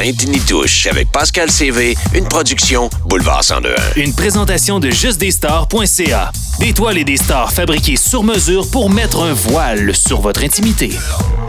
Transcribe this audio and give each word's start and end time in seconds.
Avec 0.00 1.12
Pascal 1.12 1.50
CV, 1.50 1.94
une 2.14 2.26
production 2.26 2.88
Boulevard 3.04 3.44
102. 3.44 3.74
Une 3.96 4.14
présentation 4.14 4.80
de 4.80 4.88
justdesstars.ca. 4.88 6.32
Des 6.58 6.72
toiles 6.72 6.96
et 6.96 7.04
des 7.04 7.18
stars 7.18 7.52
fabriquées 7.52 7.96
sur 7.96 8.22
mesure 8.22 8.70
pour 8.70 8.88
mettre 8.88 9.22
un 9.22 9.34
voile 9.34 9.94
sur 9.94 10.22
votre 10.22 10.42
intimité. 10.42 10.90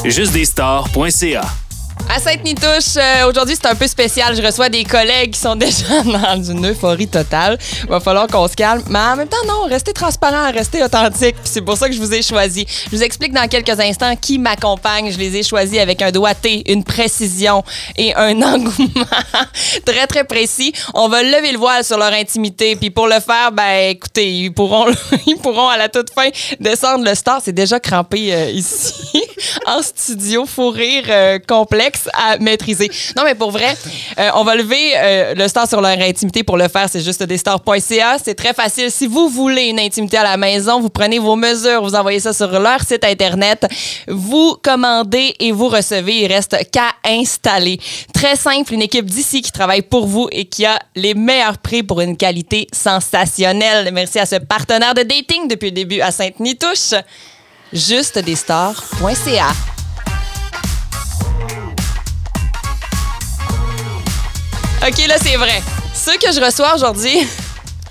Justdesstars.ca. 0.03 1.60
À 2.13 2.19
Sainte-Nitouche, 2.19 2.97
euh, 2.97 3.29
aujourd'hui, 3.29 3.55
c'est 3.55 3.69
un 3.69 3.75
peu 3.75 3.87
spécial. 3.87 4.35
Je 4.35 4.41
reçois 4.41 4.67
des 4.67 4.83
collègues 4.83 5.31
qui 5.31 5.39
sont 5.39 5.55
déjà 5.55 6.03
dans 6.03 6.43
une 6.43 6.69
euphorie 6.69 7.07
totale. 7.07 7.57
Il 7.83 7.89
va 7.89 8.01
falloir 8.01 8.27
qu'on 8.27 8.49
se 8.49 8.53
calme. 8.53 8.83
Mais 8.89 8.99
en 8.99 9.15
même 9.15 9.29
temps, 9.29 9.37
non, 9.47 9.61
restez 9.69 9.93
transparent, 9.93 10.51
restez 10.51 10.83
authentique. 10.83 11.37
C'est 11.45 11.61
pour 11.61 11.77
ça 11.77 11.87
que 11.87 11.95
je 11.95 12.01
vous 12.01 12.13
ai 12.13 12.21
choisi. 12.21 12.65
Je 12.91 12.97
vous 12.97 13.01
explique 13.01 13.31
dans 13.31 13.47
quelques 13.47 13.79
instants 13.79 14.13
qui 14.17 14.39
m'accompagne. 14.39 15.09
Je 15.09 15.17
les 15.17 15.37
ai 15.37 15.43
choisis 15.43 15.79
avec 15.79 16.01
un 16.01 16.11
doigté, 16.11 16.69
une 16.69 16.83
précision 16.83 17.63
et 17.95 18.13
un 18.13 18.41
engouement 18.41 19.05
très, 19.85 20.05
très 20.05 20.25
précis. 20.25 20.73
On 20.93 21.07
va 21.07 21.23
lever 21.23 21.53
le 21.53 21.59
voile 21.59 21.85
sur 21.85 21.97
leur 21.97 22.11
intimité. 22.11 22.75
Puis 22.75 22.89
pour 22.89 23.07
le 23.07 23.21
faire, 23.21 23.53
ben 23.53 23.91
écoutez, 23.91 24.29
ils 24.33 24.53
pourront, 24.53 24.87
ils 25.27 25.37
pourront 25.37 25.69
à 25.69 25.77
la 25.77 25.87
toute 25.87 26.09
fin 26.09 26.27
descendre 26.59 27.05
le 27.05 27.15
star. 27.15 27.39
C'est 27.41 27.53
déjà 27.53 27.79
crampé 27.79 28.33
euh, 28.33 28.49
ici, 28.49 29.23
en 29.65 29.81
studio. 29.81 30.45
Faut 30.45 30.71
rire 30.71 31.05
euh, 31.07 31.39
complexe 31.47 32.00
à 32.13 32.37
maîtriser. 32.37 32.89
Non, 33.15 33.23
mais 33.23 33.35
pour 33.35 33.51
vrai, 33.51 33.75
euh, 34.17 34.29
on 34.35 34.43
va 34.43 34.55
lever 34.55 34.93
euh, 34.95 35.33
le 35.35 35.47
star 35.47 35.67
sur 35.67 35.81
leur 35.81 35.99
intimité. 35.99 36.43
Pour 36.43 36.57
le 36.57 36.67
faire, 36.67 36.87
c'est 36.89 37.01
juste 37.01 37.23
desstars.ca. 37.23 38.17
C'est 38.23 38.35
très 38.35 38.53
facile. 38.53 38.91
Si 38.91 39.07
vous 39.07 39.29
voulez 39.29 39.65
une 39.65 39.79
intimité 39.79 40.17
à 40.17 40.23
la 40.23 40.37
maison, 40.37 40.79
vous 40.79 40.89
prenez 40.89 41.19
vos 41.19 41.35
mesures, 41.35 41.81
vous 41.81 41.95
envoyez 41.95 42.19
ça 42.19 42.33
sur 42.33 42.59
leur 42.59 42.81
site 42.81 43.03
Internet, 43.03 43.65
vous 44.07 44.55
commandez 44.61 45.35
et 45.39 45.51
vous 45.51 45.67
recevez. 45.67 46.23
Il 46.23 46.27
reste 46.27 46.57
qu'à 46.71 46.89
installer. 47.05 47.79
Très 48.13 48.35
simple, 48.35 48.73
une 48.73 48.81
équipe 48.81 49.05
d'ici 49.05 49.41
qui 49.41 49.51
travaille 49.51 49.81
pour 49.81 50.07
vous 50.07 50.27
et 50.31 50.45
qui 50.45 50.65
a 50.65 50.79
les 50.95 51.13
meilleurs 51.13 51.57
prix 51.57 51.83
pour 51.83 52.01
une 52.01 52.17
qualité 52.17 52.67
sensationnelle. 52.73 53.91
Merci 53.93 54.19
à 54.19 54.25
ce 54.25 54.35
partenaire 54.35 54.93
de 54.93 55.03
dating 55.03 55.47
depuis 55.47 55.69
le 55.69 55.75
début 55.75 56.01
à 56.01 56.11
Sainte-Nitouche. 56.11 56.93
Justedesstars.ca. 57.73 59.80
OK, 64.87 65.07
là, 65.07 65.15
c'est 65.21 65.35
vrai. 65.35 65.61
Ceux 65.93 66.17
que 66.17 66.31
je 66.31 66.43
reçois 66.43 66.73
aujourd'hui 66.73 67.27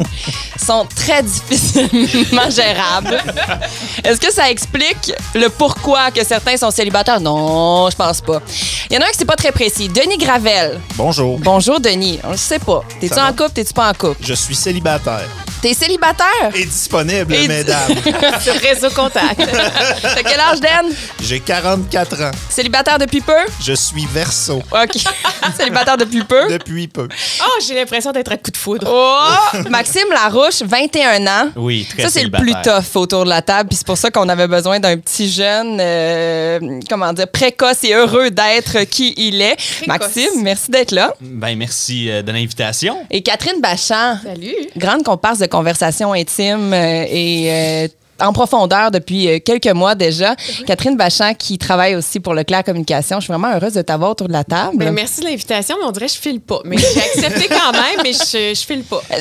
sont 0.65 0.87
très 0.95 1.23
difficilement 1.23 2.51
gérables. 2.51 3.19
Est-ce 4.05 4.21
que 4.21 4.33
ça 4.33 4.51
explique 4.51 5.13
le 5.35 5.49
pourquoi 5.49 6.11
que 6.11 6.25
certains 6.25 6.57
sont 6.57 6.71
célibataires? 6.71 7.21
Non, 7.21 7.89
je 7.91 7.97
pense 7.97 8.21
pas. 8.21 8.41
Il 8.91 8.95
y 8.95 8.99
en 8.99 9.03
a 9.03 9.05
un 9.05 9.09
qui 9.11 9.19
c'est 9.19 9.25
pas 9.25 9.37
très 9.37 9.53
précis. 9.53 9.89
Denis 9.89 10.19
Gravel. 10.19 10.81
Bonjour. 10.97 11.39
Bonjour, 11.39 11.81
Denis. 11.81 12.19
On 12.25 12.31
le 12.33 12.37
sait 12.37 12.59
pas. 12.59 12.83
T'es-tu 13.01 13.19
en 13.19 13.29
couple, 13.33 13.51
t'es-tu 13.55 13.73
pas 13.73 13.91
en 13.91 13.95
couple? 13.95 14.17
Je 14.23 14.35
suis 14.35 14.55
célibataire 14.55 15.29
T'es 15.63 15.75
célibataire? 15.75 16.27
et 16.55 16.65
disponible, 16.65 17.35
Et- 17.35 17.47
mesdames. 17.47 17.95
Sur 18.43 18.55
Réseau 18.55 18.89
Contact. 18.91 19.37
T'as 19.37 20.23
quel 20.23 20.41
âge, 20.41 20.59
Dan? 20.61 20.87
J'ai 21.23 21.39
44 21.41 22.23
ans. 22.23 22.31
Célibataire 22.49 22.99
depuis 22.99 23.21
peu? 23.21 23.37
Je 23.63 23.75
suis 23.75 24.07
verso 24.07 24.63
OK. 24.73 25.03
célibataire 25.59 25.99
depuis 25.99 26.25
peu? 26.25 26.49
depuis 26.51 26.89
peu. 26.89 27.07
Oh, 27.43 27.59
j'ai 27.67 27.75
l'impression 27.75 28.11
d'être 28.11 28.33
un 28.33 28.37
coup 28.39 28.51
de 28.51 28.57
foudre. 28.57 28.87
Oh! 28.91 29.59
Maxime 29.93 30.13
Larouche, 30.13 30.63
21 30.63 31.27
ans. 31.27 31.51
Oui, 31.57 31.85
très 31.89 32.05
Ça, 32.05 32.11
c'est 32.11 32.23
le 32.23 32.31
plus 32.31 32.55
tough 32.63 32.95
autour 32.95 33.25
de 33.25 33.29
la 33.29 33.43
table. 33.43 33.69
Puis 33.71 33.79
c'est 33.79 33.87
pour 33.87 33.97
ça 33.99 34.09
qu'on 34.11 34.29
avait 34.29 34.47
besoin 34.47 34.79
d'un 34.79 34.97
petit 34.99 35.29
jeune, 35.29 35.79
euh, 35.81 36.61
comment 36.89 37.13
dire, 37.13 37.27
précoce 37.27 37.83
et 37.83 37.93
heureux 37.95 38.31
d'être 38.31 38.85
qui 38.85 39.15
il 39.17 39.43
est. 39.43 39.57
Maxime, 39.89 40.43
merci 40.43 40.71
d'être 40.71 40.93
là. 40.93 41.13
Ben, 41.21 41.57
merci 41.57 42.09
euh, 42.09 42.23
de 42.23 42.31
l'invitation. 42.31 42.99
Et 43.11 43.21
Catherine 43.23 43.61
Bachand, 43.61 44.19
Salut. 44.23 44.55
grande 44.77 45.03
comparse 45.03 45.41
de 45.41 45.47
conversation 45.47 46.13
intime 46.13 46.73
euh, 46.73 47.05
et 47.09 47.49
euh, 47.51 47.89
en 48.21 48.33
profondeur 48.33 48.91
depuis 48.91 49.29
euh, 49.29 49.39
quelques 49.45 49.67
mois 49.69 49.95
déjà. 49.95 50.35
Catherine 50.67 50.97
Bachand 50.97 51.35
qui 51.35 51.59
travaille 51.59 51.95
aussi 51.97 52.21
pour 52.21 52.35
Leclerc 52.35 52.65
Communication. 52.65 53.19
Je 53.21 53.25
suis 53.25 53.33
vraiment 53.33 53.55
heureuse 53.55 53.75
de 53.75 53.83
t'avoir 53.83 54.11
autour 54.13 54.29
de 54.29 54.33
la 54.33 54.45
table. 54.45 54.77
Ben, 54.77 54.93
merci 54.93 55.21
de 55.21 55.27
l'invitation, 55.27 55.77
mais 55.79 55.87
on 55.87 55.93
dirait 55.93 56.07
que 56.07 56.13
je 56.13 56.19
file 56.19 56.41
pas. 56.41 56.61
Mais 56.65 56.77
j'ai 56.79 57.01
accepté 57.01 57.49
quand 57.49 57.73
même, 57.73 58.01
mais 58.03 58.13
je, 58.13 58.55
je 58.55 58.67
file 58.67 58.85
pas. 58.85 59.01
Euh, 59.13 59.17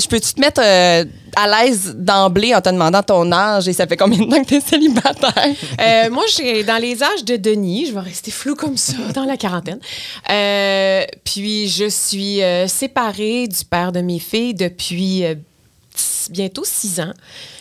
Je, 0.00 0.08
peux-tu 0.08 0.34
te 0.34 0.40
mettre 0.40 0.60
euh, 0.64 1.04
à 1.36 1.64
l'aise 1.64 1.94
d'emblée 1.96 2.54
en 2.54 2.60
te 2.60 2.68
demandant 2.68 3.02
ton 3.02 3.30
âge 3.32 3.68
et 3.68 3.72
ça 3.72 3.86
fait 3.86 3.96
combien 3.96 4.18
de 4.18 4.30
temps 4.30 4.42
que 4.42 4.48
tu 4.48 4.56
es 4.56 4.60
célibataire? 4.60 5.32
Euh, 5.80 6.10
moi, 6.10 6.24
j'ai 6.36 6.64
dans 6.64 6.80
les 6.80 7.02
âges 7.02 7.24
de 7.24 7.36
Denis, 7.36 7.86
je 7.86 7.94
vais 7.94 8.00
rester 8.00 8.30
flou 8.30 8.54
comme 8.54 8.76
ça, 8.76 8.94
dans 9.14 9.24
la 9.24 9.36
quarantaine. 9.36 9.80
Euh, 10.30 11.04
puis, 11.24 11.68
je 11.68 11.88
suis 11.88 12.40
séparée 12.66 13.46
du 13.48 13.64
père 13.64 13.92
de 13.92 14.00
mes 14.00 14.18
filles 14.18 14.54
depuis 14.54 15.24
bientôt 16.30 16.64
six 16.64 17.00
ans. 17.00 17.12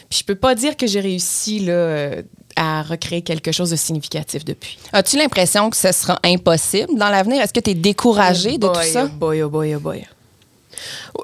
Puis, 0.09 0.19
je 0.19 0.23
peux 0.25 0.35
pas 0.35 0.55
dire 0.55 0.75
que 0.75 0.88
j'ai 0.88 1.00
réussi 1.00 1.59
là, 1.59 2.16
à 2.55 2.81
recréer 2.83 3.22
quelque 3.22 3.51
chose 3.51 3.69
de 3.69 3.75
significatif 3.75 4.44
depuis. 4.44 4.77
As-tu 4.91 5.17
l'impression 5.17 5.69
que 5.69 5.77
ce 5.77 5.91
sera 5.91 6.19
impossible 6.23 6.97
dans 6.97 7.09
l'avenir? 7.09 7.41
Est-ce 7.41 7.53
que 7.53 7.59
tu 7.59 7.72
es 7.72 7.75
découragé 7.75 8.57
de 8.57 8.67
Oh 8.67 8.73
tout 8.73 8.81
ça? 8.91 9.05
Oh 9.05 9.09
boy, 9.09 9.44
oh 9.44 9.50
boy, 9.50 9.75
oh 9.75 9.79
boy. 9.79 10.05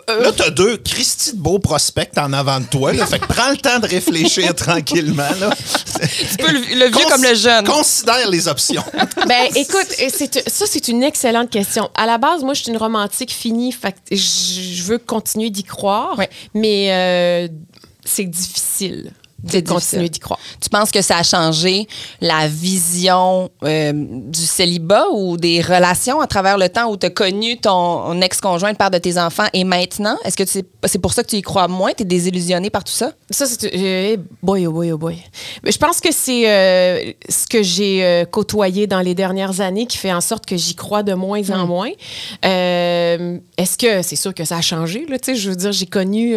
Là, 0.08 0.32
t'as 0.36 0.50
deux 0.50 0.78
Christy 0.78 1.34
de 1.34 1.40
beaux 1.42 1.60
prospects 1.60 2.12
en 2.18 2.34
avant 2.34 2.60
de 2.60 2.66
toi. 2.66 2.94
Là, 2.94 3.06
fait 3.06 3.20
que 3.20 3.26
prends 3.28 3.50
le 3.52 3.58
temps 3.58 3.80
de 3.80 3.88
réfléchir 3.88 4.54
tranquillement. 4.56 5.30
Là. 5.40 5.50
Le, 6.40 6.76
le 6.80 6.86
vieux 6.86 6.92
Cons- 7.04 7.10
comme 7.10 7.24
le 7.24 7.36
jeune. 7.36 7.66
Considère 7.66 8.30
les 8.30 8.48
options. 8.48 8.84
Ben, 9.28 9.48
écoute, 9.56 9.88
ça, 10.48 10.66
c'est 10.68 10.88
une 10.88 11.04
excellente 11.04 11.50
question. 11.50 11.90
À 11.96 12.06
la 12.06 12.18
base, 12.18 12.44
moi, 12.44 12.54
je 12.54 12.62
suis 12.64 12.72
une 12.72 12.78
romantique 12.78 13.32
finie. 13.32 13.72
Fait 13.72 13.92
que 13.94 14.16
je 14.16 14.16
je 14.76 14.84
veux 14.84 14.98
continuer 14.98 15.50
d'y 15.50 15.64
croire, 15.64 16.18
Ouais. 16.18 16.30
mais 16.54 16.92
euh, 16.92 17.48
c'est 18.04 18.26
difficile 18.26 19.12
de 19.44 19.60
continuer 19.60 20.10
d'y 20.10 20.20
croire. 20.20 20.40
Tu 20.62 20.70
penses 20.70 20.92
que 20.92 21.02
ça 21.02 21.18
a 21.18 21.24
changé 21.24 21.88
la 22.22 22.48
vision 22.48 23.50
euh, 23.64 23.92
du 23.94 24.40
célibat 24.40 25.06
ou 25.14 25.38
des 25.38 25.62
relations 25.62 26.20
à 26.22 26.28
travers 26.28 26.58
le 26.58 26.70
temps 26.70 26.90
où 26.92 26.98
tu 26.98 27.06
as 27.06 27.10
connu 27.10 27.58
ton 27.58 28.20
ex-conjoint, 28.22 28.72
le 28.72 28.76
père 28.76 28.90
de 28.92 28.98
tes 28.98 29.20
enfants, 29.20 29.46
et 29.54 29.64
maintenant? 29.64 30.18
Est-ce 30.24 30.38
que 30.38 30.46
c'est 30.46 31.00
pour 31.00 31.14
ça 31.14 31.24
que 31.24 31.30
tu 31.30 31.36
y 31.36 31.42
crois 31.42 31.68
moins? 31.68 31.92
Tu 31.96 32.04
es 32.04 32.06
désillusionné 32.06 32.70
par 32.70 32.84
tout 32.84 32.94
ça? 32.94 33.12
Ça, 33.30 33.46
c'est. 33.46 33.72
euh, 33.76 34.18
boy, 34.42 34.66
oh 34.68 34.72
boy, 34.72 34.92
oh 34.94 34.98
boy. 34.98 35.18
Mais 35.64 35.72
je 35.72 35.78
pense 35.78 36.00
que 36.02 36.12
c'est 36.12 36.50
euh, 36.50 37.12
ce 37.30 37.46
que 37.48 37.62
j'ai 37.62 38.04
euh, 38.04 38.26
côtoyé 38.26 38.88
dans 38.88 39.02
les 39.02 39.14
dernières 39.16 39.62
années 39.62 39.86
qui 39.86 39.98
fait 39.98 40.14
en 40.14 40.22
sorte 40.22 40.46
que 40.46 40.58
j'y 40.58 40.76
crois 40.76 41.04
de 41.04 41.14
moins 41.14 41.50
en 41.52 41.68
moins. 41.68 41.92
Euh, 42.46 43.38
Est-ce 43.58 43.78
que 43.78 44.02
c'est 44.02 44.16
sûr 44.16 44.34
que 44.34 44.44
ça 44.46 44.58
a 44.58 44.62
changé? 44.62 45.06
Là, 45.08 45.18
je 45.28 45.50
veux 45.50 45.56
dire, 45.56 45.72
j'ai 45.72 45.86
connu. 45.86 46.36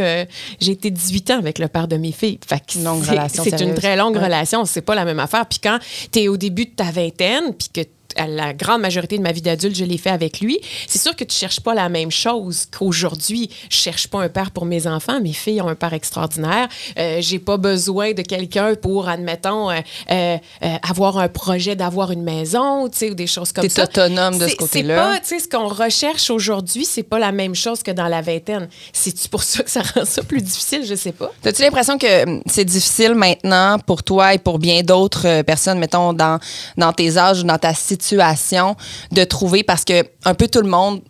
j'ai 0.60 0.72
été 0.72 0.90
18 0.90 1.30
ans 1.30 1.38
avec 1.38 1.58
le 1.58 1.68
père 1.68 1.88
de 1.88 1.96
mes 1.96 2.12
filles. 2.12 2.38
Fait 2.46 2.60
que 2.60 2.78
Une 2.78 2.86
longue 2.98 3.04
c'est- 3.06 3.10
relation 3.12 3.44
C'est 3.44 3.60
une 3.60 3.74
très 3.74 3.96
longue 3.96 4.16
Ouais. 4.16 4.24
relation. 4.24 4.64
C'est 4.64 4.82
pas 4.82 4.94
la 4.94 5.04
même 5.04 5.20
affaire. 5.20 5.46
Puis 5.46 5.58
quand 5.62 5.78
tu 6.12 6.20
es 6.20 6.28
au 6.28 6.36
début 6.36 6.66
de 6.66 6.70
ta 6.70 6.90
vingtaine, 6.90 7.54
puis 7.54 7.68
que 7.72 7.88
la 8.26 8.52
grande 8.52 8.80
majorité 8.82 9.16
de 9.18 9.22
ma 9.22 9.32
vie 9.32 9.42
d'adulte, 9.42 9.76
je 9.76 9.84
l'ai 9.84 9.98
fait 9.98 10.10
avec 10.10 10.40
lui. 10.40 10.58
C'est 10.86 10.98
sûr 11.00 11.14
que 11.14 11.24
tu 11.24 11.36
cherches 11.36 11.60
pas 11.60 11.74
la 11.74 11.88
même 11.88 12.10
chose 12.10 12.66
qu'aujourd'hui. 12.76 13.50
Je 13.70 13.76
cherche 13.76 14.08
pas 14.08 14.20
un 14.20 14.28
père 14.28 14.50
pour 14.50 14.64
mes 14.64 14.86
enfants. 14.86 15.20
Mes 15.20 15.32
filles 15.32 15.60
ont 15.62 15.68
un 15.68 15.74
père 15.74 15.92
extraordinaire. 15.92 16.68
Euh, 16.98 17.18
J'ai 17.20 17.38
pas 17.38 17.56
besoin 17.56 18.12
de 18.12 18.22
quelqu'un 18.22 18.74
pour, 18.74 19.08
admettons, 19.08 19.70
euh, 19.70 19.80
euh, 20.10 20.36
euh, 20.64 20.76
avoir 20.88 21.18
un 21.18 21.28
projet 21.28 21.76
d'avoir 21.76 22.10
une 22.10 22.22
maison, 22.22 22.88
tu 22.88 22.98
sais, 22.98 23.10
ou 23.10 23.14
des 23.14 23.26
choses 23.26 23.52
comme 23.52 23.62
T'es 23.62 23.68
ça. 23.68 23.84
autonome 23.84 24.38
de 24.38 24.48
ce 24.48 24.56
côté-là. 24.56 24.94
C'est 24.96 25.18
pas, 25.18 25.20
tu 25.20 25.26
sais, 25.28 25.38
ce 25.40 25.48
qu'on 25.48 25.68
recherche 25.68 26.30
aujourd'hui, 26.30 26.84
c'est 26.84 27.02
pas 27.02 27.18
la 27.18 27.32
même 27.32 27.54
chose 27.54 27.82
que 27.82 27.90
dans 27.90 28.08
la 28.08 28.20
vingtaine. 28.22 28.68
C'est 28.92 29.28
pour 29.28 29.42
ça 29.42 29.62
que 29.62 29.70
ça 29.70 29.82
rend 29.94 30.04
ça 30.04 30.22
plus 30.22 30.40
difficile, 30.42 30.84
je 30.86 30.94
sais 30.94 31.12
pas. 31.12 31.30
As-tu 31.44 31.62
l'impression 31.62 31.98
que 31.98 32.24
hum, 32.24 32.42
c'est 32.46 32.64
difficile 32.64 33.14
maintenant 33.14 33.78
pour 33.78 34.02
toi 34.02 34.34
et 34.34 34.38
pour 34.38 34.58
bien 34.58 34.82
d'autres 34.82 35.42
personnes, 35.42 35.78
mettons, 35.78 36.12
dans, 36.12 36.38
dans 36.76 36.92
tes 36.92 37.16
âges 37.18 37.40
ou 37.40 37.44
dans 37.44 37.58
ta 37.58 37.74
situation, 37.74 38.07
de 38.16 39.24
trouver, 39.24 39.62
parce 39.62 39.84
que 39.84 40.04
un 40.24 40.34
peu 40.34 40.48
tout 40.48 40.60
le 40.62 40.68
monde 40.68 41.00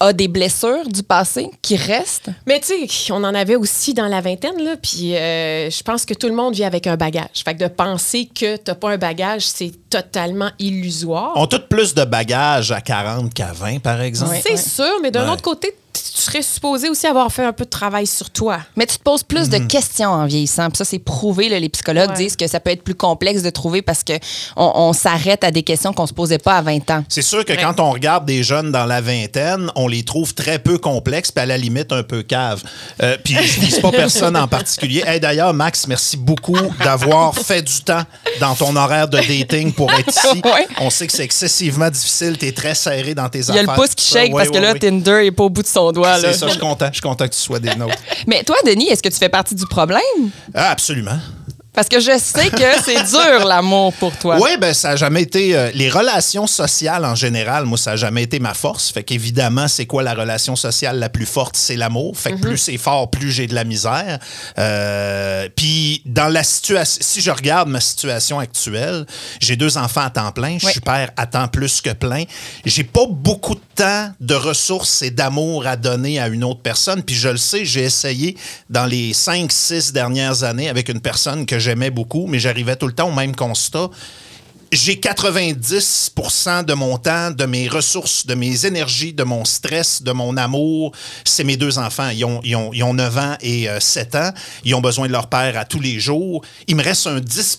a 0.00 0.12
des 0.12 0.26
blessures 0.28 0.86
du 0.88 1.02
passé 1.04 1.48
qui 1.62 1.76
restent? 1.76 2.28
Mais 2.46 2.60
tu 2.60 2.86
sais, 2.88 3.12
on 3.12 3.22
en 3.24 3.34
avait 3.34 3.54
aussi 3.56 3.94
dans 3.94 4.08
la 4.08 4.20
vingtaine, 4.20 4.60
là, 4.62 4.74
puis 4.82 5.16
euh, 5.16 5.70
je 5.70 5.82
pense 5.82 6.04
que 6.04 6.12
tout 6.14 6.26
le 6.28 6.34
monde 6.34 6.54
vit 6.54 6.64
avec 6.64 6.86
un 6.88 6.96
bagage. 6.96 7.42
Fait 7.44 7.54
que 7.54 7.62
de 7.62 7.68
penser 7.68 8.26
que 8.26 8.56
t'as 8.56 8.74
pas 8.74 8.90
un 8.90 8.98
bagage, 8.98 9.46
c'est 9.46 9.72
totalement 9.88 10.50
illusoire. 10.58 11.32
On 11.36 11.44
a 11.44 11.46
tous 11.46 11.60
plus 11.70 11.94
de 11.94 12.04
bagages 12.04 12.72
à 12.72 12.80
40 12.80 13.32
qu'à 13.32 13.52
20, 13.52 13.78
par 13.80 14.00
exemple. 14.00 14.36
C'est 14.42 14.56
sûr, 14.58 14.98
mais 15.02 15.10
d'un 15.10 15.24
Ouais. 15.26 15.32
autre 15.32 15.42
côté, 15.42 15.74
tu 15.94 16.20
serais 16.22 16.42
supposé 16.42 16.88
aussi 16.88 17.06
avoir 17.06 17.30
fait 17.32 17.44
un 17.44 17.52
peu 17.52 17.64
de 17.64 17.70
travail 17.70 18.06
sur 18.06 18.30
toi. 18.30 18.58
Mais 18.76 18.86
tu 18.86 18.96
te 18.98 19.02
poses 19.02 19.22
plus 19.22 19.48
de 19.48 19.58
questions 19.58 20.10
en 20.10 20.26
vieillissant. 20.26 20.68
Puis 20.68 20.78
ça, 20.78 20.84
c'est 20.84 20.98
prouvé. 20.98 21.48
là, 21.48 21.58
les 21.58 21.68
psychologues 21.68 22.10
Ouais. 22.10 22.16
disent 22.16 22.36
que 22.36 22.46
ça 22.46 22.60
peut 22.60 22.70
être 22.70 22.82
plus 22.82 22.94
complexe 22.94 23.42
de 23.42 23.50
trouver 23.50 23.82
parce 23.82 24.02
qu'on 24.04 24.18
on, 24.56 24.92
s'arrête 24.92 25.44
à 25.44 25.50
des 25.50 25.62
questions 25.62 25.92
qu'on 25.92 26.06
se 26.06 26.12
posait 26.12 26.38
pas 26.38 26.56
à 26.58 26.62
20 26.62 26.90
ans. 26.90 27.04
C'est 27.08 27.22
sûr 27.22 27.44
que 27.44 27.52
quand 27.52 27.80
on 27.80 27.90
regarde 27.92 28.24
des 28.26 28.42
jeunes 28.42 28.72
dans 28.72 28.84
la 28.86 29.00
vingtaine, 29.00 29.70
on 29.76 29.88
les 29.88 30.02
trouve 30.02 30.34
très 30.34 30.58
peu 30.58 30.78
complexes, 30.78 31.30
puis 31.32 31.42
à 31.42 31.46
la 31.46 31.56
limite 31.56 31.92
un 31.92 32.02
peu 32.02 32.22
caves. 32.22 32.62
Euh, 33.02 33.16
puis 33.24 33.34
je 33.34 33.60
vise 33.60 33.78
pas 33.80 33.90
personne 33.92 34.36
en 34.36 34.48
particulier. 34.48 35.02
Hey, 35.06 35.20
D'ailleurs, 35.20 35.54
Max, 35.54 35.86
merci 35.86 36.16
beaucoup 36.16 36.56
d'avoir 36.82 37.34
fait 37.34 37.62
du 37.62 37.80
temps 37.82 38.02
dans 38.40 38.54
ton 38.54 38.74
horaire 38.76 39.08
de 39.08 39.18
dating 39.18 39.72
pour 39.72 39.92
être 39.92 40.08
ici. 40.08 40.42
Ouais. 40.54 40.66
On 40.80 40.90
sait 40.90 41.06
que 41.06 41.12
c'est 41.12 41.24
excessivement 41.24 41.88
difficile, 41.90 42.36
tu 42.38 42.46
es 42.46 42.52
très 42.52 42.74
serré 42.74 43.14
dans 43.14 43.28
tes 43.28 43.38
Il 43.40 43.46
y 43.46 43.50
affaires. 43.58 43.68
a 43.70 43.74
le 43.76 43.80
pouce 43.80 43.94
qui 43.94 44.06
shake 44.06 44.32
Ouais, 44.34 44.44
parce 44.44 44.50
que 44.50 44.58
là, 44.62 44.72
ouais. 44.72 44.78
Tinder 44.78 45.22
est 45.24 45.30
pas 45.32 45.44
au 45.44 45.50
bout 45.50 45.62
de 45.62 45.66
son 45.68 45.83
doigt. 45.92 46.18
C'est 46.18 46.32
ça, 46.32 46.46
je 46.46 46.52
suis 46.52 46.60
content. 46.60 46.86
Je 46.88 46.94
suis 46.94 47.02
content 47.02 47.24
que 47.26 47.34
tu 47.34 47.40
sois 47.40 47.58
des 47.58 47.74
nôtres. 47.74 47.96
Mais 48.26 48.42
toi, 48.42 48.56
Denis, 48.66 48.88
est-ce 48.88 49.02
que 49.02 49.08
tu 49.08 49.18
fais 49.18 49.28
partie 49.28 49.54
du 49.54 49.66
problème? 49.66 50.00
Ah, 50.54 50.70
absolument. 50.70 51.18
Parce 51.74 51.88
que 51.88 51.98
je 51.98 52.16
sais 52.18 52.50
que 52.50 52.82
c'est 52.84 53.02
dur, 53.02 53.44
l'amour, 53.44 53.92
pour 53.94 54.16
toi. 54.16 54.38
Oui, 54.40 54.50
ben 54.60 54.72
ça 54.72 54.90
a 54.90 54.96
jamais 54.96 55.22
été. 55.22 55.56
euh, 55.56 55.70
les 55.74 55.90
relations 55.90 56.46
sociales 56.46 57.04
en 57.04 57.14
général, 57.16 57.64
moi, 57.64 57.76
ça 57.76 57.92
a 57.92 57.96
jamais 57.96 58.22
été 58.22 58.38
ma 58.38 58.54
force. 58.54 58.90
Fait 58.92 59.02
qu'évidemment, 59.02 59.66
c'est 59.66 59.84
quoi 59.86 60.02
la 60.04 60.14
relation 60.14 60.54
sociale 60.54 60.98
la 61.00 61.08
plus 61.08 61.26
forte? 61.26 61.56
C'est 61.56 61.76
l'amour. 61.76 62.16
Fait 62.16 62.30
que 62.32 62.36
plus 62.36 62.58
c'est 62.58 62.78
fort, 62.78 63.10
plus 63.10 63.32
j'ai 63.32 63.46
de 63.48 63.54
la 63.54 63.64
misère. 63.64 64.20
Euh, 64.58 65.48
Puis 65.56 66.02
dans 66.06 66.28
la 66.28 66.44
situation, 66.44 66.98
si 67.02 67.20
je 67.20 67.30
regarde 67.30 67.68
ma 67.68 67.80
situation 67.80 68.38
actuelle, 68.38 69.04
j'ai 69.40 69.56
deux 69.56 69.76
enfants 69.76 70.02
à 70.02 70.10
temps 70.10 70.30
plein. 70.32 70.58
Je 70.58 70.66
Oui. 70.66 70.72
suis 70.72 70.80
père 70.80 71.10
à 71.16 71.26
temps 71.26 71.48
plus 71.48 71.80
que 71.80 71.90
plein. 71.90 72.24
J'ai 72.64 72.84
pas 72.84 73.06
beaucoup 73.08 73.54
de 73.56 73.60
temps, 73.74 74.10
de 74.20 74.34
ressources 74.34 75.02
et 75.02 75.10
d'amour 75.10 75.66
à 75.66 75.76
donner 75.76 76.20
à 76.20 76.28
une 76.28 76.44
autre 76.44 76.60
personne. 76.62 77.02
Puis 77.02 77.16
je 77.16 77.28
le 77.30 77.36
sais, 77.36 77.64
j'ai 77.64 77.82
essayé 77.82 78.36
dans 78.70 78.86
les 78.86 79.12
cinq, 79.12 79.50
six 79.50 79.92
dernières 79.92 80.44
années 80.44 80.68
avec 80.68 80.88
une 80.88 81.00
personne 81.00 81.46
que 81.46 81.58
j'aimais 81.64 81.90
beaucoup, 81.90 82.26
mais 82.26 82.38
j'arrivais 82.38 82.76
tout 82.76 82.86
le 82.86 82.92
temps 82.92 83.08
au 83.08 83.14
même 83.14 83.34
constat. 83.34 83.90
J'ai 84.72 84.96
90% 84.96 86.64
de 86.64 86.74
mon 86.74 86.98
temps, 86.98 87.30
de 87.30 87.44
mes 87.44 87.68
ressources, 87.68 88.26
de 88.26 88.34
mes 88.34 88.66
énergies, 88.66 89.12
de 89.12 89.22
mon 89.22 89.44
stress, 89.44 90.02
de 90.02 90.10
mon 90.10 90.36
amour. 90.36 90.90
C'est 91.24 91.44
mes 91.44 91.56
deux 91.56 91.78
enfants. 91.78 92.08
Ils 92.08 92.24
ont, 92.24 92.40
ils 92.42 92.56
ont, 92.56 92.70
ils 92.72 92.82
ont 92.82 92.92
9 92.92 93.18
ans 93.18 93.36
et 93.40 93.68
euh, 93.68 93.78
7 93.78 94.14
ans. 94.16 94.30
Ils 94.64 94.74
ont 94.74 94.80
besoin 94.80 95.06
de 95.06 95.12
leur 95.12 95.28
père 95.28 95.56
à 95.56 95.64
tous 95.64 95.78
les 95.78 96.00
jours. 96.00 96.42
Il 96.66 96.74
me 96.74 96.82
reste 96.82 97.06
un 97.06 97.20
10 97.20 97.58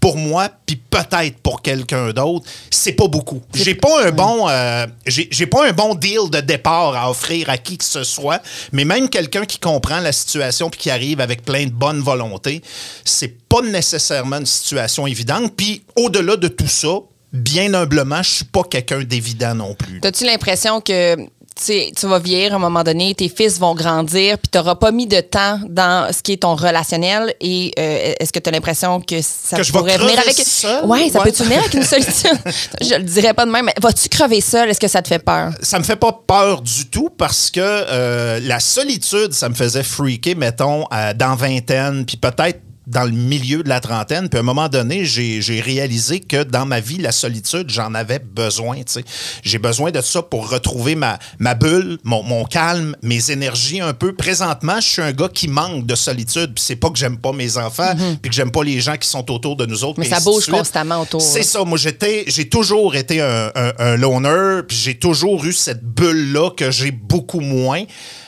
pour 0.00 0.16
moi, 0.16 0.48
puis 0.66 0.76
peut-être 0.76 1.38
pour 1.38 1.62
quelqu'un 1.62 2.12
d'autre. 2.12 2.46
C'est 2.70 2.92
pas 2.92 3.08
beaucoup. 3.08 3.42
J'ai 3.54 3.74
pas 3.74 4.06
un 4.06 4.12
bon, 4.12 4.48
euh, 4.48 4.86
j'ai 5.06 5.46
pas 5.46 5.68
un 5.68 5.72
bon 5.72 5.94
deal 5.94 6.30
de 6.30 6.40
départ 6.40 6.96
à 6.96 7.10
offrir 7.10 7.50
à 7.50 7.58
qui 7.58 7.78
que 7.78 7.84
ce 7.84 8.04
soit, 8.04 8.40
mais 8.72 8.84
même 8.84 9.08
quelqu'un 9.08 9.44
qui 9.44 9.58
comprend 9.58 10.00
la 10.00 10.12
situation 10.12 10.70
puis 10.70 10.80
qui 10.80 10.90
arrive 10.90 11.20
avec 11.20 11.44
plein 11.44 11.66
de 11.66 11.72
bonne 11.72 12.00
volonté, 12.00 12.62
c'est 13.04 13.48
pas 13.48 13.62
nécessairement 13.62 14.38
une 14.38 14.46
situation 14.46 15.06
évidente. 15.06 15.54
Puis 15.56 15.82
au-delà 15.96 16.36
de 16.36 16.48
tout 16.48 16.68
ça, 16.68 16.98
bien 17.32 17.74
humblement, 17.74 18.22
je 18.22 18.30
suis 18.30 18.44
pas 18.44 18.62
quelqu'un 18.64 19.02
d'évident 19.02 19.54
non 19.54 19.74
plus. 19.74 20.00
T'as-tu 20.00 20.24
l'impression 20.24 20.80
que 20.80 21.16
tu 21.64 22.06
vas 22.06 22.18
vieillir 22.18 22.52
à 22.52 22.56
un 22.56 22.58
moment 22.58 22.82
donné, 22.82 23.14
tes 23.14 23.28
fils 23.28 23.58
vont 23.58 23.74
grandir, 23.74 24.38
puis 24.38 24.48
tu 24.50 24.58
n'auras 24.58 24.76
pas 24.76 24.90
mis 24.92 25.06
de 25.06 25.20
temps 25.20 25.60
dans 25.68 26.12
ce 26.12 26.22
qui 26.22 26.32
est 26.32 26.36
ton 26.42 26.54
relationnel 26.54 27.34
et 27.40 27.72
euh, 27.78 28.14
est-ce 28.20 28.32
que 28.32 28.38
tu 28.38 28.48
as 28.48 28.52
l'impression 28.52 29.00
que 29.00 29.20
ça 29.22 29.56
Que 29.56 29.62
je 29.62 29.72
vais 29.72 29.78
pourrait 29.78 29.98
venir 29.98 30.18
avec 30.18 30.34
seul? 30.36 30.84
Ouais, 30.86 31.08
ça 31.10 31.18
Ouais. 31.20 31.24
peut-tu 31.30 31.42
venir 31.44 31.58
avec 31.60 31.74
une 31.74 31.82
solitude 31.84 32.38
Je 32.80 32.94
le 32.94 33.02
dirais 33.02 33.34
pas 33.34 33.44
de 33.46 33.50
même, 33.50 33.64
mais 33.66 33.74
vas-tu 33.80 34.08
crever 34.08 34.40
seul 34.40 34.68
Est-ce 34.70 34.80
que 34.80 34.88
ça 34.88 35.02
te 35.02 35.08
fait 35.08 35.18
peur? 35.18 35.50
Ça 35.62 35.78
me 35.78 35.84
fait 35.84 35.96
pas 35.96 36.12
peur 36.26 36.62
du 36.62 36.86
tout 36.86 37.10
parce 37.16 37.50
que 37.50 37.60
euh, 37.60 38.40
la 38.42 38.60
solitude, 38.60 39.32
ça 39.32 39.48
me 39.48 39.54
faisait 39.54 39.82
freaker, 39.82 40.36
mettons, 40.36 40.84
euh, 40.92 41.12
dans 41.14 41.34
vingtaine, 41.34 42.04
puis 42.06 42.16
peut-être 42.16 42.60
dans 42.88 43.04
le 43.04 43.12
milieu 43.12 43.62
de 43.62 43.68
la 43.68 43.80
trentaine. 43.80 44.28
Puis 44.28 44.38
à 44.38 44.40
un 44.40 44.44
moment 44.44 44.68
donné, 44.68 45.04
j'ai 45.04 45.60
réalisé 45.60 46.20
que 46.20 46.42
dans 46.42 46.66
ma 46.66 46.80
vie, 46.80 46.98
la 46.98 47.12
solitude, 47.12 47.70
j'en 47.70 47.94
avais 47.94 48.18
besoin. 48.18 48.76
tu 48.78 48.84
sais. 48.86 49.04
J'ai 49.42 49.58
besoin 49.58 49.90
de 49.90 50.00
ça 50.00 50.22
pour 50.22 50.50
retrouver 50.50 50.94
ma, 50.94 51.18
ma 51.38 51.54
bulle, 51.54 51.98
mon, 52.04 52.22
mon 52.22 52.44
calme, 52.44 52.96
mes 53.02 53.30
énergies 53.30 53.80
un 53.80 53.92
peu. 53.92 54.14
Présentement, 54.14 54.80
je 54.80 54.88
suis 54.88 55.02
un 55.02 55.12
gars 55.12 55.28
qui 55.28 55.48
manque 55.48 55.86
de 55.86 55.94
solitude. 55.94 56.54
Puis 56.54 56.64
c'est 56.66 56.76
pas 56.76 56.90
que 56.90 56.98
j'aime 56.98 57.18
pas 57.18 57.32
mes 57.32 57.58
enfants, 57.58 57.94
puis 58.22 58.30
que 58.30 58.34
j'aime 58.34 58.50
pas 58.50 58.64
les 58.64 58.80
gens 58.80 58.96
qui 58.96 59.08
sont 59.08 59.30
autour 59.30 59.56
de 59.56 59.66
nous 59.66 59.84
autres. 59.84 60.00
Mais 60.00 60.08
ça 60.08 60.20
bouge 60.20 60.46
constamment 60.46 61.02
autour, 61.02 61.20
C'est 61.20 61.42
ça. 61.42 61.64
Moi, 61.64 61.78
j'étais, 61.78 62.24
j'ai 62.26 62.48
toujours 62.48 62.94
été 62.96 63.20
un, 63.20 63.52
un, 63.54 63.72
un 63.78 63.96
loner, 63.96 64.62
puis 64.66 64.76
j'ai 64.76 64.98
toujours 64.98 65.44
eu 65.44 65.52
cette 65.52 65.84
bulle-là 65.84 66.50
que 66.56 66.70
j'ai 66.70 66.90
beaucoup 66.90 67.40
moins. 67.40 67.84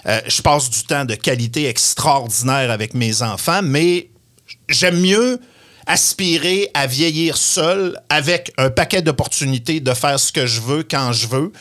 Euh, 0.07 0.21
je 0.27 0.43
passe 0.43 0.71
du 0.71 0.83
temps 0.85 1.05
de 1.05 1.15
qualité 1.15 1.69
extraordinaire 1.69 2.71
avec 2.71 2.95
mes 2.95 3.23
enfants, 3.23 3.61
mais 3.63 4.10
j'aime 4.69 5.01
mieux 5.01 5.41
aspirer 5.87 6.71
à 6.75 6.87
vieillir 6.87 7.37
seul 7.37 7.99
avec 8.09 8.53
un 8.59 8.71
paquet 8.71 9.03
d'opportunités 9.03 9.81
de 9.81 9.93
faire 9.95 10.21
ce 10.21 10.31
que 10.33 10.47
je 10.47 10.61
veux 10.61 10.83
quand 10.89 11.13
je 11.13 11.27
veux 11.27 11.53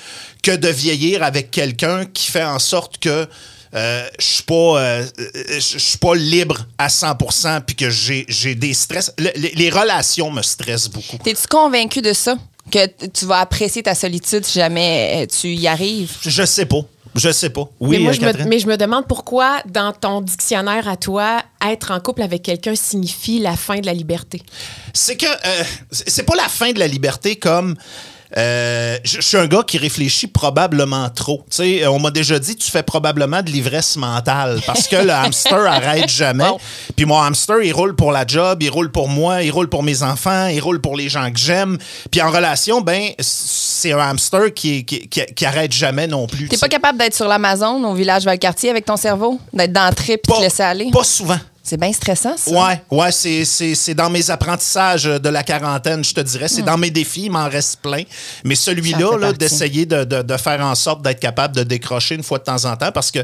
que 0.43 0.55
de 0.55 0.67
vieillir 0.67 1.23
avec 1.23 1.49
quelqu'un 1.51 2.05
qui 2.05 2.29
fait 2.29 2.43
en 2.43 2.59
sorte 2.59 2.97
que 2.99 3.27
euh, 3.75 4.07
je 4.19 4.25
suis 4.25 4.43
pas 4.43 4.79
euh, 4.81 5.05
je 5.53 5.59
je 5.59 5.77
suis 5.77 5.97
pas 5.97 6.15
libre 6.15 6.65
à 6.77 6.87
100% 6.87 7.61
puis 7.61 7.75
que 7.75 7.89
j'ai 7.89 8.25
j'ai 8.27 8.55
des 8.55 8.73
stress. 8.73 9.13
Le- 9.19 9.31
les, 9.35 9.51
les 9.55 9.69
relations 9.69 10.31
me 10.31 10.41
stressent 10.41 10.89
beaucoup. 10.89 11.17
T'es-tu 11.23 11.47
convaincu 11.47 12.01
de 12.01 12.13
ça? 12.13 12.35
Que 12.71 12.85
tu 13.07 13.25
vas 13.25 13.39
apprécier 13.39 13.81
ta 13.83 13.95
solitude 13.95 14.43
si 14.45 14.59
jamais 14.59 15.23
euh, 15.23 15.25
tu 15.27 15.49
y 15.49 15.67
arrives? 15.67 16.11
Je 16.21 16.45
sais 16.45 16.65
pas 16.65 16.81
je 17.19 17.31
sais 17.31 17.49
pas 17.49 17.69
oui 17.79 17.97
mais, 17.97 18.03
moi, 18.03 18.11
euh, 18.11 18.13
je 18.13 18.21
me, 18.21 18.25
Catherine? 18.25 18.49
mais 18.49 18.59
je 18.59 18.67
me 18.67 18.77
demande 18.77 19.07
pourquoi, 19.07 19.61
dans 19.65 19.91
ton 19.91 20.21
dictionnaire 20.21 20.87
à 20.87 20.97
toi, 20.97 21.41
être 21.65 21.91
en 21.91 21.99
couple 21.99 22.21
avec 22.21 22.43
quelqu'un 22.43 22.75
signifie 22.75 23.39
la 23.39 23.55
fin 23.55 23.79
de 23.79 23.85
la 23.85 23.93
liberté. 23.93 24.41
c'est 24.93 25.17
que 25.17 25.25
euh, 25.25 25.63
c'est 25.91 26.09
c'est 26.09 26.23
pas 26.23 26.35
la 26.35 26.49
fin 26.49 26.71
de 26.73 26.79
la 26.79 26.87
liberté 26.87 27.37
comme 27.37 27.75
euh, 28.37 28.97
je 29.03 29.19
je 29.19 29.35
suis 29.35 29.37
un 29.37 29.47
gars 29.47 29.63
qui 29.65 29.77
réfléchit 29.77 30.27
probablement 30.27 31.07
trop. 31.09 31.43
Tu 31.51 31.57
sais, 31.57 31.87
on 31.87 31.99
m'a 31.99 32.09
déjà 32.09 32.39
dit 32.39 32.55
tu 32.55 32.71
fais 32.71 32.81
probablement 32.81 33.43
de 33.43 33.51
l'ivresse 33.51 33.95
mentale 33.95 34.59
parce 34.65 34.87
que 34.87 34.95
le 34.95 35.11
hamster 35.11 35.65
arrête 35.67 36.09
jamais. 36.09 36.47
Wow. 36.47 36.59
Puis 36.95 37.05
mon 37.05 37.19
hamster, 37.19 37.61
il 37.61 37.73
roule 37.73 37.95
pour 37.95 38.11
la 38.11 38.25
job, 38.25 38.63
il 38.63 38.69
roule 38.69 38.91
pour 38.91 39.07
moi, 39.07 39.43
il 39.43 39.51
roule 39.51 39.69
pour 39.69 39.83
mes 39.83 40.01
enfants, 40.01 40.47
il 40.47 40.59
roule 40.59 40.81
pour 40.81 40.95
les 40.95 41.09
gens 41.09 41.31
que 41.31 41.37
j'aime. 41.37 41.77
Puis 42.09 42.21
en 42.21 42.31
relation, 42.31 42.81
ben 42.81 43.11
c'est 43.19 43.91
un 43.91 43.99
hamster 43.99 44.53
qui, 44.53 44.83
qui, 44.83 45.07
qui, 45.07 45.25
qui 45.25 45.45
arrête 45.45 45.71
jamais 45.71 46.07
non 46.07 46.25
plus. 46.25 46.47
T'es 46.47 46.57
pas 46.57 46.69
capable 46.69 46.97
d'être 46.97 47.15
sur 47.15 47.27
l'Amazon 47.27 47.83
au 47.83 47.93
village 47.93 48.25
Valcartier 48.25 48.69
avec 48.69 48.85
ton 48.85 48.97
cerveau? 48.97 49.39
D'être 49.53 49.73
dans 49.73 49.87
le 49.87 49.95
trip 49.95 50.21
et 50.27 50.31
de 50.31 50.37
te 50.37 50.41
laisser 50.41 50.63
aller? 50.63 50.89
Pas 50.91 51.03
souvent. 51.03 51.39
C'est 51.61 51.77
bien 51.77 51.93
stressant, 51.93 52.35
ça. 52.35 52.49
Ouais, 52.51 52.81
ouais, 52.89 53.11
c'est, 53.11 53.93
dans 53.93 54.09
mes 54.09 54.31
apprentissages 54.31 55.03
de 55.03 55.29
la 55.29 55.43
quarantaine, 55.43 56.03
je 56.03 56.13
te 56.13 56.21
dirais. 56.21 56.47
C'est 56.47 56.63
dans 56.63 56.77
mes 56.77 56.89
défis, 56.89 57.25
il 57.25 57.31
m'en 57.31 57.47
reste 57.47 57.79
plein. 57.81 58.01
Mais 58.43 58.55
celui-là, 58.55 59.17
là, 59.19 59.33
d'essayer 59.33 59.85
de, 59.85 60.03
de- 60.03 60.21
de 60.23 60.37
faire 60.37 60.61
en 60.61 60.73
sorte 60.73 61.01
d'être 61.03 61.19
capable 61.19 61.55
de 61.55 61.63
décrocher 61.63 62.15
une 62.15 62.23
fois 62.23 62.39
de 62.39 62.43
temps 62.43 62.65
en 62.65 62.75
temps, 62.75 62.91
parce 62.91 63.11
que 63.11 63.19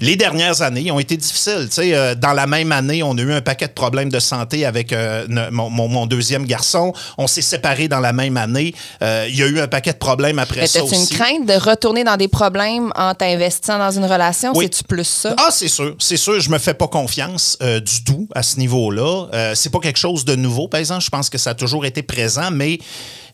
les 0.00 0.16
dernières 0.16 0.62
années 0.62 0.90
ont 0.90 0.98
été 0.98 1.16
difficiles. 1.16 1.68
Euh, 1.78 2.14
dans 2.14 2.32
la 2.32 2.46
même 2.46 2.72
année, 2.72 3.02
on 3.02 3.16
a 3.18 3.20
eu 3.20 3.32
un 3.32 3.42
paquet 3.42 3.66
de 3.68 3.72
problèmes 3.72 4.08
de 4.08 4.20
santé 4.20 4.64
avec 4.64 4.92
euh, 4.92 5.26
ne- 5.28 5.50
mon, 5.50 5.68
mon- 5.68 5.88
mon 5.88 6.06
deuxième 6.06 6.46
garçon. 6.46 6.94
On 7.18 7.26
s'est 7.26 7.42
séparés 7.42 7.88
dans 7.88 8.00
la 8.00 8.12
même 8.14 8.36
année. 8.36 8.74
Euh, 9.02 9.26
Il 9.28 9.36
y 9.36 9.42
a 9.42 9.46
eu 9.46 9.60
un 9.60 9.68
paquet 9.68 9.92
de 9.92 9.98
problèmes 9.98 10.38
après 10.38 10.60
Mais 10.62 10.66
ça 10.66 10.80
t'as-tu 10.80 10.94
une 10.94 11.02
aussi. 11.02 11.14
crainte 11.14 11.46
de 11.46 11.52
retourner 11.54 12.04
dans 12.04 12.16
des 12.16 12.28
problèmes 12.28 12.92
en 12.96 13.14
t'investissant 13.14 13.78
dans 13.78 13.90
une 13.90 14.04
relation? 14.06 14.52
Oui. 14.54 14.64
C'est-tu 14.70 14.84
plus 14.84 15.04
ça? 15.04 15.34
Ah, 15.38 15.50
c'est 15.50 15.68
sûr. 15.68 15.94
C'est 15.98 16.16
sûr, 16.16 16.40
je 16.40 16.48
me 16.50 16.58
fais 16.58 16.74
pas 16.74 16.88
confiance 16.88 17.58
du 17.90 18.04
tout 18.04 18.28
à 18.34 18.42
ce 18.42 18.58
niveau-là. 18.58 19.26
Euh, 19.32 19.54
c'est 19.54 19.70
pas 19.70 19.80
quelque 19.80 19.98
chose 19.98 20.24
de 20.24 20.36
nouveau, 20.36 20.68
par 20.68 20.80
exemple. 20.80 21.02
Je 21.04 21.10
pense 21.10 21.28
que 21.30 21.38
ça 21.38 21.50
a 21.50 21.54
toujours 21.54 21.84
été 21.86 22.02
présent, 22.02 22.50
mais 22.50 22.78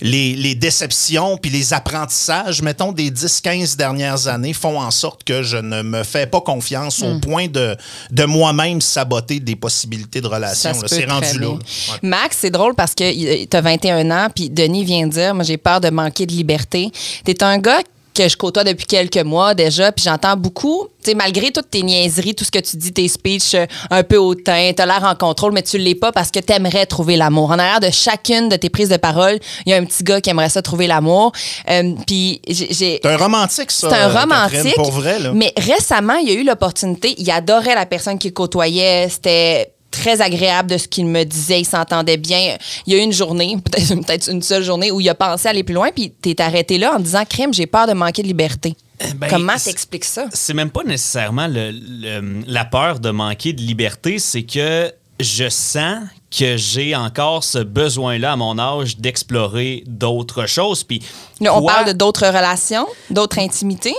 les, 0.01 0.35
les 0.35 0.55
déceptions 0.55 1.37
puis 1.39 1.51
les 1.51 1.73
apprentissages, 1.73 2.63
mettons, 2.63 2.93
des 2.93 3.11
10-15 3.11 3.77
dernières 3.77 4.29
années 4.29 4.53
font 4.53 4.81
en 4.81 4.91
sorte 4.91 5.25
que 5.25 5.43
je 5.43 5.57
ne 5.57 5.83
me 5.83 6.03
fais 6.03 6.27
pas 6.27 6.41
confiance 6.41 7.01
Hmm. 7.01 7.17
au 7.17 7.21
point 7.21 7.49
de, 7.49 7.77
de 8.11 8.25
moi-même 8.25 8.81
saboter 8.81 9.41
des 9.41 9.57
possibilités 9.57 10.21
de 10.21 10.27
relation. 10.27 10.73
C'est 10.87 11.05
rendu 11.05 11.39
là. 11.39 11.49
Ouais. 11.51 11.59
Max, 12.03 12.39
c'est 12.41 12.51
drôle 12.51 12.75
parce 12.75 12.95
que 12.95 13.45
tu 13.47 13.57
as 13.57 13.61
21 13.61 14.11
ans, 14.11 14.29
puis 14.35 14.49
Denis 14.51 14.85
vient 14.85 15.07
de 15.07 15.13
dire, 15.13 15.35
moi 15.35 15.45
j'ai 15.45 15.57
peur 15.57 15.81
de 15.81 15.91
manquer 15.91 16.27
de 16.27 16.33
liberté. 16.33 16.91
Tu 17.25 17.31
es 17.31 17.43
un 17.43 17.59
gars 17.59 17.81
que 18.17 18.29
je 18.29 18.37
côtoie 18.37 18.65
depuis 18.65 18.87
quelques 18.87 19.19
mois 19.19 19.55
déjà, 19.55 19.93
puis 19.93 20.05
j'entends 20.05 20.37
beaucoup, 20.37 20.89
tu 21.05 21.11
sais, 21.11 21.15
malgré 21.15 21.53
toutes 21.53 21.71
tes 21.71 21.83
niaiseries, 21.83 22.35
tout 22.35 22.45
ce 22.45 22.51
que 22.51 22.59
tu 22.59 22.77
dis, 22.77 22.93
tes 22.93 23.09
speeches 23.09 23.55
euh, 23.55 23.67
un 23.91 24.03
peu 24.03 24.17
hautain, 24.17 24.73
t'as 24.75 24.87
l'air 24.87 25.05
en 25.05 25.15
contrôle, 25.15 25.53
mais 25.53 25.63
tu 25.63 25.79
l'es 25.79 25.95
pas 25.95 26.13
parce 26.13 26.31
que 26.31 26.41
t'aimerais 26.41 26.87
trouver 26.87 27.17
l'amour. 27.17 27.51
En 27.51 27.59
arrière 27.59 27.81
de 27.81 27.91
chacune 27.91 28.49
de 28.49 28.57
tes 28.57 28.71
prises 28.71 28.89
de 28.89 28.97
parole, 28.97 29.39
il 29.67 29.71
y 29.71 29.75
a 29.75 29.77
un 29.77 29.85
petit 29.85 30.03
gars 30.03 30.21
qui 30.21 30.31
aimerait 30.31 30.49
ça 30.49 30.63
trouver 30.63 30.87
l'amour. 30.87 31.33
Euh, 31.71 31.93
puis 32.07 32.41
j'ai-. 32.49 33.01
C'est 33.03 33.07
un 33.07 33.17
romantique, 33.17 33.71
ça. 33.71 33.91
C'est 33.91 33.97
un 33.97 34.09
euh, 34.09 34.15
Catherine, 34.15 34.31
romantique. 34.33 34.75
Pour 34.77 34.91
vrai, 34.93 35.19
là. 35.19 35.33
Mais 35.35 35.53
récemment, 35.57 36.17
il 36.17 36.29
y 36.29 36.31
a 36.31 36.35
eu 36.35 36.45
l'opportunité. 36.45 37.15
Il 37.19 37.31
adorait 37.31 37.75
la 37.75 37.87
personne 37.87 38.19
qu'il 38.19 38.33
côtoyait. 38.33 39.09
C'était 39.11 39.76
très 40.07 40.21
agréable 40.21 40.71
de 40.71 40.79
ce 40.79 40.87
qu'il 40.87 41.07
me 41.07 41.25
disait. 41.25 41.61
Il 41.61 41.65
s'entendait 41.65 42.17
bien. 42.17 42.57
Il 42.87 42.93
y 42.93 42.97
a 42.97 43.01
eu 43.01 43.03
une 43.03 43.13
journée, 43.13 43.57
peut-être 43.65 43.95
peut-être 44.07 44.31
une 44.31 44.43
seule 44.43 44.63
journée, 44.63 44.91
où 44.93 45.01
il 45.01 45.09
a 45.09 45.15
pensé 45.15 45.49
aller 45.49 45.65
plus 45.65 45.75
loin, 45.75 45.91
puis 45.95 46.11
t'es 46.11 46.41
arrêté 46.41 46.79
là 46.79 46.95
en 46.97 47.01
disant 47.01 47.25
Crime, 47.29 47.53
j'ai 47.53 47.67
peur 47.67 47.87
de 47.87 47.93
manquer 47.93 48.23
de 48.23 48.29
liberté. 48.29 48.77
Ben, 49.17 49.29
Comment 49.29 49.57
t'expliques 49.63 50.05
ça? 50.05 50.27
C'est 50.33 50.55
même 50.55 50.71
pas 50.71 50.83
nécessairement 50.85 51.49
le- 51.49 51.71
le- 51.73 52.43
la 52.47 52.65
peur 52.65 52.99
de 53.01 53.11
manquer 53.11 53.53
de 53.53 53.61
liberté, 53.61 54.19
c'est 54.19 54.45
que 54.45 54.91
je 55.21 55.49
sens 55.49 55.99
que 56.37 56.57
j'ai 56.57 56.95
encore 56.95 57.45
ce 57.45 57.59
besoin-là 57.59 58.33
à 58.33 58.37
mon 58.37 58.59
âge 58.59 58.99
d'explorer 58.99 59.83
d'autres 59.87 60.47
choses. 60.47 60.85
Puis 60.85 61.03
Là, 61.41 61.55
on 61.57 61.61
toi- 61.61 61.73
parle 61.73 61.87
de 61.89 61.93
d'autres 61.93 62.27
relations, 62.27 62.87
d'autres 63.11 63.39
intimités. 63.39 63.95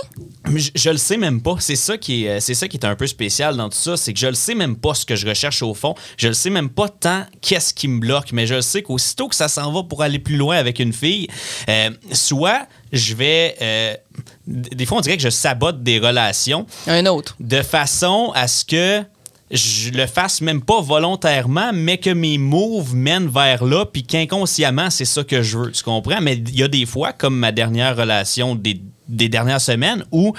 Je, 0.54 0.70
je 0.74 0.90
le 0.90 0.96
sais 0.98 1.16
même 1.16 1.42
pas. 1.42 1.56
C'est 1.60 1.76
ça 1.76 1.98
qui 1.98 2.24
est, 2.24 2.28
euh, 2.28 2.40
c'est 2.40 2.54
ça 2.54 2.68
qui 2.68 2.76
est 2.76 2.86
un 2.86 2.94
peu 2.96 3.06
spécial 3.06 3.56
dans 3.56 3.68
tout 3.68 3.76
ça, 3.76 3.96
c'est 3.96 4.12
que 4.12 4.18
je 4.20 4.26
le 4.28 4.34
sais 4.34 4.54
même 4.54 4.76
pas 4.76 4.94
ce 4.94 5.04
que 5.04 5.16
je 5.16 5.26
recherche 5.26 5.62
au 5.62 5.74
fond. 5.74 5.94
Je 6.16 6.28
le 6.28 6.34
sais 6.34 6.50
même 6.50 6.68
pas 6.70 6.88
tant 6.88 7.24
qu'est-ce 7.40 7.74
qui 7.74 7.88
me 7.88 7.98
bloque, 8.00 8.32
mais 8.32 8.46
je 8.46 8.54
le 8.54 8.62
sais 8.62 8.82
qu'aussitôt 8.82 9.28
que 9.28 9.34
ça 9.34 9.48
s'en 9.48 9.72
va 9.72 9.82
pour 9.82 10.02
aller 10.02 10.18
plus 10.18 10.36
loin 10.36 10.56
avec 10.56 10.78
une 10.78 10.92
fille, 10.92 11.28
euh, 11.68 11.90
soit 12.12 12.66
je 12.92 13.14
vais, 13.14 13.56
euh, 13.60 13.94
des 14.46 14.86
fois 14.86 14.98
on 14.98 15.00
dirait 15.00 15.16
que 15.16 15.22
je 15.22 15.28
sabote 15.28 15.82
des 15.82 15.98
relations 15.98 16.66
Un 16.86 17.04
autre. 17.06 17.36
de 17.40 17.60
façon 17.62 18.32
à 18.34 18.48
ce 18.48 18.64
que 18.64 19.02
je 19.50 19.90
le 19.90 20.06
fasse 20.06 20.40
même 20.40 20.62
pas 20.62 20.80
volontairement, 20.80 21.70
mais 21.72 21.98
que 21.98 22.10
mes 22.10 22.38
moves 22.38 22.94
mènent 22.94 23.28
vers 23.28 23.64
là, 23.64 23.84
puis 23.86 24.02
qu'inconsciemment, 24.02 24.90
c'est 24.90 25.04
ça 25.04 25.24
que 25.24 25.42
je 25.42 25.58
veux. 25.58 25.72
Tu 25.72 25.82
comprends? 25.82 26.20
Mais 26.20 26.34
il 26.34 26.56
y 26.58 26.62
a 26.62 26.68
des 26.68 26.84
fois, 26.86 27.12
comme 27.12 27.36
ma 27.36 27.52
dernière 27.52 27.96
relation 27.96 28.54
des, 28.54 28.80
des 29.08 29.28
dernières 29.28 29.60
semaines, 29.60 30.04
où 30.12 30.34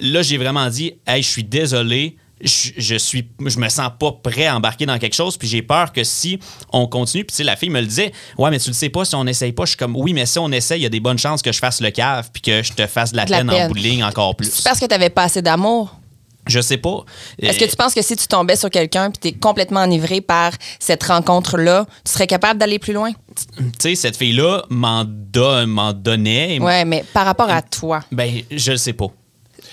là, 0.00 0.22
j'ai 0.22 0.38
vraiment 0.38 0.68
dit 0.70 0.94
Hey, 1.06 1.22
je 1.22 1.28
suis 1.28 1.44
désolé. 1.44 2.16
Je, 2.40 2.72
je 2.76 2.96
suis 2.96 3.28
je 3.46 3.58
me 3.58 3.68
sens 3.68 3.90
pas 3.98 4.10
prêt 4.10 4.46
à 4.46 4.56
embarquer 4.56 4.84
dans 4.86 4.98
quelque 4.98 5.14
chose 5.14 5.36
puis 5.38 5.46
j'ai 5.46 5.62
peur 5.62 5.92
que 5.92 6.02
si 6.02 6.40
on 6.72 6.88
continue 6.88 7.24
puis 7.24 7.30
tu 7.32 7.36
sais 7.36 7.44
la 7.44 7.54
fille 7.54 7.70
me 7.70 7.80
le 7.80 7.86
disait 7.86 8.12
ouais 8.36 8.50
mais 8.50 8.58
tu 8.58 8.68
le 8.68 8.74
sais 8.74 8.88
pas 8.88 9.04
si 9.04 9.14
on 9.14 9.24
essaye 9.26 9.52
pas 9.52 9.64
je 9.64 9.68
suis 9.70 9.76
comme 9.78 9.96
oui 9.96 10.12
mais 10.12 10.26
si 10.26 10.38
on 10.40 10.50
essaye 10.50 10.80
il 10.80 10.82
y 10.82 10.86
a 10.86 10.90
des 10.90 10.98
bonnes 11.00 11.16
chances 11.16 11.42
que 11.42 11.52
je 11.52 11.58
fasse 11.58 11.80
le 11.80 11.90
cave 11.90 12.28
puis 12.32 12.42
que 12.42 12.62
je 12.62 12.72
te 12.72 12.86
fasse 12.88 13.12
de 13.12 13.18
la 13.18 13.24
De 13.24 13.30
la 13.30 13.38
peine, 13.38 13.48
peine. 13.48 13.62
en 13.64 13.68
bout 13.68 13.74
de 13.74 13.78
ligne 13.78 14.02
encore 14.04 14.34
plus 14.34 14.50
C'est 14.52 14.64
parce 14.64 14.80
que 14.80 14.84
t'avais 14.86 15.10
pas 15.10 15.22
assez 15.22 15.42
d'amour. 15.42 15.96
Je 16.46 16.60
sais 16.60 16.76
pas 16.76 17.04
Est-ce 17.40 17.58
que 17.58 17.64
tu 17.64 17.76
penses 17.76 17.94
que 17.94 18.02
si 18.02 18.16
tu 18.16 18.26
tombais 18.26 18.56
sur 18.56 18.70
quelqu'un 18.70 19.10
puis 19.10 19.18
t'es 19.18 19.38
complètement 19.38 19.80
enivré 19.82 20.20
par 20.20 20.52
cette 20.78 21.02
rencontre-là, 21.04 21.86
tu 22.04 22.12
serais 22.12 22.26
capable 22.26 22.58
d'aller 22.60 22.78
plus 22.78 22.92
loin? 22.92 23.12
tu 23.56 23.64
sais, 23.78 23.94
cette 23.94 24.16
fille-là 24.16 24.64
m'en 24.70 25.04
don- 25.06 25.66
m'en 25.66 25.92
donnait. 25.92 26.58
Ouais, 26.60 26.84
mais 26.84 27.04
par 27.12 27.24
rapport 27.26 27.50
à 27.50 27.62
toi. 27.62 28.00
Ben, 28.12 28.42
je 28.50 28.72
le 28.72 28.76
sais 28.78 28.92
pas. 28.92 29.06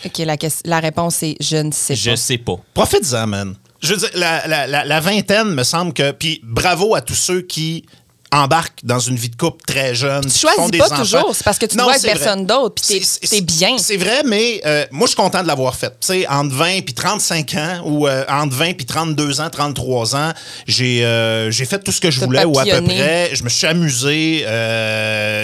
OK, 0.06 0.18
la, 0.66 0.80
réponse 0.80 1.22
est 1.24 1.36
je 1.40 1.58
ne 1.58 1.72
sais 1.72 1.96
Je 1.96 2.12
pas. 2.12 2.16
sais 2.16 2.38
pas. 2.38 2.56
Profite-en, 2.74 3.28
man. 3.28 3.56
Je 3.82 3.94
veux 3.94 3.98
dire, 4.00 4.10
la, 4.16 4.48
la- 4.48 4.68
la- 4.68 4.86
la 4.86 5.00
vingtaine, 5.00 5.50
me 5.54 5.64
semble 5.64 5.94
que. 5.94 6.12
Puis 6.12 6.40
bravo 6.44 6.96
à 6.96 7.02
tous 7.02 7.16
ceux 7.16 7.42
qui 7.42 7.86
embarquent 8.34 8.80
dans 8.84 9.00
une 9.00 9.16
vie 9.18 9.30
de 9.30 9.36
couple 9.36 9.64
très 9.68 9.94
jeune. 9.94 10.22
Tu 10.24 10.30
choisis 10.40 10.56
font 10.60 10.70
des 10.70 10.78
pas 10.78 10.86
enfants. 10.86 10.98
toujours, 10.98 11.32
c'est 11.36 11.44
parce 11.44 11.58
que 11.60 11.66
tu 11.66 11.76
Non, 11.78 11.88
c'est 11.94 12.08
vrai. 12.08 12.18
personne 12.20 12.46
d'autre, 12.46 12.76
puis 12.82 13.00
t'es- 13.30 13.42
bien. 13.42 13.78
C'est 13.78 13.98
vrai, 13.98 14.24
mais 14.26 14.62
euh, 14.66 14.86
moi, 14.92 15.06
je 15.06 15.10
suis 15.10 15.16
content 15.18 15.42
de 15.44 15.48
l'avoir 15.48 15.76
fait. 15.76 15.90
Tu 16.00 16.08
sais, 16.08 16.28
entre 16.30 16.56
20 16.56 16.82
puis 16.86 16.94
35 16.94 17.54
ans, 17.56 17.82
ou 17.86 18.08
euh, 18.08 18.24
entre 18.30 18.56
20 18.56 18.74
puis 18.76 18.86
32 18.86 19.42
ans, 19.42 19.50
33 19.50 20.16
ans, 20.16 20.32
j'ai 20.68 21.04
euh, 21.04 21.52
j'ai 21.52 21.66
fait 21.66 21.80
tout 21.80 21.92
ce 21.92 22.00
que 22.00 22.10
je 22.10 22.20
voulais, 22.22 22.46
ou 22.46 22.58
à 22.58 22.64
peu 22.66 22.82
près. 22.84 23.32
Je 23.34 23.44
me 23.44 23.50
suis 23.50 23.68
amusé. 23.68 24.46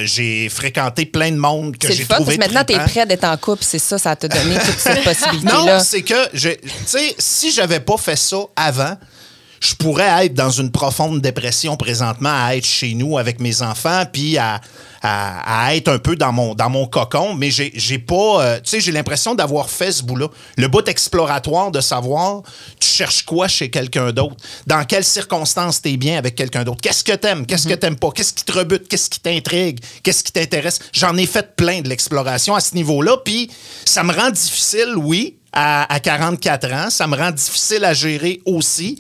j'ai 0.06 0.50
fréquenté 0.50 1.06
plein 1.06 1.32
de 1.32 1.38
monde 1.38 1.78
que 1.78 1.88
C'est 1.88 1.94
j'ai 1.94 2.00
le 2.04 2.06
fun, 2.08 2.16
parce 2.16 2.22
trouvé 2.22 2.38
maintenant, 2.38 2.64
t'es 2.64 2.80
prêt 2.80 3.06
d'être 3.06 3.24
en 3.26 3.38
couple, 3.38 3.64
c'est 3.64 3.80
ça, 3.80 3.98
ça 3.98 4.16
t'a 4.16 4.28
donné 4.28 4.56
toute 4.56 4.80
cette 4.80 4.98
Non, 5.06 5.12
possibilité-là. 5.14 5.80
c'est 5.82 6.02
que, 6.02 6.16
je- 6.34 6.50
tu 6.50 6.58
sais, 6.86 7.16
si 7.18 7.52
j'avais 7.52 7.80
pas 7.80 7.98
fait 7.98 8.16
ça 8.16 8.38
avant, 8.56 8.96
je 9.62 9.74
pourrais 9.76 10.26
être 10.26 10.34
dans 10.34 10.50
une 10.52 10.72
profonde 10.72 11.22
dépression 11.22 11.78
présentement, 11.78 12.32
à 12.34 12.56
être 12.56 12.66
chez 12.66 12.94
nous 12.94 13.18
avec 13.18 13.40
mes 13.40 13.62
enfants, 13.62 14.04
puis 14.12 14.38
à, 14.38 14.62
à- 15.02 15.66
à 15.68 15.76
être 15.76 15.88
un 15.88 16.00
peu 16.00 16.16
dans 16.16 16.32
mon, 16.32 16.54
dans 16.56 16.70
mon 16.70 16.86
cocon, 16.88 17.34
mais 17.34 17.50
j'ai 17.52 17.72
j'ai 17.76 18.00
pas, 18.00 18.42
euh, 18.44 18.56
tu 18.58 18.70
sais, 18.72 18.80
j'ai 18.82 18.92
l'impression 18.92 19.36
d'avoir 19.36 19.70
fait 19.70 19.92
ce 19.92 20.04
bout-là. 20.04 20.28
Le 20.58 20.68
bout 20.68 20.88
exploratoire 20.88 21.72
de 21.72 21.82
savoir, 21.82 22.42
tu 22.80 22.88
cherches 22.88 23.24
quoi 23.24 23.48
chez 23.48 23.70
quelqu'un 23.70 24.12
d'autre, 24.12 24.36
dans 24.66 24.84
quelles 24.86 25.04
circonstances 25.04 25.82
t'es 25.82 25.98
bien 25.98 26.18
avec 26.18 26.36
quelqu'un 26.36 26.64
d'autre, 26.64 26.82
qu'est-ce 26.82 27.04
que 27.04 27.14
t'aimes, 27.14 27.46
qu'est-ce 27.46 27.68
que 27.68 27.74
t'aimes 27.76 27.96
pas, 27.98 28.10
qu'est-ce 28.12 28.34
qui 28.34 28.44
te 28.44 28.52
rebute, 28.52 28.88
qu'est-ce 28.88 29.10
qui 29.10 29.20
t'intrigue, 29.20 29.80
qu'est-ce 30.04 30.24
qui 30.24 30.32
t'intéresse? 30.32 30.80
J'en 30.94 31.16
ai 31.18 31.26
fait 31.26 31.56
plein 31.56 31.82
de 31.82 31.90
l'exploration 31.90 32.56
à 32.56 32.60
ce 32.60 32.76
niveau-là, 32.76 33.18
puis 33.24 33.50
ça 33.86 34.04
me 34.04 34.14
rend 34.14 34.30
difficile, 34.30 34.94
oui, 34.98 35.38
à, 35.54 35.92
à 35.94 36.00
44 36.00 36.72
ans, 36.74 36.90
ça 36.90 37.08
me 37.08 37.16
rend 37.16 37.32
difficile 37.32 37.84
à 37.86 37.94
gérer 37.94 38.42
aussi. 38.46 39.00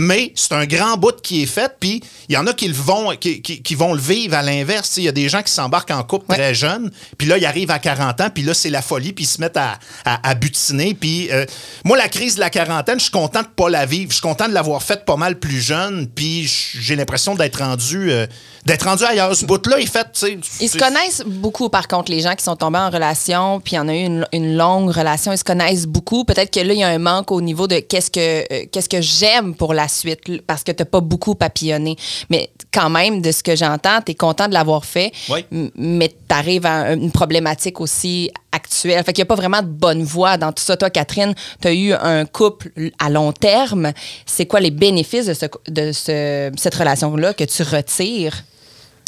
Mais 0.00 0.32
c'est 0.36 0.52
un 0.52 0.64
grand 0.64 0.96
bout 0.96 1.20
qui 1.20 1.42
est 1.42 1.46
fait, 1.46 1.72
puis 1.80 2.02
il 2.28 2.34
y 2.34 2.38
en 2.38 2.46
a 2.46 2.52
qui 2.52 2.68
le 2.68 2.74
vont, 2.74 3.10
qui, 3.16 3.42
qui- 3.42 3.60
qui 3.62 3.74
vont 3.74 3.94
le 3.94 4.00
vivre 4.00 4.36
à 4.36 4.42
l'inverse. 4.42 4.94
Il 4.96 5.02
y 5.02 5.08
a 5.08 5.12
des 5.12 5.28
gens 5.28 5.42
qui 5.42 5.52
s'embarquent 5.52 5.90
en 5.90 6.04
couple 6.04 6.26
Ouais. 6.30 6.36
très 6.36 6.54
jeunes, 6.54 6.90
puis 7.18 7.26
là, 7.26 7.36
ils 7.36 7.44
arrivent 7.46 7.72
à 7.72 7.80
40 7.80 8.20
ans, 8.20 8.28
puis 8.32 8.44
là, 8.44 8.54
c'est 8.54 8.70
la 8.70 8.80
folie, 8.80 9.12
puis 9.12 9.24
ils 9.24 9.28
se 9.28 9.40
mettent 9.40 9.56
à, 9.56 9.78
à, 10.04 10.28
à 10.30 10.34
butiner. 10.36 10.94
Puis 10.94 11.28
euh, 11.32 11.44
moi, 11.84 11.96
la 11.96 12.08
crise 12.08 12.36
de 12.36 12.40
la 12.40 12.50
quarantaine, 12.50 12.98
je 12.98 13.04
suis 13.04 13.10
content 13.12 13.42
de 13.42 13.48
pas 13.48 13.68
la 13.70 13.86
vivre. 13.86 14.10
Je 14.10 14.14
suis 14.14 14.22
content 14.22 14.46
de 14.48 14.54
l'avoir 14.54 14.82
faite 14.82 15.04
pas 15.04 15.16
mal 15.16 15.38
plus 15.40 15.60
jeune, 15.60 16.06
puis 16.06 16.46
j'ai 16.46 16.94
l'impression 16.94 17.34
d'être 17.34 17.58
rendu, 17.58 18.12
euh, 18.12 18.26
d'être 18.66 18.84
rendu 18.84 19.02
ailleurs. 19.04 19.34
Ce 19.34 19.44
bout-là 19.46 19.80
est 19.80 19.86
fait, 19.86 20.06
tu. 20.12 20.38
Ils 20.60 20.68
se 20.68 20.78
connaissent 20.78 21.22
beaucoup, 21.26 21.68
par 21.70 21.88
contre, 21.88 22.12
les 22.12 22.20
gens 22.20 22.34
qui 22.36 22.44
sont 22.44 22.54
tombés 22.56 22.78
en 22.78 22.90
relation, 22.90 23.60
puis 23.60 23.72
il 23.72 23.76
y 23.76 23.78
en 23.80 23.88
a 23.88 23.94
eu 23.94 24.04
une, 24.04 24.26
une 24.32 24.56
longue 24.56 24.90
relation, 24.90 25.32
ils 25.32 25.38
se 25.38 25.44
connaissent 25.44 25.86
beaucoup. 25.86 26.24
Peut-être 26.24 26.52
que 26.52 26.60
là, 26.60 26.72
il 26.72 26.78
y 26.78 26.84
a 26.84 26.88
un 26.88 26.98
manque 26.98 27.32
au 27.32 27.40
niveau 27.40 27.66
de 27.66 27.78
qu'est-ce 27.80 28.10
que 28.10 28.20
euh, 28.52 28.66
qu'est-ce 28.70 28.88
que 28.88 29.00
j'aime 29.00 29.54
pour 29.54 29.74
la 29.74 29.87
suite, 29.88 30.42
parce 30.46 30.62
que 30.62 30.72
tu 30.72 30.84
pas 30.84 31.00
beaucoup 31.00 31.34
papillonné. 31.34 31.96
Mais 32.30 32.50
quand 32.72 32.90
même, 32.90 33.20
de 33.20 33.32
ce 33.32 33.42
que 33.42 33.56
j'entends, 33.56 34.00
tu 34.04 34.12
es 34.12 34.14
content 34.14 34.46
de 34.48 34.54
l'avoir 34.54 34.84
fait, 34.84 35.12
Oui. 35.28 35.44
mais 35.76 36.08
tu 36.08 36.14
arrives 36.34 36.66
à 36.66 36.92
une 36.92 37.10
problématique 37.10 37.80
aussi 37.80 38.30
actuelle. 38.52 39.02
Fait 39.04 39.12
qu'il 39.12 39.22
n'y 39.22 39.26
a 39.26 39.34
pas 39.34 39.34
vraiment 39.34 39.62
de 39.62 39.66
bonne 39.68 40.02
voie 40.02 40.36
dans 40.36 40.52
tout 40.52 40.62
ça. 40.62 40.76
Toi, 40.76 40.90
Catherine, 40.90 41.34
tu 41.60 41.68
as 41.68 41.72
eu 41.74 41.92
un 41.92 42.24
couple 42.24 42.70
à 42.98 43.10
long 43.10 43.32
terme. 43.32 43.92
C'est 44.26 44.46
quoi 44.46 44.60
les 44.60 44.70
bénéfices 44.70 45.26
de, 45.26 45.34
ce, 45.34 45.46
de 45.68 45.92
ce- 45.92 46.50
cette 46.56 46.74
relation-là 46.74 47.34
que 47.34 47.44
tu 47.44 47.62
retires? 47.62 48.44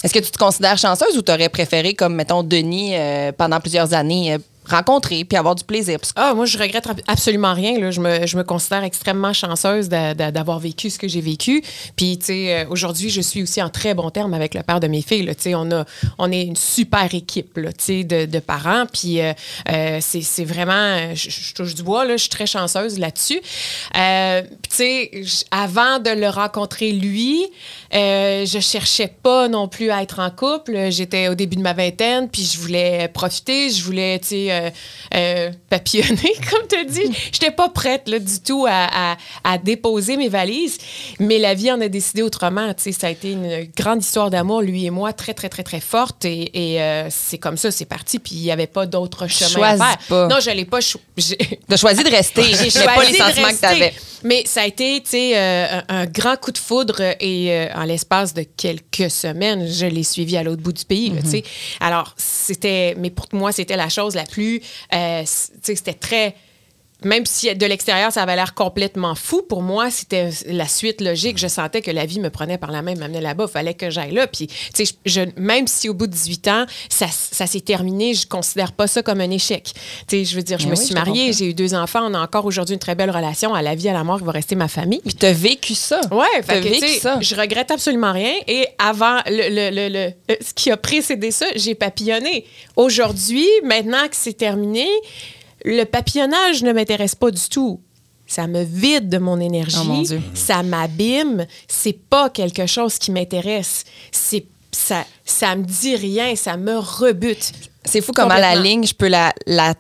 Est-ce 0.03 0.15
que 0.15 0.19
tu 0.19 0.31
te 0.31 0.39
considères 0.39 0.79
chanceuse 0.79 1.17
ou 1.19 1.21
t'aurais 1.23 1.51
préféré, 1.51 1.93
comme, 1.95 2.15
mettons, 2.15 2.43
Denis, 2.43 2.93
euh, 2.97 3.33
pendant 3.33 3.61
plusieurs 3.61 3.93
années, 3.93 4.33
euh, 4.35 4.39
rencontrer 4.71 5.25
puis 5.25 5.37
avoir 5.37 5.55
du 5.55 5.65
plaisir? 5.65 5.99
Ah, 6.17 6.35
moi, 6.35 6.47
je 6.47 6.57
regrette 6.59 6.87
ab- 6.87 7.01
absolument 7.07 7.53
rien. 7.55 7.79
Là. 7.79 7.91
Je, 7.91 8.01
me, 8.01 8.27
je 8.27 8.37
me 8.37 8.45
considère 8.45 8.85
extrêmement 8.85 9.33
chanceuse 9.33 9.89
d'a- 9.89 10.15
d'a- 10.15 10.31
d'avoir 10.31 10.59
vécu 10.59 10.89
ce 10.91 10.99
que 10.99 11.09
j'ai 11.09 11.21
vécu. 11.21 11.63
Puis, 11.97 12.19
tu 12.19 12.27
sais, 12.27 12.55
euh, 12.55 12.65
aujourd'hui, 12.71 13.11
je 13.11 13.21
suis 13.21 13.43
aussi 13.43 13.61
en 13.61 13.69
très 13.69 13.95
bon 13.95 14.11
terme 14.11 14.35
avec 14.35 14.55
le 14.55 14.63
père 14.63 14.81
de 14.81 14.87
mes 14.87 15.03
filles. 15.03 15.27
Tu 15.27 15.43
sais, 15.43 15.55
on, 15.55 15.69
on 16.19 16.33
est 16.33 16.43
une 16.43 16.57
super 16.57 17.13
équipe 17.15 17.57
là, 17.57 17.71
de, 17.71 18.27
de 18.27 18.39
parents. 18.39 18.87
Puis, 18.93 19.21
euh, 19.21 19.33
euh, 19.71 19.99
c'est 20.01 20.45
vraiment. 20.45 21.15
Je, 21.15 21.55
touche 21.55 21.75
du 21.75 21.83
bois, 21.83 22.05
là, 22.05 22.17
je 22.17 22.23
suis 22.23 22.31
très 22.31 22.47
chanceuse 22.47 22.99
là-dessus. 22.99 23.41
Euh, 23.97 24.43
tu 24.43 24.77
sais, 24.77 25.11
avant 25.51 25.99
de 25.99 26.11
le 26.11 26.29
rencontrer, 26.29 26.93
lui, 26.93 27.45
euh, 27.95 28.47
je 28.47 28.59
cherchais 28.61 29.13
pas 29.23 29.49
non 29.49 29.69
plus 29.69 29.91
à 29.91 30.03
être 30.03 30.21
en 30.21 30.31
couple. 30.31 30.91
J'étais 30.91 31.29
au 31.29 31.35
début 31.35 31.57
de 31.57 31.63
ma 31.63 31.73
vingtaine, 31.73 32.29
puis 32.29 32.45
je 32.45 32.59
voulais 32.59 33.09
profiter, 33.09 33.71
je 33.71 33.83
voulais, 33.83 34.19
tu 34.21 34.29
sais, 34.29 34.51
euh, 34.67 34.71
euh, 35.15 35.51
papillonner, 35.69 36.35
comme 36.51 36.67
tu 36.69 36.77
as 36.77 36.85
dit. 36.85 37.13
J'étais 37.33 37.51
pas 37.51 37.69
prête, 37.69 38.09
là, 38.09 38.19
du 38.19 38.41
tout 38.41 38.67
à, 38.69 39.13
à- 39.13 39.17
à 39.45 39.59
déposer 39.59 40.17
mes 40.17 40.29
valises, 40.29 40.79
mais 41.19 41.39
la 41.39 41.55
vie 41.55 41.71
en 41.73 41.81
a 41.81 41.89
décidé 41.89 42.23
autrement. 42.23 42.73
Tu 42.75 42.85
sais, 42.85 42.93
ça 42.93 43.07
a 43.09 43.11
été 43.11 43.33
une 43.33 43.69
grande 43.77 44.03
histoire 44.03 44.31
d'amour, 44.31 44.63
lui 44.63 44.85
et 44.87 44.91
moi, 44.91 45.13
très, 45.13 45.35
très, 45.35 45.49
très, 45.49 45.63
très 45.63 45.81
forte, 45.81 46.25
et, 46.25 46.73
et, 46.75 46.83
euh, 46.83 47.09
c'est 47.11 47.39
comme 47.39 47.57
ça, 47.57 47.71
c'est 47.71 47.85
parti, 47.85 48.19
puis 48.19 48.35
il 48.35 48.43
y 48.43 48.51
avait 48.51 48.67
pas 48.67 48.87
d'autre 48.87 49.27
chemin 49.29 49.49
Choisis 49.51 49.81
à 49.83 49.87
faire. 49.89 49.99
pas. 50.09 50.29
Non, 50.29 50.41
je 50.41 50.51
l'ai 50.51 50.65
pas... 50.65 50.81
cho- 50.81 51.01
T'as 51.69 51.77
choisi 51.77 52.03
de 52.03 52.11
rester, 52.11 52.43
j'ai 52.71 52.85
pas 52.85 53.05
les 53.05 53.13
de 53.13 53.17
sentiments 53.17 53.47
que 53.49 53.53
rester. 53.53 53.61
t'avais. 53.61 53.95
Mais 54.23 54.43
ça 54.45 54.63
a 54.63 54.67
été, 54.67 55.03
tu 55.03 55.17
euh, 55.17 55.81
un, 55.89 56.01
un 56.01 56.07
grand 56.07 56.37
coup 56.37 56.53
de 56.53 56.59
foudre 56.59 57.01
et 57.21 57.69
en 57.75 57.85
l'espace 57.85 58.35
de 58.35 58.43
quelques 58.57 59.11
semaines, 59.11 59.67
je 59.67 59.87
l'ai 59.87 60.03
suivi 60.03 60.37
à 60.37 60.43
l'autre 60.43 60.61
bout 60.63 60.73
du 60.75 60.85
pays, 60.85 61.13
tu 61.25 61.31
sais. 61.31 61.43
Alors, 61.81 62.15
c'était, 62.19 62.95
mais 62.99 63.09
pour 63.11 63.27
moi, 63.33 63.53
c'était 63.53 63.77
la 63.77 63.89
chose 63.89 64.15
la 64.15 64.25
plus, 64.25 64.50
euh, 64.93 65.23
c'était 65.27 65.95
très 65.95 66.35
même 67.05 67.27
si 67.27 67.55
de 67.55 67.67
l'extérieur, 67.67 68.13
ça 68.13 68.23
avait 68.23 68.37
l'air 68.37 68.55
complètement 68.55 69.15
fou, 69.15 69.43
pour 69.43 69.63
moi, 69.63 69.91
c'était 69.91 70.31
la 70.47 70.67
suite 70.69 71.01
logique. 71.01 71.39
Je 71.39 71.49
sentais 71.49 71.83
que 71.83 71.91
la 71.91 72.07
vie 72.07 72.21
me 72.21 72.31
prenait 72.31 72.59
par 72.59 72.71
la 72.71 72.83
main, 72.83 72.95
m'amenait 72.95 73.21
là-bas. 73.21 73.47
Il 73.49 73.53
fallait 73.53 73.75
que 73.75 73.91
j'aille 73.91 74.13
là. 74.13 74.27
Puis, 74.27 74.47
tu 74.47 74.85
sais, 74.87 74.93
je, 75.07 75.21
même 75.37 75.67
si 75.67 75.89
au 75.89 75.95
bout 75.95 76.07
de 76.07 76.13
18 76.13 76.49
ans, 76.49 76.67
ça, 76.89 77.07
ça 77.11 77.47
s'est 77.47 77.61
terminé, 77.61 78.15
je 78.15 78.27
considère 78.27 78.73
pas 78.73 78.87
ça 78.87 79.03
comme 79.03 79.21
un 79.21 79.31
échec. 79.31 79.73
Tu 80.09 80.17
sais, 80.19 80.25
je 80.25 80.37
veux 80.37 80.43
dire, 80.43 80.59
je 80.59 80.67
Mais 80.67 80.73
me 80.73 80.77
oui, 80.79 80.85
suis 80.85 80.95
mariée, 80.95 81.33
j'ai 81.33 81.47
eu 81.47 81.55
deux 81.55 81.75
enfants, 81.75 82.01
on 82.09 82.15
a 82.15 82.21
encore 82.21 82.45
aujourd'hui 82.45 82.75
une 82.75 82.81
très 82.81 82.95
belle 82.95 83.11
relation. 83.11 83.55
À 83.55 83.63
la 83.63 83.75
vie, 83.75 83.89
à 83.89 83.93
la 83.93 84.05
mort, 84.05 84.19
il 84.21 84.25
va 84.27 84.33
rester 84.33 84.55
ma 84.55 84.69
famille. 84.69 85.01
Puis 85.05 85.15
t'as 85.15 85.33
vécu 85.33 85.75
ça. 85.75 86.01
Ouais, 86.11 86.43
fait 86.43 86.61
que, 86.61 86.69
vécu 86.69 86.99
ça. 87.01 87.19
je 87.21 87.35
regrette 87.35 87.71
absolument 87.71 88.13
rien. 88.13 88.35
Et 88.47 88.67
avant, 88.79 89.19
le, 89.27 89.49
le- 89.49 89.71
le- 89.75 89.89
le- 89.89 90.13
euh, 90.31 90.37
ce 90.41 90.53
qui 90.55 90.71
a 90.71 90.77
précédé 90.77 91.31
ça, 91.31 91.47
j'ai 91.57 91.75
papillonné. 91.75 92.45
Aujourd'hui, 92.77 93.47
maintenant 93.65 94.07
que 94.09 94.17
c'est 94.17 94.33
terminé, 94.35 94.87
le 95.65 95.85
papillonnage 95.85 96.63
ne 96.63 96.73
m'intéresse 96.73 97.15
pas 97.15 97.31
du 97.31 97.49
tout. 97.49 97.81
ça 98.27 98.47
me 98.47 98.63
vide 98.63 99.09
de 99.09 99.19
mon 99.19 99.41
énergie, 99.41 99.77
Oh, 99.81 99.85
mon 99.85 100.05
ça 100.35 100.63
m'abîme, 100.63 101.47
c'est 101.67 101.99
pas 101.99 102.31
quelque 102.31 102.67
chose 102.67 102.99
qui 102.99 103.11
m'intéresse. 103.11 103.85
C'est 104.13 104.47
ça, 104.73 105.05
ça 105.25 105.57
me 105.57 105.65
dit 105.65 105.97
rien, 105.97 106.37
ça 106.37 106.57
me 106.57 106.79
rebute. 106.79 107.53
C'est 107.85 108.01
fou 108.01 108.13
comment 108.15 108.35
la 108.37 108.55
ligne, 108.57 108.87
je 108.87 108.95
peux 108.95 109.09
la, 109.09 109.33
la 109.47 109.75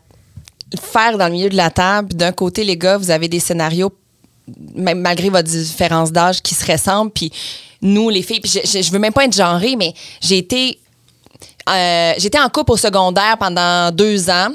faire 0.92 1.16
dans 1.18 1.26
le 1.26 1.32
milieu 1.32 1.48
de 1.48 1.56
la 1.56 1.70
table. 1.70 2.12
D'un 2.14 2.32
côté, 2.32 2.64
les 2.64 2.76
gars, 2.76 2.96
vous 2.96 3.10
avez 3.10 3.28
des 3.28 3.40
scénarios, 3.40 3.92
même 4.74 5.00
malgré 5.00 5.28
votre 5.30 5.48
différence 5.48 6.10
d'âge, 6.10 6.42
qui 6.42 6.54
se 6.54 6.70
ressemblent. 6.70 7.12
Puis 7.12 7.30
nous, 7.82 8.08
les 8.10 8.22
filles, 8.22 8.40
puis 8.40 8.50
je, 8.50 8.60
je, 8.68 8.82
je 8.82 8.90
veux 8.90 8.98
même 8.98 9.12
pas 9.12 9.24
être 9.24 9.34
genrée, 9.36 9.76
mais 9.76 9.94
j'ai 10.20 10.38
été, 10.38 10.78
euh, 11.68 12.12
j'étais 12.18 12.40
en 12.40 12.48
couple 12.48 12.72
au 12.72 12.76
secondaire 12.76 13.36
pendant 13.38 13.92
deux 13.92 14.28
ans. 14.28 14.48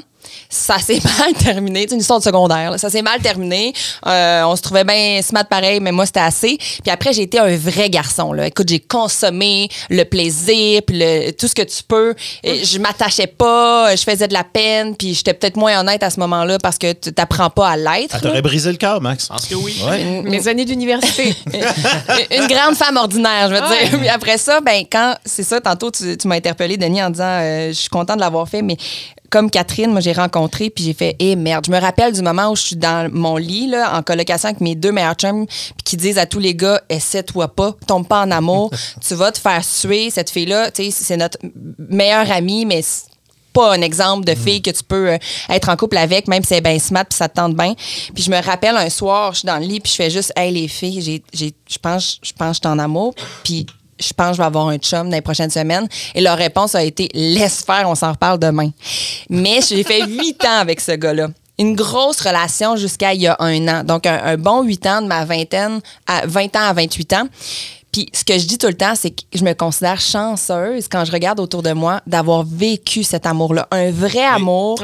Ça 0.48 0.78
s'est 0.78 1.00
mal 1.18 1.32
terminé. 1.34 1.86
C'est 1.88 1.94
une 1.94 2.00
histoire 2.00 2.18
de 2.18 2.24
secondaire. 2.24 2.70
là. 2.72 2.78
Ça 2.78 2.90
s'est 2.90 3.02
mal 3.02 3.20
terminé. 3.20 3.72
Euh, 4.06 4.42
on 4.44 4.56
se 4.56 4.62
trouvait 4.62 4.84
bien 4.84 5.20
smart 5.22 5.44
pareil, 5.46 5.80
mais 5.80 5.92
moi, 5.92 6.06
c'était 6.06 6.20
assez. 6.20 6.56
Puis 6.58 6.90
après, 6.90 7.12
j'ai 7.12 7.22
été 7.22 7.38
un 7.38 7.56
vrai 7.56 7.90
garçon. 7.90 8.32
Là. 8.32 8.46
Écoute, 8.46 8.68
j'ai 8.68 8.80
consommé 8.80 9.68
le 9.90 10.04
plaisir, 10.04 10.82
puis 10.86 10.98
le- 10.98 11.30
tout 11.32 11.48
ce 11.48 11.54
que 11.54 11.62
tu 11.62 11.82
peux. 11.86 12.14
Et 12.42 12.64
je 12.64 12.78
m'attachais 12.78 13.26
pas, 13.26 13.94
je 13.96 14.02
faisais 14.02 14.28
de 14.28 14.32
la 14.34 14.44
peine, 14.44 14.96
puis 14.96 15.14
j'étais 15.14 15.34
peut-être 15.34 15.56
moins 15.56 15.80
honnête 15.80 16.02
à 16.02 16.10
ce 16.10 16.20
moment-là 16.20 16.58
parce 16.62 16.78
que 16.78 16.92
tu 16.92 17.12
t'apprends 17.12 17.50
pas 17.50 17.70
à 17.70 17.76
l'être. 17.76 18.10
Ça 18.12 18.16
là. 18.18 18.22
t'aurait 18.22 18.42
brisé 18.42 18.70
le 18.70 18.76
cœur, 18.78 19.00
Max. 19.00 19.24
Je 19.24 19.28
pense 19.28 19.46
que 19.46 19.54
oui. 19.54 19.76
Ouais. 19.86 20.22
Mes 20.22 20.48
années 20.48 20.64
d'université. 20.64 21.34
une 22.30 22.46
grande 22.46 22.74
femme 22.76 22.96
ordinaire, 22.96 23.48
je 23.48 23.54
veux 23.54 23.60
Ouais. 23.68 23.88
dire. 23.88 23.98
Puis 23.98 24.08
après 24.08 24.38
ça, 24.38 24.60
ben 24.60 24.84
quand 24.90 25.14
c'est 25.24 25.42
ça, 25.42 25.60
tantôt 25.60 25.90
tu, 25.90 26.16
tu 26.16 26.28
m'as 26.28 26.36
interpellé, 26.36 26.76
Denis, 26.76 27.02
en 27.02 27.10
disant 27.10 27.24
euh, 27.40 27.68
je 27.68 27.72
suis 27.74 27.88
contente 27.88 28.16
de 28.16 28.20
l'avoir 28.20 28.48
fait, 28.48 28.62
mais 28.62 28.76
comme 29.30 29.50
Catherine, 29.50 29.90
moi 29.90 30.00
j'ai 30.00 30.12
rencontré 30.12 30.70
puis 30.70 30.84
j'ai 30.84 30.94
fait 30.94 31.16
eh 31.18 31.36
merde. 31.36 31.66
Je 31.66 31.72
me 31.72 31.80
rappelle 31.80 32.12
du 32.12 32.22
moment 32.22 32.50
où 32.50 32.56
je 32.56 32.62
suis 32.62 32.76
dans 32.76 33.10
mon 33.12 33.36
lit 33.36 33.68
là, 33.68 33.96
en 33.96 34.02
colocation 34.02 34.48
avec 34.48 34.60
mes 34.60 34.74
deux 34.74 34.92
meilleurs 34.92 35.14
chums 35.14 35.46
puis 35.46 35.84
qui 35.84 35.96
disent 35.96 36.18
à 36.18 36.26
tous 36.26 36.38
les 36.38 36.54
gars 36.54 36.80
essaie-toi 36.88 37.48
pas, 37.48 37.74
tombe 37.86 38.06
pas 38.06 38.22
en 38.22 38.30
amour, 38.30 38.70
tu 39.06 39.14
vas 39.14 39.32
te 39.32 39.38
faire 39.38 39.64
suer 39.64 40.10
cette 40.10 40.30
fille 40.30 40.46
là, 40.46 40.70
tu 40.70 40.84
sais 40.84 40.90
c'est 40.90 41.16
notre 41.16 41.38
meilleure 41.78 42.30
amie 42.30 42.66
mais 42.66 42.82
c'est 42.82 43.06
pas 43.56 43.74
un 43.74 43.80
exemple 43.80 44.26
de 44.26 44.34
fille 44.34 44.60
que 44.60 44.70
tu 44.70 44.84
peux 44.84 45.12
euh, 45.12 45.18
être 45.48 45.70
en 45.70 45.76
couple 45.76 45.96
avec, 45.96 46.28
même 46.28 46.42
si 46.42 46.48
c'est 46.48 46.60
bien 46.60 46.78
smart 46.78 47.06
puis 47.06 47.16
ça 47.16 47.26
te 47.26 47.36
tente 47.36 47.56
bien. 47.56 47.72
Puis 48.14 48.22
je 48.22 48.30
me 48.30 48.42
rappelle 48.42 48.76
un 48.76 48.90
soir, 48.90 49.32
je 49.32 49.38
suis 49.38 49.46
dans 49.46 49.56
le 49.56 49.64
lit 49.64 49.80
puis 49.80 49.90
je 49.90 49.96
fais 49.96 50.10
juste, 50.10 50.30
hey 50.36 50.52
les 50.52 50.68
filles, 50.68 51.00
j'ai, 51.00 51.22
j'ai, 51.32 51.54
je 51.66 51.78
pense, 51.78 52.20
je 52.22 52.32
pense 52.34 52.58
que 52.58 52.64
je 52.64 52.68
suis 52.68 52.74
en 52.74 52.78
amour. 52.78 53.14
Puis 53.44 53.64
je 53.98 54.12
pense 54.12 54.30
que 54.30 54.36
je 54.36 54.38
vais 54.42 54.46
avoir 54.46 54.68
un 54.68 54.78
chum 54.78 55.08
dans 55.08 55.16
les 55.16 55.20
prochaines 55.22 55.50
semaines. 55.50 55.88
Et 56.14 56.20
leur 56.20 56.36
réponse 56.36 56.74
a 56.74 56.82
été, 56.82 57.08
laisse 57.14 57.62
faire, 57.64 57.88
on 57.88 57.94
s'en 57.94 58.12
reparle 58.12 58.38
demain. 58.38 58.70
Mais 59.30 59.60
j'ai 59.66 59.82
fait 59.84 60.04
huit 60.06 60.44
ans 60.44 60.58
avec 60.60 60.80
ce 60.80 60.92
gars-là. 60.92 61.28
Une 61.58 61.74
grosse 61.74 62.20
relation 62.20 62.76
jusqu'à 62.76 63.14
il 63.14 63.22
y 63.22 63.26
a 63.26 63.36
un 63.38 63.66
an. 63.68 63.82
Donc, 63.82 64.04
un, 64.06 64.20
un 64.22 64.36
bon 64.36 64.62
huit 64.62 64.84
ans 64.86 65.00
de 65.00 65.06
ma 65.06 65.24
vingtaine 65.24 65.80
à 66.06 66.26
20 66.26 66.54
ans 66.56 66.68
à 66.68 66.72
28 66.74 67.12
ans. 67.14 67.28
Puis 67.92 68.10
ce 68.12 68.24
que 68.24 68.38
je 68.38 68.46
dis 68.46 68.58
tout 68.58 68.66
le 68.66 68.74
temps, 68.74 68.94
c'est 68.94 69.10
que 69.10 69.22
je 69.32 69.42
me 69.42 69.54
considère 69.54 69.98
chanceuse 69.98 70.86
quand 70.86 71.06
je 71.06 71.12
regarde 71.12 71.40
autour 71.40 71.62
de 71.62 71.72
moi 71.72 72.02
d'avoir 72.06 72.44
vécu 72.44 73.02
cet 73.02 73.24
amour-là. 73.24 73.66
Un 73.70 73.90
vrai 73.90 74.22
amour 74.22 74.78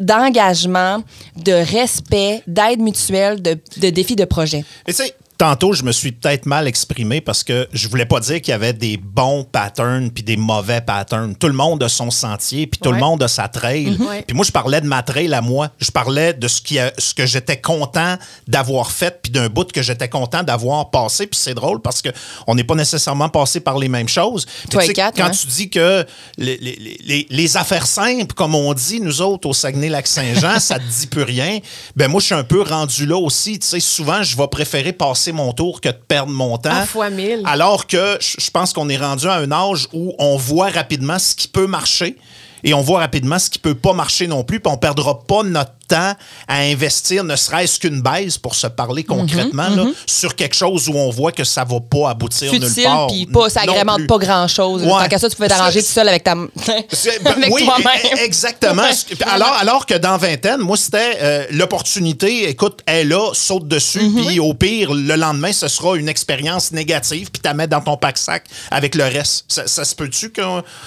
d'engagement, 0.00 1.02
de 1.36 1.52
respect, 1.52 2.42
d'aide 2.46 2.80
mutuelle, 2.80 3.40
de, 3.42 3.58
de 3.76 3.90
défis 3.90 4.16
de 4.16 4.24
projet. 4.24 4.64
Mais 4.86 4.92
tu 4.92 5.04
sais, 5.04 5.14
tantôt, 5.38 5.72
je 5.72 5.84
me 5.84 5.92
suis 5.92 6.12
peut-être 6.12 6.46
mal 6.46 6.66
exprimé 6.66 7.20
parce 7.20 7.44
que 7.44 7.68
je 7.72 7.86
voulais 7.88 8.04
pas 8.06 8.18
dire 8.20 8.40
qu'il 8.42 8.50
y 8.50 8.54
avait 8.54 8.72
des 8.72 8.96
bons 8.96 9.44
patterns 9.44 10.10
puis 10.10 10.22
des 10.24 10.36
mauvais 10.36 10.80
patterns. 10.80 11.34
Tout 11.36 11.46
le 11.46 11.52
monde 11.54 11.82
a 11.82 11.88
son 11.88 12.10
sentier 12.10 12.66
puis 12.66 12.80
tout 12.80 12.90
le 12.92 12.98
monde 12.98 13.22
a 13.22 13.28
sa 13.28 13.46
trail. 13.48 13.96
Ouais. 14.00 14.22
Puis 14.26 14.36
moi, 14.36 14.44
je 14.44 14.50
parlais 14.50 14.80
de 14.80 14.86
ma 14.86 15.02
trail 15.02 15.32
à 15.32 15.40
moi. 15.40 15.70
Je 15.78 15.90
parlais 15.90 16.34
de 16.34 16.48
ce, 16.48 16.60
qui 16.60 16.78
a- 16.78 16.92
ce 16.98 17.14
que 17.14 17.24
j'étais 17.24 17.60
content 17.60 18.16
d'avoir 18.48 18.90
fait 18.90 19.20
puis 19.22 19.30
d'un 19.32 19.48
bout 19.48 19.70
que 19.70 19.80
j'étais 19.82 20.08
content 20.08 20.42
d'avoir 20.42 20.90
passé. 20.90 21.26
Puis 21.28 21.38
c'est 21.40 21.54
drôle 21.54 21.80
parce 21.80 22.02
que 22.02 22.08
on 22.46 22.54
n'est 22.56 22.64
pas 22.64 22.74
nécessairement 22.74 23.28
passé 23.28 23.60
par 23.60 23.78
les 23.78 23.88
mêmes 23.88 24.08
choses. 24.08 24.44
Toi 24.70 24.80
tu 24.82 24.84
et 24.84 24.86
sais, 24.88 24.92
Kat, 24.94 25.12
quand 25.16 25.26
hein? 25.26 25.30
tu 25.30 25.46
dis 25.46 25.70
que 25.70 26.04
les, 26.36 26.56
les- 26.56 26.98
les- 27.04 27.26
les 27.30 27.56
affaires 27.56 27.86
simples, 27.86 28.34
comme 28.34 28.54
on 28.56 28.74
dit, 28.74 29.00
nous 29.00 29.22
autres, 29.22 29.48
au 29.48 29.54
Saguenay-Lac-Saint-Jean, 29.54 30.58
ça 30.58 30.78
te 30.80 30.84
dit 30.84 31.06
plus 31.06 31.22
rien. 31.22 31.58
Ben 31.96 32.08
moi, 32.08 32.20
je 32.20 32.26
suis 32.26 32.34
un 32.34 32.44
peu 32.44 32.62
rendu 32.62 33.06
là 33.06 33.16
aussi. 33.16 33.58
Tu 33.60 33.66
sais, 33.68 33.80
souvent, 33.80 34.22
je 34.22 34.36
vais 34.36 34.48
préférer 34.48 34.92
passer 34.92 35.27
mon 35.32 35.52
tour 35.52 35.80
que 35.80 35.88
de 35.88 35.94
perdre 35.94 36.32
mon 36.32 36.58
temps. 36.58 36.70
À 36.70 36.86
fois 36.86 37.10
mille. 37.10 37.42
Alors 37.44 37.86
que 37.86 38.18
je 38.20 38.48
je 38.48 38.50
pense 38.50 38.72
qu'on 38.72 38.88
est 38.88 38.96
rendu 38.96 39.28
à 39.28 39.34
un 39.34 39.52
âge 39.52 39.88
où 39.92 40.14
on 40.18 40.38
voit 40.38 40.70
rapidement 40.70 41.18
ce 41.18 41.34
qui 41.34 41.48
peut 41.48 41.66
marcher 41.66 42.16
et 42.64 42.72
on 42.72 42.80
voit 42.80 43.00
rapidement 43.00 43.38
ce 43.38 43.50
qui 43.50 43.58
peut 43.58 43.74
pas 43.74 43.92
marcher 43.92 44.26
non 44.26 44.42
plus, 44.42 44.58
puis 44.58 44.72
on 44.72 44.78
perdra 44.78 45.20
pas 45.20 45.42
notre 45.42 45.72
temps 45.88 46.14
à 46.46 46.58
investir, 46.60 47.24
ne 47.24 47.34
serait-ce 47.36 47.78
qu'une 47.80 48.00
baisse 48.02 48.38
pour 48.38 48.54
se 48.54 48.66
parler 48.66 49.04
Mhm, 49.08 49.16
concrètement, 49.18 49.68
là, 49.70 49.86
sur 50.06 50.34
quelque 50.36 50.54
chose 50.54 50.88
où 50.88 50.94
on 50.94 51.10
voit 51.10 51.32
que 51.32 51.44
ça 51.44 51.64
va 51.64 51.80
pas 51.80 52.10
aboutir 52.10 52.52
nulle 52.52 52.66
Futile, 52.66 52.84
part. 52.84 53.06
puis 53.08 53.26
pas, 53.26 53.48
ça 53.50 53.62
agrémente 53.62 54.06
pas 54.06 54.18
grand-chose. 54.18 54.82
Ouais. 54.82 54.88
Tant 54.90 55.08
qu'à 55.08 55.18
ça, 55.18 55.28
tu 55.28 55.36
pouvais 55.36 55.48
t'arranger 55.48 55.80
tout 55.82 55.88
seul 55.88 56.08
avec 56.08 56.24
ta... 56.24 56.34
Ben, 57.24 57.32
avec 57.32 57.52
oui, 57.52 57.64
toi-même. 57.64 57.86
e- 58.14 58.24
exactement. 58.24 58.82
alors, 59.26 59.52
alors 59.60 59.86
que 59.86 59.94
dans 59.94 60.16
vingtaine, 60.18 60.60
moi, 60.60 60.76
c'était 60.76 61.16
euh, 61.20 61.46
l'opportunité, 61.50 62.48
écoute, 62.48 62.80
elle 62.86 62.98
est 62.98 63.04
là, 63.04 63.30
saute 63.32 63.66
dessus, 63.68 64.00
Mhm. 64.02 64.26
puis 64.26 64.40
au 64.40 64.54
pire, 64.54 64.92
le 64.92 65.14
lendemain, 65.16 65.52
ce 65.52 65.68
sera 65.68 65.96
une 65.96 66.08
expérience 66.08 66.70
négative, 66.72 67.30
puis 67.30 67.40
tu 67.42 67.54
mets 67.54 67.66
dans 67.66 67.80
ton 67.80 67.96
pack-sac 67.96 68.44
avec 68.70 68.94
le 68.94 69.04
reste. 69.04 69.44
Ça, 69.48 69.66
ça 69.66 69.84
se 69.84 69.94
peut-tu 69.94 70.30
que... 70.30 70.42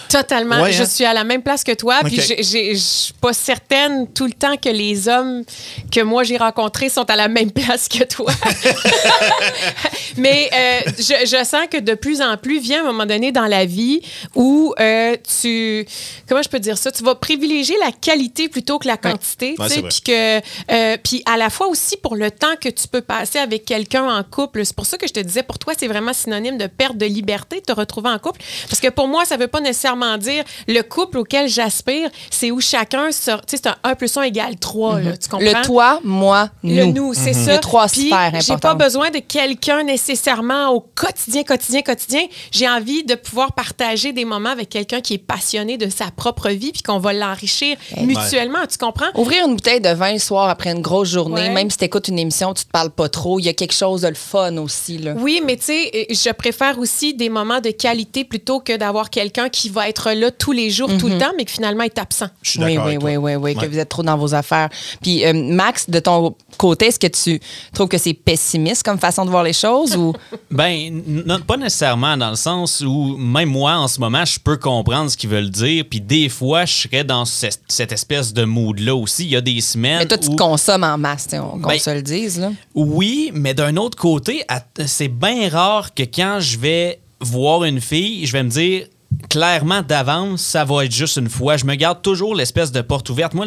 Totalement. 0.09 0.61
Ouais, 0.61 0.71
je 0.73 0.83
hein? 0.83 0.85
suis 0.85 1.05
à 1.05 1.13
la 1.13 1.23
même 1.23 1.41
place 1.41 1.63
que 1.63 1.73
toi. 1.73 1.99
Puis 2.03 2.19
Ok. 2.19 2.25
j'ai- 2.27 2.43
j'ai- 2.43 2.75
je 2.75 2.79
suis 2.79 3.13
pas 3.13 3.33
certaine 3.33 4.07
tout 4.13 4.25
le 4.25 4.33
temps 4.33 4.57
que 4.57 4.69
les 4.69 4.90
hommes 5.07 5.43
que 5.91 6.01
moi 6.01 6.23
j'ai 6.23 6.37
rencontrés 6.37 6.89
sont 6.89 7.09
à 7.09 7.15
la 7.15 7.27
même 7.27 7.51
place 7.61 7.87
que 7.87 8.03
toi. 8.03 8.31
Mais 10.17 10.49
euh, 10.53 10.91
je, 10.97 11.25
je 11.25 11.43
sens 11.45 11.67
que 11.69 11.79
de 11.79 11.93
plus 11.93 12.21
en 12.21 12.37
plus 12.37 12.59
vient 12.59 12.81
un 12.81 12.91
moment 12.91 13.05
donné 13.05 13.31
dans 13.31 13.47
la 13.47 13.65
vie 13.65 14.01
où 14.35 14.73
euh, 14.79 15.15
tu 15.39 15.85
comment 16.27 16.41
je 16.41 16.49
peux 16.49 16.59
dire 16.59 16.77
ça, 16.77 16.91
tu 16.91 17.03
vas 17.03 17.15
privilégier 17.15 17.75
la 17.79 17.91
qualité 17.91 18.49
plutôt 18.49 18.79
que 18.79 18.87
la 18.87 18.97
quantité, 18.97 19.55
Ouais, 19.59 19.67
puis 19.67 20.01
que 20.01 20.37
euh, 20.37 20.97
puis 21.03 21.23
à 21.25 21.37
la 21.37 21.49
fois 21.49 21.67
aussi 21.67 21.97
pour 21.97 22.15
le 22.15 22.31
temps 22.31 22.55
que 22.59 22.69
tu 22.69 22.87
peux 22.87 23.01
passer 23.01 23.39
avec 23.39 23.65
quelqu'un 23.65 24.03
en 24.03 24.23
couple. 24.23 24.65
C'est 24.65 24.75
pour 24.75 24.85
ça 24.85 24.97
que 24.97 25.07
je 25.07 25.13
te 25.13 25.19
disais 25.19 25.43
pour 25.43 25.59
toi 25.59 25.73
c'est 25.77 25.87
vraiment 25.87 26.13
synonyme 26.13 26.57
de 26.57 26.67
perte 26.67 26.97
de 26.97 27.05
liberté 27.05 27.57
de 27.57 27.65
te 27.65 27.71
retrouver 27.71 28.09
en 28.09 28.19
couple. 28.19 28.41
Parce 28.69 28.79
que 28.79 28.89
pour 28.89 29.07
moi 29.07 29.25
ça 29.25 29.37
veut 29.37 29.47
pas 29.47 29.61
nécessairement 29.61 30.17
dire 30.17 30.43
le 30.67 30.81
couple 30.81 31.19
auquel 31.19 31.47
j'aspire, 31.47 32.09
c'est 32.29 32.51
où 32.51 32.59
chacun 32.59 33.11
sort, 33.11 33.45
tu 33.45 33.57
sais 33.57 33.61
c'est 33.63 33.69
un 33.69 33.77
1 33.83 33.95
plus 33.95 34.15
1 34.17 34.23
égale 34.23 34.57
3 34.57 34.80
là, 34.89 35.17
tu 35.17 35.29
comprends? 35.29 35.45
Le 35.45 35.65
toi, 35.65 35.99
moi, 36.03 36.49
nous. 36.63 36.75
le 36.75 36.85
nous, 36.85 37.13
c'est 37.13 37.33
ça. 37.33 37.53
Le 37.53 37.59
trois 37.59 37.87
Puis, 37.87 38.07
sphères 38.07 38.31
J'ai 38.41 38.57
pas 38.57 38.73
besoin 38.75 39.09
de 39.09 39.19
quelqu'un 39.19 39.83
nécessairement 39.83 40.69
au 40.69 40.81
quotidien, 40.95 41.43
quotidien, 41.43 41.81
quotidien. 41.81 42.21
J'ai 42.51 42.67
envie 42.67 43.03
de 43.03 43.15
pouvoir 43.15 43.53
partager 43.53 44.13
des 44.13 44.25
moments 44.25 44.49
avec 44.49 44.69
quelqu'un 44.69 45.01
qui 45.01 45.13
est 45.15 45.17
passionné 45.25 45.77
de 45.77 45.89
sa 45.89 46.11
propre 46.11 46.49
vie 46.49 46.71
puis 46.71 46.81
qu'on 46.81 46.99
va 46.99 47.13
l'enrichir 47.13 47.77
mutuellement. 48.01 48.59
Tu 48.69 48.77
comprends? 48.77 49.07
Ouvrir 49.15 49.45
une 49.47 49.55
bouteille 49.55 49.81
de 49.81 49.89
vin 49.89 50.13
le 50.13 50.19
soir 50.19 50.49
après 50.49 50.71
une 50.71 50.81
grosse 50.81 51.09
journée, 51.09 51.41
Ouais. 51.41 51.49
même 51.49 51.69
si 51.69 51.77
tu 51.77 51.85
écoutes 51.85 52.07
une 52.07 52.19
émission, 52.19 52.53
tu 52.53 52.65
te 52.65 52.69
parles 52.71 52.89
pas 52.91 53.09
trop, 53.09 53.39
il 53.39 53.45
y 53.45 53.49
a 53.49 53.53
quelque 53.53 53.73
chose 53.73 54.01
de 54.01 54.07
le 54.07 54.15
fun 54.15 54.57
aussi. 54.57 54.97
Là. 54.97 55.13
Oui, 55.17 55.41
mais 55.45 55.55
tu 55.57 55.63
sais, 55.65 56.07
je 56.09 56.31
préfère 56.31 56.77
aussi 56.79 57.13
des 57.13 57.29
moments 57.29 57.59
de 57.61 57.69
qualité 57.71 58.23
plutôt 58.23 58.59
que 58.59 58.75
d'avoir 58.75 59.09
quelqu'un 59.09 59.49
qui 59.49 59.69
va 59.69 59.87
être 59.89 60.11
là 60.11 60.31
tous 60.31 60.51
les 60.51 60.69
jours, 60.69 60.89
tout 60.99 61.07
le 61.07 61.17
temps, 61.17 61.31
mais 61.37 61.45
qui 61.45 61.53
finalement 61.53 61.83
est 61.83 61.97
absent. 61.97 62.27
Je 62.41 62.51
suis 62.51 62.59
Oui, 62.63 62.75
d'accord 62.75 62.87
oui, 62.89 62.97
oui, 63.01 63.15
oui, 63.17 63.35
oui, 63.35 63.55
que 63.55 63.65
vous 63.65 63.79
êtes 63.79 63.89
trop 63.89 64.03
dans 64.03 64.17
vos 64.17 64.33
affaires. 64.33 64.69
Puis, 65.01 65.25
euh, 65.25 65.33
Max, 65.33 65.89
de 65.89 65.99
ton 65.99 66.35
côté, 66.57 66.87
est-ce 66.87 66.99
que 66.99 67.07
tu 67.07 67.39
trouves 67.73 67.87
que 67.87 67.97
c'est 67.97 68.13
pessimiste 68.13 68.83
comme 68.83 68.99
façon 68.99 69.25
de 69.25 69.29
voir 69.29 69.43
les 69.43 69.53
choses 69.53 69.95
ou? 69.95 70.13
Ben, 70.51 71.01
non, 71.07 71.39
pas 71.39 71.55
nécessairement 71.57 72.17
dans 72.17 72.29
le 72.31 72.35
sens 72.35 72.81
où 72.85 73.15
même 73.17 73.49
moi, 73.49 73.75
en 73.77 73.87
ce 73.87 73.99
moment, 73.99 74.25
je 74.25 74.37
peux 74.39 74.57
comprendre 74.57 75.09
ce 75.09 75.15
qu'ils 75.15 75.29
veulent 75.29 75.49
dire. 75.49 75.85
Puis 75.89 76.01
des 76.01 76.27
fois, 76.29 76.65
je 76.65 76.73
serais 76.73 77.03
dans 77.05 77.23
cette, 77.25 77.61
cette 77.69 77.91
espèce 77.93 78.33
de 78.33 78.43
mood-là 78.43 78.93
aussi. 78.95 79.23
Il 79.23 79.31
y 79.31 79.35
a 79.37 79.41
des 79.41 79.61
semaines. 79.61 79.99
Mais 79.99 80.05
toi, 80.07 80.17
tu 80.17 80.29
où- 80.29 80.35
consommes 80.35 80.83
en 80.83 80.97
masse, 80.97 81.27
on- 81.33 81.59
qu'on 81.59 81.69
Ben, 81.69 81.79
se 81.79 81.89
le 81.89 82.01
dise. 82.01 82.39
Là. 82.39 82.51
Oui, 82.75 83.31
mais 83.33 83.53
d'un 83.53 83.77
autre 83.77 83.97
côté, 83.97 84.43
c'est 84.85 85.07
bien 85.07 85.47
rare 85.49 85.93
que 85.93 86.03
quand 86.03 86.39
je 86.41 86.57
vais 86.57 86.99
voir 87.21 87.63
une 87.63 87.79
fille, 87.79 88.25
je 88.25 88.33
vais 88.33 88.43
me 88.43 88.49
dire 88.49 88.87
clairement 89.31 89.81
d'avance, 89.81 90.41
ça 90.41 90.65
va 90.65 90.83
être 90.83 90.91
juste 90.91 91.15
une 91.15 91.29
fois. 91.29 91.55
Je 91.55 91.63
me 91.63 91.75
garde 91.75 92.01
toujours 92.01 92.35
l'espèce 92.35 92.71
de 92.73 92.81
porte 92.81 93.09
ouverte. 93.09 93.33
Moi, 93.33 93.45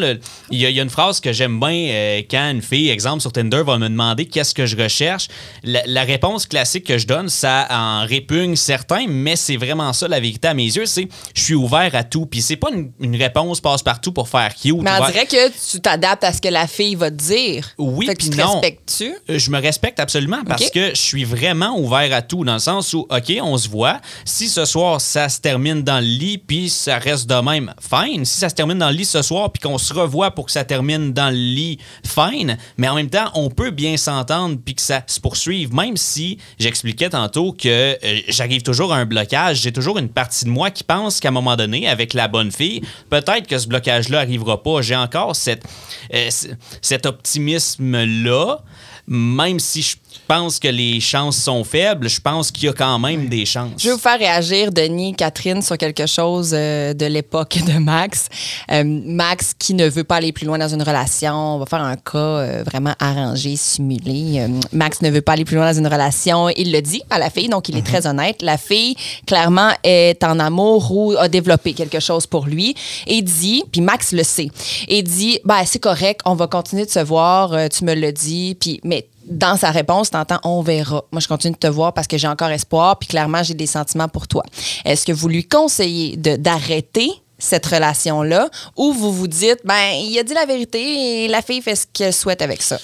il 0.50 0.58
y, 0.58 0.64
a- 0.64 0.70
il 0.70 0.76
y 0.76 0.80
a 0.80 0.82
une 0.82 0.88
phrase 0.88 1.20
que 1.20 1.30
j'aime 1.30 1.60
bien 1.60 1.88
euh, 1.90 2.22
quand 2.30 2.50
une 2.50 2.62
fille, 2.62 2.88
exemple 2.88 3.20
sur 3.20 3.30
Tinder, 3.32 3.62
va 3.66 3.76
me 3.76 3.88
demander 3.90 4.24
qu'est-ce 4.24 4.54
que 4.54 4.64
je 4.64 4.76
recherche. 4.78 5.28
La, 5.62 5.82
la 5.84 6.04
réponse 6.04 6.46
classique 6.46 6.84
que 6.86 6.96
je 6.96 7.06
donne, 7.06 7.28
ça 7.28 7.66
en 7.70 8.06
répugne 8.06 8.56
certains, 8.56 9.04
mais 9.06 9.36
c'est 9.36 9.58
vraiment 9.58 9.92
ça 9.92 10.08
la 10.08 10.20
vérité 10.20 10.48
à 10.48 10.54
mes 10.54 10.64
yeux. 10.64 10.86
C'est 10.86 11.06
je 11.34 11.42
suis 11.42 11.54
ouvert 11.54 11.90
à 11.94 12.02
tout. 12.02 12.24
Puis 12.24 12.40
c'est 12.40 12.56
pas 12.56 12.70
une, 12.72 12.90
une 13.00 13.16
réponse 13.16 13.60
passe-partout 13.60 14.12
pour 14.12 14.30
faire 14.30 14.54
cute. 14.54 14.76
Mais 14.80 14.90
on 14.90 14.96
ouvert- 15.02 15.12
dirait 15.12 15.26
que 15.26 15.70
tu 15.70 15.80
t'adaptes 15.82 16.24
à 16.24 16.32
ce 16.32 16.40
que 16.40 16.48
la 16.48 16.66
fille 16.66 16.94
va 16.94 17.10
te 17.10 17.16
dire. 17.16 17.68
Oui, 17.76 18.08
puis 18.18 18.30
non. 18.30 18.52
respectes-tu? 18.54 19.14
Euh, 19.28 19.38
Je 19.38 19.50
me 19.50 19.60
respecte 19.60 20.00
absolument 20.00 20.42
parce 20.48 20.70
que 20.70 20.90
je 20.94 21.00
suis 21.00 21.24
vraiment 21.24 21.78
ouvert 21.78 22.08
à 22.14 22.22
tout, 22.22 22.42
dans 22.42 22.54
le 22.54 22.58
sens 22.58 22.94
où, 22.94 23.00
OK, 23.10 23.32
on 23.42 23.58
se 23.58 23.68
voit. 23.68 24.00
Si 24.24 24.48
ce 24.48 24.64
soir, 24.64 24.98
ça 25.02 25.28
se 25.28 25.40
termine 25.40 25.73
dans 25.82 26.00
le 26.00 26.06
lit, 26.06 26.38
puis 26.38 26.68
ça 26.68 26.98
reste 26.98 27.28
de 27.28 27.34
même, 27.34 27.74
fine. 27.80 28.24
Si 28.24 28.38
ça 28.38 28.48
se 28.48 28.54
termine 28.54 28.78
dans 28.78 28.90
le 28.90 28.96
lit 28.96 29.04
ce 29.04 29.22
soir, 29.22 29.50
puis 29.50 29.60
qu'on 29.60 29.78
se 29.78 29.92
revoit 29.92 30.30
pour 30.30 30.46
que 30.46 30.52
ça 30.52 30.64
termine 30.64 31.12
dans 31.12 31.30
le 31.30 31.36
lit, 31.36 31.78
fine. 32.04 32.56
Mais 32.76 32.88
en 32.88 32.94
même 32.94 33.10
temps, 33.10 33.30
on 33.34 33.50
peut 33.50 33.70
bien 33.70 33.96
s'entendre, 33.96 34.58
puis 34.64 34.74
que 34.74 34.82
ça 34.82 35.02
se 35.06 35.20
poursuive, 35.20 35.74
même 35.74 35.96
si 35.96 36.38
j'expliquais 36.58 37.10
tantôt 37.10 37.52
que 37.52 37.68
euh, 37.68 38.20
j'arrive 38.28 38.62
toujours 38.62 38.92
à 38.92 38.98
un 38.98 39.06
blocage. 39.06 39.60
J'ai 39.62 39.72
toujours 39.72 39.98
une 39.98 40.08
partie 40.08 40.44
de 40.44 40.50
moi 40.50 40.70
qui 40.70 40.84
pense 40.84 41.20
qu'à 41.20 41.28
un 41.28 41.32
moment 41.32 41.56
donné, 41.56 41.88
avec 41.88 42.14
la 42.14 42.28
bonne 42.28 42.52
fille, 42.52 42.82
peut-être 43.10 43.46
que 43.46 43.58
ce 43.58 43.66
blocage-là 43.66 44.20
arrivera 44.20 44.62
pas. 44.62 44.82
J'ai 44.82 44.96
encore 44.96 45.34
cette, 45.36 45.64
euh, 46.12 46.30
cet 46.80 47.06
optimisme-là, 47.06 48.60
même 49.06 49.60
si 49.60 49.82
je 49.82 49.96
pense 50.26 50.58
que 50.58 50.68
les 50.68 51.00
chances 51.00 51.36
sont 51.36 51.64
faibles, 51.64 52.08
je 52.08 52.20
pense 52.20 52.50
qu'il 52.50 52.64
y 52.64 52.68
a 52.68 52.72
quand 52.72 52.98
même 52.98 53.28
des 53.28 53.46
chances. 53.46 53.72
Je 53.78 53.88
vais 53.88 53.94
vous 53.94 54.00
faire 54.00 54.18
réagir, 54.18 54.72
Denis, 54.72 55.14
Catherine, 55.14 55.62
sur 55.62 55.78
quelque 55.78 56.06
chose 56.06 56.50
euh, 56.52 56.94
de 56.94 57.06
l'époque 57.06 57.58
de 57.66 57.78
Max. 57.78 58.28
Euh, 58.70 58.84
Max 58.84 59.54
qui 59.58 59.74
ne 59.74 59.88
veut 59.88 60.04
pas 60.04 60.16
aller 60.16 60.32
plus 60.32 60.46
loin 60.46 60.58
dans 60.58 60.68
une 60.68 60.82
relation. 60.82 61.34
On 61.34 61.58
va 61.58 61.66
faire 61.66 61.82
un 61.82 61.96
cas 61.96 62.18
euh, 62.18 62.62
vraiment 62.64 62.94
arrangé, 62.98 63.56
simulé. 63.56 64.46
Max 64.72 65.02
ne 65.02 65.10
veut 65.10 65.22
pas 65.22 65.32
aller 65.32 65.44
plus 65.44 65.56
loin 65.56 65.70
dans 65.70 65.78
une 65.78 65.86
relation. 65.86 66.48
Il 66.50 66.72
le 66.72 66.80
dit 66.80 67.02
à 67.10 67.18
la 67.18 67.30
fille, 67.30 67.48
donc 67.48 67.68
il 67.68 67.76
est 67.76 67.86
très 67.86 68.06
honnête. 68.06 68.42
La 68.42 68.58
fille, 68.58 68.96
clairement, 69.26 69.70
est 69.82 70.22
en 70.24 70.38
amour 70.38 70.90
ou 70.90 71.14
a 71.18 71.28
développé 71.28 71.72
quelque 71.72 72.00
chose 72.00 72.26
pour 72.26 72.46
lui 72.46 72.74
et 73.06 73.22
dit, 73.22 73.64
puis 73.70 73.80
Max 73.80 74.12
le 74.12 74.22
sait, 74.22 74.48
et 74.88 75.02
dit, 75.02 75.38
bah 75.44 75.64
c'est 75.66 75.78
correct, 75.78 76.20
on 76.24 76.34
va 76.34 76.46
continuer 76.46 76.84
de 76.84 76.90
se 76.90 77.00
voir, 77.00 77.68
tu 77.70 77.84
me 77.84 77.94
le 77.94 78.12
dis, 78.12 78.56
puis 78.58 78.80
mais 78.84 79.08
dans 79.26 79.56
sa 79.56 79.70
réponse, 79.70 80.10
t'entends 80.10 80.40
on 80.44 80.62
verra. 80.62 81.04
Moi, 81.12 81.20
je 81.20 81.28
continue 81.28 81.54
de 81.54 81.58
te 81.58 81.66
voir 81.66 81.92
parce 81.94 82.06
que 82.06 82.18
j'ai 82.18 82.28
encore 82.28 82.50
espoir, 82.50 82.98
puis 82.98 83.08
clairement, 83.08 83.42
j'ai 83.42 83.54
des 83.54 83.66
sentiments 83.66 84.08
pour 84.08 84.28
toi. 84.28 84.42
Est-ce 84.84 85.04
que 85.06 85.12
vous 85.12 85.28
lui 85.28 85.46
conseillez 85.46 86.16
d'arrêter 86.16 87.10
cette 87.38 87.66
relation-là 87.66 88.48
ou 88.76 88.92
vous 88.92 89.12
vous 89.12 89.26
dites, 89.28 89.58
ben, 89.64 89.90
il 90.00 90.18
a 90.18 90.22
dit 90.22 90.34
la 90.34 90.46
vérité 90.46 91.24
et 91.24 91.28
la 91.28 91.42
fille 91.42 91.62
fait 91.62 91.74
ce 91.74 91.86
qu'elle 91.92 92.12
souhaite 92.12 92.42
avec 92.42 92.62
ça? 92.62 92.78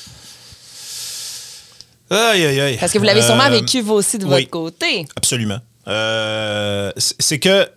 Aïe, 2.11 2.45
aïe, 2.45 2.61
aïe. 2.61 2.77
Parce 2.79 2.93
que 2.93 2.99
vous 2.99 3.05
l'avez 3.05 3.23
sûrement 3.23 3.45
Euh, 3.45 3.51
vécu 3.51 3.81
vous 3.81 3.95
aussi 3.95 4.19
de 4.19 4.25
oui. 4.25 4.31
votre 4.31 4.51
côté. 4.51 5.07
Absolument. 5.17 5.59
Euh, 5.87 6.93
c'est 6.97 7.15
c'est 7.21 7.39
que. 7.39 7.69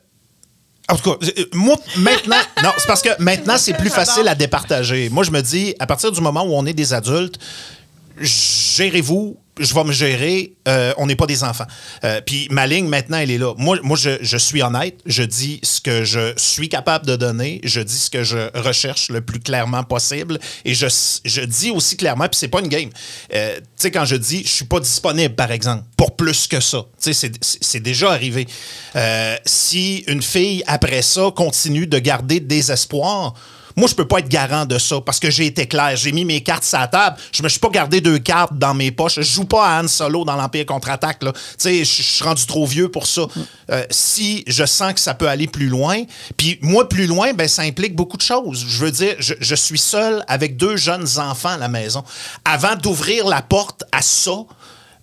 En 0.90 0.96
tout 0.98 1.12
cas, 1.12 1.26
euh, 1.38 1.46
moi, 1.54 1.78
maintenant. 1.98 2.36
non, 2.64 2.72
c'est 2.78 2.88
parce 2.88 3.02
que 3.02 3.10
maintenant, 3.20 3.58
c'est 3.58 3.74
plus 3.74 3.90
facile 3.90 4.28
à 4.28 4.36
départager. 4.36 5.10
Moi, 5.10 5.24
je 5.24 5.32
me 5.32 5.42
dis, 5.42 5.76
à 5.80 5.86
partir 5.88 6.12
du 6.12 6.20
moment 6.20 6.44
où 6.44 6.54
on 6.54 6.66
est 6.66 6.74
des 6.74 6.94
adultes, 6.94 7.38
gérez-vous, 8.20 9.38
je 9.60 9.74
vais 9.74 9.84
me 9.84 9.92
gérer, 9.92 10.54
euh, 10.68 10.94
on 10.98 11.06
n'est 11.06 11.16
pas 11.16 11.28
des 11.28 11.44
enfants. 11.44 11.66
Euh, 12.04 12.22
puis 12.26 12.48
ma 12.50 12.66
ligne, 12.66 12.88
maintenant, 12.88 13.18
elle 13.18 13.30
est 13.32 13.38
là. 13.38 13.54
Moi, 13.58 13.78
moi 13.84 13.98
je, 13.98 14.38
suis 14.38 14.64
honnête, 14.64 15.00
je 15.06 15.24
dis 15.24 15.60
ce 15.64 15.80
que 15.80 16.04
je 16.04 16.34
suis 16.38 16.70
capable 16.70 17.06
de 17.06 17.16
donner, 17.16 17.62
je 17.64 17.80
dis 17.80 17.98
ce 17.98 18.10
que 18.10 18.24
je 18.24 18.50
recherche 18.60 19.10
le 19.10 19.22
plus 19.22 19.40
clairement 19.40 19.84
possible, 19.84 20.40
et 20.66 20.74
je, 20.74 20.88
je 21.26 21.42
dis 21.42 21.70
aussi 21.70 21.98
clairement, 21.98 22.28
puis 22.28 22.38
c'est 22.38 22.48
pas 22.48 22.62
une 22.62 22.68
game. 22.68 22.90
Euh, 23.34 23.58
tu 23.58 23.64
sais, 23.76 23.92
quand 23.92 24.06
je 24.06 24.16
dis, 24.16 24.44
je 24.44 24.50
suis 24.50 24.66
pas 24.66 24.80
disponible, 24.80 25.36
par 25.36 25.52
exemple, 25.52 25.84
pour 25.98 26.16
plus 26.16 26.48
que 26.48 26.60
ça, 26.60 26.86
tu 27.02 27.14
sais, 27.14 27.32
c'est- 27.42 27.80
déjà 27.80 28.12
arrivé. 28.12 28.48
Si 29.46 30.06
une 30.08 30.22
fille, 30.22 30.64
après 30.68 31.02
ça, 31.02 31.32
continue 31.36 31.86
de 31.86 32.00
garder 32.00 32.40
des 32.40 32.72
espoirs, 32.72 33.34
moi, 33.76 33.88
je 33.88 33.96
peux 33.96 34.08
pas 34.08 34.20
être 34.20 34.30
garant 34.30 34.66
de 34.66 34.78
ça 34.78 35.02
parce 35.02 35.20
que 35.20 35.30
j'ai 35.30 35.46
été 35.46 35.68
clair. 35.68 35.96
J'ai 35.96 36.12
mis 36.12 36.26
mes 36.26 36.42
cartes 36.42 36.64
sur 36.64 36.80
la 36.80 36.88
table. 36.88 37.18
Je 37.32 37.44
me 37.44 37.50
suis 37.50 37.60
pas 37.60 37.70
gardé 37.70 38.02
deux 38.02 38.20
cartes 38.20 38.58
dans 38.58 38.74
mes 38.74 38.92
poches. 38.92 39.16
Je 39.16 39.22
joue 39.22 39.46
pas 39.46 39.68
à 39.68 39.82
Han 39.82 39.88
Solo 39.88 40.26
dans 40.26 40.36
l'Empire 40.36 40.66
contre-attaque. 40.66 41.22
je 41.64 41.84
suis 41.84 42.24
rendu 42.24 42.46
trop 42.46 42.66
vieux 42.66 42.90
pour 42.90 43.08
ça. 43.08 43.24
Euh, 43.72 43.84
si 43.90 44.44
je 44.48 44.66
sens 44.66 44.94
que 44.94 45.00
ça 45.00 45.14
peut 45.14 45.28
aller 45.28 45.48
plus 45.48 45.68
loin, 45.68 46.04
puis 46.38 46.60
moi, 46.62 46.88
plus 46.88 47.08
loin, 47.08 47.34
ben, 47.34 47.48
ça 47.48 47.64
implique 47.64 47.96
beaucoup 47.96 48.18
de 48.18 48.22
choses. 48.22 48.66
Je 48.68 48.86
veux 48.86 48.92
dire, 48.92 49.16
je 49.20 49.56
suis 49.56 49.80
seul 49.80 50.24
avec 50.28 50.58
deux 50.58 50.78
jeunes 50.78 51.08
enfants 51.18 51.50
à 51.50 51.58
la 51.58 51.68
maison. 51.68 52.04
Avant 52.46 52.76
d'ouvrir 52.76 53.28
la 53.28 53.42
porte 53.42 53.84
à 53.92 54.02
ça, 54.02 54.46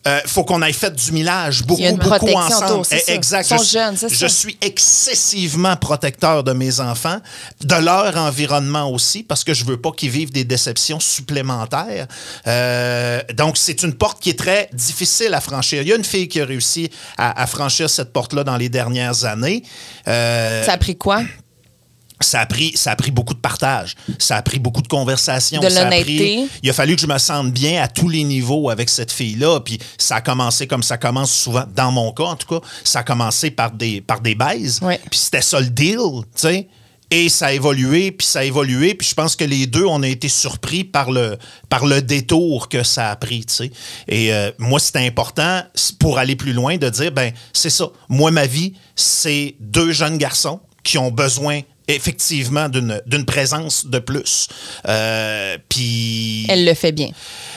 euh, 0.07 0.21
faut 0.27 0.45
qu'on 0.45 0.63
aille 0.63 0.73
fait 0.73 0.95
du 0.95 1.13
millage, 1.13 1.63
beaucoup, 1.65 1.83
beaucoup 1.97 2.29
ensemble. 2.31 2.85
c'est 2.85 3.05
Eh. 3.09 3.13
Exact. 3.13 3.45
Sont 3.47 3.59
je, 3.59 3.65
jeunes, 3.71 3.97
je 4.09 4.15
ça. 4.17 4.29
suis 4.29 4.57
excessivement 4.61 5.77
protecteur 5.77 6.43
de 6.43 6.53
mes 6.53 6.81
enfants, 6.81 7.19
de 7.63 7.75
leur 7.75 8.17
environnement 8.17 8.91
aussi, 8.91 9.23
parce 9.23 9.45
que 9.45 9.53
je 9.55 9.65
veux 9.65 9.77
pas 9.81 9.91
qu'ils 9.93 10.11
vivent 10.11 10.33
des 10.33 10.45
déceptions 10.45 11.01
supplémentaires. 11.01 12.07
Euh, 12.47 13.21
donc, 13.35 13.57
c'est 13.57 13.83
une 13.83 13.93
porte 13.95 14.21
qui 14.23 14.31
est 14.31 14.39
très 14.39 14.71
difficile 14.73 15.35
à 15.35 15.41
franchir. 15.41 15.83
Il 15.83 15.89
y 15.89 15.93
a 15.93 15.97
une 15.97 16.05
fille 16.05 16.29
qui 16.29 16.41
a 16.41 16.47
réussi 16.47 16.91
à, 17.19 17.41
à 17.43 17.47
franchir 17.47 17.91
cette 17.91 18.13
porte-là 18.13 18.45
dans 18.45 18.57
les 18.57 18.69
dernières 18.69 19.25
années. 19.25 19.63
Euh, 20.09 20.65
Ça 20.65 20.73
a 20.73 20.79
pris 20.79 20.97
quoi? 20.97 21.23
Ça 22.21 22.41
a 22.41 22.47
pris 22.47 22.73
ça 22.77 22.93
a 22.93 22.97
pris 22.97 23.11
beaucoup 23.11 23.35
de 23.35 23.39
partage 23.41 23.95
ça 24.19 24.37
a 24.37 24.43
pris 24.43 24.59
beaucoup 24.59 24.83
de 24.83 24.89
conversations 24.89 25.61
De 25.61 25.67
l'honnêteté. 25.69 26.47
il 26.63 26.71
a 26.71 26.73
fallu 26.73 26.95
que 26.97 27.03
je 27.03 27.07
me 27.07 27.19
sente 27.19 27.53
bien 27.53 27.83
à 27.83 27.89
tous 27.89 28.09
les 28.09 28.25
niveaux 28.25 28.71
avec 28.71 28.89
cette 28.89 29.13
fille 29.13 29.37
là 29.37 29.61
puis 29.61 29.79
ça 29.99 30.17
a 30.17 30.21
commencé 30.21 30.67
comme 30.67 30.83
ça 30.83 30.99
commence 30.99 31.33
souvent 31.33 31.65
dans 31.75 31.93
mon 31.93 32.13
cas 32.13 32.25
en 32.25 32.37
tout 32.37 32.47
cas 32.61 32.67
ça 32.85 33.01
a 33.01 33.03
commencé 33.03 33.51
par 33.51 33.71
des 33.73 34.01
par 34.01 34.21
des 34.21 34.35
baises 34.35 34.81
Ouais. 34.83 35.01
puis 35.11 35.19
c'était 35.19 35.43
ça 35.43 35.61
le 35.61 35.67
deal 35.71 35.99
tu 36.35 36.43
sais 36.43 36.69
et 37.13 37.29
ça 37.29 37.47
a 37.49 37.53
évolué, 37.53 38.13
puis 38.13 38.25
ça 38.25 38.39
a 38.39 38.45
évolué, 38.45 38.95
puis 38.95 39.09
je 39.09 39.15
pense 39.17 39.35
que 39.35 39.43
les 39.43 39.67
deux, 39.67 39.85
on 39.85 40.01
a 40.05 40.07
été 40.07 40.29
surpris 40.29 40.85
par 40.85 41.11
le, 41.11 41.39
par 41.69 41.85
le 41.85 42.03
détour 42.03 42.69
que 42.69 42.85
ça 42.85 43.11
a 43.11 43.17
pris, 43.17 43.45
tu 43.47 43.53
sais. 43.55 43.71
Et 44.07 44.33
euh, 44.33 44.53
moi, 44.59 44.79
c'était 44.79 45.05
important, 45.05 45.61
pour 45.99 46.19
aller 46.19 46.37
plus 46.37 46.53
loin, 46.53 46.77
de 46.77 46.89
dire, 46.89 47.11
ben 47.11 47.33
c'est 47.53 47.69
ça. 47.69 47.87
Moi, 48.09 48.31
ma 48.31 48.47
vie, 48.47 48.75
c'est 48.95 49.57
deux 49.59 49.91
jeunes 49.91 50.19
garçons 50.19 50.61
qui 50.85 50.99
ont 50.99 51.11
besoin 51.11 51.63
effectivement 51.95 52.69
d'une 52.69 53.01
d'une 53.07 53.25
présence 53.25 53.87
de 53.87 53.99
plus. 53.99 54.49
Euh, 54.89 55.57
puis... 55.69 56.47
Elle 56.49 56.65
le 56.65 56.75
fait 56.75 56.93
bien. 56.93 57.09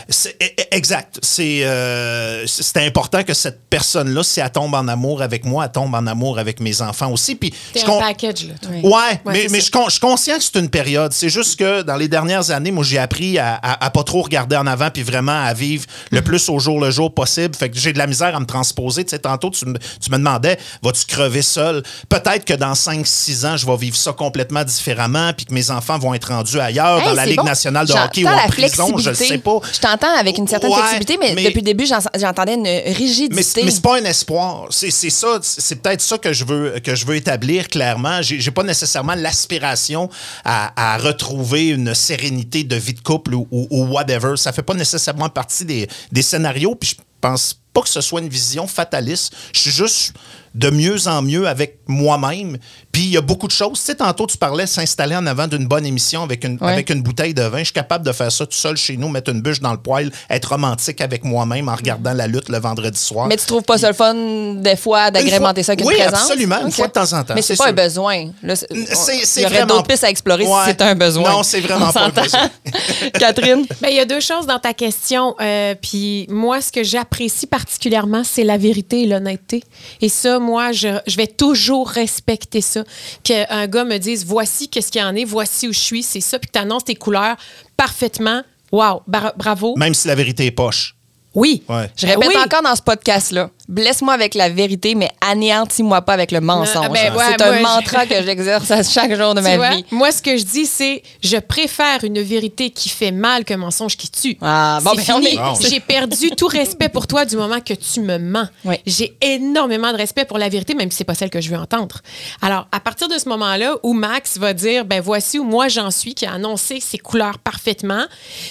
E- 0.10 0.30
e- 0.41 0.63
Exact. 0.72 1.19
C'est 1.22 1.62
euh, 1.63 2.46
important 2.78 3.24
que 3.24 3.34
cette 3.34 3.62
personne-là, 3.69 4.24
si 4.24 4.39
elle 4.39 4.52
tombe 4.52 4.74
en 4.76 4.88
amour 4.88 5.22
avec 5.22 5.46
moi, 5.46 5.65
elle 5.65 5.72
tombe 5.72 5.93
en 5.96 6.06
amour 6.08 6.39
avec 6.39 6.60
mes 6.60 6.82
enfants 6.82 7.12
aussi. 7.12 7.36
Puis 7.36 7.54
T'es 7.74 7.80
je 7.80 7.86
un 7.86 8.00
package, 8.00 8.46
là. 8.48 8.54
toi. 8.62 8.72
Oui. 8.74 8.82
Ouais, 8.84 8.91
Ouais, 8.91 9.19
mais, 9.26 9.48
mais 9.50 9.62
je, 9.62 9.72
con- 9.72 9.86
je 9.86 9.91
suis 9.91 10.00
conscient 10.00 10.38
que 10.38 10.43
c'est 10.43 10.60
une 10.60 10.69
période. 10.69 11.13
C'est 11.13 11.30
juste 11.30 11.58
que 11.58 11.82
dans 11.84 11.96
les 11.96 12.08
dernières 12.08 12.52
années, 12.52 12.72
moi, 12.72 12.84
j'ai 12.84 12.98
appris 12.98 13.38
à, 13.38 13.56
à, 13.56 13.86
à 13.86 13.89
pas 13.91 14.04
trop 14.04 14.22
regarder 14.24 14.56
en 14.58 14.67
avant 14.67 14.89
puis 14.89 15.04
vraiment 15.04 15.43
à 15.43 15.54
vivre 15.54 15.86
le 16.12 16.19
Mm-hmm. 16.19 16.24
plus 16.24 16.50
au 16.50 16.60
jour 16.60 16.80
le 16.80 16.89
jour 16.91 17.13
possible. 17.13 17.56
Fait 17.56 17.69
que 17.69 17.78
j'ai 17.78 17.91
de 17.93 17.98
la 17.98 18.08
misère 18.08 18.36
à 18.36 18.39
me 18.39 18.46
transposer. 18.46 19.04
Tu 19.04 19.12
sais, 19.12 19.19
tantôt, 19.19 19.50
tu 19.50 19.65
me, 19.65 19.78
tu 20.02 20.10
me 20.12 20.17
demandais, 20.17 20.58
vas-tu 20.82 21.06
crever 21.06 21.41
seul? 21.41 21.84
Peut-être 22.10 22.46
que 22.46 22.54
dans 22.54 22.74
5-6 22.74 23.46
ans, 23.46 23.58
je 23.58 23.65
vais 23.65 23.76
vivre 23.78 23.96
ça 23.98 24.13
complètement 24.23 24.63
différemment 24.63 25.31
puis 25.33 25.45
que 25.45 25.53
mes 25.53 25.69
enfants 25.71 25.97
vont 25.99 26.13
être 26.13 26.29
rendus 26.29 26.59
ailleurs, 26.59 26.99
Hey, 26.99 27.05
dans 27.05 27.13
la 27.13 27.25
Ligue 27.25 27.38
bon. 27.38 27.43
nationale 27.43 27.86
de 27.88 27.93
hockey 27.93 28.23
ou 28.23 28.27
en 28.27 28.47
prison, 28.47 28.97
je 28.97 29.09
le 29.09 29.15
sais 29.15 29.38
pas. 29.38 29.59
Je 29.73 29.79
t'entends 29.79 30.15
avec 30.17 30.38
une 30.38 30.47
certaine 30.47 30.69
Ouais, 30.71 30.77
flexibilité, 30.77 31.17
mais, 31.19 31.33
mais- 31.36 31.43
depuis 31.43 31.59
le 31.59 31.65
début, 31.65 31.86
j'en- 31.86 31.99
j'entendais 32.17 32.53
une 32.55 32.67
rigidité. 32.95 33.36
Mais, 33.36 33.63
mais 33.65 33.71
c'est 33.71 33.81
pas 33.81 33.97
un 33.99 34.05
espoir. 34.05 34.67
C'est 34.69 34.91
ça, 34.91 35.39
c'est 35.41 35.75
peut-être 35.81 36.01
ça 36.01 36.17
que 36.17 36.31
je 36.33 36.45
veux 36.45 36.79
que 36.83 36.95
je 36.95 37.05
veux 37.05 37.15
établir 37.15 37.67
clairement. 37.67 38.21
J'ai 38.21 38.39
j'ai 38.39 38.51
pas 38.51 38.63
nécessairement 38.63 39.15
l'aspiration 39.15 40.09
à, 40.45 40.93
à 40.93 40.97
retrouver 40.97 41.67
une 41.69 41.93
sérénité 41.93 42.63
de 42.63 42.75
vie 42.75 42.93
de 42.93 43.01
couple 43.01 43.33
ou, 43.36 43.47
ou- 43.51 43.67
ou 43.69 43.86
whatever. 43.88 44.38
Ça 44.38 44.51
fait 44.53 44.63
pas 44.63 44.73
nécessairement 44.73 45.29
partie 45.29 45.65
des, 45.65 45.88
des 46.12 46.21
scénarios. 46.21 46.75
Puis 46.75 46.91
je 46.97 47.03
pense 47.21 47.55
pas 47.73 47.81
que 47.81 47.89
ce 47.89 48.01
soit 48.01 48.21
une 48.21 48.29
vision 48.29 48.67
fataliste. 48.67 49.33
Je 49.53 49.59
suis 49.59 49.71
juste 49.71 50.13
de 50.56 50.70
mieux 50.70 51.08
en 51.08 51.22
mieux 51.22 51.48
avec 51.48 51.80
moi-même. 51.88 52.58
Puis 52.92 53.04
il 53.04 53.10
y 53.10 53.18
a 53.18 53.22
beaucoup 53.22 53.48
de 53.48 53.52
choses. 53.52 53.80
Tu 53.80 53.86
sais, 53.86 53.96
tantôt, 53.96 54.28
tu 54.28 54.38
parlais 54.38 54.68
s'installer 54.68 55.16
en 55.16 55.26
avant 55.26 55.48
d'une 55.48 55.66
bonne 55.68 55.86
émission 55.86 56.22
avec 56.24 56.44
une, 56.44 56.58
Ouais. 56.62 56.72
avec 56.74 56.89
une 56.92 57.02
bouteille 57.02 57.34
de 57.34 57.42
vin. 57.42 57.60
Je 57.60 57.63
suis 57.66 57.74
capable 57.74 58.06
de 58.06 58.12
faire 58.12 58.32
ça 58.32 58.46
tout 58.46 58.56
seul 58.58 58.78
chez 58.78 58.96
nous, 58.98 59.10
mettre 59.10 59.32
une 59.32 59.42
bûche 59.42 59.60
dans 59.62 59.72
le 59.72 59.80
poêle, 59.80 60.12
être 60.30 60.50
romantique 60.50 61.02
avec 61.02 61.24
moi-même 61.24 61.70
en 61.70 61.76
regardant 61.76 62.13
la 62.13 62.28
lutte 62.28 62.50
le 62.50 62.60
vendredi 62.60 63.00
soir. 63.00 63.28
Mais 63.28 63.38
tu 63.38 63.46
trouves 63.46 63.63
pas 63.63 63.78
ça 63.80 63.88
le 63.88 63.96
fun, 63.96 64.13
des 64.56 64.76
fois, 64.76 65.10
d'agrémenter 65.10 65.63
ça 65.63 65.72
avec 65.72 65.82
une 65.82 65.88
Oui, 65.88 65.96
présence? 65.96 66.22
absolument, 66.22 66.60
une 66.62 66.68
Ok. 66.68 66.74
fois 66.74 66.88
de 66.88 66.92
temps 66.94 67.13
en 67.13 67.24
temps, 67.24 67.34
Mais 67.36 67.42
c'est 67.42 67.56
pas 67.58 67.70
un 67.70 67.74
besoin. 67.74 68.30
C'est- 68.54 68.68
il 68.72 69.42
y 69.42 69.46
aurait 69.46 69.56
vraiment- 69.56 69.76
d'autres 69.76 69.88
pistes 69.88 70.04
à 70.04 70.10
explorer 70.10 70.44
Ouais. 70.46 70.52
si 70.66 70.70
c'est 70.70 70.82
un 70.84 70.96
besoin. 70.96 71.32
Non, 71.32 71.44
c'est 71.44 71.62
vraiment 71.62 71.88
On 71.89 71.94
pas 71.94 72.06
un 72.06 72.10
besoin. 72.10 72.50
Catherine? 73.20 73.66
Ben, 73.82 73.89
il 73.89 73.96
y 73.96 74.00
a 74.00 74.06
deux 74.06 74.20
choses 74.20 74.46
dans 74.46 74.60
ta 74.60 74.74
question. 74.74 75.36
euh, 75.42 75.74
Puis 75.82 76.28
moi, 76.30 76.62
ce 76.62 76.72
que 76.72 76.84
j'apprécie 76.84 77.48
particulièrement, 77.48 78.24
c'est 78.24 78.44
la 78.44 78.58
vérité 78.58 79.02
et 79.04 79.06
l'honnêteté. 79.08 79.63
Et 80.02 80.10
ça, 80.10 80.39
moi, 80.43 80.71
je, 80.71 80.99
je 81.08 81.17
vais 81.17 81.27
toujours 81.27 81.89
respecter 81.89 82.62
ça. 82.62 82.84
Qu'un 83.23 83.67
gars 83.67 83.84
me 83.86 83.97
dise 83.97 84.25
voici 84.25 84.67
qu'est-ce 84.69 84.91
qu'il 84.91 85.01
y 85.01 85.03
en 85.03 85.15
est, 85.15 85.25
voici 85.25 85.67
où 85.67 85.73
je 85.73 85.79
suis, 85.79 86.03
c'est 86.03 86.21
ça, 86.21 86.38
puis 86.39 86.47
que 86.47 86.53
tu 86.53 86.60
annonces 86.60 86.86
tes 86.86 86.95
couleurs 86.95 87.36
parfaitement. 87.77 88.43
Wow, 88.71 89.01
bra- 89.08 89.34
bravo. 89.38 89.75
Même 89.77 89.93
si 89.93 90.08
la 90.08 90.15
vérité 90.15 90.45
est 90.45 90.51
poche. 90.51 90.95
Oui. 91.36 91.63
Ouais. 91.67 91.89
Je 91.97 92.06
répète 92.06 92.27
Oui. 92.29 92.36
encore 92.38 92.62
dans 92.62 92.75
ce 92.75 92.82
podcast-là. 92.82 93.49
Blesse-moi 93.67 94.13
avec 94.13 94.36
la 94.36 94.49
vérité, 94.49 94.95
mais 94.95 95.10
anéantis-moi 95.21 96.02
pas 96.02 96.13
avec 96.13 96.32
le 96.32 96.41
mensonge. 96.41 96.86
Ah, 96.86 96.89
ben 96.89 97.13
ouais, 97.15 97.23
c'est 97.32 97.41
un 97.41 97.47
moi, 97.47 97.58
je- 97.58 97.62
mantra 97.63 98.06
que 98.06 98.23
j'exerce 98.23 98.69
à 98.71 98.84
chaque 98.84 99.13
jour 99.15 99.34
de 99.34 99.39
Tu 99.41 99.47
ma 99.47 99.58
vois, 99.58 99.69
vie. 99.71 99.86
Moi, 99.91 100.12
ce 100.12 100.21
que 100.21 100.38
je 100.38 100.43
dis, 100.43 100.65
c'est 100.65 101.02
je 101.23 101.38
préfère 101.38 102.04
une 102.04 102.21
vérité 102.21 102.69
qui 102.69 102.89
fait 102.89 103.12
mal 103.12 103.45
qu'un 103.45 103.58
mensonge 103.58 103.97
qui 103.97 104.10
tue. 104.10 104.38
Ah, 104.41 104.80
bon, 104.84 104.91
C'est 104.95 105.13
ben, 105.13 105.21
fini. 105.23 105.39
J'ai 105.69 105.80
perdu 105.80 106.32
tout 106.32 106.47
respect 106.47 106.89
pour 106.89 107.08
toi 107.08 107.26
du 107.26 107.36
moment 107.36 107.60
que 107.62 107.73
tu 107.73 108.02
me 108.02 108.17
mens. 108.17 108.47
Oui. 108.65 108.76
J'ai 108.86 109.15
énormément 109.21 109.91
de 109.91 109.97
respect 109.97 110.26
pour 110.26 110.38
la 110.38 110.49
vérité, 110.49 110.73
même 110.76 110.91
si 110.91 110.97
c'est 110.97 111.04
pas 111.04 111.15
celle 111.15 111.30
que 111.30 111.41
je 111.41 111.49
veux 111.49 111.58
entendre. 111.58 111.99
Alors, 112.41 112.67
à 112.71 112.80
partir 112.80 113.08
de 113.08 113.17
ce 113.17 113.28
moment-là, 113.30 113.76
où 113.84 113.93
Max 113.93 114.38
va 114.38 114.54
dire, 114.54 114.86
ben 114.86 115.02
voici 115.02 115.39
où 115.39 115.43
moi 115.43 115.67
j'en 115.67 115.91
suis, 115.91 116.13
qui 116.13 116.26
a 116.26 116.34
annoncé 116.34 116.80
ses 116.80 116.97
couleurs 116.97 117.39
parfaitement, 117.39 118.06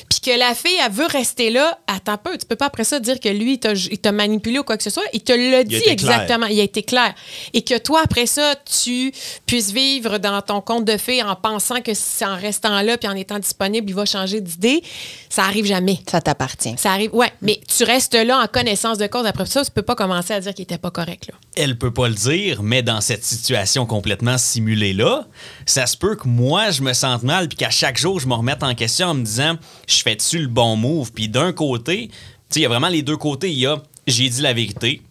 puis 0.09 0.21
que 0.21 0.39
la 0.39 0.55
fille, 0.55 0.73
elle 0.85 0.93
veut 0.93 1.07
rester 1.07 1.51
là, 1.51 1.79
attends 1.87 2.13
un 2.13 2.17
peu, 2.17 2.37
tu 2.39 2.47
peux 2.47 2.57
pas 2.57 2.67
après 2.67 2.85
ça 2.85 3.01
dire 3.01 3.21
que 3.21 3.29
lui, 3.29 3.61
il 3.63 3.99
t'a 3.99 4.13
manipulé 4.13 4.59
ou 4.59 4.63
quoi 4.65 4.77
que 4.77 4.83
ce 4.83 4.91
soit. 4.91 5.02
Il 5.13 5.23
te 5.23 5.33
l'a 5.33 5.65
dit 5.65 5.81
clair. 5.81 5.93
exactement. 5.93 6.47
Il 6.47 6.61
a 6.61 6.63
été 6.63 6.83
clair. 6.83 7.15
Et 7.53 7.63
que 7.63 7.79
toi, 7.79 8.03
après 8.05 8.27
ça, 8.27 8.55
tu 8.83 9.13
puisses 9.47 9.73
vivre 9.73 10.19
dans 10.19 10.41
ton 10.43 10.61
compte 10.61 10.85
de 10.85 10.97
fées 10.97 11.23
en 11.23 11.37
pensant 11.37 11.81
que 11.81 11.95
c'est 11.95 12.25
en 12.25 12.37
restant 12.37 12.81
là 12.83 12.97
puis 12.97 13.09
en 13.09 13.15
étant 13.15 13.39
disponible, 13.39 13.91
il 13.91 13.95
va 13.95 14.05
changer 14.05 14.41
d'idée, 14.41 14.83
ça 15.29 15.45
arrive 15.45 15.67
jamais. 15.67 16.01
Ça 16.11 16.21
t'appartient. 16.21 16.75
Ça 16.77 16.93
arrive, 16.93 17.15
ouais, 17.15 17.33
mais 17.41 17.61
tu 17.67 17.85
restes 17.85 18.15
là 18.15 18.43
en 18.43 18.47
connaissance 18.47 18.99
de 18.99 19.07
cause. 19.07 19.27
Après 19.27 19.47
ça, 19.47 19.65
tu 19.65 19.71
peux 19.71 19.83
pas 19.83 19.95
commencer 19.95 20.35
à 20.35 20.41
dire 20.41 20.55
qu'il 20.55 20.65
était 20.65 20.79
pas 20.79 20.91
correct, 20.91 21.29
là. 21.29 21.35
Elle 21.55 21.77
peut 21.77 21.93
pas 21.93 22.09
le 22.09 22.15
dire, 22.15 22.63
mais 22.63 22.83
dans 22.83 23.01
cette 23.01 23.25
situation 23.25 23.87
complètement 23.87 24.39
simulée-là, 24.39 25.27
ça 25.67 25.87
se 25.87 25.97
peut 25.97 26.17
que 26.17 26.29
moi, 26.29 26.71
je 26.71 26.83
me 26.83 26.93
sente 26.93 27.23
mal, 27.23 27.49
puis 27.49 27.57
qu'à 27.57 27.71
chaque 27.71 27.99
jour, 27.99 28.21
je 28.21 28.27
me 28.27 28.35
remette 28.35 28.63
en 28.63 28.75
question 28.75 29.09
en 29.09 29.15
me 29.15 29.25
disant, 29.25 29.57
je 29.87 30.03
fais-tu 30.03 30.39
le 30.39 30.49
bon 30.49 30.77
move? 30.77 31.13
Puis 31.13 31.29
d'un 31.29 31.53
côté, 31.53 32.09
tu 32.09 32.15
sais, 32.51 32.61
il 32.61 32.63
y 32.63 32.67
a 32.67 32.69
vraiment 32.69 32.89
les 32.89 33.03
deux 33.03 33.17
côtés. 33.17 33.51
Il 33.51 33.59
y 33.59 33.67
a, 33.67 33.83
j'ai 34.07 34.29
dit 34.29 34.43
la 34.43 34.53
vérité, 34.53 35.03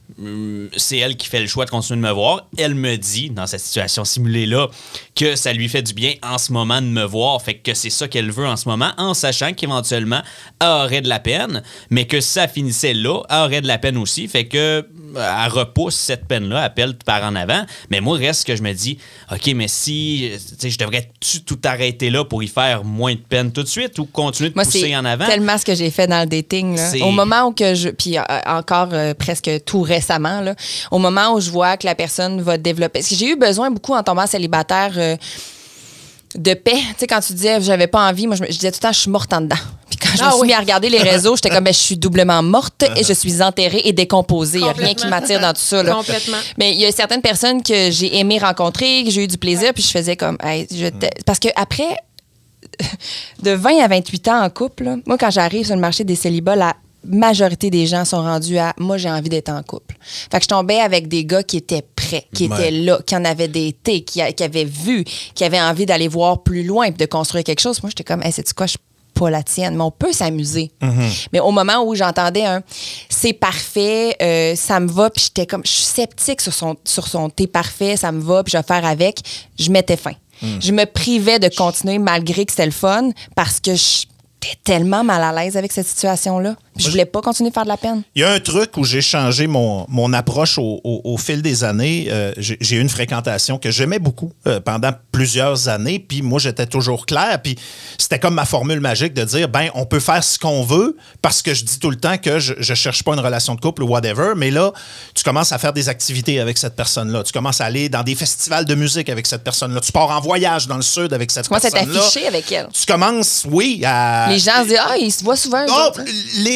c'est 0.77 0.97
elle 0.97 1.15
qui 1.17 1.27
fait 1.27 1.39
le 1.41 1.47
choix 1.47 1.65
de 1.65 1.69
continuer 1.69 2.01
de 2.01 2.07
me 2.07 2.11
voir. 2.11 2.47
Elle 2.57 2.75
me 2.75 2.95
dit, 2.97 3.29
dans 3.29 3.47
cette 3.47 3.61
situation 3.61 4.05
simulée-là, 4.05 4.67
que 5.15 5.35
ça 5.35 5.53
lui 5.53 5.69
fait 5.69 5.81
du 5.81 5.93
bien 5.93 6.13
en 6.23 6.37
ce 6.37 6.51
moment 6.51 6.81
de 6.81 6.87
me 6.87 7.03
voir, 7.03 7.41
fait 7.41 7.55
que 7.55 7.73
c'est 7.73 7.89
ça 7.89 8.07
qu'elle 8.07 8.31
veut 8.31 8.47
en 8.47 8.55
ce 8.55 8.67
moment, 8.67 8.91
en 8.97 9.13
sachant 9.13 9.53
qu'éventuellement, 9.53 10.21
elle 10.59 10.67
aurait 10.67 11.01
de 11.01 11.09
la 11.09 11.19
peine, 11.19 11.63
mais 11.89 12.05
que 12.05 12.21
si 12.21 12.29
ça 12.29 12.47
finissait 12.47 12.93
là, 12.93 13.21
elle 13.29 13.37
aurait 13.37 13.61
de 13.61 13.67
la 13.67 13.77
peine 13.77 13.97
aussi, 13.97 14.27
fait 14.27 14.45
que 14.45 14.57
euh, 14.57 15.43
elle 15.45 15.51
repousse 15.51 15.95
cette 15.95 16.25
peine-là, 16.25 16.65
elle 16.65 16.73
pèle 16.73 16.95
par 17.05 17.23
en 17.23 17.35
avant. 17.35 17.65
Mais 17.89 18.01
moi, 18.01 18.17
reste 18.17 18.45
que 18.45 18.55
je 18.55 18.63
me 18.63 18.73
dis, 18.73 18.97
OK, 19.31 19.51
mais 19.55 19.67
si, 19.67 20.31
tu 20.33 20.55
sais, 20.59 20.69
je 20.69 20.77
devrais-tu 20.77 21.41
tout 21.43 21.59
arrêter 21.63 22.09
là 22.09 22.23
pour 22.23 22.43
y 22.43 22.47
faire 22.47 22.83
moins 22.83 23.13
de 23.13 23.19
peine 23.19 23.51
tout 23.51 23.63
de 23.63 23.67
suite 23.67 23.99
ou 23.99 24.05
continuer 24.05 24.49
de 24.49 24.55
Moi, 24.55 24.63
pousser 24.63 24.95
en 24.95 25.05
avant? 25.05 25.25
tellement 25.25 25.57
ce 25.57 25.65
que 25.65 25.75
j'ai 25.75 25.91
fait 25.91 26.07
dans 26.07 26.21
le 26.21 26.27
dating. 26.27 26.75
là. 26.75 27.05
Au 27.05 27.11
moment 27.11 27.47
où 27.47 27.51
que 27.51 27.75
je... 27.75 27.89
Puis 27.89 28.17
euh, 28.17 28.21
encore 28.45 28.89
euh, 28.93 29.13
presque 29.13 29.49
tout 29.65 29.81
récemment, 30.01 30.41
là, 30.41 30.55
au 30.91 30.97
moment 30.99 31.33
où 31.35 31.39
je 31.39 31.49
vois 31.49 31.77
que 31.77 31.85
la 31.85 31.95
personne 31.95 32.41
va 32.41 32.57
développer... 32.57 32.99
Parce 32.99 33.09
que 33.09 33.15
j'ai 33.15 33.29
eu 33.29 33.35
besoin 33.35 33.71
beaucoup 33.71 33.93
en 33.93 34.03
tombant 34.03 34.27
célibataire 34.27 34.91
euh, 34.97 35.15
de 36.35 36.53
paix. 36.53 36.71
Tu 36.77 36.95
sais, 36.99 37.07
quand 37.07 37.19
tu 37.19 37.33
disais 37.33 37.59
j'avais 37.61 37.87
pas 37.87 38.07
envie, 38.09 38.25
moi, 38.25 38.35
je, 38.35 38.41
me- 38.43 38.47
je 38.47 38.53
disais 38.53 38.71
tout 38.71 38.77
le 38.81 38.87
temps, 38.87 38.93
je 38.93 38.99
suis 38.99 39.09
morte 39.11 39.31
en 39.33 39.41
dedans. 39.41 39.55
Puis 39.89 39.97
quand 39.99 40.15
je 40.17 40.23
Ah 40.23 40.27
me 40.27 40.31
suis 40.31 40.41
oui. 40.41 40.47
mis 40.47 40.53
à 40.53 40.59
regarder 40.59 40.89
les 40.89 41.01
réseaux, 41.01 41.35
j'étais 41.35 41.49
comme, 41.49 41.63
ben, 41.65 41.73
je 41.73 41.79
suis 41.79 41.97
doublement 41.97 42.41
morte 42.41 42.83
et 42.95 43.03
je 43.03 43.11
suis 43.13 43.41
enterrée 43.41 43.81
et 43.83 43.91
décomposée. 43.91 44.59
Il 44.59 44.63
n'y 44.63 44.69
a 44.69 44.73
rien 44.73 44.93
qui 44.93 45.07
m'attire 45.07 45.39
dans 45.41 45.51
tout 45.53 45.59
ça. 45.61 45.83
là. 45.83 45.93
Complètement. 45.93 46.37
Mais 46.57 46.71
il 46.73 46.79
y 46.79 46.85
a 46.85 46.91
certaines 46.93 47.21
personnes 47.21 47.61
que 47.61 47.91
j'ai 47.91 48.17
aimé 48.17 48.39
rencontrer, 48.39 49.03
que 49.03 49.11
j'ai 49.11 49.23
eu 49.25 49.27
du 49.27 49.37
plaisir, 49.37 49.73
puis 49.73 49.83
je 49.83 49.89
faisais 49.91 50.15
comme, 50.15 50.37
Hey, 50.41 50.67
je 50.73 50.87
t'ai- 50.87 51.09
parce 51.25 51.39
que 51.39 51.49
après, 51.57 51.97
de 53.43 53.51
20 53.51 53.79
à 53.83 53.87
28 53.89 54.27
ans 54.29 54.41
en 54.43 54.49
couple, 54.49 54.83
là, 54.85 54.95
moi, 55.05 55.17
quand 55.17 55.29
j'arrive 55.31 55.65
sur 55.65 55.75
le 55.75 55.81
marché 55.81 56.05
des 56.05 56.15
célibats, 56.15 56.55
la 56.55 56.75
majorité 57.03 57.69
des 57.69 57.87
gens 57.87 58.05
sont 58.05 58.21
rendus 58.21 58.57
à 58.57 58.73
moi, 58.77 58.97
j'ai 58.97 59.09
envie 59.09 59.29
d'être 59.29 59.49
en 59.49 59.63
couple. 59.63 59.95
Fait 60.31 60.37
que 60.37 60.43
je 60.43 60.47
tombais 60.49 60.79
avec 60.79 61.07
des 61.07 61.25
gars 61.25 61.43
qui 61.43 61.57
étaient 61.57 61.83
prêts, 61.95 62.27
qui 62.33 62.47
Ouais. 62.47 62.55
étaient 62.59 62.71
là, 62.71 62.99
qui 63.05 63.15
en 63.15 63.25
avaient 63.25 63.47
d'été, 63.47 64.01
qui, 64.03 64.21
a- 64.21 64.31
qui 64.31 64.43
avaient 64.43 64.65
vu, 64.65 65.03
qui 65.33 65.43
avaient 65.43 65.61
envie 65.61 65.85
d'aller 65.85 66.07
voir 66.07 66.43
plus 66.43 66.63
loin 66.63 66.85
et 66.85 66.91
de 66.91 67.05
construire 67.05 67.43
quelque 67.43 67.59
chose. 67.61 67.81
Moi, 67.81 67.89
j'étais 67.89 68.03
comme, 68.03 68.21
hey, 68.23 68.31
c'est 68.31 68.51
quoi, 68.53 68.65
je 68.67 68.71
suis 68.71 68.79
pas 69.13 69.29
la 69.29 69.43
tienne, 69.43 69.75
mais 69.75 69.83
on 69.83 69.91
peut 69.91 70.13
s'amuser. 70.13 70.71
Mais 71.33 71.39
au 71.39 71.51
moment 71.51 71.83
où 71.83 71.93
j'entendais 71.95 72.45
un 72.45 72.61
c'est 73.09 73.33
parfait, 73.33 74.15
euh, 74.21 74.55
ça 74.55 74.79
me 74.79 74.87
va, 74.89 75.09
puis 75.09 75.23
j'étais 75.25 75.45
comme, 75.45 75.63
je 75.65 75.71
suis 75.71 75.83
sceptique 75.83 76.39
sur 76.41 76.53
son, 76.53 76.75
sur 76.85 77.07
son 77.07 77.29
t'es 77.29 77.45
parfait, 77.47 77.97
ça 77.97 78.11
me 78.11 78.21
va, 78.21 78.43
puis 78.43 78.51
je 78.51 78.57
vais 78.57 78.63
faire 78.63 78.85
avec, 78.85 79.19
je 79.59 79.69
mettais 79.71 79.97
fin. 79.97 80.13
Je 80.59 80.71
me 80.71 80.85
privais 80.85 81.37
de 81.37 81.49
continuer 81.55 81.99
malgré 81.99 82.45
que 82.45 82.51
c'était 82.51 82.65
le 82.65 82.71
fun 82.71 83.11
parce 83.35 83.59
que 83.59 83.75
j'étais 83.75 84.57
tellement 84.63 85.03
mal 85.03 85.21
à 85.21 85.31
l'aise 85.43 85.55
avec 85.55 85.71
cette 85.71 85.85
situation-là. 85.85 86.55
Puis 86.75 86.85
Je 86.85 86.89
voulais 86.91 87.05
pas 87.05 87.21
continuer 87.21 87.49
de 87.49 87.53
faire 87.53 87.63
de 87.63 87.69
la 87.69 87.77
peine. 87.77 88.03
Il 88.15 88.21
y 88.21 88.23
a 88.25 88.31
un 88.31 88.39
truc 88.39 88.77
où 88.77 88.83
j'ai 88.83 89.01
changé 89.01 89.47
mon, 89.47 89.85
mon 89.89 90.13
approche 90.13 90.57
au, 90.57 90.79
au- 90.83 91.01
au 91.03 91.17
fil 91.17 91.41
des 91.41 91.63
années. 91.63 92.07
Euh, 92.09 92.31
j'ai 92.37 92.75
eu 92.77 92.79
une 92.79 92.89
fréquentation 92.89 93.57
que 93.57 93.71
j'aimais 93.71 93.99
beaucoup 93.99 94.31
euh, 94.47 94.59
pendant 94.59 94.91
plusieurs 95.11 95.67
années. 95.67 95.99
Puis 95.99 96.21
moi, 96.21 96.39
j'étais 96.39 96.65
toujours 96.65 97.05
clair. 97.05 97.41
Puis 97.43 97.57
c'était 97.97 98.19
comme 98.19 98.33
ma 98.35 98.45
formule 98.45 98.79
magique 98.79 99.13
de 99.13 99.23
dire, 99.23 99.49
ben, 99.49 99.69
on 99.75 99.85
peut 99.85 99.99
faire 99.99 100.23
ce 100.23 100.39
qu'on 100.39 100.63
veut 100.63 100.95
parce 101.21 101.41
que 101.41 101.53
je 101.53 101.63
dis 101.65 101.77
tout 101.79 101.89
le 101.89 101.97
temps 101.97 102.17
que 102.17 102.39
je, 102.39 102.53
je 102.57 102.73
cherche 102.73 103.03
pas 103.03 103.13
une 103.13 103.19
relation 103.19 103.55
de 103.55 103.59
couple 103.61 103.83
ou 103.83 103.87
whatever. 103.87 104.33
Mais 104.35 104.49
là, 104.51 104.71
tu 105.13 105.23
commences 105.23 105.51
à 105.51 105.57
faire 105.57 105.73
des 105.73 105.89
activités 105.89 106.39
avec 106.39 106.57
cette 106.57 106.75
personne-là. 106.75 107.23
Tu 107.23 107.31
commences 107.33 107.59
à 107.61 107.65
aller 107.65 107.89
dans 107.89 108.03
des 108.03 108.15
festivals 108.15 108.65
de 108.65 108.75
musique 108.75 109.09
avec 109.09 109.27
cette 109.27 109.43
personne-là. 109.43 109.81
Tu 109.81 109.91
pars 109.91 110.09
en 110.09 110.21
voyage 110.21 110.67
dans 110.67 110.77
le 110.77 110.81
sud 110.81 111.13
avec 111.13 111.31
cette 111.31 111.43
Tu 111.43 111.49
commences 111.49 111.65
à 111.65 111.69
personne-là. 111.71 111.99
t'afficher 111.99 112.27
avec 112.27 112.51
elle. 112.51 112.67
Tu 112.73 112.85
commences, 112.85 113.45
oui, 113.49 113.81
à... 113.85 114.27
Les 114.29 114.39
gens 114.39 114.63
se 114.63 114.69
disent, 114.69 114.79
ah, 114.79 114.95
ils 114.97 115.11
se 115.11 115.23
voient 115.23 115.35
souvent. 115.35 115.65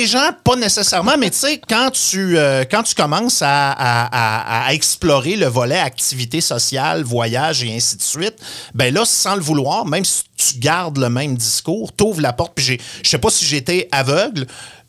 Gens, 0.06 0.30
pas 0.44 0.56
nécessairement, 0.56 1.18
mais 1.18 1.30
tu 1.30 1.38
sais, 1.38 1.62
quand 1.68 1.90
tu 1.92 2.38
euh, 2.38 2.64
quand 2.70 2.84
tu 2.84 2.96
commences 2.96 3.42
à, 3.42 4.68
explorer 4.72 5.36
le 5.36 5.46
volet 5.46 5.80
activité 5.80 6.42
sociale, 6.42 7.04
voyage 7.04 7.64
et 7.64 7.76
ainsi 7.76 7.98
de 7.98 8.02
suite, 8.02 8.36
ben 8.74 8.94
là, 8.94 9.06
sans 9.06 9.36
le 9.36 9.42
vouloir, 9.42 9.86
même 9.86 10.06
si 10.06 10.24
tu 10.38 10.60
gardes 10.60 10.98
le 10.98 11.10
même 11.10 11.36
discours, 11.36 11.92
t'ouvres 11.94 12.22
la 12.22 12.34
porte. 12.34 12.54
Puis 12.56 12.80
je 13.04 13.10
sais 13.10 13.18
pas 13.18 13.30
si 13.30 13.46
j'étais 13.46 13.88
aveugle 13.92 14.48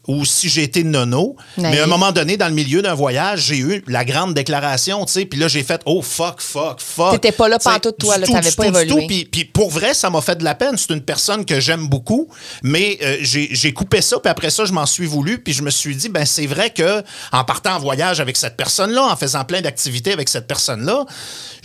ou 0.09 0.25
si 0.25 0.49
j'ai 0.49 0.63
été 0.63 0.85
nono, 0.85 1.37
mais 1.57 1.81
à 1.81 1.85
un 1.85 1.87
moment 1.87 2.13
donné, 2.13 2.37
dans 2.37 2.49
le 2.49 2.55
milieu 2.55 2.83
d'un 2.83 2.95
voyage, 2.95 3.47
j'ai 3.47 3.59
eu 3.59 3.85
la 3.87 4.05
grande 4.05 4.35
déclaration, 4.35 5.05
tu 5.05 5.13
sais, 5.13 5.25
puis 5.25 5.39
là, 5.39 5.49
j'ai 5.49 5.63
fait 5.63 5.81
«Oh, 5.87 6.03
fuck, 6.03 6.41
fuck, 6.41 6.81
fuck». 6.81 7.13
T'étais 7.13 7.33
pas 7.33 7.49
là 7.49 7.59
pantoute, 7.59 7.99
toi, 7.99 8.19
là, 8.19 8.27
t'avais 8.27 8.53
pas 8.53 8.67
évolué. 8.67 8.89
tout. 8.89 9.29
Puis, 9.31 9.45
pour 9.45 9.71
vrai, 9.71 9.95
ça 9.95 10.11
m'a 10.11 10.21
fait 10.21 10.37
de 10.37 10.45
la 10.45 10.55
peine. 10.55 10.77
C'est 10.77 10.93
une 10.93 11.03
personne 11.03 11.45
que 11.45 11.61
j'aime 11.61 11.89
beaucoup, 11.89 12.29
mais 12.63 12.99
euh, 13.03 13.17
j'ai 13.21 13.49
j'ai 13.53 13.73
coupé 13.73 14.01
ça, 14.01 14.19
puis 14.19 14.31
après 14.31 14.51
ça, 14.51 14.65
je 14.65 14.73
m'en 14.73 14.87
suis 14.87 15.07
voulu, 15.07 15.39
puis 15.39 15.53
je 15.53 15.63
me 15.63 15.71
suis 15.71 15.97
dit, 15.97 16.09
ben 16.09 16.25
c'est 16.25 16.47
vrai 16.47 16.71
que 16.71 17.03
en 17.33 17.45
partant 17.45 17.75
en 17.77 17.79
voyage 17.79 18.21
avec 18.21 18.37
cette 18.37 18.57
personne-là, 18.57 19.05
en 19.05 19.17
faisant 19.17 19.45
plein 19.45 19.61
d'activités 19.61 20.13
avec 20.13 20.29
cette 20.29 20.47
personne-là, 20.47 21.07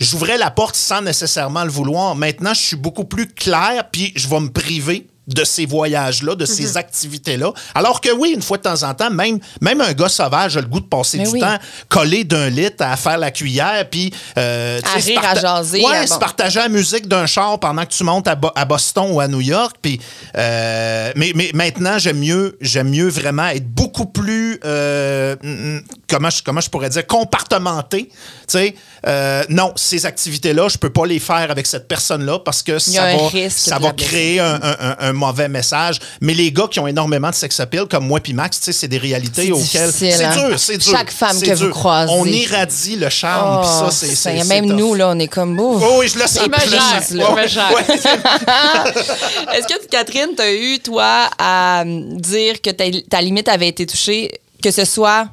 j'ouvrais 0.00 0.38
la 0.38 0.50
porte 0.50 0.76
sans 0.76 1.02
nécessairement 1.02 1.64
le 1.64 1.70
vouloir. 1.70 2.16
Maintenant, 2.16 2.54
je 2.54 2.60
suis 2.60 2.76
beaucoup 2.76 3.04
plus 3.04 3.28
clair, 3.28 3.88
puis 3.90 4.12
je 4.16 4.28
vais 4.28 4.40
me 4.40 4.50
priver 4.50 5.06
de 5.28 5.44
ces 5.44 5.66
voyages-là, 5.66 6.34
de 6.34 6.42
Mhm. 6.44 6.46
ces 6.50 6.76
activités-là. 6.76 7.52
Alors 7.74 8.00
que 8.00 8.10
oui, 8.12 8.32
une 8.34 8.42
fois 8.42 8.56
de 8.58 8.62
temps 8.62 8.82
en 8.82 8.92
temps, 8.94 9.10
même, 9.10 9.38
même 9.60 9.80
un 9.80 9.92
gars 9.92 10.08
sauvage 10.08 10.56
a 10.56 10.60
le 10.60 10.66
goût 10.66 10.80
de 10.80 10.86
passer 10.86 11.18
Mais 11.18 11.24
du 11.24 11.30
oui. 11.30 11.40
temps 11.40 11.58
collé 11.88 12.24
d'un 12.24 12.48
litre 12.48 12.82
à 12.84 12.96
faire 12.96 13.18
la 13.18 13.30
cuillère, 13.30 13.88
puis... 13.88 14.12
euh, 14.36 14.80
À 14.84 14.98
rire, 14.98 15.20
à 15.24 15.34
jaser, 15.40 15.84
Ouais, 15.84 15.96
à 15.96 16.06
se 16.06 16.14
bon. 16.14 16.18
partager 16.18 16.58
la 16.58 16.68
musique 16.68 17.06
d'un 17.06 17.26
char 17.26 17.58
pendant 17.60 17.84
que 17.86 17.92
tu 17.92 18.02
montes 18.04 18.26
à, 18.26 18.34
Bo- 18.34 18.50
à 18.54 18.64
Boston 18.64 19.08
ou 19.12 19.20
à 19.20 19.28
New 19.28 19.40
York. 19.40 19.76
Puis, 19.80 20.00
euh, 20.36 21.12
mais, 21.16 21.32
mais 21.34 21.50
maintenant, 21.54 21.98
j'aime 21.98 22.18
mieux, 22.18 22.58
mieux 22.84 23.08
vraiment 23.08 23.46
être 23.46 23.68
beaucoup 23.68 24.06
plus, 24.06 24.58
euh, 24.64 25.36
mm, 25.42 25.48
mm, 25.76 25.82
comment, 26.10 26.30
je, 26.30 26.42
comment 26.42 26.60
je 26.60 26.68
pourrais 26.70 26.88
dire, 26.90 27.06
compartementé. 27.06 28.08
Tu 28.08 28.14
sais, 28.48 28.74
euh, 29.06 29.44
non, 29.48 29.72
ces 29.76 30.04
activités-là, 30.06 30.68
je 30.68 30.78
peux 30.78 30.90
pas 30.90 31.06
les 31.06 31.18
faire 31.20 31.50
avec 31.50 31.66
cette 31.66 31.86
personne-là 31.88 32.38
parce 32.40 32.62
que 32.62 32.78
ça 32.78 33.02
va, 33.16 33.48
ça 33.50 33.78
va 33.78 33.92
créer 33.92 34.40
un, 34.40 34.54
un- 34.62 34.76
un- 34.80 34.96
un 34.98 35.12
mauvais 35.26 35.48
message. 35.48 35.98
Mais 36.20 36.34
les 36.34 36.50
gars 36.52 36.66
qui 36.70 36.80
ont 36.80 36.86
énormément 36.86 37.30
de 37.30 37.34
sex 37.34 37.58
appeal, 37.60 37.86
comme 37.90 38.06
moi 38.06 38.20
puis 38.20 38.32
Max, 38.32 38.58
tu 38.58 38.66
sais, 38.66 38.72
c'est 38.72 38.88
des 38.88 38.98
réalités 38.98 39.52
auxquelles... 39.52 39.92
C'est 39.92 40.22
hein? 40.24 40.48
dur, 40.48 40.58
c'est 40.58 40.78
dur. 40.78 40.90
Chaque 40.90 41.10
femme 41.10 41.40
que 41.40 41.54
vous 41.54 41.70
croisez. 41.70 42.12
On 42.12 42.24
irradie 42.24 42.96
le 42.96 43.08
charme, 43.08 43.60
puis 43.62 43.70
Oh, 43.72 43.84
ça, 43.84 43.90
c'est... 43.90 44.14
ça, 44.14 44.30
c'est- 44.36 44.44
même 44.48 44.66
nous, 44.66 44.94
là, 44.94 45.10
on 45.10 45.18
est 45.18 45.28
comme 45.28 45.56
beau. 45.56 45.80
Oh 45.82 45.96
oui, 46.00 46.08
je 46.08 46.18
le 46.18 46.26
sens. 46.26 46.46
Gère, 46.68 47.02
sens. 47.02 47.10
là. 47.12 47.32
Ouais, 47.32 47.42
ouais. 47.44 47.82
Est-ce 49.56 49.66
que, 49.66 49.86
Catherine, 49.88 50.30
tu 50.36 50.42
as 50.42 50.52
eu, 50.52 50.78
toi, 50.80 51.28
à 51.38 51.82
euh, 51.82 52.02
dire 52.16 52.60
que 52.60 52.70
ta, 52.70 52.84
ta 53.08 53.20
limite 53.20 53.48
avait 53.48 53.68
été 53.68 53.86
touchée, 53.86 54.30
que 54.62 54.70
ce 54.70 54.84
soit 54.84 55.28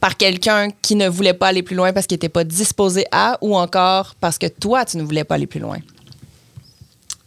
par 0.00 0.16
quelqu'un 0.16 0.68
qui 0.82 0.94
ne 0.94 1.08
voulait 1.08 1.32
pas 1.34 1.48
aller 1.48 1.62
plus 1.62 1.74
loin 1.76 1.92
parce 1.92 2.06
qu'il 2.06 2.16
n'était 2.16 2.28
pas 2.28 2.44
disposé 2.44 3.06
à, 3.12 3.38
ou 3.40 3.56
encore 3.56 4.14
parce 4.20 4.38
que 4.38 4.46
toi, 4.46 4.84
tu 4.84 4.96
ne 4.98 5.02
voulais 5.02 5.24
pas 5.24 5.36
aller 5.36 5.46
plus 5.46 5.60
loin? 5.60 5.78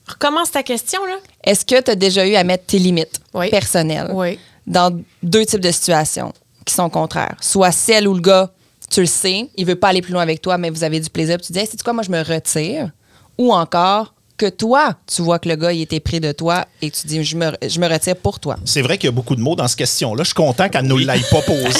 Recommence 0.10 0.52
ta 0.52 0.64
question, 0.64 1.04
là. 1.06 1.16
Est-ce 1.44 1.66
que 1.66 1.80
tu 1.82 1.92
as 1.92 1.96
déjà 1.96 2.26
eu 2.28 2.36
à 2.36 2.44
mettre 2.44 2.66
tes 2.66 2.80
limites 2.80 3.20
Oui. 3.34 3.50
personnelles 3.50 4.10
Oui. 4.14 4.40
dans 4.68 5.00
deux 5.24 5.46
types 5.46 5.60
de 5.62 5.72
situations 5.72 6.34
qui 6.66 6.74
sont 6.74 6.90
contraires? 6.90 7.36
Soit 7.42 7.72
celle 7.72 8.08
où 8.08 8.14
le 8.14 8.22
gars, 8.22 8.50
tu 8.90 9.02
le 9.02 9.06
sais, 9.06 9.50
il 9.56 9.66
veut 9.66 9.76
pas 9.76 9.90
aller 9.90 10.02
plus 10.02 10.14
loin 10.14 10.24
avec 10.24 10.42
toi, 10.42 10.58
mais 10.58 10.70
vous 10.72 10.84
avez 10.84 11.00
du 11.00 11.10
plaisir, 11.10 11.38
puis 11.38 11.48
tu 11.48 11.54
dis, 11.54 11.60
hey, 11.60 11.68
c'est 11.70 11.82
quoi, 11.84 11.94
moi, 11.94 12.04
je 12.04 12.10
me 12.12 12.22
retire? 12.24 12.90
Ou 13.38 13.54
encore, 13.54 14.14
que 14.36 14.48
toi, 14.50 14.96
tu 15.06 15.22
vois 15.22 15.38
que 15.38 15.50
le 15.50 15.56
gars, 15.58 15.74
il 15.74 15.82
était 15.82 16.00
pris 16.00 16.22
de 16.22 16.32
toi 16.32 16.66
et 16.82 16.90
tu 16.90 17.06
dis, 17.08 17.24
je 17.26 17.36
me, 17.36 17.52
je 17.62 17.78
me 17.80 17.88
retire 17.88 18.16
pour 18.16 18.40
toi. 18.40 18.56
C'est 18.66 18.82
vrai 18.82 18.98
qu'il 18.98 19.08
y 19.08 19.12
a 19.12 19.12
beaucoup 19.12 19.36
de 19.36 19.42
mots 19.42 19.56
dans 19.56 19.68
cette 19.68 19.78
question-là. 19.80 20.24
Je 20.24 20.28
suis 20.30 20.34
content 20.34 20.70
qu'elle 20.70 20.84
ne 20.86 20.88
nous 20.90 20.98
l'aille 20.98 21.26
pas 21.30 21.42
posée. 21.42 21.70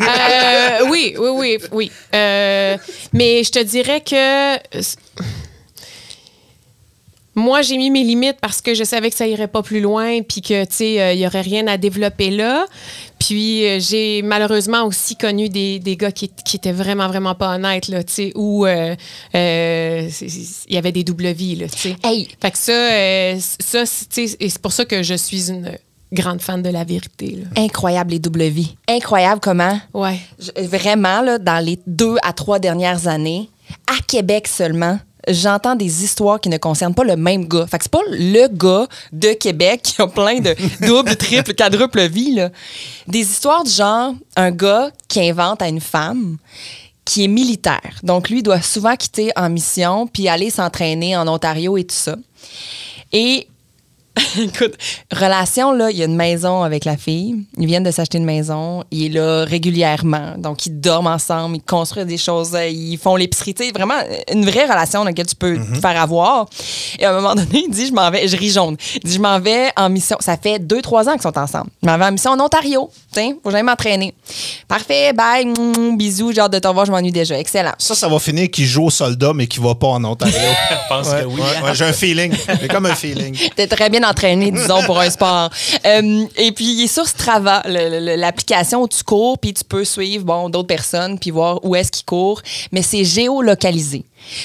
Euh, 0.00 0.88
oui, 0.90 1.14
oui, 1.18 1.28
oui, 1.32 1.58
oui. 1.72 1.92
Euh, 2.14 2.76
mais 3.12 3.42
je 3.44 3.50
te 3.50 3.62
dirais 3.62 4.00
que 4.00 4.56
moi, 7.36 7.62
j'ai 7.62 7.76
mis 7.76 7.90
mes 7.90 8.02
limites 8.02 8.38
parce 8.40 8.60
que 8.62 8.74
je 8.74 8.82
savais 8.82 9.10
que 9.10 9.16
ça 9.16 9.26
irait 9.26 9.46
pas 9.46 9.62
plus 9.62 9.80
loin, 9.80 10.22
puis 10.22 10.40
que, 10.40 10.64
tu 10.64 10.74
sais, 10.74 11.00
euh, 11.00 11.12
il 11.12 11.20
y 11.20 11.26
aurait 11.26 11.42
rien 11.42 11.66
à 11.68 11.76
développer 11.76 12.30
là. 12.30 12.64
Puis 13.18 13.64
euh, 13.66 13.78
j'ai 13.80 14.22
malheureusement 14.22 14.84
aussi 14.84 15.16
connu 15.16 15.48
des, 15.48 15.78
des 15.78 15.96
gars 15.96 16.12
qui, 16.12 16.28
qui 16.44 16.56
étaient 16.56 16.72
vraiment, 16.72 17.08
vraiment 17.08 17.34
pas 17.34 17.54
honnêtes, 17.54 17.88
là, 17.88 18.02
tu 18.02 18.12
sais, 18.12 18.32
où 18.34 18.66
euh, 18.66 18.94
euh, 19.34 20.08
il 20.68 20.74
y 20.74 20.78
avait 20.78 20.92
des 20.92 21.04
doubles 21.04 21.32
vies, 21.32 21.56
là, 21.56 21.68
tu 21.68 21.78
sais. 21.78 21.96
Hey! 22.02 22.28
Fait 22.40 22.50
que 22.50 22.58
ça, 22.58 22.72
euh, 22.72 23.36
ça 23.60 23.86
c'est 23.86 24.08
tu 24.08 24.28
sais, 24.28 24.36
et 24.40 24.48
c'est 24.48 24.60
pour 24.60 24.72
ça 24.72 24.84
que 24.84 25.02
je 25.02 25.14
suis 25.14 25.50
une 25.50 25.72
grande 26.12 26.40
fan 26.40 26.62
de 26.62 26.70
la 26.70 26.84
vérité, 26.84 27.36
là. 27.42 27.62
Incroyable 27.62 28.12
les 28.12 28.18
doubles 28.18 28.44
vies. 28.48 28.76
Incroyable 28.88 29.40
comment, 29.40 29.78
Ouais. 29.92 30.18
je- 30.38 30.62
vraiment, 30.66 31.20
là, 31.20 31.38
dans 31.38 31.62
les 31.64 31.78
deux 31.86 32.16
à 32.22 32.32
trois 32.32 32.58
dernières 32.58 33.08
années, 33.08 33.48
à 33.88 34.00
Québec 34.06 34.46
seulement, 34.46 34.98
j'entends 35.28 35.74
des 35.74 36.04
histoires 36.04 36.40
qui 36.40 36.48
ne 36.48 36.58
concernent 36.58 36.94
pas 36.94 37.04
le 37.04 37.16
même 37.16 37.46
gars. 37.46 37.66
Fait 37.66 37.78
que 37.78 37.84
c'est 37.84 37.92
pas 37.92 38.00
le 38.10 38.48
gars 38.48 38.86
de 39.12 39.32
Québec 39.32 39.82
qui 39.82 40.02
a 40.02 40.06
plein 40.06 40.40
de 40.40 40.54
double, 40.86 41.16
triple, 41.16 41.54
quadruple 41.54 42.06
vie, 42.08 42.32
là. 42.32 42.50
Des 43.06 43.20
histoires 43.20 43.64
du 43.64 43.70
genre, 43.70 44.14
un 44.36 44.50
gars 44.50 44.90
qui 45.08 45.20
invente 45.28 45.62
à 45.62 45.68
une 45.68 45.80
femme 45.80 46.38
qui 47.04 47.24
est 47.24 47.28
militaire. 47.28 48.00
Donc, 48.02 48.28
lui 48.28 48.42
doit 48.42 48.60
souvent 48.60 48.96
quitter 48.96 49.30
en 49.36 49.48
mission 49.48 50.06
puis 50.06 50.28
aller 50.28 50.50
s'entraîner 50.50 51.16
en 51.16 51.28
Ontario 51.28 51.76
et 51.76 51.84
tout 51.84 51.94
ça. 51.94 52.16
Et 53.12 53.46
Écoute, 54.38 54.74
relation, 55.12 55.72
là, 55.72 55.90
il 55.90 55.96
y 55.98 56.02
a 56.02 56.06
une 56.06 56.16
maison 56.16 56.62
avec 56.62 56.84
la 56.84 56.96
fille. 56.96 57.36
Ils 57.58 57.66
viennent 57.66 57.82
de 57.82 57.90
s'acheter 57.90 58.18
une 58.18 58.24
maison. 58.24 58.82
Il 58.90 59.04
est 59.16 59.18
là 59.20 59.44
régulièrement. 59.44 60.34
Donc, 60.38 60.64
ils 60.66 60.80
dorment 60.80 61.08
ensemble, 61.08 61.56
ils 61.56 61.62
construisent 61.62 62.06
des 62.06 62.16
choses, 62.18 62.54
euh, 62.54 62.66
ils 62.66 62.96
font 62.98 63.16
l'épicerie. 63.16 63.54
Tu 63.54 63.64
sais, 63.64 63.70
vraiment 63.72 63.94
une 64.32 64.44
vraie 64.44 64.64
relation 64.64 65.00
dans 65.00 65.04
laquelle 65.06 65.26
tu 65.26 65.34
peux 65.36 65.58
te 65.58 65.80
faire 65.80 66.00
avoir. 66.00 66.46
Et 66.98 67.04
à 67.04 67.10
un 67.10 67.14
moment 67.20 67.34
donné, 67.34 67.64
il 67.66 67.70
dit 67.70 67.86
Je 67.86 67.92
m'en 67.92 68.10
vais, 68.10 68.26
je 68.26 68.36
ris 68.36 68.50
jaune. 68.50 68.76
Il 68.96 69.00
dit 69.08 69.14
Je 69.14 69.20
m'en 69.20 69.38
vais 69.38 69.68
en 69.76 69.88
mission. 69.90 70.16
Ça 70.20 70.36
fait 70.36 70.58
deux, 70.58 70.80
trois 70.82 71.08
ans 71.08 71.12
qu'ils 71.12 71.22
sont 71.22 71.36
ensemble. 71.38 71.68
Je 71.82 71.88
m'en 71.88 71.98
vais 71.98 72.04
en 72.06 72.12
mission 72.12 72.30
en 72.32 72.40
Ontario. 72.40 72.90
Tiens, 73.12 73.34
faut 73.42 73.50
jamais 73.50 73.62
m'entraîner. 73.64 74.14
Parfait, 74.68 75.12
bye, 75.12 75.44
mm, 75.46 75.96
bisous, 75.96 76.32
j'ai 76.32 76.40
hâte 76.40 76.52
de 76.52 76.58
te 76.58 76.68
revoir, 76.68 76.86
je 76.86 76.90
m'ennuie 76.90 77.12
déjà. 77.12 77.38
Excellent. 77.38 77.72
Ça, 77.78 77.94
ça 77.94 78.08
va 78.08 78.18
finir 78.18 78.50
qu'il 78.50 78.64
joue 78.66 78.84
au 78.86 78.90
soldat, 78.90 79.32
mais 79.34 79.46
qu'il 79.46 79.62
va 79.62 79.74
pas 79.74 79.88
en 79.88 80.04
Ontario. 80.04 80.34
Je 80.70 80.88
pense 80.88 81.08
Ouais, 81.08 81.20
que 81.22 81.26
oui. 81.26 81.40
ouais, 81.40 81.68
ouais, 81.68 81.74
j'ai 81.74 81.84
un 81.84 81.92
feeling. 81.92 82.32
J'ai 82.60 82.68
comme 82.68 82.86
un 82.86 82.94
feeling. 82.94 83.36
T'es 83.56 83.66
très 83.66 83.90
bien 83.90 84.02
entraîné, 84.08 84.50
disons, 84.50 84.82
pour 84.84 84.98
un 85.00 85.10
sport. 85.10 85.50
Euh, 85.84 86.24
et 86.36 86.50
puis, 86.52 86.64
il 86.64 86.84
est 86.84 86.88
sur 86.88 87.06
Strava, 87.06 87.62
l'application 87.66 88.82
où 88.82 88.88
tu 88.88 89.04
cours, 89.04 89.38
puis 89.38 89.52
tu 89.54 89.62
peux 89.62 89.84
suivre 89.84 90.24
bon, 90.24 90.48
d'autres 90.48 90.66
personnes, 90.66 91.18
puis 91.18 91.30
voir 91.30 91.64
où 91.64 91.76
est-ce 91.76 91.92
qu'ils 91.92 92.04
courent. 92.04 92.42
Mais 92.72 92.82
c'est 92.82 93.04
géolocalisé. 93.04 94.04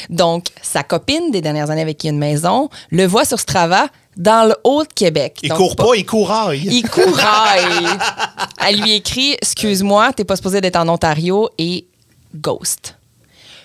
Donc, 0.10 0.46
sa 0.62 0.84
copine 0.84 1.32
des 1.32 1.42
dernières 1.42 1.72
années 1.72 1.82
avec 1.82 1.98
qui 1.98 2.08
il 2.08 2.10
a 2.10 2.14
une 2.14 2.20
maison 2.20 2.70
le 2.92 3.06
voit 3.08 3.26
sur 3.26 3.40
Strava 3.40 3.88
dans 4.18 4.48
le 4.48 4.56
Haut-de-Québec. 4.64 5.40
Il 5.42 5.50
Donc, 5.50 5.58
court 5.58 5.76
pas, 5.76 5.96
il 5.96 6.06
couraille. 6.06 6.68
il 6.70 6.88
couraille. 6.88 7.88
Elle 8.68 8.82
lui 8.82 8.94
écrit 8.94 9.34
Excuse-moi, 9.42 10.14
t'es 10.14 10.26
pas 10.26 10.36
supposé 10.36 10.62
d'être 10.62 10.76
en 10.76 10.88
Ontario 10.90 11.50
et 11.58 11.86
ghost. 12.36 12.96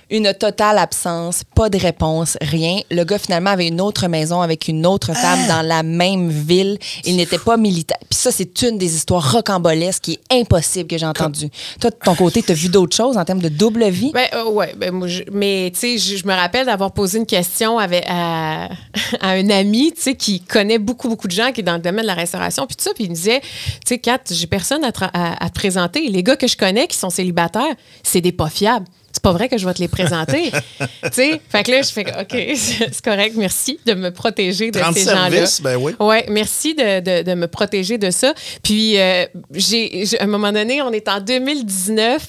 Une 0.08 0.32
totale 0.34 0.78
absence, 0.78 1.42
pas 1.56 1.68
de 1.68 1.78
réponse, 1.78 2.36
rien. 2.40 2.78
Le 2.92 3.02
gars, 3.02 3.18
finalement, 3.18 3.50
avait 3.50 3.66
une 3.66 3.80
autre 3.80 4.06
maison 4.06 4.40
avec 4.40 4.68
une 4.68 4.86
autre 4.86 5.12
femme 5.14 5.48
dans 5.48 5.62
la 5.62 5.82
même 5.82 6.30
ville. 6.30 6.78
Il 7.04 7.16
n'était 7.16 7.38
pas 7.38 7.56
militaire. 7.56 7.98
Puis 8.08 8.16
ça, 8.16 8.30
c'est 8.30 8.62
une 8.62 8.78
des 8.78 8.94
histoires 8.94 9.32
rocambolesques 9.32 10.04
qui 10.04 10.12
est 10.30 10.40
impossible 10.40 10.88
que 10.88 10.96
j'ai 10.96 11.06
entendues. 11.06 11.48
Toi, 11.80 11.90
de 11.90 11.96
ton 11.96 12.14
côté, 12.14 12.40
t'as 12.42 12.54
vu 12.54 12.68
d'autres 12.68 12.94
choses 12.94 13.16
en 13.16 13.24
termes 13.24 13.40
de 13.42 13.48
double 13.48 13.88
vie? 13.88 14.12
Ben, 14.14 14.28
euh, 14.34 14.44
ouais, 14.48 14.74
ben, 14.76 14.92
moi, 14.92 15.08
je- 15.08 15.24
mais 15.32 15.72
tu 15.74 15.80
sais, 15.80 15.98
je, 15.98 16.16
je 16.18 16.24
me 16.26 16.34
rappelle 16.34 16.66
d'avoir 16.66 16.92
posé 16.92 17.18
une 17.18 17.26
question 17.26 17.76
avec, 17.80 18.04
à, 18.08 18.66
à 19.20 19.30
un 19.30 19.50
ami, 19.50 19.92
tu 19.96 20.02
sais, 20.02 20.14
qui 20.14 20.38
connaît 20.40 20.78
beaucoup, 20.78 21.08
beaucoup 21.08 21.26
de 21.26 21.32
gens, 21.32 21.50
qui 21.50 21.62
est 21.62 21.64
dans 21.64 21.74
le 21.74 21.80
domaine 21.80 22.02
de 22.02 22.06
la 22.06 22.14
restauration, 22.14 22.64
puis 22.68 22.76
tout 22.76 22.84
ça, 22.84 22.92
puis 22.94 23.04
il 23.04 23.10
me 23.10 23.14
disait, 23.16 23.40
tu 23.40 23.48
sais, 23.88 23.98
Kat, 23.98 24.20
j'ai 24.30 24.46
personne 24.46 24.84
à- 24.84 25.44
à 25.44 25.48
te 25.48 25.54
présenter. 25.54 26.08
Les 26.08 26.22
gars 26.22 26.36
que 26.36 26.46
je 26.46 26.56
connais 26.56 26.86
qui 26.86 26.96
sont 26.96 27.10
célibataires, 27.10 27.74
c'est 28.04 28.20
des 28.20 28.30
pas 28.32 28.48
fiables. 28.48 28.86
C'est 29.16 29.22
pas 29.22 29.32
vrai 29.32 29.48
que 29.48 29.56
je 29.56 29.64
vais 29.66 29.72
te 29.72 29.78
les 29.80 29.88
présenter. 29.88 30.50
tu 30.80 30.86
sais, 31.10 31.40
fait 31.48 31.62
que 31.62 31.70
là, 31.70 31.80
je 31.80 31.88
fais, 31.90 32.04
OK, 32.20 32.56
c'est 32.56 33.00
correct, 33.02 33.32
merci 33.34 33.80
de 33.86 33.94
me 33.94 34.10
protéger 34.10 34.70
de 34.70 34.78
ces 34.92 35.04
gens-là. 35.14 35.28
ben 35.62 35.76
oui. 35.76 35.92
Oui, 35.98 36.16
merci 36.28 36.74
de, 36.74 37.00
de- 37.00 37.22
de 37.22 37.34
me 37.34 37.48
protéger 37.48 37.96
de 37.96 38.10
ça. 38.10 38.34
Puis, 38.62 38.98
euh, 39.00 39.24
j'ai, 39.54 40.04
à 40.20 40.24
un 40.24 40.26
moment 40.26 40.52
donné, 40.52 40.82
on 40.82 40.92
est 40.92 41.08
en 41.08 41.20
2019. 41.20 42.26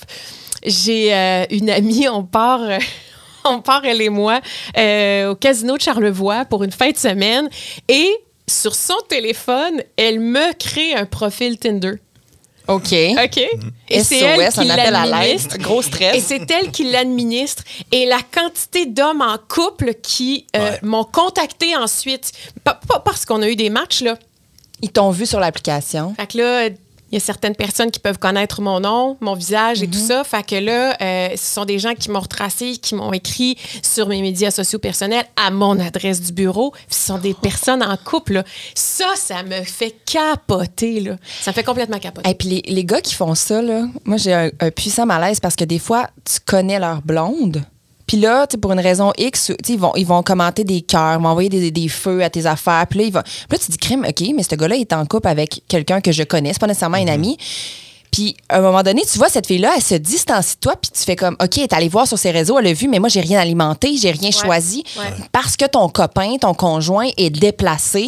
J'ai 0.66 1.14
euh, 1.14 1.44
une 1.52 1.70
amie, 1.70 2.08
on 2.08 2.24
part. 2.24 2.62
euh, 2.64 2.78
On 3.50 3.62
part, 3.62 3.86
elle 3.86 4.02
et 4.02 4.10
moi, 4.10 4.42
euh, 4.78 5.32
au 5.32 5.36
casino 5.36 5.78
de 5.78 5.82
Charlevoix 5.82 6.44
pour 6.46 6.64
une 6.66 6.72
fin 6.72 6.90
de 6.92 6.98
semaine. 6.98 7.48
Et 7.88 8.10
sur 8.50 8.76
son 8.76 8.96
téléphone, 9.08 9.82
elle 9.98 10.20
me 10.20 10.54
crée 10.54 10.94
un 10.94 11.06
profil 11.06 11.58
Tinder. 11.58 11.94
OK. 12.68 12.94
OK? 13.24 13.38
Et 13.90 14.04
c'est 14.04 14.20
elle 14.20 14.52
qui 14.52 14.60
on 14.60 14.70
appelle 14.70 14.96
à 14.96 15.06
l'administre. 15.06 15.58
Gros 15.58 15.80
Et 15.82 15.84
stress. 15.84 16.24
c'est 16.26 16.50
elle 16.52 16.72
qui 16.72 16.84
l'administre. 16.92 17.64
Et 17.92 18.06
la 18.06 18.20
quantité 18.22 18.86
d'hommes 18.86 19.22
en 19.22 19.38
couple 19.48 19.94
qui 20.02 20.46
euh, 20.56 20.72
Ouais. 20.72 20.80
m'ont 20.84 21.06
contacté 21.06 21.76
ensuite, 21.76 22.32
pas, 22.64 22.80
pas 22.88 23.00
parce 23.00 23.26
qu'on 23.26 23.42
a 23.42 23.48
eu 23.50 23.56
des 23.56 23.70
matchs, 23.70 24.02
là, 24.02 24.18
Ils 24.82 24.92
t'ont 24.92 25.12
vu 25.12 25.26
sur 25.26 25.40
l'application. 25.40 26.14
fait 26.16 26.28
que 26.28 26.38
là, 26.38 26.70
il 27.12 27.16
y 27.16 27.18
a 27.18 27.20
certaines 27.20 27.56
personnes 27.56 27.92
qui 27.92 28.00
peuvent 28.00 28.18
connaître 28.20 28.62
mon 28.62 28.80
nom, 28.80 29.18
mon 29.22 29.34
visage 29.34 29.82
et 29.82 29.88
tout 29.88 29.98
ça. 29.98 30.24
Fait 30.24 30.46
que 30.46 30.56
là, 30.56 30.96
euh, 31.02 31.30
ce 31.32 31.54
sont 31.54 31.66
des 31.66 31.80
gens 31.80 31.94
qui 31.94 32.12
m'ont 32.12 32.20
retracé, 32.20 32.74
qui 32.78 32.96
m'ont 32.96 33.14
écrit 33.14 33.58
sur 33.82 34.08
mes 34.08 34.22
médias 34.22 34.52
sociaux 34.52 34.80
personnels 34.80 35.26
à 35.36 35.52
mon 35.52 35.80
adresse 35.80 36.22
du 36.22 36.34
bureau. 36.34 36.74
Ce 36.90 37.08
sont 37.08 37.18
des 37.18 37.34
personnes 37.34 37.84
en 37.84 37.96
couple. 37.98 38.34
là. 38.34 38.44
Ça, 38.76 39.06
ça 39.16 39.44
me 39.44 39.64
fait 39.64 39.96
capoter. 40.06 41.00
Là. 41.00 41.16
Ça 41.42 41.52
me 41.52 41.56
fait 41.56 41.64
complètement 41.64 42.00
capoter. 42.00 42.30
Et 42.30 42.36
puis 42.36 42.50
les, 42.50 42.62
les 42.68 42.84
gars 42.86 43.02
qui 43.02 43.16
font 43.16 43.36
ça, 43.36 43.62
là, 43.62 43.86
moi, 44.06 44.18
j'ai 44.18 44.34
un, 44.34 44.50
un 44.60 44.72
puissant 44.72 45.06
malaise 45.06 45.40
parce 45.40 45.56
que 45.56 45.64
des 45.64 45.80
fois, 45.80 46.10
tu 46.26 46.40
connais 46.46 46.80
leur 46.80 47.02
blonde. 47.02 47.64
Puis 48.08 48.18
là, 48.18 48.48
tu 48.48 48.54
sais, 48.54 48.58
pour 48.58 48.72
une 48.72 48.80
raison 48.80 49.12
X, 49.18 49.48
tu 49.48 49.54
sais, 49.66 49.74
ils 49.74 49.80
vont, 49.80 49.92
ils 49.96 50.06
vont 50.08 50.24
commenter 50.24 50.64
des 50.64 50.82
cœurs, 50.82 51.20
ils 51.20 51.24
vont 51.24 51.30
envoyer 51.30 51.50
des, 51.50 51.70
des 51.72 51.88
feux 51.90 52.24
à 52.24 52.30
tes 52.30 52.46
affaires. 52.46 52.86
Puis 52.90 53.00
là, 53.00 53.06
ils 53.06 53.14
vont- 53.14 53.22
puis 53.22 53.46
là, 53.52 53.58
tu 53.64 53.72
dis, 53.72 53.78
crime, 53.78 54.06
OK, 54.08 54.24
mais 54.36 54.44
ce 54.44 54.56
gars-là 54.56 54.78
est 54.78 54.94
en 54.94 55.06
couple 55.06 55.28
avec 55.28 55.62
quelqu'un 55.68 56.00
que 56.02 56.12
je 56.14 56.24
connais, 56.24 56.54
c'est 56.54 56.60
pas 56.60 56.68
nécessairement 56.68 56.98
une 56.98 57.10
amie. 57.10 57.38
Puis, 58.10 58.38
à 58.48 58.60
un 58.60 58.62
moment 58.62 58.82
donné, 58.84 59.04
tu 59.12 59.18
vois, 59.18 59.28
cette 59.28 59.46
fille-là, 59.46 59.74
elle 59.76 59.84
se 59.84 59.96
distancie 59.96 60.56
de 60.56 60.62
toi, 60.62 60.76
puis 60.82 60.90
tu 60.92 61.04
fais 61.04 61.18
comme, 61.18 61.36
OK, 61.44 61.58
elle 61.58 61.64
est 61.64 61.74
allée 61.74 61.90
voir 61.90 62.08
sur 62.08 62.18
ses 62.18 62.32
réseaux, 62.32 62.58
elle 62.58 62.68
a 62.68 62.74
vu, 62.74 62.88
mais 62.88 63.00
moi, 63.00 63.10
j'ai 63.10 63.20
rien 63.20 63.38
alimenté, 63.38 63.98
j'ai 63.98 64.12
rien 64.12 64.32
choisi. 64.32 64.84
Ouais. 64.98 65.04
Parce 65.34 65.58
que 65.58 65.66
ton 65.66 65.90
copain, 65.90 66.38
ton 66.40 66.54
conjoint 66.54 67.10
est 67.18 67.30
déplacé, 67.30 68.08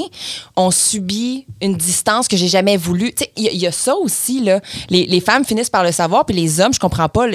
on 0.55 0.71
subit 0.71 1.45
une 1.61 1.75
distance 1.75 2.29
que 2.29 2.37
j'ai 2.37 2.47
jamais 2.47 2.77
voulu. 2.77 3.11
Tu 3.13 3.25
sais, 3.25 3.31
il 3.35 3.51
y, 3.53 3.57
y 3.57 3.67
a 3.67 3.73
ça 3.73 3.93
aussi, 3.97 4.39
là. 4.41 4.61
Les, 4.89 5.05
les 5.05 5.19
femmes 5.19 5.43
finissent 5.43 5.69
par 5.69 5.83
le 5.83 5.91
savoir, 5.91 6.25
puis 6.25 6.33
les 6.35 6.61
hommes, 6.61 6.73
je 6.73 6.79
comprends 6.79 7.09
pas. 7.09 7.25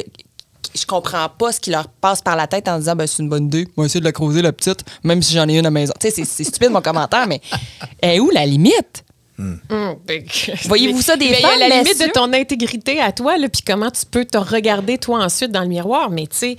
Je 0.74 0.87
comprends 0.87 1.29
pas 1.29 1.53
ce 1.53 1.61
qui 1.61 1.70
leur 1.70 1.88
passe 1.88 2.22
par 2.22 2.37
la 2.37 2.46
tête 2.46 2.68
en 2.68 2.79
disant 2.79 2.94
ben, 2.96 3.07
c'est 3.07 3.22
une 3.22 3.29
bonne 3.29 3.46
idée, 3.46 3.66
on 3.77 3.83
va 3.83 3.87
essayer 3.87 4.00
de 4.00 4.05
la 4.05 4.12
creuser 4.12 4.42
la 4.42 4.53
petite, 4.53 4.85
même 5.03 5.22
si 5.22 5.35
j'en 5.35 5.48
ai 5.48 5.53
une 5.55 5.61
à 5.61 5.62
la 5.62 5.70
maison. 5.70 5.92
Tu 6.00 6.11
sais, 6.11 6.24
c'est- 6.24 6.44
stupide 6.44 6.70
mon 6.70 6.81
commentaire, 6.83 7.27
mais 7.27 7.40
est 8.03 8.20
où 8.20 8.31
la 8.31 8.46
limite? 8.46 9.05
Hum, 9.37 9.59
ben, 10.07 10.22
Voyez-vous 10.66 11.03
ça 11.03 11.16
des 11.16 11.35
femmes, 11.35 11.59
y 11.59 11.62
a 11.64 11.68
la 11.68 11.74
limite 11.79 11.94
messieurs? 11.94 12.07
de 12.07 12.12
ton 12.12 12.33
intégrité 12.33 13.00
à 13.00 13.11
toi, 13.11 13.35
puis 13.53 13.62
comment 13.66 13.90
tu 13.90 14.07
peux 14.07 14.24
te 14.24 14.38
regarder 14.38 14.96
toi 14.96 15.24
ensuite 15.24 15.50
dans 15.50 15.62
le 15.62 15.66
miroir. 15.66 16.09
Mais 16.11 16.29
tu 16.29 16.57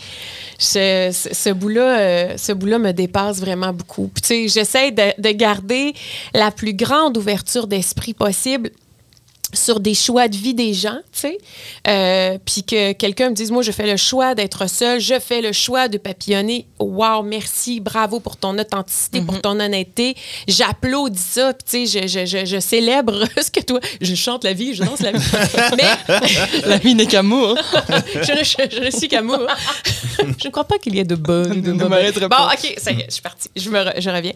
sais, 0.57 1.11
ce, 1.11 1.53
bout-là, 1.53 1.99
euh, 1.99 2.33
ce 2.37 2.51
bout-là 2.51 2.77
me 2.79 2.91
dépasse 2.91 3.39
vraiment 3.39 3.71
beaucoup. 3.71 4.09
Puis 4.13 4.21
tu 4.21 4.27
sais, 4.27 4.47
j'essaie 4.49 4.91
de, 4.91 5.03
de 5.21 5.29
garder 5.29 5.93
la 6.33 6.51
plus 6.51 6.73
grande 6.73 7.15
ouverture 7.17 7.67
d'esprit 7.67 8.13
possible 8.13 8.71
sur 9.55 9.79
des 9.79 9.93
choix 9.95 10.27
de 10.27 10.35
vie 10.35 10.53
des 10.53 10.73
gens, 10.73 10.97
tu 11.11 11.19
sais. 11.21 11.37
Euh, 11.87 12.37
Puis 12.45 12.63
que 12.63 12.91
quelqu'un 12.93 13.29
me 13.29 13.35
dise, 13.35 13.51
moi, 13.51 13.63
je 13.63 13.71
fais 13.71 13.87
le 13.89 13.97
choix 13.97 14.35
d'être 14.35 14.69
seul, 14.69 14.99
je 14.99 15.19
fais 15.19 15.41
le 15.41 15.51
choix 15.53 15.87
de 15.87 15.97
papillonner. 15.97 16.67
Wow, 16.79 17.23
merci, 17.23 17.79
bravo 17.79 18.19
pour 18.19 18.37
ton 18.37 18.57
authenticité, 18.59 19.21
pour 19.21 19.41
ton 19.41 19.59
honnêteté. 19.59 20.15
J'applaudis 20.47 21.17
ça, 21.19 21.53
puis 21.53 21.85
tu 21.85 21.87
sais, 21.87 22.07
je, 22.07 22.07
je, 22.07 22.25
je, 22.25 22.45
je 22.45 22.59
célèbre 22.59 23.23
ce 23.41 23.49
que 23.51 23.61
toi... 23.61 23.79
Je 24.01 24.15
chante 24.15 24.43
la 24.43 24.53
vie, 24.53 24.73
je 24.75 24.83
danse 24.83 24.99
la 24.99 25.11
vie. 25.11 25.25
Mais 25.77 26.17
La 26.65 26.77
vie 26.77 26.95
n'est 26.95 27.07
qu'amour. 27.07 27.57
je, 28.13 28.19
ne- 28.31 28.43
je- 28.43 28.75
je 28.75 28.81
ne 28.85 28.91
suis 28.91 29.07
qu'amour. 29.07 29.39
je 30.19 30.47
ne 30.47 30.51
crois 30.51 30.63
pas 30.65 30.77
qu'il 30.77 30.95
y 30.95 30.99
ait 30.99 31.03
de 31.03 31.15
bonnes 31.15 31.59
ou 31.59 31.61
de 31.61 31.71
mauvaises. 31.71 31.89
m'arrêterai 31.89 32.27
Bon. 32.27 32.35
OK, 32.53 32.75
ça 32.77 32.91
y 32.91 32.99
est, 33.01 33.05
je 33.07 33.13
suis 33.13 33.21
partie. 33.21 33.49
Je, 33.55 33.69
me 33.69 33.79
re- 33.79 33.99
je 34.01 34.09
reviens. 34.09 34.33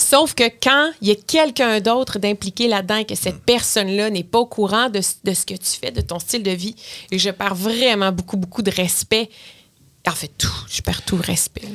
Sauf 0.00 0.32
que 0.34 0.44
quand 0.62 0.92
il 1.02 1.08
y 1.08 1.10
a 1.10 1.16
quelqu'un 1.16 1.80
d'autre 1.80 2.20
d'impliqué 2.20 2.68
là-dedans 2.68 2.96
et 2.98 3.04
que 3.04 3.16
cette 3.16 3.42
personne-là 3.42 4.10
n'est 4.10 4.22
pas 4.22 4.38
au 4.38 4.46
courant 4.46 4.88
de, 4.88 5.00
ce- 5.00 5.14
de 5.24 5.34
ce 5.34 5.44
que 5.44 5.54
tu 5.54 5.72
fais, 5.80 5.90
de 5.90 6.00
ton 6.00 6.20
style 6.20 6.44
de 6.44 6.52
vie, 6.52 6.76
et 7.10 7.18
je 7.18 7.30
perds 7.30 7.56
vraiment 7.56 8.12
beaucoup, 8.12 8.36
beaucoup 8.36 8.62
de 8.62 8.70
respect. 8.70 9.28
En 10.06 10.12
fait, 10.12 10.30
tout. 10.38 10.48
Je 10.70 10.80
perds 10.82 11.02
tout 11.04 11.16
respect. 11.20 11.62
là. 11.62 11.68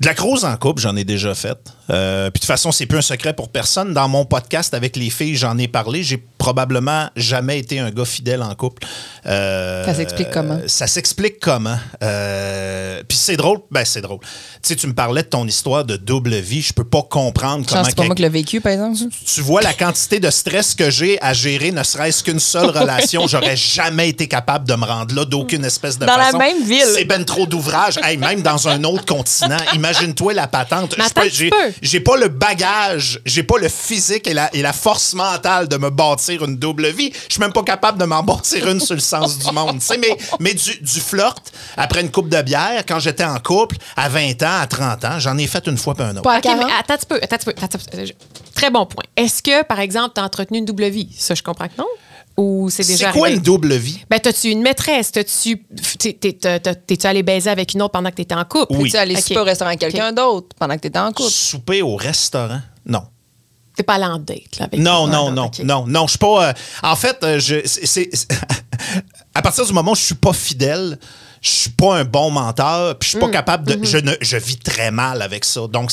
De 0.00 0.06
la 0.06 0.14
crouse 0.14 0.44
en 0.44 0.56
couple, 0.56 0.82
j'en 0.82 0.96
ai 0.96 1.04
déjà 1.04 1.34
fait. 1.36 1.56
Euh, 1.88 2.24
puis 2.30 2.38
de 2.38 2.40
toute 2.40 2.46
façon, 2.46 2.72
c'est 2.72 2.86
plus 2.86 2.98
un 2.98 3.02
secret 3.02 3.32
pour 3.32 3.48
personne. 3.48 3.94
Dans 3.94 4.08
mon 4.08 4.24
podcast 4.24 4.74
avec 4.74 4.96
les 4.96 5.08
filles, 5.08 5.36
j'en 5.36 5.56
ai 5.56 5.68
parlé. 5.68 6.02
J'ai 6.02 6.22
probablement 6.36 7.08
jamais 7.14 7.58
été 7.60 7.78
un 7.78 7.90
gars 7.90 8.04
fidèle 8.04 8.42
en 8.42 8.54
couple. 8.56 8.82
Euh, 9.26 9.84
Ça 9.84 9.94
s'explique 9.94 10.30
comment? 10.32 10.58
Ça 10.66 10.86
s'explique 10.88 11.38
comment? 11.40 11.76
Euh, 12.02 13.02
puis 13.08 13.16
c'est 13.16 13.36
drôle. 13.36 13.58
Ben, 13.70 13.84
c'est 13.84 14.00
drôle. 14.00 14.18
Tu 14.20 14.28
sais, 14.62 14.76
tu 14.76 14.86
me 14.88 14.94
parlais 14.94 15.22
de 15.22 15.28
ton 15.28 15.46
histoire 15.46 15.84
de 15.84 15.96
double 15.96 16.34
vie. 16.36 16.60
Je 16.62 16.72
peux 16.72 16.84
pas 16.84 17.02
comprendre 17.02 17.64
comment... 17.68 17.84
C'est 17.84 17.94
pas 17.96 18.04
moi 18.04 18.14
qui 18.16 18.22
l'ai 18.22 18.28
vécu, 18.28 18.60
par 18.60 18.72
exemple. 18.72 18.98
tu 19.24 19.40
vois 19.42 19.62
la 19.62 19.74
quantité 19.74 20.18
de 20.18 20.30
stress 20.30 20.74
que 20.74 20.90
j'ai 20.90 21.20
à 21.22 21.32
gérer, 21.34 21.70
ne 21.70 21.82
serait-ce 21.84 22.24
qu'une 22.24 22.40
seule 22.40 22.70
relation. 22.76 23.26
J'aurais 23.28 23.56
jamais 23.56 24.08
été 24.08 24.26
capable 24.26 24.66
de 24.68 24.74
me 24.74 24.84
rendre 24.84 25.14
là 25.14 25.24
d'aucune 25.24 25.64
espèce 25.64 25.98
de 25.98 26.04
Dans 26.06 26.16
la 26.16 26.24
façon. 26.24 26.38
même 26.38 26.64
ville. 26.64 26.82
C'est 26.94 27.04
ben 27.04 27.24
trop 27.24 27.46
d'ouvrages. 27.46 27.98
Hey, 28.02 28.16
même 28.16 28.42
dans 28.42 28.66
un 28.68 28.82
autre 28.84 29.04
continent. 29.04 29.56
Imagine-toi 29.94 30.34
la 30.34 30.46
patente. 30.46 30.94
J'ai 31.30 31.50
peu. 31.50 31.56
j'ai 31.82 32.00
pas 32.00 32.16
le 32.16 32.28
bagage, 32.28 33.20
j'ai 33.24 33.42
pas 33.42 33.58
le 33.58 33.68
physique 33.68 34.26
et 34.26 34.34
la, 34.34 34.54
et 34.54 34.62
la 34.62 34.72
force 34.72 35.14
mentale 35.14 35.68
de 35.68 35.76
me 35.76 35.90
bâtir 35.90 36.44
une 36.44 36.56
double 36.56 36.88
vie. 36.88 37.12
Je 37.28 37.34
suis 37.34 37.40
même 37.40 37.52
pas 37.52 37.62
capable 37.62 37.98
de 37.98 38.04
m'en 38.04 38.22
bâtir 38.22 38.68
une 38.68 38.80
sur 38.80 38.94
le 38.94 39.00
sens 39.00 39.38
du 39.38 39.52
monde. 39.52 39.80
Mais 40.00 40.16
mais 40.40 40.54
du, 40.54 40.78
du 40.80 41.00
flirt, 41.00 41.52
après 41.76 42.00
une 42.00 42.10
coupe 42.10 42.28
de 42.28 42.40
bière, 42.42 42.84
quand 42.86 42.98
j'étais 42.98 43.24
en 43.24 43.38
couple, 43.38 43.76
à 43.96 44.08
20 44.08 44.42
ans, 44.42 44.60
à 44.60 44.66
30 44.66 45.04
ans, 45.04 45.18
j'en 45.18 45.38
ai 45.38 45.46
fait 45.46 45.66
une 45.66 45.78
fois 45.78 45.94
puis 45.94 46.04
un 46.04 46.12
autre. 46.12 46.22
Pas 46.22 46.36
mais 46.36 46.40
40? 46.40 46.70
attends 46.78 46.94
un 46.94 46.96
petit 46.96 47.06
peu, 47.06 47.18
attends 47.22 47.34
un 47.34 47.38
petit 47.38 47.44
peu, 47.46 47.52
attends 47.56 47.78
un 47.78 47.78
petit 47.78 48.12
peu. 48.12 48.24
Très 48.54 48.70
bon 48.70 48.86
point. 48.86 49.04
Est-ce 49.16 49.42
que, 49.42 49.64
par 49.64 49.80
exemple, 49.80 50.12
tu 50.14 50.20
as 50.20 50.24
entretenu 50.24 50.58
une 50.58 50.64
double 50.64 50.86
vie? 50.88 51.08
Ça, 51.18 51.34
je 51.34 51.42
comprends 51.42 51.66
que 51.66 51.76
non. 51.78 51.86
Ou 52.36 52.68
c'est 52.68 52.84
déjà 52.86 53.12
C'est 53.12 53.18
quoi 53.18 53.30
une 53.30 53.38
double 53.40 53.74
vie? 53.74 54.00
Ben, 54.10 54.18
t'as-tu 54.18 54.48
une 54.50 54.60
maîtresse? 54.62 55.12
T'as-tu. 55.12 55.64
t'es- 55.98 56.14
t'es- 56.14 56.32
t'as- 56.32 56.58
t'as- 56.58 56.74
T'es-tu 56.74 57.06
allé 57.06 57.22
baiser 57.22 57.48
avec 57.48 57.74
une 57.74 57.82
autre 57.82 57.92
pendant 57.92 58.10
que 58.10 58.16
t'étais 58.16 58.34
en 58.34 58.44
couple? 58.44 58.74
Oui. 58.76 58.90
Tu 58.90 58.96
allé 58.96 59.14
Ok. 59.14 59.20
souper 59.22 59.38
au 59.38 59.44
restaurant 59.44 59.68
avec 59.68 59.80
quelqu'un 59.80 60.12
d'autre 60.12 60.48
pendant 60.58 60.74
que 60.74 60.80
tu 60.80 60.88
étais 60.88 60.98
en 60.98 61.12
couple? 61.12 61.30
Souper 61.30 61.82
au 61.82 61.94
restaurant? 61.94 62.60
Non. 62.86 63.02
T'es 63.76 63.82
pas 63.84 63.94
allé 63.94 64.04
en 64.04 64.18
date, 64.18 64.58
là, 64.58 64.66
avec 64.66 64.80
Non, 64.80 65.06
non, 65.06 65.30
non, 65.30 65.50
non, 65.64 65.86
non. 65.86 66.06
Je 66.06 66.10
suis 66.10 66.18
pas. 66.18 66.48
euh, 66.48 66.52
en 66.82 66.96
fait, 66.96 67.18
euh, 67.22 67.38
je, 67.38 67.56
c'est, 67.64 67.86
c'est- 67.86 68.10
à 69.34 69.42
partir 69.42 69.64
du 69.66 69.72
moment 69.72 69.92
où 69.92 69.96
je 69.96 70.02
suis 70.02 70.14
pas 70.14 70.32
fidèle, 70.32 70.98
je 71.44 71.50
suis 71.50 71.70
pas 71.70 71.96
un 71.96 72.04
bon 72.04 72.30
menteur, 72.30 72.98
puis 72.98 73.06
je 73.06 73.10
suis 73.10 73.18
Mm. 73.18 73.20
pas 73.20 73.28
capable 73.28 73.70
Mm-hmm. 73.72 73.80
de. 73.80 73.84
je, 73.86 73.98
ne, 73.98 74.12
je 74.20 74.36
vis 74.38 74.56
très 74.56 74.90
mal 74.90 75.20
avec 75.22 75.44
ça. 75.44 75.60
Donc, 75.70 75.90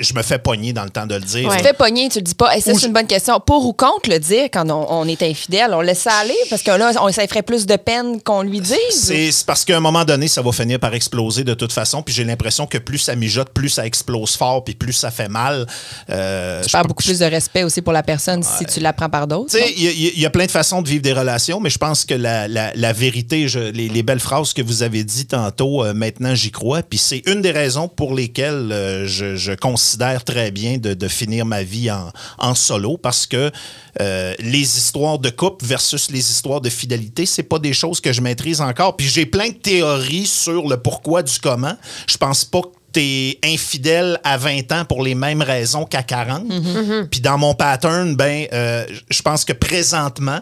je 0.00 0.12
me 0.14 0.22
fais 0.22 0.38
pogner 0.38 0.72
dans 0.72 0.82
le 0.84 0.90
temps 0.90 1.06
de 1.06 1.14
le 1.14 1.20
dire. 1.20 1.48
Ouais. 1.48 1.56
Tu 1.56 1.62
te 1.62 1.68
fais 1.68 1.72
pogner, 1.74 2.08
tu 2.08 2.18
le 2.18 2.24
dis 2.24 2.34
pas. 2.34 2.56
Et 2.56 2.60
ça, 2.60 2.72
c'est 2.74 2.80
je- 2.80 2.86
une 2.86 2.92
bonne 2.92 3.06
question. 3.06 3.38
Pour 3.40 3.64
ou 3.64 3.72
contre 3.72 4.10
le 4.10 4.18
dire 4.18 4.44
quand 4.52 4.68
on, 4.70 4.86
on 4.92 5.06
est 5.06 5.22
infidèle? 5.22 5.70
On 5.72 5.80
laisse 5.80 6.00
ça 6.00 6.12
aller 6.14 6.34
parce 6.50 6.62
que 6.62 6.70
là, 6.72 6.90
on, 7.00 7.12
ça 7.12 7.26
ferait 7.28 7.42
plus 7.42 7.64
de 7.66 7.76
peine 7.76 8.20
qu'on 8.22 8.42
lui 8.42 8.60
dise? 8.60 8.76
C'est 8.90 9.30
parce 9.46 9.64
qu'à 9.64 9.76
un 9.76 9.80
moment 9.80 10.04
donné, 10.04 10.26
ça 10.26 10.42
va 10.42 10.50
finir 10.52 10.80
par 10.80 10.92
exploser 10.94 11.44
de 11.44 11.54
toute 11.54 11.72
façon. 11.72 12.02
Puis 12.02 12.12
j'ai 12.14 12.24
l'impression 12.24 12.66
que 12.66 12.78
plus 12.78 12.98
ça 12.98 13.14
mijote, 13.14 13.50
plus 13.50 13.68
ça 13.68 13.86
explose 13.86 14.36
fort, 14.36 14.64
puis 14.64 14.74
plus 14.74 14.92
ça 14.92 15.10
fait 15.12 15.28
mal. 15.28 15.66
Euh, 16.10 16.60
Tu 16.62 16.68
je 16.68 16.72
perds 16.72 16.84
beaucoup 16.86 17.04
plus 17.04 17.18
de 17.20 17.24
respect 17.24 17.62
aussi 17.62 17.82
pour 17.82 17.92
la 17.92 18.02
personne 18.02 18.42
si 18.42 18.64
tu 18.66 18.80
l'apprends 18.80 19.08
par 19.08 19.26
d'autres. 19.26 19.50
Tu 19.52 19.58
sais, 19.58 19.72
il 19.76 19.84
y, 19.84 20.24
a- 20.24 20.26
y 20.26 20.30
plein 20.30 20.46
de 20.46 20.50
façons 20.50 20.82
de 20.82 20.88
vivre 20.88 21.02
des 21.02 21.12
relations, 21.12 21.60
mais 21.60 21.70
je 21.70 21.78
pense 21.78 22.04
que 22.04 22.14
la, 22.14 22.48
la- 22.48 22.72
la 22.74 22.92
vérité, 22.92 23.46
je- 23.48 23.58
les, 23.58 23.88
les 23.88 24.02
belles 24.02 24.18
phrases 24.20 24.52
que 24.52 24.62
vous 24.62 24.82
avez 24.82 24.87
dit 24.88 25.26
tantôt, 25.26 25.84
euh, 25.84 25.94
maintenant 25.94 26.34
j'y 26.34 26.50
crois. 26.50 26.82
Puis 26.82 26.98
c'est 26.98 27.22
une 27.26 27.40
des 27.40 27.50
raisons 27.50 27.88
pour 27.88 28.14
lesquelles 28.14 28.72
euh, 28.72 29.06
je, 29.06 29.36
je 29.36 29.52
considère 29.52 30.24
très 30.24 30.50
bien 30.50 30.78
de, 30.78 30.94
de 30.94 31.08
finir 31.08 31.46
ma 31.46 31.62
vie 31.62 31.90
en, 31.90 32.10
en 32.38 32.54
solo, 32.54 32.96
parce 32.96 33.26
que 33.26 33.50
euh, 34.00 34.34
les 34.38 34.78
histoires 34.78 35.18
de 35.18 35.30
couple 35.30 35.64
versus 35.64 36.10
les 36.10 36.30
histoires 36.30 36.60
de 36.60 36.70
fidélité, 36.70 37.26
c'est 37.26 37.42
pas 37.42 37.58
des 37.58 37.72
choses 37.72 38.00
que 38.00 38.12
je 38.12 38.20
maîtrise 38.20 38.60
encore. 38.60 38.96
Puis 38.96 39.08
j'ai 39.08 39.26
plein 39.26 39.48
de 39.48 39.54
théories 39.54 40.26
sur 40.26 40.68
le 40.68 40.76
pourquoi 40.76 41.22
du 41.22 41.38
comment. 41.38 41.76
Je 42.08 42.16
pense 42.16 42.44
pas 42.44 42.62
que 42.62 42.68
t'es 42.92 43.38
infidèle 43.44 44.18
à 44.24 44.38
20 44.38 44.72
ans 44.72 44.84
pour 44.84 45.02
les 45.02 45.14
mêmes 45.14 45.42
raisons 45.42 45.84
qu'à 45.84 46.02
40. 46.02 46.44
Puis 47.10 47.20
dans 47.20 47.36
mon 47.36 47.54
pattern, 47.54 48.16
ben, 48.16 48.46
je 48.50 49.22
pense 49.22 49.44
que 49.44 49.52
présentement, 49.52 50.40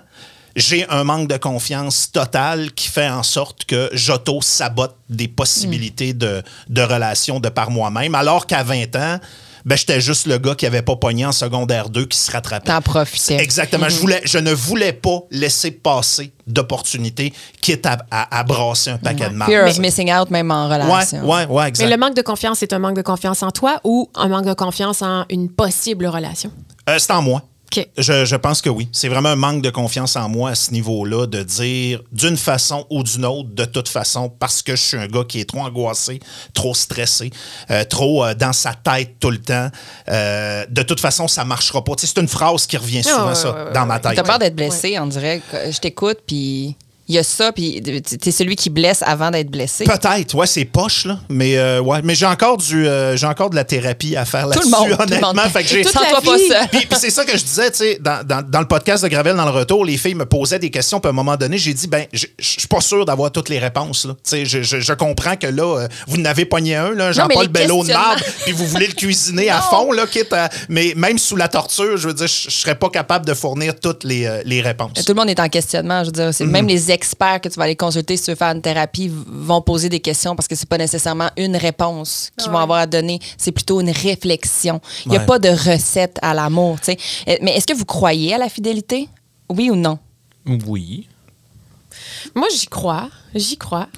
j'ai 0.57 0.89
un 0.89 1.05
manque 1.05 1.29
de 1.29 1.37
confiance 1.37 2.11
total 2.11 2.73
qui 2.73 2.89
fait 2.89 3.09
en 3.09 3.23
sorte 3.23 3.65
que 3.67 3.89
j'auto-sabote 3.93 4.97
des 5.09 5.29
possibilités 5.29 6.13
de, 6.15 6.43
de 6.69 6.83
relations 6.83 7.39
de 7.41 7.49
par 7.49 7.71
moi-même, 7.71 8.15
alors 8.15 8.47
qu'à 8.47 8.63
20 8.63 8.97
ans, 8.97 9.19
ben, 9.67 9.77
j'étais 9.77 10.01
juste 10.01 10.27
le 10.27 10.39
gars 10.39 10.55
qui 10.55 10.65
avait 10.65 10.81
pas 10.83 10.95
pogné 10.97 11.27
en 11.27 11.33
secondaire 11.33 11.89
2 11.91 12.07
qui 12.07 12.17
se 12.17 12.31
rattrapait. 12.31 12.69
T'en 12.69 12.81
profitais. 12.81 13.37
Exactement. 13.43 13.89
je, 13.89 13.97
voulais, 13.99 14.21
je 14.25 14.39
ne 14.39 14.53
voulais 14.53 14.93
pas 14.93 15.19
laisser 15.33 15.73
passer 15.73 16.33
d'opportunités, 16.47 17.33
quitte 17.61 17.85
à, 17.85 17.99
à- 18.11 18.39
à 18.39 18.45
brasser 18.45 18.91
un 18.91 18.99
paquet 18.99 19.29
de 19.29 19.35
marques. 19.35 19.51
Fear 19.51 19.69
of 19.69 19.79
missing 19.79 20.13
out, 20.13 20.31
même 20.31 20.51
en 20.53 20.69
relation. 20.69 21.19
Ouais, 21.29 21.45
ouais, 21.45 21.47
ouais, 21.47 21.69
exact. 21.69 21.85
Mais 21.85 21.91
le 21.91 21.97
manque 22.01 22.15
de 22.15 22.23
confiance, 22.23 22.59
c'est 22.61 22.73
un 22.73 22.79
manque 22.79 22.97
de 22.97 23.03
confiance 23.03 23.43
en 23.43 23.51
toi 23.51 23.81
ou 23.85 24.09
un 24.15 24.29
manque 24.29 24.47
de 24.47 24.55
confiance 24.55 25.03
en 25.03 25.25
une 25.31 25.51
possible 25.51 26.07
relation? 26.07 26.51
Euh, 26.89 26.99
c'est 27.01 27.11
en 27.13 27.21
moi. 27.23 27.43
Je, 27.99 28.25
je 28.25 28.37
pense 28.37 28.63
que 28.63 28.71
oui. 28.71 28.89
C'est 28.93 29.09
vraiment 29.09 29.31
un 29.31 29.37
manque 29.37 29.63
de 29.63 29.71
confiance 29.71 30.17
en 30.17 30.29
moi 30.29 30.51
à 30.51 30.55
ce 30.55 30.71
niveau-là 30.71 31.27
de 31.27 31.43
dire 31.43 32.01
d'une 32.13 32.37
façon 32.37 32.87
ou 32.91 33.03
d'une 33.03 33.25
autre, 33.25 33.51
de 33.51 33.65
toute 33.65 33.89
façon, 33.89 34.29
parce 34.29 34.63
que 34.63 34.77
je 34.77 34.83
suis 34.83 34.97
un 34.97 35.07
gars 35.09 35.25
qui 35.29 35.41
est 35.41 35.45
trop 35.49 35.61
angoissé, 35.61 36.21
trop 36.55 36.75
stressé, 36.75 37.31
euh, 37.71 37.85
trop 37.85 38.25
euh, 38.25 38.35
dans 38.35 38.53
sa 38.53 38.75
tête 38.75 39.17
tout 39.21 39.31
le 39.31 39.39
temps. 39.39 39.69
euh, 40.09 40.65
de 40.69 40.83
toute 40.83 41.01
façon, 41.01 41.29
ça 41.29 41.45
marchera 41.45 41.83
pas. 41.85 41.95
Tu 41.97 42.07
sais, 42.07 42.13
c'est 42.15 42.21
une 42.21 42.29
phrase 42.29 42.67
qui 42.67 42.77
revient 42.77 43.03
souvent, 43.03 43.29
ouais, 43.29 43.35
ça, 43.35 43.53
ouais, 43.53 43.65
ouais, 43.65 43.73
dans 43.73 43.87
ma 43.87 43.99
tête. 43.99 44.15
T'as 44.17 44.23
peur 44.23 44.39
d'être 44.39 44.57
blessé, 44.57 44.99
on 44.99 45.07
dirait. 45.07 45.41
que 45.51 45.71
Je 45.71 45.79
t'écoute, 45.79 46.19
puis 46.27 46.77
il 47.09 47.15
y 47.15 47.19
a 47.19 47.23
ça, 47.23 47.53
puis 47.53 47.81
t'es 47.83 48.31
celui 48.33 48.57
qui 48.57 48.69
blesse 48.71 49.03
avant 49.07 49.31
d'être 49.31 49.51
blessé. 49.51 49.85
Peut-être, 49.85 50.35
ouais, 50.35 50.47
c'est 50.47 50.65
poche, 50.65 51.05
là. 51.05 51.19
Mais, 51.29 51.57
euh, 51.57 51.81
ouais. 51.81 52.01
mais 52.03 52.15
j'ai 52.15 52.27
encore, 52.27 52.57
du, 52.57 52.87
euh, 52.87 53.17
j'ai 53.17 53.27
encore 53.27 53.51
de 53.51 53.55
la 53.57 53.65
thérapie 53.65 54.17
à 54.17 54.25
faire 54.25 54.45
Tout 54.45 54.51
là-dessus, 54.51 54.65
le 54.67 54.77
monde, 54.77 54.91
tout 54.91 54.97
le 54.97 55.03
honnêtement. 55.05 55.35
monde. 55.35 55.51
Fait 55.53 55.63
que 55.63 55.69
j'ai- 55.69 55.83
Toute 55.83 55.93
Sens-toi 55.93 56.13
la 56.13 56.21
pas 56.21 56.37
vie. 56.37 56.49
seul. 56.49 56.69
Puis, 56.71 56.87
puis 56.87 56.99
c'est 57.01 57.11
ça 57.11 57.25
que 57.25 57.37
je 57.37 57.45
disais, 57.45 57.71
tu 57.71 57.77
sais, 57.79 57.99
dans, 58.01 58.27
dans- 58.27 58.43
dans 58.49 58.61
le 58.61 58.67
podcast 58.67 59.05
de 59.05 59.09
Gravel 59.09 59.37
dans 59.37 59.45
le 59.45 59.51
retour, 59.51 59.85
les 59.85 59.97
filles 59.97 60.15
me 60.15 60.27
posaient 60.27 60.59
des 60.59 60.71
questions, 60.71 60.99
puis 61.01 61.09
à 61.09 61.11
un 61.11 61.15
moment 61.15 61.37
donné, 61.37 61.59
j'ai 61.59 61.75
dit, 61.75 61.87
ben, 61.87 62.07
je 62.13 62.27
je 62.39 62.49
suis 62.61 62.69
pas 62.69 62.81
sûr 62.81 63.05
d'avoir 63.05 63.31
toutes 63.31 63.49
les 63.49 63.59
réponses, 63.59 64.05
là. 64.07 64.15
Tu 64.15 64.19
sais, 64.31 64.45
je, 64.45 64.63
je- 64.63 64.81
je 64.81 64.93
comprends 64.93 65.37
que 65.37 65.47
là, 65.47 65.79
euh, 65.83 65.89
vous 66.09 66.17
n'avez 66.19 66.45
pogné 66.45 66.75
un, 66.77 66.91
là, 66.93 67.13
Jean-Paul 67.13 67.49
Bello 67.49 67.85
de 67.85 67.93
marde, 67.93 68.21
puis 68.45 68.53
vous 68.53 68.67
voulez 68.67 68.87
le 68.89 68.93
cuisiner 68.95 69.49
à 69.51 69.61
fond, 69.71 69.93
là, 69.93 70.07
quitte 70.07 70.33
à- 70.33 70.49
Mais 70.69 70.93
même 70.97 71.19
sous 71.19 71.37
la 71.37 71.49
torture, 71.49 71.97
je 71.97 72.09
veux 72.09 72.15
dire, 72.15 72.27
je 72.27 72.51
serais 72.51 72.75
pas 72.75 72.89
capable 72.91 73.27
de 73.27 73.35
fournir 73.35 73.79
toutes 73.79 74.05
les, 74.05 74.25
euh, 74.27 74.43
les 74.45 74.61
réponses. 74.61 74.93
Tout 75.05 75.13
le 75.13 75.15
monde 75.21 75.31
est 75.31 75.41
en 75.41 75.49
questionnement. 75.49 76.01
Je 76.01 76.07
veux 76.07 76.13
dire, 76.13 76.31
c'est 76.33 76.45
Mhm. 76.45 76.51
même 76.53 76.67
les 76.69 76.91
experts 76.97 77.41
que 77.43 77.49
tu 77.49 77.57
vas 77.59 77.65
aller 77.65 77.77
consulter 77.77 78.17
si 78.17 78.25
tu 78.25 78.31
veux 78.33 78.37
faire 78.37 78.53
une 78.55 78.63
thérapie 78.63 79.11
vont 79.13 79.61
poser 79.63 79.89
des 79.89 80.01
questions 80.01 80.35
parce 80.35 80.49
que 80.49 80.55
c'est 80.57 80.69
pas 80.69 80.79
nécessairement 80.79 81.31
une 81.37 81.57
réponse 81.57 82.31
qu'ils 82.39 82.51
vont 82.51 82.59
avoir 82.59 82.81
à 82.81 82.87
donner. 82.87 83.21
C'est 83.39 83.53
plutôt 83.53 83.81
une 83.81 83.91
réflexion. 83.91 84.81
Il 85.05 85.11
n'y 85.13 85.17
a 85.17 85.21
Ouais. 85.21 85.27
pas 85.27 85.39
de 85.39 85.49
recette 85.51 86.19
à 86.23 86.35
l'amour. 86.35 86.79
tu 86.81 86.87
sais. 86.93 86.99
Euh, 87.29 87.37
Mais 87.43 87.53
est-ce 87.57 87.67
que 87.67 87.75
vous 87.75 87.85
croyez 87.85 88.35
à 88.35 88.39
la 88.39 88.49
fidélité? 88.49 89.09
Oui 89.49 89.71
ou 89.71 89.77
non? 89.77 89.99
Oui. 90.47 91.07
Moi, 92.35 92.49
j'y 92.57 92.67
crois. 92.67 93.09
J'y 93.35 93.57
crois. 93.57 93.89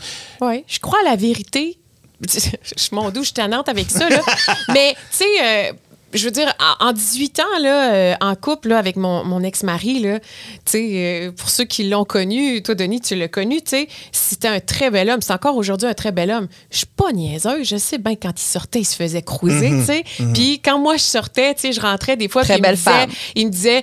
Oui. 0.41 0.65
Je 0.67 0.79
crois 0.81 0.99
à 1.07 1.11
la 1.11 1.17
vérité. 1.17 1.79
Je 2.29 2.89
mon 2.93 3.11
doux, 3.11 3.21
je 3.21 3.27
suis 3.27 3.35
tannante 3.35 3.69
avec 3.69 3.89
ça, 3.91 4.09
là. 4.09 4.21
Mais, 4.75 4.95
tu 5.11 5.19
sais, 5.19 5.25
euh, 5.43 5.73
je 6.15 6.25
veux 6.25 6.31
dire, 6.31 6.53
en, 6.81 6.87
en 6.89 6.93
18 6.93 7.41
ans, 7.41 7.43
là, 7.61 7.93
euh, 7.93 8.15
en 8.21 8.35
couple 8.35 8.69
là, 8.69 8.79
avec 8.79 8.97
mon, 8.97 9.25
mon 9.25 9.43
ex-mari, 9.43 10.01
là, 10.01 10.21
tu 10.21 10.27
sais, 10.67 10.89
euh, 10.95 11.33
pour 11.33 11.51
ceux 11.51 11.65
qui 11.65 11.89
l'ont 11.89 12.05
connu, 12.05 12.63
toi, 12.63 12.75
Denis, 12.75 13.01
tu 13.01 13.15
l'as 13.15 13.29
connu, 13.29 13.57
tu 13.61 13.71
sais, 13.71 13.89
c'était 14.13 14.49
un 14.49 14.61
très 14.61 14.91
bel 14.91 15.11
homme. 15.11 15.21
C'est 15.21 15.33
encore 15.33 15.57
aujourd'hui 15.57 15.89
un 15.89 15.95
très 15.95 16.13
bel 16.13 16.31
homme. 16.31 16.49
Je 16.71 16.79
suis 16.79 16.87
pas 16.87 17.13
niaiseuse. 17.13 17.69
Je 17.69 17.77
sais 17.77 17.99
bien 17.99 18.15
quand 18.15 18.33
il 18.41 18.43
sortait, 18.45 18.81
il 18.81 18.85
se 18.87 18.97
faisait 18.97 19.23
cruiser, 19.23 19.69
tu 19.71 19.85
sais. 19.85 20.05
Puis 20.33 20.61
quand 20.65 20.79
moi, 20.79 20.97
je 20.97 21.03
sortais, 21.03 21.55
tu 21.55 21.61
sais, 21.61 21.73
je 21.73 21.81
rentrais 21.81 22.17
des 22.17 22.29
fois, 22.29 22.43
Très 22.43 22.55
puis 22.55 22.63
il 22.65 22.71
me 22.71 22.75
disait- 22.77 22.91
femme. 22.91 23.11
Il 23.35 23.47
me 23.47 23.51
disait, 23.53 23.83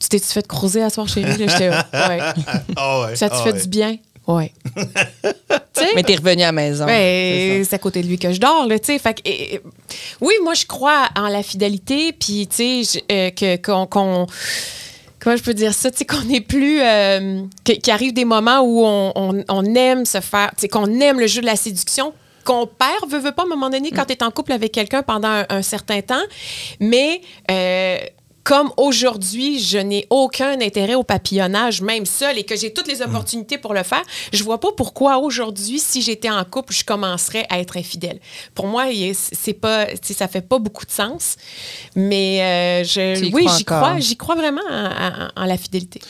tu 0.00 0.08
t'es-tu 0.08 0.26
fait 0.26 0.46
cruiser 0.46 0.82
à 0.82 0.90
soir, 0.90 1.08
chérie? 1.08 1.36
Là, 1.38 1.46
j'étais, 1.48 1.68
ouais. 1.92 2.20
Ah 2.76 3.00
ouais, 3.02 3.16
Ça 3.16 3.28
te 3.28 3.34
ah 3.34 3.42
fait 3.42 3.52
ouais. 3.52 3.60
du 3.60 3.68
bien? 3.68 3.96
Sais? 5.72 5.88
Mais 5.94 6.02
t'es 6.02 6.16
revenu 6.16 6.42
à 6.42 6.46
la 6.46 6.52
maison. 6.52 6.86
Ben, 6.86 7.64
C'est 7.64 7.74
à 7.74 7.78
côté 7.78 8.02
de 8.02 8.08
lui 8.08 8.18
que 8.18 8.32
je 8.32 8.40
dors, 8.40 8.66
là, 8.66 8.78
tu 8.78 8.86
sais. 8.86 8.98
Fait 8.98 9.14
que, 9.14 9.22
et- 9.24 9.60
oui, 10.20 10.34
moi, 10.42 10.54
je 10.54 10.66
crois 10.66 11.08
en 11.16 11.28
la 11.28 11.42
fidélité, 11.42 12.12
puis, 12.12 12.46
tu 12.46 12.84
sais, 12.84 13.04
euh, 13.10 13.30
que- 13.30 13.56
qu'on... 13.56 13.86
qu'on- 13.86 14.26
Comment 15.20 15.36
je 15.36 15.42
peux 15.42 15.54
dire 15.54 15.74
ça? 15.74 15.90
Tu 15.90 15.98
sais, 15.98 16.04
qu'on 16.04 16.22
n'est 16.22 16.40
plus... 16.40 16.80
euh, 16.80 17.42
qu'il 17.64 17.90
arrive 17.92 18.12
des 18.12 18.24
moments 18.24 18.60
où 18.60 18.84
on, 18.84 19.12
on- 19.16 19.44
on 19.48 19.74
aime 19.74 20.04
se 20.04 20.20
faire... 20.20 20.50
Tu 20.56 20.62
sais, 20.62 20.68
qu'on 20.68 21.00
aime 21.00 21.18
le 21.18 21.26
jeu 21.26 21.40
de 21.40 21.46
la 21.46 21.56
séduction, 21.56 22.12
qu'on 22.44 22.66
perd, 22.66 23.10
veut, 23.10 23.18
veut 23.18 23.32
pas, 23.32 23.42
à 23.42 23.46
un 23.46 23.48
moment 23.48 23.68
donné, 23.70 23.90
quand 23.90 24.04
tu 24.04 24.12
es 24.12 24.22
en 24.22 24.30
couple 24.30 24.52
avec 24.52 24.70
quelqu'un 24.72 25.02
pendant 25.02 25.28
un, 25.28 25.46
un 25.48 25.62
certain 25.62 26.00
temps. 26.02 26.22
Mais... 26.80 27.20
euh, 27.50 27.98
comme 28.48 28.72
aujourd'hui, 28.78 29.58
je 29.58 29.76
n'ai 29.76 30.06
aucun 30.08 30.58
intérêt 30.62 30.94
au 30.94 31.02
papillonnage, 31.02 31.82
même 31.82 32.06
seul, 32.06 32.38
et 32.38 32.44
que 32.44 32.56
j'ai 32.56 32.72
toutes 32.72 32.88
les 32.88 33.02
opportunités 33.02 33.58
pour 33.58 33.74
le 33.74 33.82
faire, 33.82 34.02
je 34.32 34.42
vois 34.42 34.58
pas 34.58 34.72
pourquoi 34.74 35.18
aujourd'hui, 35.18 35.78
si 35.78 36.00
j'étais 36.00 36.30
en 36.30 36.42
couple, 36.44 36.72
je 36.72 36.82
commencerais 36.82 37.44
à 37.50 37.60
être 37.60 37.76
infidèle. 37.76 38.18
Pour 38.54 38.66
moi, 38.66 38.86
c'est 39.12 39.52
pas, 39.52 39.84
ça 40.02 40.28
fait 40.28 40.40
pas 40.40 40.58
beaucoup 40.58 40.86
de 40.86 40.90
sens, 40.90 41.36
mais 41.94 42.40
euh, 42.40 42.84
je, 42.84 43.20
oui, 43.34 43.42
j'y 43.58 43.64
crois, 43.66 43.98
j'y 44.00 44.16
crois 44.16 44.34
vraiment 44.34 44.62
en, 44.70 44.86
en- 44.86 45.28
en 45.42 45.44
la 45.44 45.58
fidélité. 45.58 46.00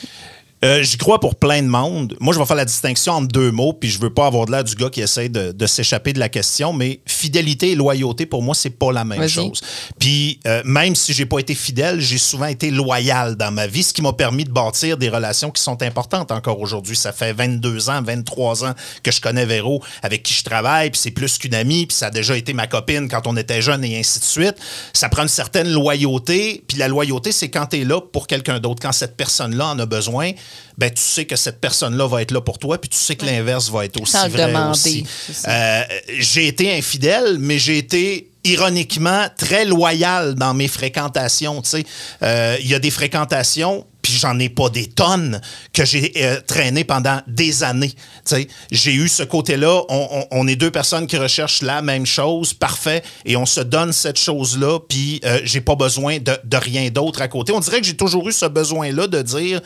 Euh, 0.64 0.82
J'y 0.82 0.96
crois 0.96 1.20
pour 1.20 1.36
plein 1.36 1.62
de 1.62 1.68
monde. 1.68 2.16
Moi, 2.20 2.34
je 2.34 2.38
vais 2.38 2.44
faire 2.44 2.56
la 2.56 2.64
distinction 2.64 3.12
entre 3.12 3.28
deux 3.28 3.52
mots, 3.52 3.72
puis 3.72 3.88
je 3.88 4.00
veux 4.00 4.12
pas 4.12 4.26
avoir 4.26 4.46
de 4.46 4.50
l'air 4.50 4.64
du 4.64 4.74
gars 4.74 4.90
qui 4.90 5.00
essaie 5.00 5.28
de, 5.28 5.52
de 5.52 5.66
s'échapper 5.66 6.12
de 6.12 6.18
la 6.18 6.28
question, 6.28 6.72
mais 6.72 7.00
fidélité 7.06 7.72
et 7.72 7.74
loyauté, 7.76 8.26
pour 8.26 8.42
moi, 8.42 8.56
c'est 8.56 8.70
pas 8.70 8.90
la 8.90 9.04
même 9.04 9.28
chose. 9.28 9.60
Puis 10.00 10.40
euh, 10.46 10.62
même 10.64 10.96
si 10.96 11.12
j'ai 11.12 11.26
pas 11.26 11.38
été 11.38 11.54
fidèle, 11.54 12.00
j'ai 12.00 12.18
souvent 12.18 12.46
été 12.46 12.70
loyal 12.72 13.36
dans 13.36 13.52
ma 13.52 13.68
vie, 13.68 13.84
ce 13.84 13.92
qui 13.92 14.02
m'a 14.02 14.12
permis 14.12 14.44
de 14.44 14.50
bâtir 14.50 14.96
des 14.96 15.08
relations 15.08 15.50
qui 15.50 15.62
sont 15.62 15.80
importantes 15.82 16.32
encore 16.32 16.60
aujourd'hui. 16.60 16.96
Ça 16.96 17.12
fait 17.12 17.32
22 17.32 17.90
ans, 17.90 18.02
23 18.02 18.64
ans 18.64 18.74
que 19.04 19.12
je 19.12 19.20
connais 19.20 19.46
Véro, 19.46 19.82
avec 20.02 20.24
qui 20.24 20.34
je 20.34 20.42
travaille, 20.42 20.90
puis 20.90 21.00
c'est 21.00 21.12
plus 21.12 21.38
qu'une 21.38 21.54
amie, 21.54 21.86
puis 21.86 21.96
ça 21.96 22.06
a 22.06 22.10
déjà 22.10 22.36
été 22.36 22.52
ma 22.52 22.66
copine 22.66 23.08
quand 23.08 23.26
on 23.26 23.36
était 23.36 23.62
jeune 23.62 23.84
et 23.84 23.98
ainsi 23.98 24.18
de 24.18 24.24
suite. 24.24 24.56
Ça 24.92 25.08
prend 25.08 25.22
une 25.22 25.28
certaine 25.28 25.70
loyauté, 25.70 26.64
puis 26.66 26.78
la 26.78 26.88
loyauté, 26.88 27.30
c'est 27.30 27.48
quand 27.48 27.66
tu 27.66 27.80
es 27.80 27.84
là 27.84 28.00
pour 28.00 28.26
quelqu'un 28.26 28.58
d'autre. 28.58 28.82
Quand 28.82 28.92
cette 28.92 29.16
personne-là 29.16 29.68
en 29.68 29.78
a 29.78 29.86
besoin, 29.86 30.32
ben 30.76 30.90
tu 30.90 31.02
sais 31.02 31.24
que 31.24 31.36
cette 31.36 31.60
personne-là 31.60 32.06
va 32.06 32.22
être 32.22 32.30
là 32.30 32.40
pour 32.40 32.58
toi, 32.58 32.78
puis 32.80 32.88
tu 32.88 32.96
sais 32.98 33.16
que 33.16 33.24
l'inverse 33.26 33.68
va 33.70 33.84
être 33.84 34.00
aussi 34.00 34.12
Sans 34.12 34.28
vrai 34.28 34.46
demander, 34.48 34.70
aussi. 34.70 35.04
Euh, 35.48 35.82
j'ai 36.18 36.46
été 36.46 36.76
infidèle, 36.76 37.36
mais 37.38 37.58
j'ai 37.58 37.78
été 37.78 38.30
ironiquement 38.44 39.26
très 39.36 39.64
loyal 39.64 40.34
dans 40.34 40.54
mes 40.54 40.68
fréquentations. 40.68 41.60
tu 41.62 41.70
sais. 41.70 41.84
Euh, 42.22 42.56
Il 42.60 42.68
y 42.68 42.74
a 42.74 42.78
des 42.78 42.90
fréquentations, 42.90 43.84
puis 44.00 44.12
j'en 44.14 44.38
ai 44.38 44.48
pas 44.48 44.70
des 44.70 44.86
tonnes, 44.86 45.40
que 45.72 45.84
j'ai 45.84 46.12
euh, 46.16 46.40
traîné 46.46 46.84
pendant 46.84 47.20
des 47.26 47.62
années. 47.64 47.90
tu 47.90 47.96
sais. 48.24 48.48
J'ai 48.70 48.94
eu 48.94 49.08
ce 49.08 49.24
côté-là. 49.24 49.82
On, 49.88 50.08
on- 50.12 50.26
on 50.30 50.48
est 50.48 50.56
deux 50.56 50.70
personnes 50.70 51.06
qui 51.06 51.16
recherchent 51.16 51.62
la 51.62 51.82
même 51.82 52.06
chose, 52.06 52.54
parfait, 52.54 53.02
et 53.26 53.36
on 53.36 53.44
se 53.46 53.60
donne 53.60 53.92
cette 53.92 54.18
chose-là, 54.18 54.78
puis 54.88 55.20
euh, 55.24 55.40
j'ai 55.44 55.60
pas 55.60 55.74
besoin 55.74 56.18
de, 56.18 56.32
de 56.44 56.56
rien 56.56 56.88
d'autre 56.90 57.20
à 57.20 57.28
côté. 57.28 57.52
On 57.52 57.60
dirait 57.60 57.80
que 57.80 57.86
j'ai 57.86 57.96
toujours 57.96 58.28
eu 58.28 58.32
ce 58.32 58.46
besoin-là 58.46 59.08
de 59.08 59.20
dire 59.20 59.60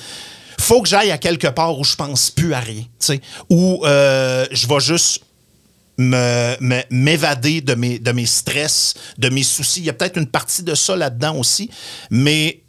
faut 0.63 0.83
que 0.83 0.89
j'aille 0.89 1.11
à 1.11 1.19
quelque 1.19 1.49
part 1.49 1.79
où 1.79 1.85
je 1.85 1.95
pense 1.97 2.31
plus 2.31 2.55
à 2.55 2.61
rien, 2.61 2.85
où 3.51 3.85
euh, 3.85 4.47
je 4.51 4.67
vais 4.67 4.81
juste 4.81 5.23
me- 5.99 6.57
me- 6.61 6.83
m'évader 6.91 7.61
de 7.61 7.75
mes, 7.75 7.99
de 7.99 8.13
mes 8.13 8.27
stress, 8.27 8.95
de 9.19 9.29
mes 9.29 9.43
soucis. 9.43 9.81
Il 9.81 9.87
y 9.87 9.91
a 9.91 9.93
peut-être 9.93 10.17
une 10.19 10.27
partie 10.27 10.63
de 10.63 10.75
ça 10.75 10.97
là-dedans 10.97 11.37
aussi, 11.37 11.71
mais 12.11 12.61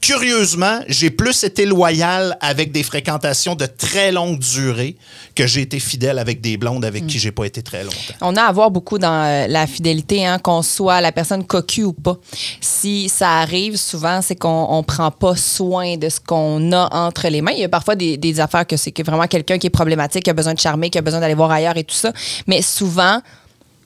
curieusement, 0.00 0.80
j'ai 0.88 1.10
plus 1.10 1.44
été 1.44 1.66
loyal 1.66 2.36
avec 2.40 2.72
des 2.72 2.82
fréquentations 2.82 3.54
de 3.54 3.66
très 3.66 4.12
longue 4.12 4.38
durée 4.38 4.96
que 5.34 5.46
j'ai 5.46 5.62
été 5.62 5.78
fidèle 5.80 6.18
avec 6.18 6.40
des 6.40 6.56
blondes 6.56 6.84
avec 6.84 7.06
qui 7.06 7.18
j'ai 7.18 7.32
pas 7.32 7.44
été 7.44 7.62
très 7.62 7.84
longtemps. 7.84 8.14
On 8.20 8.36
a 8.36 8.42
à 8.42 8.52
voir 8.52 8.70
beaucoup 8.70 8.98
dans 8.98 9.24
euh, 9.24 9.46
la 9.46 9.66
fidélité, 9.66 10.26
hein, 10.26 10.38
qu'on 10.38 10.62
soit 10.62 11.00
la 11.00 11.12
personne 11.12 11.44
cocu 11.44 11.84
ou 11.84 11.92
pas. 11.92 12.16
Si 12.60 13.08
ça 13.08 13.38
arrive, 13.38 13.76
souvent, 13.76 14.20
c'est 14.22 14.36
qu'on 14.36 14.66
on 14.70 14.82
prend 14.82 15.10
pas 15.10 15.36
soin 15.36 15.96
de 15.96 16.08
ce 16.08 16.20
qu'on 16.20 16.72
a 16.72 16.88
entre 16.94 17.28
les 17.28 17.42
mains. 17.42 17.52
Il 17.52 17.60
y 17.60 17.64
a 17.64 17.68
parfois 17.68 17.94
des, 17.94 18.16
des 18.16 18.40
affaires 18.40 18.66
que 18.66 18.76
c'est 18.76 18.92
que 18.92 19.02
vraiment 19.02 19.26
quelqu'un 19.26 19.58
qui 19.58 19.66
est 19.66 19.70
problématique, 19.70 20.24
qui 20.24 20.30
a 20.30 20.34
besoin 20.34 20.54
de 20.54 20.60
charmer, 20.60 20.90
qui 20.90 20.98
a 20.98 21.02
besoin 21.02 21.20
d'aller 21.20 21.34
voir 21.34 21.50
ailleurs 21.50 21.76
et 21.76 21.84
tout 21.84 21.94
ça. 21.94 22.12
Mais 22.46 22.62
souvent, 22.62 23.20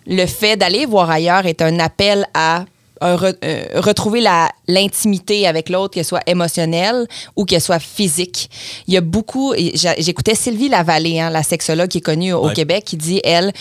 le 0.07 0.27
fait 0.27 0.57
d'aller 0.57 0.87
voir 0.87 1.11
ailleurs 1.11 1.47
est 1.47 1.63
un 1.63 1.79
appel 1.79 2.27
à 2.35 2.65
un 3.03 3.17
re- 3.17 3.37
euh, 3.45 3.65
retrouver 3.81 4.21
la- 4.21 4.51
l'intimité 4.69 5.47
avec 5.47 5.69
l'autre, 5.69 5.95
qu'elle 5.95 6.05
soit 6.05 6.23
émotionnelle 6.27 7.07
ou 7.37 7.45
qu'elle 7.45 7.61
soit 7.61 7.79
physique. 7.79 8.49
Il 8.87 8.95
y 8.95 8.97
a 8.97 9.01
beaucoup, 9.01 9.55
j'écoutais 9.99 10.35
Sylvie 10.35 10.69
Lavallée, 10.69 11.21
hein, 11.21 11.31
la 11.31 11.43
sexologue 11.43 11.89
qui 11.89 11.99
est 11.99 12.03
connue 12.03 12.33
au 12.33 12.47
Ouais. 12.47 12.55
Québec, 12.55 12.85
qui 12.85 12.97
dit, 12.97 13.21
elle, 13.25 13.53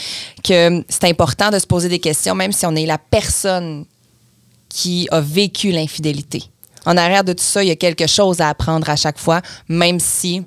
que 0.44 0.84
c'est 0.90 1.06
important 1.06 1.50
de 1.50 1.60
se 1.60 1.68
poser 1.68 1.90
des 1.90 2.00
questions, 2.00 2.36
même 2.36 2.52
si 2.52 2.66
on 2.66 2.76
est 2.76 2.86
la 2.86 2.98
personne 2.98 3.86
qui 4.70 5.08
a 5.12 5.20
vécu 5.22 5.72
l'infidélité. 5.72 6.44
En 6.86 6.98
arrière 6.98 7.24
de 7.24 7.34
tout 7.34 7.44
ça, 7.44 7.64
il 7.64 7.68
y 7.68 7.72
a 7.72 7.76
quelque 7.76 8.08
chose 8.08 8.42
à 8.42 8.50
apprendre 8.50 8.90
à 8.90 8.96
chaque 8.96 9.20
fois, 9.20 9.42
même 9.68 10.00
si 10.00 10.44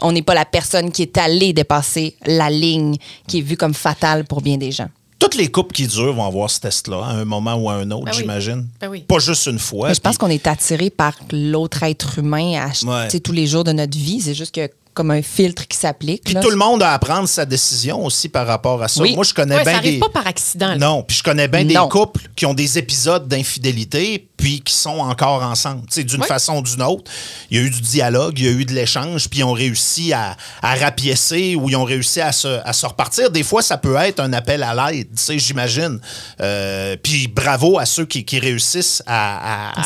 on 0.00 0.12
n'est 0.12 0.22
pas 0.22 0.34
la 0.34 0.44
personne 0.44 0.90
qui 0.90 1.02
est 1.02 1.18
allée 1.18 1.52
dépasser 1.52 2.16
la 2.26 2.50
ligne 2.50 2.96
qui 3.28 3.38
est 3.38 3.42
vue 3.42 3.56
comme 3.56 3.74
fatale 3.74 4.24
pour 4.24 4.40
bien 4.42 4.56
des 4.56 4.72
gens. 4.72 4.88
Toutes 5.18 5.36
les 5.36 5.50
couples 5.50 5.74
qui 5.74 5.86
durent 5.86 6.12
vont 6.12 6.26
avoir 6.26 6.50
ce 6.50 6.60
test-là 6.60 7.02
à 7.04 7.10
un 7.12 7.24
moment 7.24 7.54
ou 7.54 7.70
à 7.70 7.74
un 7.74 7.90
autre, 7.92 8.04
Ben 8.06 8.10
oui. 8.12 8.18
j'imagine. 8.18 8.66
Ben 8.80 8.88
oui. 8.88 9.00
Pas 9.00 9.18
juste 9.18 9.46
une 9.46 9.58
fois. 9.58 9.88
Mais 9.88 9.94
je 9.94 10.00
pense 10.00 10.16
puis- 10.16 10.18
qu'on 10.26 10.30
est 10.30 10.46
attiré 10.46 10.90
par 10.90 11.14
l'autre 11.32 11.82
être 11.84 12.18
humain 12.18 12.54
à, 12.60 12.86
Ouais. 12.86 13.20
tous 13.20 13.32
les 13.32 13.46
jours 13.46 13.64
de 13.64 13.72
notre 13.72 13.96
vie. 13.96 14.20
C'est 14.20 14.34
juste 14.34 14.54
que 14.54 14.68
comme 14.92 15.10
un 15.10 15.22
filtre 15.22 15.66
qui 15.66 15.76
s'applique. 15.76 16.22
Puis 16.24 16.34
là. 16.34 16.40
tout 16.40 16.50
le 16.50 16.56
monde 16.56 16.80
a 16.80 16.92
à 16.92 16.98
prendre 17.00 17.28
sa 17.28 17.44
décision 17.44 18.04
aussi 18.04 18.28
par 18.28 18.46
rapport 18.46 18.80
à 18.80 18.86
ça. 18.86 19.02
Oui. 19.02 19.14
Moi, 19.16 19.24
je 19.24 19.34
connais 19.34 19.56
Ouais, 19.56 19.64
bien 19.64 19.72
ça 19.72 19.78
arrive 19.78 19.94
des... 19.94 19.98
pas 19.98 20.08
par 20.08 20.26
accident. 20.28 20.68
là. 20.68 20.76
Non, 20.76 21.02
puis 21.02 21.16
je 21.16 21.22
connais 21.24 21.48
bien 21.48 21.64
des 21.64 21.74
couples 21.90 22.28
qui 22.36 22.46
ont 22.46 22.54
des 22.54 22.78
épisodes 22.78 23.26
d'infidélité 23.26 24.28
puis 24.36 24.60
qui 24.60 24.74
sont 24.74 24.98
encore 24.98 25.42
ensemble. 25.42 25.82
Tu 25.86 25.94
sais, 25.94 26.04
d'une 26.04 26.22
façon 26.22 26.56
ou 26.58 26.62
d'une 26.62 26.82
autre, 26.82 27.10
il 27.50 27.56
y 27.58 27.60
a 27.60 27.64
eu 27.64 27.70
du 27.70 27.80
dialogue, 27.80 28.38
il 28.38 28.44
y 28.44 28.48
a 28.48 28.50
eu 28.50 28.64
de 28.64 28.72
l'échange, 28.72 29.28
puis 29.28 29.40
ils 29.40 29.44
ont 29.44 29.52
réussi 29.52 30.12
à, 30.12 30.36
à 30.60 30.74
rapiécer 30.74 31.54
ou 31.56 31.70
ils 31.70 31.76
ont 31.76 31.84
réussi 31.84 32.20
à 32.20 32.32
se, 32.32 32.60
à 32.66 32.72
se 32.72 32.84
repartir. 32.84 33.30
Des 33.30 33.42
fois, 33.44 33.62
ça 33.62 33.78
peut 33.78 33.96
être 33.96 34.20
un 34.20 34.32
appel 34.32 34.62
à 34.62 34.74
l'aide, 34.90 35.08
tu 35.16 35.22
sais, 35.22 35.38
j'imagine. 35.38 36.00
Euh, 36.40 36.96
puis 37.02 37.28
bravo 37.28 37.78
à 37.78 37.86
ceux 37.86 38.06
qui, 38.06 38.24
qui 38.24 38.38
réussissent 38.38 39.02
à, 39.06 39.70
à- 39.70 39.80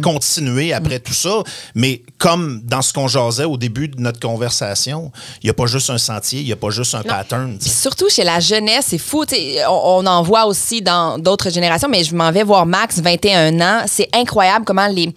continuer 0.00 0.72
après 0.72 1.00
tout 1.00 1.14
ça. 1.14 1.42
Mais 1.74 2.02
comme 2.18 2.60
dans 2.64 2.82
ce 2.82 2.92
qu'on 2.92 3.08
jasait 3.08 3.44
au 3.44 3.56
début 3.56 3.88
de 3.88 4.00
notre 4.00 4.20
conversation, 4.20 5.10
il 5.42 5.46
n'y 5.46 5.50
a 5.50 5.54
pas 5.54 5.66
juste 5.66 5.90
un 5.90 5.98
sentier, 5.98 6.40
il 6.40 6.46
n'y 6.46 6.52
a 6.52 6.56
pas 6.56 6.70
juste 6.70 6.94
un 6.94 7.02
pattern. 7.02 7.58
surtout 7.60 8.08
chez 8.10 8.24
la 8.24 8.40
jeunesse, 8.40 8.86
c'est 8.88 8.98
fou. 8.98 9.24
On, 9.68 10.02
on 10.02 10.06
en 10.06 10.22
voit 10.22 10.46
aussi 10.46 10.82
dans 10.82 11.18
d'autres 11.18 11.50
générations, 11.50 11.88
mais 11.88 12.04
je 12.04 12.14
m'en 12.14 12.30
vais 12.30 12.44
voir 12.44 12.64
Max, 12.66 13.00
21 13.00 13.60
ans. 13.60 13.84
C'est 13.88 14.08
incroyable 14.14 14.64
comment 14.64 14.86
les. 14.86 15.12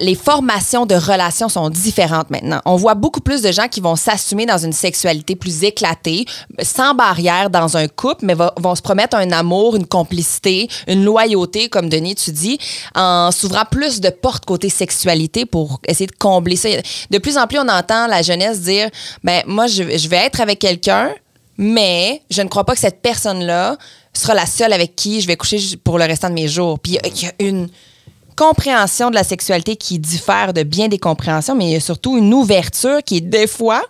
les 0.00 0.14
formations 0.14 0.86
de 0.86 0.94
relations 0.94 1.48
sont 1.48 1.70
différentes 1.70 2.30
maintenant. 2.30 2.60
On 2.64 2.76
voit 2.76 2.94
beaucoup 2.94 3.20
plus 3.20 3.42
de 3.42 3.52
gens 3.52 3.68
qui 3.68 3.80
vont 3.80 3.94
s'assumer 3.96 4.46
dans 4.46 4.58
une 4.58 4.72
sexualité 4.72 5.36
plus 5.36 5.64
éclatée, 5.64 6.24
sans 6.62 6.94
barrière 6.94 7.50
dans 7.50 7.76
un 7.76 7.86
couple, 7.86 8.24
mais 8.24 8.34
vont 8.34 8.74
se 8.74 8.82
promettre 8.82 9.16
un 9.16 9.30
amour, 9.32 9.76
une 9.76 9.86
complicité, 9.86 10.68
une 10.88 11.04
loyauté, 11.04 11.68
comme 11.68 11.88
Denis, 11.88 12.14
tu 12.14 12.32
dis, 12.32 12.58
en 12.94 13.30
s'ouvrant 13.30 13.64
plus 13.70 14.00
de 14.00 14.10
portes 14.10 14.44
côté 14.46 14.68
sexualité 14.68 15.46
pour 15.46 15.80
essayer 15.86 16.06
de 16.06 16.16
combler 16.18 16.56
ça. 16.56 16.68
De 17.10 17.18
plus 17.18 17.36
en 17.36 17.46
plus, 17.46 17.58
on 17.58 17.68
entend 17.68 18.06
la 18.06 18.22
jeunesse 18.22 18.60
dire, 18.62 18.88
ben 19.22 19.42
moi, 19.46 19.66
je 19.66 20.08
vais 20.08 20.16
être 20.16 20.40
avec 20.40 20.58
quelqu'un, 20.58 21.10
mais 21.58 22.22
je 22.30 22.42
ne 22.42 22.48
crois 22.48 22.64
pas 22.64 22.74
que 22.74 22.80
cette 22.80 23.02
personne-là 23.02 23.76
sera 24.18 24.34
la 24.34 24.46
seule 24.46 24.72
avec 24.72 24.96
qui 24.96 25.20
je 25.20 25.26
vais 25.26 25.36
coucher 25.36 25.58
pour 25.84 25.98
le 25.98 26.04
restant 26.04 26.28
de 26.28 26.34
mes 26.34 26.48
jours. 26.48 26.78
Puis 26.78 26.92
il 26.92 26.94
y 26.94 26.98
a- 26.98 27.08
il 27.08 27.22
y, 27.22 27.26
a 27.26 27.32
une 27.48 27.68
compréhension 28.36 29.10
de 29.10 29.14
la 29.14 29.24
sexualité 29.24 29.76
qui 29.76 29.98
diffère 29.98 30.52
de 30.52 30.62
bien 30.62 30.88
des 30.88 30.98
compréhensions, 30.98 31.54
mais 31.54 31.66
il 31.66 31.72
y 31.72 31.76
a 31.76 31.80
surtout 31.80 32.16
une 32.18 32.32
ouverture 32.34 33.02
qui, 33.04 33.22
des 33.22 33.46
fois, 33.46 33.82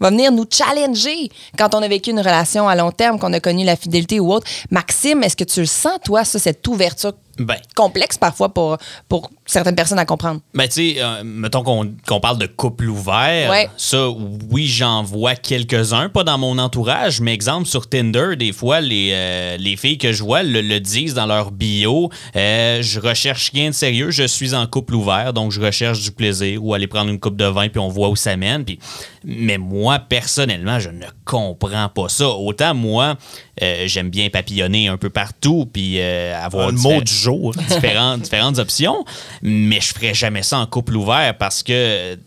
va 0.00 0.10
venir 0.10 0.30
nous 0.30 0.44
challenger 0.50 1.30
quand 1.58 1.74
on 1.74 1.82
a 1.82 1.88
vécu 1.88 2.10
une 2.10 2.18
relation 2.20 2.68
à 2.68 2.74
long 2.76 2.92
terme, 2.92 3.18
qu'on 3.18 3.32
a 3.32 3.40
connu 3.40 3.64
la 3.64 3.76
fidélité 3.76 4.20
ou 4.20 4.30
autre. 4.32 4.46
Maxime, 4.70 5.22
est-ce 5.22 5.36
que 5.36 5.44
tu 5.44 5.60
le 5.60 5.66
sens, 5.66 5.98
toi, 6.04 6.24
ça, 6.24 6.38
cette 6.38 6.66
ouverture 6.68 7.12
Ben, 7.38 7.56
complexe 7.74 8.18
parfois 8.18 8.50
pour, 8.50 8.76
pour 9.08 9.30
certaines 9.46 9.74
personnes 9.76 9.98
à 9.98 10.04
comprendre? 10.04 10.40
Ben, 10.54 10.66
tu 10.68 10.72
sais, 10.72 10.96
euh, 10.98 11.22
mettons 11.24 11.62
qu'on 11.62 11.94
qu'on 12.06 12.20
parle 12.20 12.38
de 12.38 12.46
couple 12.46 12.88
ouvert. 12.88 13.50
Ouais. 13.50 13.68
Ça, 13.76 14.08
oui, 14.50 14.66
j'en 14.66 15.02
vois 15.02 15.34
quelques-uns, 15.36 16.08
pas 16.08 16.24
dans 16.24 16.36
mon 16.38 16.58
entourage, 16.58 17.20
mais 17.20 17.32
exemple, 17.32 17.66
sur 17.66 17.88
Tinder, 17.88 18.36
des 18.36 18.52
fois, 18.52 18.80
les, 18.80 19.10
euh, 19.14 19.56
les 19.58 19.76
filles 19.76 19.98
que 19.98 20.12
je 20.12 20.22
vois 20.22 20.42
le, 20.42 20.60
le 20.60 20.80
disent 20.80 21.14
dans 21.14 21.26
leur 21.26 21.50
bio. 21.52 22.10
euh, 22.34 22.82
je 22.82 23.00
recherche 23.00 23.50
rien 23.52 23.70
de 23.70 23.74
sérieux, 23.74 24.10
je 24.10 24.24
suis 24.26 24.54
en 24.54 24.66
couple 24.66 24.94
ouvert, 24.94 25.32
donc 25.32 25.52
je 25.52 25.60
recherche 25.60 26.00
du 26.02 26.10
plaisir 26.12 26.62
ou 26.64 26.74
aller 26.74 26.86
prendre 26.86 27.10
une 27.10 27.20
coupe 27.20 27.36
de 27.36 27.44
vin, 27.46 27.68
puis 27.68 27.78
on 27.80 27.88
voit 27.88 28.08
où 28.08 28.16
ça 28.16 28.36
mène. 28.36 28.64
Puis, 28.64 28.78
mais 29.24 29.58
moi, 29.58 29.98
personnellement, 29.98 30.78
je 30.80 30.90
ne 30.90 31.04
comprends 31.24 31.88
pas 31.88 32.08
ça. 32.08 32.28
Autant, 32.28 32.74
moi, 32.74 33.16
euh, 33.62 33.84
j'aime 33.86 34.10
bien 34.10 34.28
papillonner 34.28 34.88
un 34.88 34.96
peu 34.96 35.10
partout, 35.10 35.68
puis 35.72 36.00
euh, 36.00 36.36
avoir 36.40 36.70
Le 36.70 36.76
diffé- 36.76 36.94
mot 36.94 37.00
du 37.00 37.12
jour. 37.12 37.52
différentes, 37.68 38.20
différentes 38.22 38.58
options, 38.58 39.04
mais 39.42 39.80
je 39.80 39.94
ferais 39.94 40.14
jamais 40.14 40.42
ça 40.42 40.58
en 40.58 40.66
couple 40.66 40.96
ouvert 40.96 41.36
parce 41.38 41.62
que 41.62 42.18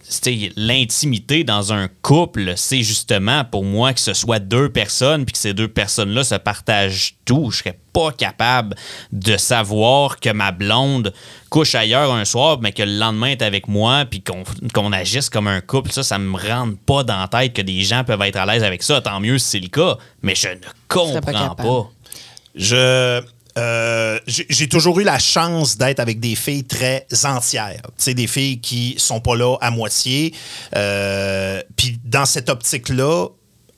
l'intimité 0.55 1.43
dans 1.43 1.74
un 1.74 1.88
couple, 2.01 2.53
c'est 2.55 2.84
justement 2.84 3.43
pour 3.45 3.64
moi 3.64 3.93
que 3.93 3.99
ce 3.99 4.14
soit 4.14 4.39
deux 4.39 4.70
personnes 4.70 5.26
puis 5.26 5.34
que 5.34 5.39
ces 5.39 5.53
deux 5.53 5.68
personnes-là 5.68 6.24
se 6.24 6.36
partagent 6.36 7.16
tout. 7.26 7.51
Je 7.51 7.57
serais 7.57 7.80
pas 7.93 8.12
capable 8.12 8.76
de 9.12 9.38
savoir 9.38 10.20
que 10.20 10.32
ma 10.32 10.51
blonde 10.51 11.14
couche 11.49 11.76
ailleurs 11.76 12.14
un 12.14 12.26
soir, 12.26 12.60
mais 12.62 12.72
que 12.72 12.84
le 12.84 12.97
lendemain 12.97 13.28
est 13.28 13.41
avec 13.41 13.68
moi 13.68 14.05
puis 14.10 14.22
qu'on 14.22 14.43
qu'on 14.74 14.91
agisse 14.91 15.30
comme 15.30 15.47
un 15.47 15.62
couple. 15.62 15.91
Ça, 15.91 16.03
ça 16.03 16.20
me 16.20 16.38
rentre 16.38 16.78
pas 16.86 17.03
dans 17.03 17.20
la 17.20 17.28
tête 17.28 17.53
que 17.53 17.62
des 17.62 17.82
gens 17.82 18.03
peuvent 18.03 18.22
être 18.22 18.38
à 18.38 18.45
l'aise 18.45 18.64
avec 18.64 18.84
ça. 18.84 19.01
Tant 19.01 19.20
mieux 19.20 19.38
si 19.38 19.49
c'est 19.49 19.60
le 19.60 19.68
cas, 19.68 19.97
mais 20.22 20.36
je 20.36 20.49
ne 20.49 20.55
pas 20.55 20.70
comprends 20.88 21.32
capable. 21.32 21.64
pas. 21.64 21.89
Je. 22.55 23.22
Euh, 23.60 24.20
j'ai 24.28 24.70
toujours 24.70 24.99
eu 24.99 25.03
la 25.03 25.20
chance 25.20 25.78
d'être 25.78 25.99
avec 25.99 26.20
des 26.20 26.36
filles 26.36 26.64
très 26.64 27.05
entières. 27.24 27.82
Tu 27.84 27.91
sais, 27.97 28.14
des 28.14 28.28
filles 28.28 28.60
qui 28.60 28.95
sont 28.97 29.20
pas 29.20 29.36
là 29.36 29.57
à 29.62 29.72
moitié. 29.72 30.34
Euh, 30.76 31.62
Puis 31.76 31.99
dans 32.05 32.26
cette 32.26 32.49
optique-là, 32.49 33.28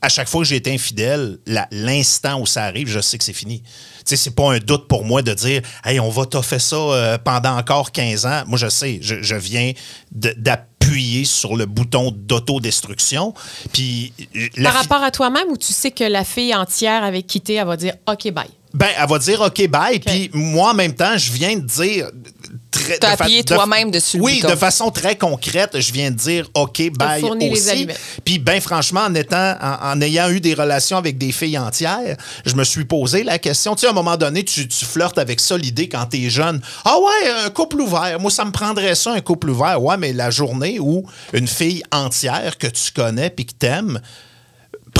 à 0.00 0.08
chaque 0.08 0.28
fois 0.28 0.42
que 0.42 0.48
j'ai 0.48 0.56
été 0.56 0.72
infidèle, 0.72 1.38
l'instant 1.70 2.40
où 2.40 2.46
ça 2.46 2.64
arrive, 2.64 2.88
je 2.88 3.00
sais 3.00 3.18
que 3.18 3.24
c'est 3.24 3.32
fini. 3.32 3.62
Tu 3.62 3.70
sais, 4.04 4.16
c'est 4.16 4.34
pas 4.34 4.52
un 4.52 4.58
doute 4.58 4.88
pour 4.88 5.04
moi 5.04 5.22
de 5.22 5.32
dire, 5.32 5.62
hey, 5.84 6.00
on 6.00 6.10
va 6.10 6.26
t'offrir 6.26 6.60
ça 6.60 6.76
euh, 6.76 7.18
pendant 7.18 7.56
encore 7.56 7.92
15 7.92 8.26
ans. 8.26 8.42
Moi, 8.46 8.58
je 8.58 8.68
sais, 8.68 8.98
je, 9.00 9.22
je 9.22 9.36
viens 9.36 9.72
d'appuyer 10.10 10.72
appuyer 10.82 11.24
sur 11.24 11.56
le 11.56 11.66
bouton 11.66 12.12
d'autodestruction. 12.14 13.34
Puis 13.72 14.12
Par 14.62 14.74
rapport 14.74 15.02
à 15.02 15.10
toi-même, 15.10 15.48
ou 15.48 15.56
tu 15.56 15.72
sais 15.72 15.90
que 15.90 16.04
la 16.04 16.24
fille 16.24 16.54
entière 16.54 17.04
avec 17.04 17.26
qui 17.26 17.40
t'es, 17.40 17.54
elle 17.54 17.66
va 17.66 17.76
dire 17.76 17.94
OK, 18.08 18.30
bye? 18.32 18.48
Ben, 18.74 18.88
elle 18.98 19.08
va 19.08 19.18
dire 19.18 19.40
OK, 19.40 19.68
bye. 19.68 19.98
Puis 20.00 20.30
moi, 20.32 20.70
en 20.70 20.74
même 20.74 20.94
temps, 20.94 21.16
je 21.16 21.30
viens 21.32 21.56
de 21.56 21.66
dire. 21.66 22.10
Très, 22.70 22.98
T'as 22.98 23.16
de 23.16 23.22
appuyé 23.22 23.42
de- 23.42 23.54
toi-même 23.54 23.90
dessus 23.90 24.18
Oui, 24.18 24.40
de 24.40 24.56
façon 24.56 24.90
très 24.90 25.14
concrète, 25.16 25.78
je 25.78 25.92
viens 25.92 26.10
de 26.10 26.16
dire 26.16 26.48
OK, 26.54 26.90
bye. 26.96 27.22
aussi. 27.22 27.86
Puis, 28.24 28.38
ben, 28.38 28.62
franchement, 28.62 29.02
en, 29.02 29.14
étant, 29.14 29.56
en, 29.60 29.90
en 29.92 30.00
ayant 30.00 30.30
eu 30.30 30.40
des 30.40 30.54
relations 30.54 30.96
avec 30.96 31.18
des 31.18 31.32
filles 31.32 31.58
entières, 31.58 32.16
je 32.46 32.54
me 32.54 32.64
suis 32.64 32.86
posé 32.86 33.24
la 33.24 33.38
question. 33.38 33.74
Tu 33.74 33.82
sais, 33.82 33.88
à 33.88 33.90
un 33.90 33.92
moment 33.92 34.16
donné, 34.16 34.42
tu, 34.42 34.66
tu 34.66 34.84
flirtes 34.86 35.18
avec 35.18 35.40
ça, 35.40 35.58
l'idée 35.58 35.88
quand 35.90 36.06
t'es 36.06 36.30
jeune. 36.30 36.62
Ah 36.86 36.96
ouais, 36.98 37.30
un 37.44 37.50
couple 37.50 37.82
ouvert. 37.82 38.18
Moi, 38.18 38.30
ça 38.30 38.46
me 38.46 38.52
prendrait 38.52 38.94
ça, 38.94 39.12
un 39.12 39.20
couple 39.20 39.50
ouvert. 39.50 39.82
Ouais, 39.82 39.98
mais 39.98 40.14
la 40.14 40.30
journée 40.30 40.78
où 40.80 41.04
une 41.34 41.48
fille 41.48 41.82
entière 41.92 42.56
que 42.56 42.68
tu 42.68 42.90
connais 42.92 43.28
puis 43.28 43.44
que 43.44 43.52
t'aimes 43.52 44.00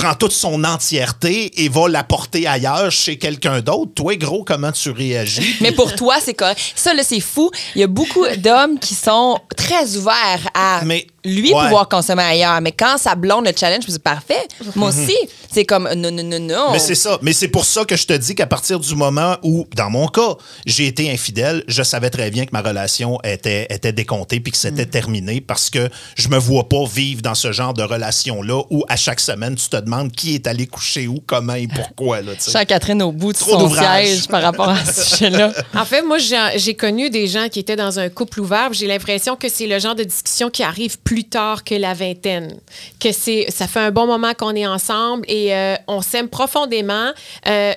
prend 0.03 0.14
toute 0.14 0.32
son 0.32 0.64
entièreté 0.64 1.62
et 1.62 1.68
va 1.68 1.88
la 1.88 2.03
porter 2.03 2.48
ailleurs 2.48 2.90
chez 2.90 3.18
quelqu'un 3.18 3.61
d'autre. 3.61 3.92
Toi, 3.94 4.16
gros, 4.16 4.42
comment 4.42 4.72
tu 4.72 4.90
réagis? 4.90 5.55
Mais 5.61 5.70
pour 5.70 5.94
toi, 5.94 6.16
c'est 6.20 6.34
correct. 6.34 6.59
Ça, 6.74 6.92
là, 6.92 7.05
c'est 7.05 7.20
fou. 7.20 7.53
Il 7.76 7.82
y 7.82 7.84
a 7.84 7.86
beaucoup 7.86 8.26
d'hommes 8.38 8.80
qui 8.80 8.96
sont 8.96 9.38
très 9.57 9.96
ouverts 9.96 10.48
à 10.55 10.80
Mais- 10.84 11.07
lui 11.24 11.52
ouais. 11.52 11.62
pouvoir 11.62 11.88
consommer 11.88 12.22
ailleurs. 12.22 12.60
Mais 12.60 12.72
quand 12.72 12.98
ça 12.98 13.14
blonde 13.14 13.46
le 13.46 13.52
challenge, 13.56 13.84
c'est 13.86 14.02
parfait. 14.02 14.46
Moi 14.74 14.88
aussi, 14.88 15.16
c'est 15.50 15.64
comme 15.64 15.88
non, 15.94 16.10
non, 16.10 16.22
non, 16.24 16.40
non. 16.40 16.72
Mais 16.72 16.78
c'est 16.78 16.94
ça. 16.94 17.18
Mais 17.22 17.32
c'est 17.32 17.48
pour 17.48 17.64
ça 17.64 17.84
que 17.84 17.96
je 17.96 18.06
te 18.06 18.12
dis 18.12 18.34
qu'à 18.34 18.46
partir 18.46 18.80
du 18.80 18.94
moment 18.94 19.36
où, 19.42 19.66
dans 19.76 19.90
mon 19.90 20.08
cas, 20.08 20.36
j'ai 20.66 20.86
été 20.86 21.10
infidèle, 21.10 21.64
je 21.68 21.82
savais 21.82 22.10
très 22.10 22.30
bien 22.30 22.44
que 22.44 22.50
ma 22.52 22.62
relation 22.62 23.20
était, 23.24 23.66
était 23.70 23.92
décomptée 23.92 24.40
puis 24.40 24.52
que 24.52 24.58
c'était 24.58 24.86
terminé 24.86 25.40
parce 25.40 25.70
que 25.70 25.88
je 26.16 26.28
me 26.28 26.38
vois 26.38 26.68
pas 26.68 26.84
vivre 26.84 27.22
dans 27.22 27.34
ce 27.34 27.52
genre 27.52 27.74
de 27.74 27.82
relation-là 27.82 28.62
où 28.70 28.84
à 28.88 28.96
chaque 28.96 29.20
semaine, 29.20 29.54
tu 29.54 29.68
te 29.68 29.76
demandes 29.76 30.12
qui 30.12 30.34
est 30.34 30.46
allé 30.46 30.66
coucher 30.66 31.06
où, 31.06 31.22
comment 31.26 31.54
et 31.54 31.68
pourquoi. 31.68 32.20
Là, 32.22 32.32
Catherine 32.64 33.02
au 33.02 33.12
bout 33.12 33.32
de 33.32 33.38
Trop 33.38 33.68
son 33.68 33.74
siège 33.74 34.28
par 34.28 34.42
rapport 34.42 34.68
à 34.68 34.84
ce 34.84 35.16
sujet-là. 35.16 35.52
En 35.74 35.84
fait, 35.84 36.02
moi, 36.02 36.18
j'ai 36.18 36.74
connu 36.74 37.10
des 37.10 37.26
gens 37.26 37.48
qui 37.48 37.58
étaient 37.58 37.76
dans 37.76 37.98
un 37.98 38.08
couple 38.08 38.40
ouvert. 38.40 38.70
puis 38.70 38.78
J'ai 38.78 38.86
l'impression 38.86 39.36
que 39.36 39.48
c'est 39.48 39.66
le 39.66 39.78
genre 39.78 39.94
de 39.94 40.04
discussion 40.04 40.50
qui 40.50 40.62
arrive 40.62 40.98
plus 41.00 41.11
tard 41.24 41.64
que 41.64 41.74
la 41.74 41.94
vingtaine. 41.94 42.58
Que 42.98 43.12
c'est, 43.12 43.46
ça 43.50 43.66
fait 43.66 43.80
un 43.80 43.90
bon 43.90 44.06
moment 44.06 44.32
qu'on 44.34 44.54
est 44.54 44.66
ensemble 44.66 45.24
et 45.28 45.54
euh, 45.54 45.76
on 45.86 46.00
s'aime 46.00 46.28
profondément. 46.28 47.10
Euh, 47.46 47.72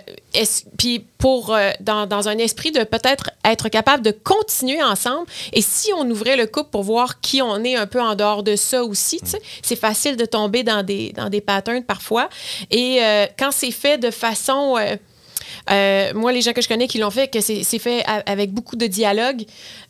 Puis 0.77 1.05
pour 1.17 1.53
euh, 1.53 1.71
dans, 1.79 2.05
dans 2.05 2.29
un 2.29 2.37
esprit 2.37 2.71
de 2.71 2.83
peut-être 2.83 3.31
être 3.43 3.69
capable 3.69 4.03
de 4.03 4.11
continuer 4.11 4.81
ensemble. 4.81 5.27
Et 5.53 5.61
si 5.61 5.91
on 5.93 6.09
ouvrait 6.09 6.37
le 6.37 6.47
couple 6.47 6.69
pour 6.69 6.83
voir 6.83 7.19
qui 7.19 7.41
on 7.41 7.63
est 7.63 7.75
un 7.75 7.87
peu 7.87 8.01
en 8.01 8.15
dehors 8.15 8.43
de 8.43 8.55
ça 8.55 8.83
aussi, 8.83 9.19
sais, 9.23 9.41
c'est 9.61 9.75
facile 9.75 10.15
de 10.17 10.25
tomber 10.25 10.63
dans 10.63 10.83
des 10.83 11.11
dans 11.13 11.29
des 11.29 11.41
patterns 11.41 11.83
parfois. 11.83 12.29
Et 12.71 12.99
euh, 13.01 13.25
quand 13.37 13.51
c'est 13.51 13.71
fait 13.71 13.97
de 13.97 14.11
façon 14.11 14.77
euh, 15.71 16.11
moi, 16.13 16.31
les 16.31 16.41
gens 16.41 16.53
que 16.53 16.61
je 16.61 16.67
connais 16.67 16.87
qui 16.87 16.97
l'ont 16.97 17.09
fait, 17.11 17.27
que 17.27 17.41
c'est 17.41 17.63
fait 17.79 18.03
a- 18.05 18.23
avec 18.25 18.51
beaucoup 18.51 18.75
de 18.75 18.87
dialogue, 18.87 19.43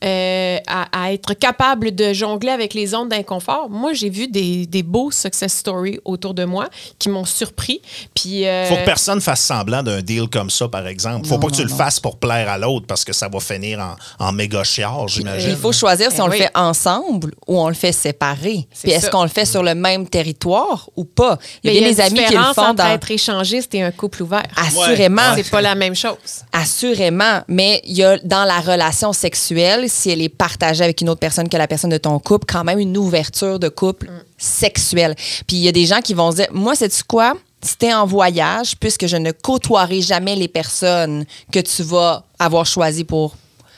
euh, 0.03 0.57
à, 0.67 0.87
à 1.05 1.13
être 1.13 1.33
capable 1.33 1.93
de 1.93 2.13
jongler 2.13 2.51
avec 2.51 2.73
les 2.73 2.93
ondes 2.95 3.09
d'inconfort. 3.09 3.69
Moi, 3.69 3.93
j'ai 3.93 4.09
vu 4.09 4.27
des, 4.27 4.65
des 4.65 4.83
beaux 4.83 5.11
success 5.11 5.53
stories 5.53 5.99
autour 6.05 6.33
de 6.33 6.45
moi 6.45 6.69
qui 6.99 7.09
m'ont 7.09 7.25
surpris. 7.25 7.81
Puis, 8.13 8.45
euh, 8.45 8.65
Faut 8.65 8.75
que 8.75 8.85
personne 8.85 9.21
fasse 9.21 9.41
semblant 9.41 9.83
d'un 9.83 10.01
deal 10.01 10.27
comme 10.29 10.49
ça, 10.49 10.67
par 10.67 10.87
exemple. 10.87 11.27
Faut 11.27 11.37
pas 11.39 11.47
que 11.47 11.55
tu 11.55 11.63
le 11.63 11.69
fasses 11.69 11.99
pour 11.99 12.17
plaire 12.17 12.49
à 12.49 12.57
l'autre 12.57 12.85
parce 12.87 13.03
que 13.03 13.13
ça 13.13 13.27
va 13.27 13.39
finir 13.39 13.79
en, 14.19 14.27
en 14.27 14.31
méga 14.31 14.63
chiard, 14.63 15.07
j'imagine. 15.07 15.49
Il 15.51 15.55
faut 15.55 15.71
choisir 15.71 16.11
si 16.11 16.17
Eh 16.19 16.21
on 16.21 16.25
oui. 16.29 16.37
le 16.37 16.43
fait 16.43 16.51
ensemble 16.55 17.33
ou 17.47 17.59
on 17.59 17.67
le 17.67 17.73
fait 17.75 17.91
séparé. 17.91 18.67
Puis 18.81 18.91
est-ce 18.91 19.09
qu'on 19.09 19.23
le 19.23 19.29
fait 19.29 19.45
sur 19.45 19.63
le 19.63 19.75
même 19.75 20.07
territoire 20.07 20.89
ou 20.95 21.05
pas? 21.05 21.37
Il 21.63 21.73
y 21.73 21.77
a 21.83 21.87
des 21.89 22.01
amis 22.01 22.23
qui 22.25 22.35
le 22.35 22.53
font 22.53 22.73
dans... 22.73 22.87
être 22.87 23.11
échangiste 23.11 23.73
et 23.75 23.81
un 23.83 23.91
couple 23.91 24.23
ouvert. 24.23 24.43
Assurément. 24.55 25.21
C'est 25.45 25.51
pas 25.51 25.61
la 25.61 25.75
même 25.75 25.95
chose. 25.95 26.43
Assurément, 26.51 27.41
mais 27.47 27.79
il 27.85 27.95
y 27.95 28.03
a 28.03 28.17
dans 28.17 28.45
la 28.45 28.61
relation 28.61 29.13
sexuelle, 29.13 29.87
si 29.87 30.09
elle 30.09 30.23
est 30.23 30.29
partagée 30.29 30.83
avec 30.83 31.01
une 31.01 31.09
autre 31.09 31.19
personne 31.19 31.47
que 31.47 31.55
la 31.55 31.67
personne 31.67 31.91
de 31.91 31.99
ton 31.99 32.17
couple, 32.17 32.47
quand 32.51 32.63
même 32.63 32.79
une 32.79 32.97
ouverture 32.97 33.59
de 33.59 33.69
couple 33.69 34.09
sexuelle. 34.39 35.13
Puis 35.45 35.57
il 35.57 35.63
y 35.63 35.67
a 35.67 35.71
des 35.71 35.85
gens 35.85 36.01
qui 36.01 36.15
vont 36.15 36.31
se 36.31 36.37
dire, 36.37 36.47
moi, 36.51 36.73
c'est 36.75 36.91
quoi? 37.03 37.35
Si 37.61 37.77
t'es 37.77 37.93
en 37.93 38.07
voyage, 38.07 38.75
puisque 38.79 39.05
je 39.05 39.17
ne 39.17 39.31
côtoierai 39.31 40.01
jamais 40.01 40.35
les 40.35 40.47
personnes 40.47 41.25
que 41.51 41.59
tu 41.59 41.83
vas 41.83 42.25
avoir 42.39 42.65
choisies 42.65 43.03
pour 43.03 43.35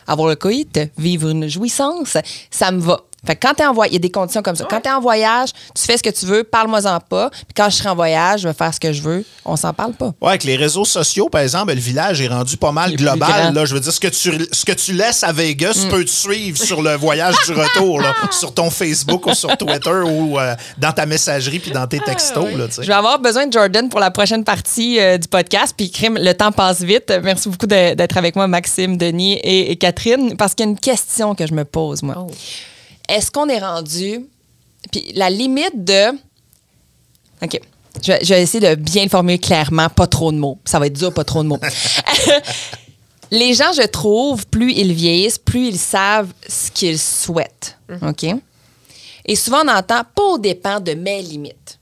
avoir 0.07 0.29
le 0.29 0.37
coït, 0.37 0.79
vivre 0.97 1.27
une 1.29 1.49
jouissance, 1.49 2.15
ça 2.49 2.71
me 2.71 2.79
va. 2.79 3.01
Fait 3.27 3.35
que 3.35 3.45
quand 3.47 3.53
t'es 3.53 3.65
en 3.65 3.73
voyage, 3.73 3.91
il 3.91 3.95
y 3.95 3.97
a 3.97 3.99
des 3.99 4.09
conditions 4.11 4.41
comme 4.41 4.55
ça. 4.55 4.65
Quand 4.69 4.81
t'es 4.81 4.89
en 4.89 5.01
voyage, 5.01 5.49
tu 5.75 5.83
fais 5.83 5.97
ce 5.97 6.03
que 6.03 6.09
tu 6.09 6.25
veux, 6.25 6.43
parle-moi-en 6.43 6.99
pas. 7.01 7.29
Puis 7.29 7.53
quand 7.55 7.69
je 7.69 7.75
serai 7.75 7.89
en 7.89 7.95
voyage, 7.95 8.41
je 8.41 8.47
vais 8.47 8.53
faire 8.53 8.73
ce 8.73 8.79
que 8.79 8.91
je 8.93 9.01
veux. 9.01 9.25
On 9.45 9.55
s'en 9.55 9.73
parle 9.73 9.93
pas. 9.93 10.13
Ouais, 10.21 10.29
avec 10.29 10.43
les 10.43 10.55
réseaux 10.55 10.85
sociaux, 10.85 11.29
par 11.29 11.41
exemple, 11.41 11.73
le 11.73 11.79
village 11.79 12.21
est 12.21 12.27
rendu 12.27 12.57
pas 12.57 12.71
mal 12.71 12.95
global. 12.95 13.53
Là. 13.53 13.65
Je 13.65 13.73
veux 13.73 13.79
dire, 13.79 13.91
ce 13.93 13.99
que 13.99 14.07
tu, 14.07 14.47
ce 14.51 14.65
que 14.65 14.71
tu 14.71 14.93
laisses 14.93 15.23
à 15.23 15.31
Vegas 15.31 15.85
Mm. 15.85 15.89
peut 15.89 16.05
te 16.05 16.09
suivre 16.09 16.57
sur 16.57 16.81
le 16.81 16.95
voyage 16.95 17.35
du 17.45 17.51
retour, 17.53 18.01
là, 18.01 18.13
sur 18.31 18.53
ton 18.53 18.69
Facebook 18.69 19.25
ou 19.27 19.33
sur 19.33 19.55
Twitter 19.57 19.89
ou 20.05 20.39
euh, 20.39 20.55
dans 20.77 20.91
ta 20.91 21.05
messagerie 21.05 21.59
puis 21.59 21.71
dans 21.71 21.85
tes 21.87 21.99
textos. 21.99 22.45
tu 22.49 22.71
sais. 22.71 22.83
Je 22.83 22.87
vais 22.87 22.93
avoir 22.93 23.19
besoin 23.19 23.47
de 23.47 23.53
Jordan 23.53 23.89
pour 23.89 23.99
la 23.99 24.11
prochaine 24.11 24.43
partie 24.43 24.99
euh, 24.99 25.17
du 25.17 25.27
podcast. 25.27 25.73
Puis, 25.75 25.91
crime, 25.91 26.17
le 26.19 26.33
temps 26.33 26.51
passe 26.51 26.81
vite. 26.81 27.13
Merci 27.23 27.49
beaucoup 27.49 27.67
d'être 27.67 28.17
avec 28.17 28.35
moi, 28.35 28.47
Maxime, 28.47 28.97
Denis 28.97 29.33
et, 29.43 29.71
et 29.71 29.75
Catherine, 29.75 30.35
parce 30.37 30.55
qu'il 30.55 30.65
y 30.65 30.69
a 30.69 30.71
une 30.71 30.79
question 30.79 31.35
que 31.35 31.45
je 31.45 31.53
me 31.53 31.65
pose, 31.65 32.01
moi. 32.03 32.15
Oh. 32.17 32.31
Est-ce 33.09 33.31
qu'on 33.31 33.47
est 33.49 33.59
rendu. 33.59 34.25
Puis, 34.91 35.11
la 35.15 35.29
limite 35.29 35.83
de. 35.83 36.09
OK. 37.41 37.59
Je 38.03 38.11
vais, 38.11 38.19
je 38.23 38.33
vais 38.33 38.41
essayer 38.43 38.59
de 38.69 38.75
bien 38.75 39.03
le 39.03 39.09
formuler 39.09 39.39
clairement, 39.39 39.89
pas 39.89 40.05
trop 40.07 40.31
de 40.31 40.37
mots. 40.37 40.59
Ça 40.65 40.77
va 40.79 40.85
être 40.87 40.93
dur, 40.93 41.11
pas 41.13 41.23
trop 41.23 41.41
de 41.43 41.47
mots. 41.47 41.59
Les 43.31 43.53
gens, 43.53 43.73
je 43.75 43.85
trouve, 43.85 44.45
plus 44.47 44.71
ils 44.73 44.93
vieillissent, 44.93 45.37
plus 45.39 45.67
ils 45.67 45.79
savent 45.79 46.31
ce 46.47 46.71
qu'ils 46.71 46.99
souhaitent. 46.99 47.77
OK? 48.01 48.25
Et 49.25 49.35
souvent, 49.35 49.63
on 49.65 49.69
entend 49.69 50.03
pas 50.15 50.23
au 50.23 50.37
dépend 50.37 50.79
de 50.79 50.93
mes 50.93 51.21
limites. 51.21 51.79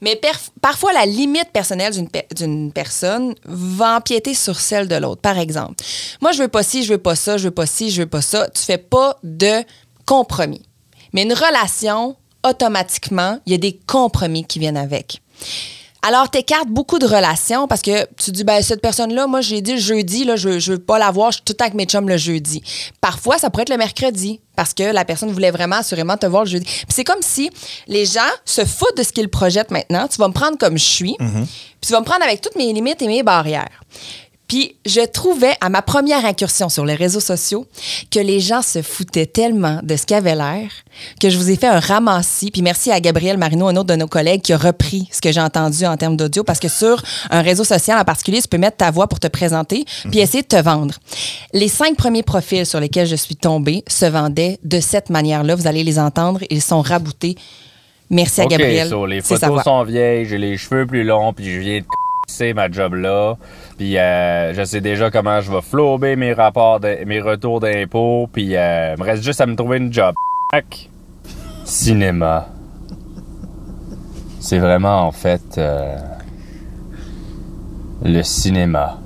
Mais 0.00 0.20
parfois, 0.60 0.92
la 0.92 1.06
limite 1.06 1.50
personnelle 1.52 1.92
d'une 1.92 2.08
pe- 2.08 2.34
d'une 2.34 2.72
personne 2.72 3.34
va 3.44 3.96
empiéter 3.96 4.34
sur 4.34 4.58
celle 4.58 4.88
de 4.88 4.94
l'autre. 4.96 5.20
Par 5.20 5.38
exemple, 5.38 5.74
moi, 6.20 6.32
je 6.32 6.42
veux 6.42 6.48
pas 6.48 6.62
ci, 6.62 6.82
je 6.84 6.92
veux 6.94 6.98
pas 6.98 7.14
ça, 7.16 7.36
je 7.36 7.44
veux 7.44 7.50
pas 7.54 7.66
ci, 7.66 7.90
je 7.90 8.02
veux 8.02 8.08
pas 8.08 8.22
ça. 8.22 8.48
Tu 8.50 8.62
fais 8.62 8.78
pas 8.78 9.18
de 9.22 9.62
compromis. 10.04 10.62
Mais 11.12 11.22
une 11.22 11.32
relation, 11.32 12.16
automatiquement, 12.44 13.38
il 13.46 13.52
y 13.52 13.54
a 13.54 13.58
des 13.58 13.78
compromis 13.86 14.44
qui 14.44 14.58
viennent 14.58 14.76
avec. 14.76 15.20
Alors, 16.00 16.30
tu 16.30 16.38
écartes 16.38 16.68
beaucoup 16.68 17.00
de 17.00 17.06
relations 17.06 17.66
parce 17.66 17.82
que 17.82 18.06
tu 18.14 18.30
dis, 18.30 18.44
ben, 18.44 18.62
cette 18.62 18.80
personne-là, 18.80 19.26
moi, 19.26 19.40
j'ai 19.40 19.60
dit 19.60 19.72
le 19.72 19.80
jeudi, 19.80 20.24
là, 20.24 20.36
je, 20.36 20.60
je 20.60 20.72
veux 20.72 20.78
pas 20.78 20.96
la 20.98 21.10
voir, 21.10 21.32
je 21.32 21.38
suis 21.38 21.44
tout 21.44 21.52
le 21.52 21.56
temps 21.56 21.64
avec 21.64 21.74
mes 21.74 21.86
chums 21.86 22.08
le 22.08 22.16
jeudi. 22.16 22.62
Parfois, 23.00 23.36
ça 23.38 23.50
pourrait 23.50 23.62
être 23.62 23.70
le 23.70 23.76
mercredi 23.78 24.40
parce 24.54 24.74
que 24.74 24.84
la 24.84 25.04
personne 25.04 25.30
voulait 25.32 25.50
vraiment, 25.50 25.76
assurément 25.76 26.16
te 26.16 26.26
voir 26.26 26.44
le 26.44 26.50
jeudi. 26.50 26.64
Puis 26.64 26.86
c'est 26.90 27.04
comme 27.04 27.20
si 27.20 27.50
les 27.88 28.06
gens 28.06 28.20
se 28.44 28.64
foutent 28.64 28.96
de 28.96 29.02
ce 29.02 29.12
qu'ils 29.12 29.28
projettent 29.28 29.72
maintenant. 29.72 30.06
Tu 30.06 30.18
vas 30.18 30.28
me 30.28 30.32
prendre 30.32 30.56
comme 30.56 30.78
je 30.78 30.84
suis, 30.84 31.16
puis 31.18 31.46
tu 31.88 31.92
vas 31.92 32.00
me 32.00 32.04
prendre 32.04 32.22
avec 32.22 32.40
toutes 32.40 32.56
mes 32.56 32.72
limites 32.72 33.02
et 33.02 33.08
mes 33.08 33.24
barrières. 33.24 33.82
Puis 34.48 34.76
je 34.86 35.04
trouvais 35.06 35.54
à 35.60 35.68
ma 35.68 35.82
première 35.82 36.24
incursion 36.24 36.70
sur 36.70 36.86
les 36.86 36.94
réseaux 36.94 37.20
sociaux 37.20 37.66
que 38.10 38.18
les 38.18 38.40
gens 38.40 38.62
se 38.62 38.80
foutaient 38.80 39.26
tellement 39.26 39.80
de 39.82 39.94
ce 39.94 40.06
qu'avait 40.06 40.34
l'air 40.34 40.70
que 41.20 41.28
je 41.28 41.36
vous 41.36 41.50
ai 41.50 41.56
fait 41.56 41.66
un 41.66 41.78
ramassis. 41.78 42.50
Puis 42.50 42.62
merci 42.62 42.90
à 42.90 42.98
Gabriel 42.98 43.36
Marino, 43.36 43.68
un 43.68 43.76
autre 43.76 43.88
de 43.88 43.94
nos 43.94 44.06
collègues, 44.06 44.40
qui 44.40 44.54
a 44.54 44.56
repris 44.56 45.08
ce 45.12 45.20
que 45.20 45.30
j'ai 45.30 45.40
entendu 45.40 45.84
en 45.84 45.96
termes 45.96 46.16
d'audio 46.16 46.44
parce 46.44 46.58
que 46.58 46.68
sur 46.68 47.02
un 47.30 47.42
réseau 47.42 47.62
social 47.62 47.98
en 47.98 48.04
particulier, 48.04 48.40
tu 48.40 48.48
peux 48.48 48.58
mettre 48.58 48.78
ta 48.78 48.90
voix 48.90 49.06
pour 49.06 49.20
te 49.20 49.28
présenter 49.28 49.84
puis 50.10 50.20
essayer 50.20 50.42
de 50.42 50.48
te 50.48 50.60
vendre. 50.60 50.94
Les 51.52 51.68
cinq 51.68 51.96
premiers 51.96 52.22
profils 52.22 52.64
sur 52.64 52.80
lesquels 52.80 53.06
je 53.06 53.16
suis 53.16 53.36
tombée 53.36 53.84
se 53.86 54.06
vendaient 54.06 54.58
de 54.64 54.80
cette 54.80 55.10
manière-là. 55.10 55.54
Vous 55.54 55.66
allez 55.66 55.84
les 55.84 55.98
entendre. 55.98 56.40
Ils 56.48 56.62
sont 56.62 56.80
raboutés. 56.80 57.36
Merci 58.10 58.40
à 58.40 58.46
Gabriel. 58.46 58.88
so, 58.88 59.04
les 59.04 59.20
photos 59.20 59.62
sont 59.62 59.84
vieilles, 59.84 60.24
j'ai 60.24 60.38
les 60.38 60.56
cheveux 60.56 60.86
plus 60.86 61.04
longs, 61.04 61.34
puis 61.34 61.52
je 61.52 61.60
viens 61.60 61.80
de 61.80 61.84
c'est 62.28 62.52
ma 62.52 62.70
job 62.70 62.94
là. 62.94 63.36
Puis 63.78 63.96
euh, 63.96 64.52
je 64.54 64.64
sais 64.64 64.80
déjà 64.80 65.08
comment 65.08 65.40
je 65.40 65.52
vais 65.52 65.62
flober 65.62 66.16
mes 66.16 66.32
rapports, 66.32 66.80
mes 67.06 67.20
retours 67.20 67.60
d'impôts. 67.60 68.28
Puis 68.32 68.56
euh, 68.56 68.94
il 68.96 69.00
me 69.00 69.06
reste 69.06 69.22
juste 69.22 69.40
à 69.40 69.46
me 69.46 69.54
trouver 69.54 69.78
une 69.78 69.92
job. 69.92 70.14
Cinéma. 71.64 72.48
C'est 74.40 74.58
vraiment 74.58 75.06
en 75.06 75.12
fait 75.12 75.58
euh, 75.58 75.96
le 78.02 78.22
cinéma. 78.22 78.98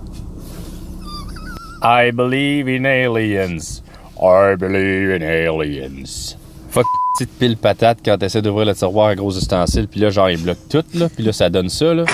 I 1.82 2.10
believe 2.10 2.66
in 2.66 2.86
aliens. 2.86 3.82
I 4.18 4.56
believe 4.56 5.10
in 5.10 5.22
aliens. 5.22 6.36
Fuck 6.70 6.86
petite 7.18 7.38
pile 7.38 7.56
patate 7.58 7.98
quand 8.02 8.16
t'essaies 8.16 8.40
d'ouvrir 8.40 8.66
le 8.66 8.74
tiroir 8.74 9.08
à 9.08 9.14
gros 9.14 9.36
ustensiles, 9.36 9.86
puis 9.86 10.00
là, 10.00 10.08
genre, 10.08 10.30
il 10.30 10.42
bloque 10.42 10.68
tout, 10.70 10.84
là, 10.94 11.08
puis 11.14 11.22
là, 11.22 11.32
ça 11.32 11.50
donne 11.50 11.68
ça, 11.68 11.92
là. 11.92 12.04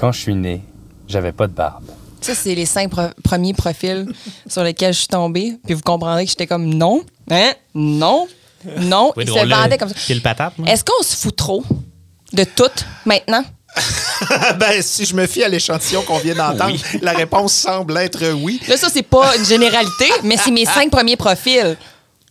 Quand 0.00 0.12
je 0.12 0.20
suis 0.20 0.34
né, 0.34 0.62
j'avais 1.08 1.32
pas 1.32 1.46
de 1.46 1.52
barbe. 1.52 1.84
Ça, 2.22 2.34
c'est 2.34 2.54
les 2.54 2.66
cinq 2.66 2.90
pro- 2.90 3.10
premiers 3.22 3.54
profils 3.54 4.06
sur 4.48 4.62
lesquels 4.62 4.92
je 4.94 4.98
suis 5.00 5.08
tombée. 5.08 5.56
Puis 5.64 5.74
vous 5.74 5.82
comprendrez 5.82 6.24
que 6.24 6.30
j'étais 6.30 6.46
comme 6.46 6.64
non, 6.74 7.02
hein, 7.30 7.52
non, 7.74 8.26
non. 8.78 9.12
Oui, 9.16 9.24
Ils 9.26 9.32
se 9.32 9.46
vendaient 9.46 9.78
comme 9.78 9.88
ça. 9.88 9.94
Quelle 10.06 10.22
patate, 10.22 10.58
moi. 10.58 10.68
Est-ce 10.68 10.84
qu'on 10.84 11.02
se 11.02 11.16
fout 11.16 11.36
trop 11.36 11.64
de 12.32 12.44
tout 12.44 12.70
maintenant? 13.04 13.44
ben, 14.58 14.82
si 14.82 15.04
je 15.04 15.14
me 15.14 15.26
fie 15.26 15.44
à 15.44 15.48
l'échantillon 15.48 16.02
qu'on 16.02 16.18
vient 16.18 16.34
d'entendre, 16.34 16.76
la 17.02 17.12
réponse 17.12 17.52
semble 17.54 17.96
être 17.98 18.32
oui. 18.32 18.60
Là, 18.68 18.76
ça, 18.76 18.88
c'est 18.92 19.02
pas 19.04 19.36
une 19.36 19.44
généralité, 19.44 20.06
mais 20.24 20.36
c'est 20.36 20.50
mes 20.50 20.64
cinq 20.64 20.90
premiers 20.90 21.16
profils. 21.16 21.76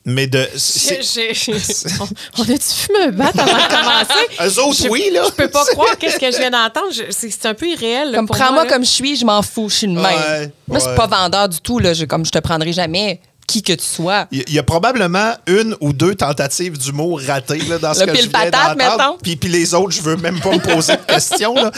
Mais 0.10 0.28
de. 0.28 0.47
c'est- 0.55 1.01
J'ai- 1.01 1.34
j'ai- 1.34 1.53
on 2.01 2.07
on 2.39 2.43
a-tu 2.43 2.60
fumé 2.76 2.99
un 3.07 3.12
bat 3.12 3.32
avant 3.38 3.45
de 3.45 3.68
commencer? 3.70 4.28
Eux 4.45 4.60
autres, 4.64 4.84
Je- 4.84 4.89
oui, 4.89 5.10
là. 5.14 5.24
Je 5.26 5.32
peux 5.32 5.49
pas 5.49 5.66
croire 5.72 5.97
qu'est-ce 5.97 6.20
que 6.20 6.32
je 6.32 6.38
viens 6.38 6.51
d'entendre. 6.51 6.88
Je- 6.91 7.12
C'est 7.12 7.30
c'est 7.30 7.45
un 7.47 7.53
peu 7.53 7.68
irréel. 7.68 8.12
là, 8.12 8.18
Comme 8.18 8.28
prends-moi 8.28 8.66
comme 8.66 8.84
je 8.84 8.89
suis, 8.89 9.16
je 9.16 9.26
m'en 9.26 9.41
fous, 9.41 9.70
je 9.70 9.76
suis 9.76 9.88
même. 9.88 9.97
Ouais, 10.03 10.51
Moi, 10.68 10.80
c'est 10.80 10.89
ouais. 10.89 10.95
pas 10.95 11.07
vendeur 11.07 11.49
du 11.49 11.60
tout, 11.62 11.80
là. 11.80 11.93
Je, 11.93 12.05
comme 12.05 12.26
je 12.26 12.32
te 12.32 12.39
prendrai 12.39 12.74
jamais 12.74 13.20
qui 13.47 13.64
que 13.64 13.74
tu 13.74 13.84
sois. 13.84 14.28
Il 14.32 14.43
y 14.53 14.60
a 14.60 14.64
probablement 14.64 15.34
une 15.47 15.76
ou 15.82 15.91
deux 15.91 16.14
tentatives 16.14 16.78
d'humour 16.78 17.20
ratées 17.26 17.57
là, 17.68 17.80
dans 17.80 17.95
ce 17.95 18.01
Le 18.01 18.12
que 18.12 18.16
je 18.18 18.22
pile 18.22 18.30
viens 18.30 18.39
patate, 18.51 18.78
d'entendre. 18.78 18.97
mettons. 18.97 19.18
Puis, 19.24 19.36
puis 19.38 19.49
les 19.49 19.74
autres, 19.74 19.89
je 19.89 20.03
veux 20.03 20.18
même 20.18 20.39
pas 20.39 20.51
me 20.51 20.60
poser 20.60 20.93
de 20.97 21.01
questions. 21.01 21.55
là. 21.55 21.72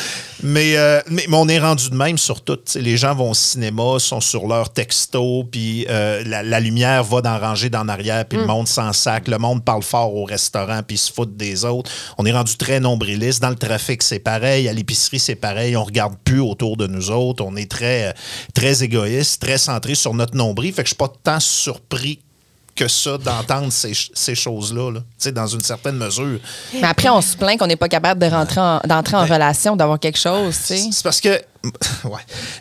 Mais, 0.43 0.75
euh, 0.77 1.01
mais, 1.09 1.25
mais 1.27 1.37
on 1.37 1.47
est 1.47 1.59
rendu 1.59 1.89
de 1.89 1.95
même 1.95 2.17
sur 2.17 2.41
tout. 2.41 2.59
Les 2.75 2.97
gens 2.97 3.13
vont 3.15 3.31
au 3.31 3.35
cinéma, 3.35 3.99
sont 3.99 4.21
sur 4.21 4.47
leur 4.47 4.71
texto, 4.71 5.43
puis 5.51 5.85
euh, 5.89 6.23
la, 6.25 6.43
la 6.43 6.59
lumière 6.59 7.03
va 7.03 7.21
dans 7.21 7.37
ranger 7.39 7.69
dans 7.69 7.87
arrière, 7.87 8.21
Mm. 8.21 8.27
puis 8.29 8.37
le 8.39 8.45
monde 8.45 8.67
s'en 8.67 8.93
sac. 8.93 9.27
Le 9.27 9.37
monde 9.37 9.63
parle 9.63 9.83
fort 9.83 10.15
au 10.15 10.25
restaurant, 10.25 10.81
puis 10.85 10.97
se 10.97 11.11
foutent 11.11 11.37
des 11.37 11.65
autres. 11.65 11.91
On 12.17 12.25
est 12.25 12.31
rendu 12.31 12.55
très 12.57 12.79
nombriliste. 12.79 13.41
Dans 13.41 13.49
le 13.49 13.55
trafic, 13.55 14.03
c'est 14.03 14.19
pareil. 14.19 14.67
À 14.67 14.73
l'épicerie, 14.73 15.19
c'est 15.19 15.35
pareil. 15.35 15.75
On 15.77 15.83
regarde 15.83 16.15
plus 16.23 16.39
autour 16.41 16.77
de 16.77 16.87
nous 16.87 17.11
autres. 17.11 17.43
On 17.45 17.55
est 17.55 17.69
très, 17.69 18.09
euh, 18.09 18.13
très 18.53 18.83
égoïste, 18.83 19.41
très 19.41 19.57
centré 19.57 19.95
sur 19.95 20.13
notre 20.13 20.35
nombril. 20.35 20.73
Fait 20.73 20.83
que 20.83 20.87
je 20.89 20.93
suis 20.93 20.97
pas 20.97 21.11
tant 21.23 21.39
surpris 21.39 22.19
que 22.75 22.87
ça 22.87 23.17
d'entendre 23.17 23.71
ces, 23.71 23.93
ces 24.13 24.35
choses-là, 24.35 24.91
là. 24.91 25.31
Dans 25.31 25.47
une 25.47 25.61
certaine 25.61 25.97
mesure. 25.97 26.39
Mais 26.73 26.83
après, 26.83 27.09
on 27.09 27.21
se 27.21 27.35
plaint 27.37 27.57
qu'on 27.59 27.67
n'est 27.67 27.75
pas 27.75 27.89
capable 27.89 28.19
de 28.21 28.27
rentrer 28.27 28.61
en- 28.61 28.81
d'entrer 28.85 29.17
en 29.17 29.25
relation, 29.25 29.75
d'avoir 29.75 29.99
quelque 29.99 30.17
chose. 30.19 30.53
C'est 30.55 30.89
parce 31.03 31.19
que. 31.21 31.41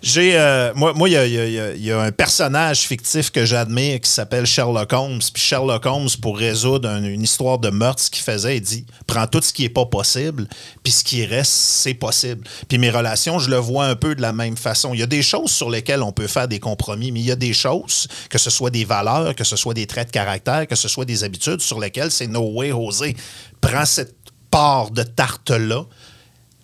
J'ai. 0.02 0.32
moi, 0.74 1.08
il 1.08 1.78
y 1.78 1.90
a, 1.90 2.00
un 2.00 2.12
personnage 2.12 2.80
fictif 2.80 3.30
que 3.30 3.44
j'admire 3.44 4.00
qui 4.00 4.10
s'appelle 4.10 4.46
Sherlock 4.46 4.92
Holmes. 4.92 5.20
Puis 5.32 5.42
Sherlock 5.42 5.86
Holmes, 5.86 6.08
pour 6.20 6.38
résoudre 6.38 6.88
un- 6.88 7.02
une 7.02 7.22
histoire 7.22 7.58
de 7.58 7.70
meurtre, 7.70 8.02
ce 8.02 8.10
qu'il 8.10 8.22
faisait, 8.22 8.56
il 8.58 8.60
dit 8.60 8.84
prends 9.06 9.26
tout 9.26 9.40
ce 9.42 9.52
qui 9.52 9.64
est 9.64 9.68
pas 9.70 9.86
possible, 9.86 10.46
puis 10.82 10.92
ce 10.92 11.04
qui 11.04 11.24
reste, 11.24 11.52
c'est 11.52 11.94
possible. 11.94 12.46
Puis 12.68 12.78
mes 12.78 12.90
relations, 12.90 13.38
je 13.38 13.50
le 13.50 13.56
vois 13.56 13.86
un 13.86 13.96
peu 13.96 14.14
de 14.14 14.22
la 14.22 14.32
même 14.32 14.56
façon. 14.56 14.94
Il 14.94 15.00
y 15.00 15.02
a 15.02 15.06
des 15.06 15.22
choses 15.22 15.50
sur 15.50 15.70
lesquelles 15.70 16.02
on 16.02 16.12
peut 16.12 16.26
faire 16.26 16.48
des 16.48 16.60
compromis, 16.60 17.12
mais 17.12 17.20
il 17.20 17.26
y 17.26 17.32
a 17.32 17.36
des 17.36 17.52
choses, 17.52 18.08
que 18.28 18.38
ce 18.38 18.50
soit 18.50 18.70
des 18.70 18.84
valeurs, 18.84 19.34
que 19.34 19.44
ce 19.44 19.56
soit 19.56 19.74
des 19.74 19.86
traits 19.86 20.08
de 20.08 20.12
caractère, 20.12 20.66
que 20.66 20.76
ce 20.76 20.88
soit 20.88 21.04
des 21.04 21.24
habitudes, 21.24 21.60
sur 21.60 21.80
lesquelles 21.80 22.10
c'est 22.10 22.26
no 22.26 22.40
way, 22.52 22.68
José. 22.70 23.16
Prends 23.60 23.84
cette 23.86 24.14
part 24.50 24.90
de 24.90 25.02
tarte-là 25.02 25.84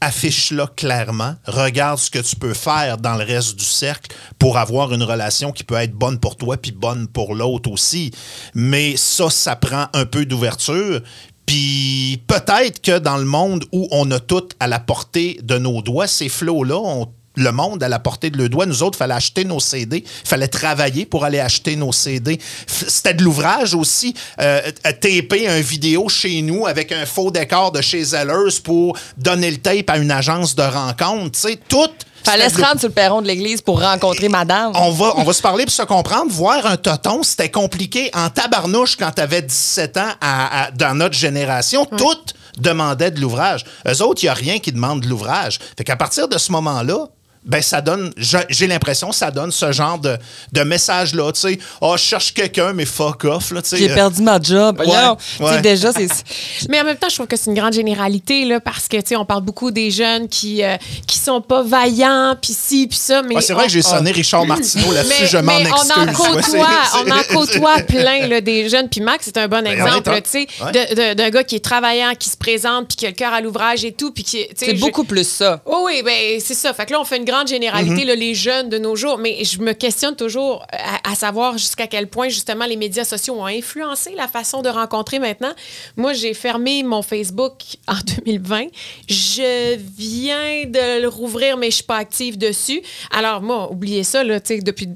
affiche-la 0.00 0.66
clairement, 0.68 1.34
regarde 1.46 1.98
ce 1.98 2.10
que 2.10 2.18
tu 2.18 2.36
peux 2.36 2.54
faire 2.54 2.98
dans 2.98 3.16
le 3.16 3.24
reste 3.24 3.56
du 3.56 3.64
cercle 3.64 4.14
pour 4.38 4.58
avoir 4.58 4.92
une 4.92 5.02
relation 5.02 5.52
qui 5.52 5.64
peut 5.64 5.76
être 5.76 5.94
bonne 5.94 6.18
pour 6.18 6.36
toi 6.36 6.56
puis 6.56 6.72
bonne 6.72 7.08
pour 7.08 7.34
l'autre 7.34 7.70
aussi. 7.70 8.10
Mais 8.54 8.96
ça, 8.96 9.30
ça 9.30 9.56
prend 9.56 9.86
un 9.92 10.04
peu 10.04 10.26
d'ouverture. 10.26 11.00
Puis 11.46 12.22
peut-être 12.26 12.82
que 12.82 12.98
dans 12.98 13.16
le 13.16 13.24
monde 13.24 13.64
où 13.72 13.88
on 13.92 14.10
a 14.10 14.18
tout 14.18 14.48
à 14.58 14.66
la 14.66 14.80
portée 14.80 15.38
de 15.42 15.58
nos 15.58 15.80
doigts, 15.80 16.08
ces 16.08 16.28
flots-là, 16.28 16.76
on 16.76 17.08
le 17.36 17.52
monde 17.52 17.82
à 17.82 17.88
la 17.88 17.98
portée 17.98 18.30
de 18.30 18.38
le 18.38 18.48
doigt. 18.48 18.66
Nous 18.66 18.82
autres, 18.82 18.96
il 18.96 19.00
fallait 19.00 19.14
acheter 19.14 19.44
nos 19.44 19.60
CD. 19.60 19.98
Il 20.24 20.28
fallait 20.28 20.48
travailler 20.48 21.06
pour 21.06 21.24
aller 21.24 21.38
acheter 21.40 21.76
nos 21.76 21.92
CD. 21.92 22.40
C'était 22.66 23.14
de 23.14 23.22
l'ouvrage 23.22 23.74
aussi. 23.74 24.14
Euh, 24.40 24.60
taper 24.82 25.46
un 25.48 25.60
vidéo 25.60 26.08
chez 26.08 26.42
nous 26.42 26.66
avec 26.66 26.92
un 26.92 27.06
faux 27.06 27.30
décor 27.30 27.72
de 27.72 27.80
chez 27.80 28.02
Zellers 28.02 28.60
pour 28.64 28.96
donner 29.16 29.50
le 29.50 29.58
tape 29.58 29.88
à 29.90 29.98
une 29.98 30.10
agence 30.10 30.54
de 30.54 30.62
rencontre. 30.62 31.32
Tu 31.32 31.40
sais, 31.40 31.58
tout. 31.68 31.88
Fallait 32.24 32.48
se 32.48 32.60
rendre 32.60 32.80
sur 32.80 32.88
le 32.88 32.94
perron 32.94 33.22
de 33.22 33.28
l'église 33.28 33.62
pour 33.62 33.80
rencontrer 33.80 34.28
madame. 34.28 34.72
on 34.74 34.90
va, 34.90 35.12
on 35.16 35.22
va 35.22 35.32
se 35.32 35.40
parler 35.42 35.64
pour 35.64 35.72
se 35.72 35.82
comprendre. 35.82 36.32
Voir 36.32 36.66
un 36.66 36.76
toton, 36.76 37.22
c'était 37.22 37.52
compliqué 37.52 38.10
en 38.14 38.30
tabarnouche 38.30 38.96
quand 38.96 39.12
t'avais 39.12 39.42
17 39.42 39.96
ans 39.96 40.08
à- 40.20 40.64
à- 40.64 40.70
dans 40.72 40.94
notre 40.96 41.14
génération. 41.16 41.84
Tout 41.86 42.16
demandait 42.58 43.12
de 43.12 43.20
l'ouvrage. 43.20 43.64
Eux 43.86 44.02
autres, 44.02 44.24
il 44.24 44.26
n'y 44.26 44.30
a 44.30 44.34
rien 44.34 44.58
qui 44.58 44.72
demande 44.72 45.02
de 45.02 45.08
l'ouvrage. 45.08 45.60
Fait 45.78 45.84
qu'à 45.84 45.94
partir 45.94 46.26
de 46.26 46.36
ce 46.38 46.50
moment-là, 46.50 47.06
ben 47.46 47.62
ça 47.62 47.80
donne, 47.80 48.12
j'ai 48.16 48.66
l'impression, 48.66 49.12
ça 49.12 49.30
donne 49.30 49.52
ce 49.52 49.70
genre 49.72 49.98
de, 49.98 50.16
de 50.52 50.60
message-là. 50.62 51.30
Tu 51.32 51.40
sais, 51.40 51.58
oh, 51.80 51.94
je 51.96 52.02
cherche 52.02 52.34
quelqu'un, 52.34 52.72
mais 52.72 52.84
fuck 52.84 53.24
off. 53.24 53.50
Là, 53.52 53.62
tu 53.62 53.68
sais. 53.70 53.76
J'ai 53.78 53.88
perdu 53.88 54.22
ma 54.22 54.40
job. 54.40 54.82
Sais, 54.84 55.42
ouais. 55.42 55.60
déjà, 55.60 55.92
c'est. 55.92 56.08
Mais 56.68 56.80
en 56.80 56.84
même 56.84 56.96
temps, 56.96 57.08
je 57.08 57.14
trouve 57.14 57.26
que 57.26 57.36
c'est 57.36 57.50
une 57.50 57.56
grande 57.56 57.72
généralité, 57.72 58.44
là, 58.44 58.58
parce 58.60 58.88
que, 58.88 58.96
tu 58.96 59.08
sais, 59.08 59.16
on 59.16 59.24
parle 59.24 59.42
beaucoup 59.42 59.70
des 59.70 59.90
jeunes 59.90 60.28
qui, 60.28 60.62
euh, 60.64 60.76
qui 61.06 61.18
sont 61.18 61.40
pas 61.40 61.62
vaillants, 61.62 62.36
puis 62.40 62.52
ci, 62.52 62.86
puis 62.88 62.98
ça, 62.98 63.22
mais... 63.22 63.34
Ah, 63.36 63.40
c'est 63.40 63.52
vrai 63.52 63.64
on- 63.64 63.66
que 63.66 63.72
j'ai 63.72 63.82
sonné 63.82 64.10
Richard 64.10 64.46
Martineau 64.46 64.92
là-dessus, 64.92 65.26
je 65.26 65.38
m'en 65.38 65.58
excuse. 65.58 65.92
on 65.96 66.00
en 66.02 66.06
Ouais, 66.06 66.12
côtoie, 66.42 66.68
on 67.04 67.10
en 67.10 67.22
côtoie 67.34 67.76
plein 67.86 68.26
là, 68.26 68.40
des 68.40 68.68
jeunes. 68.68 68.88
Puis 68.88 69.00
Max, 69.00 69.24
c'est 69.26 69.36
un 69.38 69.48
bon 69.48 69.62
Ben, 69.62 69.72
exemple, 69.72 70.08
ouais, 70.10 70.22
tu 70.22 70.30
sais, 70.30 70.46
ouais. 70.64 71.14
d'un 71.14 71.30
gars 71.30 71.44
qui 71.44 71.56
est 71.56 71.64
travaillant, 71.64 72.14
qui 72.18 72.28
se 72.28 72.36
présente, 72.36 72.88
puis 72.88 72.96
qui 72.96 73.06
a 73.06 73.10
le 73.10 73.14
cœur 73.14 73.32
à 73.32 73.40
l'ouvrage 73.40 73.84
et 73.84 73.92
tout, 73.92 74.10
puis 74.10 74.24
qui, 74.24 74.46
C'est 74.56 74.74
je- 74.74 74.80
beaucoup 74.80 75.04
plus 75.04 75.28
ça. 75.28 75.60
Oh 75.66 75.82
oui, 75.86 76.02
ben 76.04 76.40
c'est 76.40 76.54
ça. 76.54 76.72
Fait 76.74 76.86
que 76.86 76.92
là, 76.92 77.00
on 77.00 77.04
fait 77.04 77.18
une 77.18 77.24
grande 77.24 77.35
généralité, 77.44 78.02
Mhm. 78.02 78.06
là, 78.06 78.14
les 78.14 78.34
jeunes 78.34 78.68
de 78.70 78.78
nos 78.78 78.96
jours. 78.96 79.18
Mais 79.18 79.44
je 79.44 79.58
me 79.60 79.72
questionne 79.74 80.16
toujours 80.16 80.64
à, 80.72 81.10
à 81.12 81.14
savoir 81.14 81.58
jusqu'à 81.58 81.86
quel 81.86 82.06
point, 82.08 82.28
justement, 82.30 82.64
les 82.64 82.76
médias 82.76 83.04
sociaux 83.04 83.34
ont 83.34 83.44
influencé 83.46 84.12
la 84.16 84.28
façon 84.28 84.62
de 84.62 84.68
rencontrer 84.70 85.18
maintenant. 85.18 85.52
Moi, 85.96 86.12
j'ai 86.14 86.32
fermé 86.32 86.82
mon 86.82 87.02
Facebook 87.02 87.58
en 87.88 87.96
2020. 88.24 88.68
Je 89.08 89.76
viens 89.76 90.64
de 90.64 91.02
le 91.02 91.08
rouvrir, 91.08 91.56
mais 91.56 91.70
je 91.70 91.76
suis 91.76 91.84
pas 91.84 91.96
active 91.98 92.38
dessus. 92.38 92.80
Alors, 93.10 93.42
moi, 93.42 93.70
oubliez 93.70 94.04
ça, 94.04 94.24
là, 94.24 94.40
tu 94.40 94.54
sais, 94.54 94.60
depuis 94.60 94.88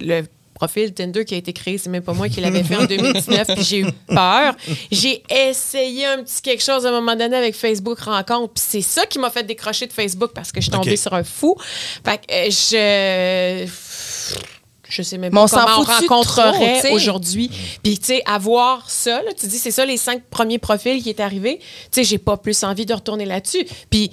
le 0.00 0.22
profil 0.58 0.92
Tinder 0.92 1.24
qui 1.24 1.34
a 1.34 1.38
été 1.38 1.52
créé, 1.52 1.78
c'est 1.78 1.88
même 1.88 2.02
pas 2.02 2.12
moi 2.12 2.28
qui 2.28 2.40
l'avais 2.40 2.64
fait 2.64 2.76
en 2.76 2.84
2019, 2.86 3.54
puis 3.54 3.64
j'ai 3.64 3.78
eu 3.80 3.86
peur. 4.08 4.54
J'ai 4.90 5.22
essayé 5.30 6.06
un 6.06 6.22
petit 6.22 6.42
quelque 6.42 6.62
chose 6.62 6.84
à 6.84 6.88
un 6.88 6.92
moment 6.92 7.16
donné 7.16 7.36
avec 7.36 7.54
Facebook 7.54 8.00
Rencontre, 8.00 8.54
puis 8.54 8.64
c'est 8.66 8.82
ça 8.82 9.06
qui 9.06 9.18
m'a 9.18 9.30
fait 9.30 9.44
décrocher 9.44 9.86
de 9.86 9.92
Facebook 9.92 10.32
parce 10.34 10.50
que 10.52 10.60
je 10.60 10.66
suis 10.66 10.72
tombée 10.72 10.96
sur 10.96 11.12
un 11.14 11.24
fou. 11.24 11.54
Fait 12.04 12.18
que 12.18 12.32
euh, 12.32 13.66
je 13.66 14.57
je 14.88 15.02
sais 15.02 15.18
même 15.18 15.36
on 15.36 15.46
pas 15.46 15.64
comment 15.64 15.80
on 15.80 15.82
rencontrerait 15.82 16.90
aujourd'hui. 16.92 17.50
Puis, 17.82 17.98
tu 17.98 18.06
sais, 18.06 18.22
avoir 18.24 18.88
ça, 18.88 19.22
là, 19.22 19.30
tu 19.38 19.46
dis, 19.46 19.58
c'est 19.58 19.70
ça 19.70 19.84
les 19.84 19.96
cinq 19.96 20.22
premiers 20.30 20.58
profils 20.58 21.02
qui 21.02 21.10
est 21.10 21.20
arrivé. 21.20 21.58
Tu 21.58 21.66
sais, 21.90 22.04
j'ai 22.04 22.18
pas 22.18 22.36
plus 22.36 22.64
envie 22.64 22.86
de 22.86 22.94
retourner 22.94 23.26
là-dessus. 23.26 23.66
Puis, 23.90 24.10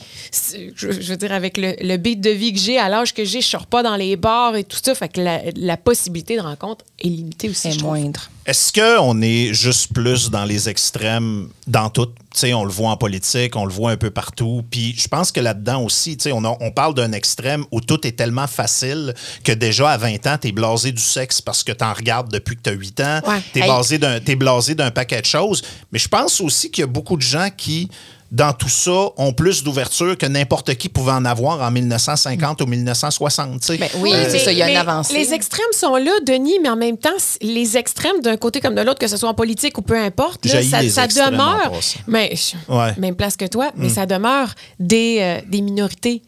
je, 0.75 0.91
je 0.91 1.11
veux 1.11 1.17
dire, 1.17 1.31
avec 1.31 1.57
le, 1.57 1.75
le 1.79 1.97
beat 1.97 2.19
de 2.21 2.29
vie 2.29 2.53
que 2.53 2.59
j'ai, 2.59 2.77
à 2.77 2.89
l'âge 2.89 3.13
que 3.13 3.23
j'ai, 3.23 3.41
je 3.41 3.47
sors 3.47 3.67
pas 3.67 3.83
dans 3.83 3.95
les 3.95 4.15
bars 4.15 4.55
et 4.55 4.63
tout 4.63 4.79
ça. 4.83 4.93
Fait 4.95 5.09
que 5.09 5.21
la, 5.21 5.41
la 5.55 5.77
possibilité 5.77 6.35
de 6.35 6.41
rencontre 6.41 6.83
est 6.99 7.09
limitée 7.09 7.49
aussi, 7.49 7.69
trouve. 7.77 7.83
moindre. 7.91 8.29
Est-ce 8.45 8.71
qu'on 8.71 9.21
est 9.21 9.53
juste 9.53 9.91
plus 9.93 10.29
dans 10.29 10.45
les 10.45 10.69
extrêmes 10.69 11.49
dans 11.67 11.89
tout? 11.89 12.05
Tu 12.05 12.13
sais, 12.39 12.53
on 12.53 12.63
le 12.63 12.71
voit 12.71 12.91
en 12.91 12.97
politique, 12.97 13.55
on 13.55 13.65
le 13.65 13.73
voit 13.73 13.91
un 13.91 13.97
peu 13.97 14.11
partout. 14.11 14.63
Puis 14.69 14.95
je 14.97 15.07
pense 15.07 15.31
que 15.31 15.39
là-dedans 15.39 15.81
aussi, 15.81 16.15
tu 16.15 16.23
sais, 16.23 16.31
on, 16.31 16.43
a- 16.45 16.55
on 16.61 16.71
parle 16.71 16.93
d'un 16.93 17.11
extrême 17.11 17.65
où 17.71 17.81
tout 17.81 18.05
est 18.07 18.11
tellement 18.13 18.47
facile 18.47 19.13
que 19.43 19.51
déjà 19.51 19.89
à 19.91 19.97
20 19.97 20.25
ans, 20.27 20.37
tu 20.39 20.49
es 20.49 20.51
blasé 20.51 20.91
du 20.91 21.01
sexe 21.01 21.41
parce 21.41 21.63
que 21.63 21.71
tu 21.71 21.83
en 21.83 21.93
regardes 21.93 22.31
depuis 22.31 22.55
que 22.55 22.61
tu 22.61 22.69
as 22.69 22.73
8 22.73 22.99
ans. 23.01 23.21
Ouais. 23.27 23.41
Tu 23.51 23.59
es 23.59 23.63
Hey. 23.63 23.67
blasé 23.67 23.97
d'un 23.97 24.19
t'es 24.19 24.35
blasé 24.35 24.75
d'un 24.75 24.91
paquet 24.91 25.21
de 25.21 25.25
choses. 25.25 25.63
Mais 25.91 25.99
je 25.99 26.07
pense 26.07 26.39
aussi 26.39 26.69
qu'il 26.71 26.81
y 26.81 26.85
a 26.85 26.87
beaucoup 26.87 27.17
de 27.17 27.21
gens 27.23 27.49
qui 27.55 27.89
dans 28.35 28.51
tout 28.51 28.67
ça, 28.67 29.11
ont 29.15 29.31
plus 29.31 29.63
d'ouverture 29.63 30.17
que 30.17 30.25
n'importe 30.25 30.75
qui 30.75 30.89
pouvait 30.89 31.13
en 31.13 31.23
avoir 31.23 31.61
en 31.61 31.71
1950 31.71 32.61
ou 32.61 32.65
1960. 32.65 33.61
tu 33.61 33.67
sais. 33.67 33.77
Ben 33.77 33.87
oui, 33.99 34.11
Euh, 34.13 34.27
c'est 34.29 34.39
ça, 34.39 34.51
il 34.51 34.57
y 34.57 34.61
a 34.61 34.67
une 34.67 34.73
mais 34.73 34.79
avancée. 34.79 35.13
Les 35.13 35.33
extrêmes 35.33 35.71
sont 35.71 35.95
là, 35.95 36.11
Denis, 36.27 36.59
mais 36.61 36.67
en 36.67 36.75
même 36.75 36.97
temps, 36.97 37.15
les 37.41 37.77
extrêmes 37.77 38.19
d'un 38.21 38.35
côté 38.35 38.59
comme 38.59 38.75
de 38.75 38.81
l'autre, 38.81 38.99
que 38.99 39.07
ce 39.07 39.15
soit 39.15 39.29
en 39.29 39.33
politique 39.33 39.77
ou 39.77 39.81
peu 39.81 39.97
importe, 39.97 40.45
là, 40.47 40.61
ça, 40.61 41.07
demeure. 41.07 41.71
Mais, 42.07 42.33
Ouais. 42.67 42.93
Même 42.97 43.15
place 43.15 43.37
que 43.37 43.45
toi, 43.45 43.71
mais 43.77 43.87
ça 43.87 44.05
demeure 44.05 44.53
des, 44.79 45.17
euh, 45.21 45.41
des 45.47 45.61
minorités 45.61 46.21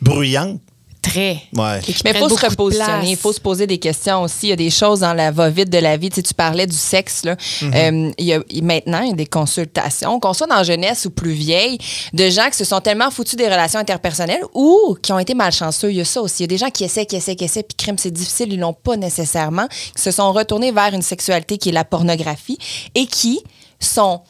bruyante. 0.00 0.60
Très. 1.02 1.42
Ouais. 1.54 1.80
Mais 2.04 2.12
il 2.12 2.16
faut 2.16 2.28
se 2.28 2.46
repositionner, 2.46 3.10
il 3.10 3.16
faut 3.16 3.32
se 3.32 3.40
poser 3.40 3.66
des 3.66 3.78
questions 3.78 4.22
aussi. 4.22 4.46
Il 4.46 4.50
y 4.50 4.52
a 4.52 4.56
des 4.56 4.70
choses 4.70 5.00
dans 5.00 5.12
la 5.12 5.30
va-vite 5.30 5.68
de 5.68 5.78
la 5.78 5.96
vie. 5.96 6.08
Tu, 6.08 6.16
sais, 6.16 6.22
tu 6.22 6.34
parlais 6.34 6.66
du 6.66 6.76
sexe. 6.76 7.24
Là. 7.24 7.36
Euh, 7.62 8.10
il 8.16 8.24
y 8.24 8.32
a, 8.32 8.40
maintenant, 8.62 9.00
il 9.02 9.10
y 9.10 9.12
a 9.12 9.16
des 9.16 9.26
consultations, 9.26 10.20
qu'on 10.20 10.32
soit 10.32 10.46
dans 10.46 10.56
la 10.56 10.62
jeunesse 10.62 11.04
ou 11.04 11.10
plus 11.10 11.32
vieille, 11.32 11.78
de 12.12 12.30
gens 12.30 12.48
qui 12.48 12.56
se 12.56 12.64
sont 12.64 12.80
tellement 12.80 13.10
foutus 13.10 13.36
des 13.36 13.46
relations 13.46 13.80
interpersonnelles 13.80 14.44
ou 14.54 14.96
qui 15.02 15.12
ont 15.12 15.18
été 15.18 15.34
malchanceux. 15.34 15.90
Il 15.90 15.96
y 15.96 16.00
a 16.00 16.04
ça 16.04 16.22
aussi. 16.22 16.44
Il 16.44 16.44
y 16.44 16.44
a 16.44 16.48
des 16.48 16.58
gens 16.58 16.70
qui 16.70 16.84
essaient, 16.84 17.06
qui 17.06 17.16
essaient, 17.16 17.36
qui 17.36 17.44
essaient, 17.44 17.64
puis 17.64 17.76
crime, 17.76 17.98
c'est 17.98 18.10
difficile, 18.10 18.52
ils 18.52 18.60
l'ont 18.60 18.72
pas 18.72 18.96
nécessairement, 18.96 19.66
qui 19.68 20.02
se 20.02 20.10
sont 20.10 20.32
retournés 20.32 20.70
vers 20.70 20.94
une 20.94 21.02
sexualité 21.02 21.58
qui 21.58 21.70
est 21.70 21.72
la 21.72 21.84
pornographie 21.84 22.58
et 22.94 23.06
qui 23.06 23.42
sont 23.80 24.22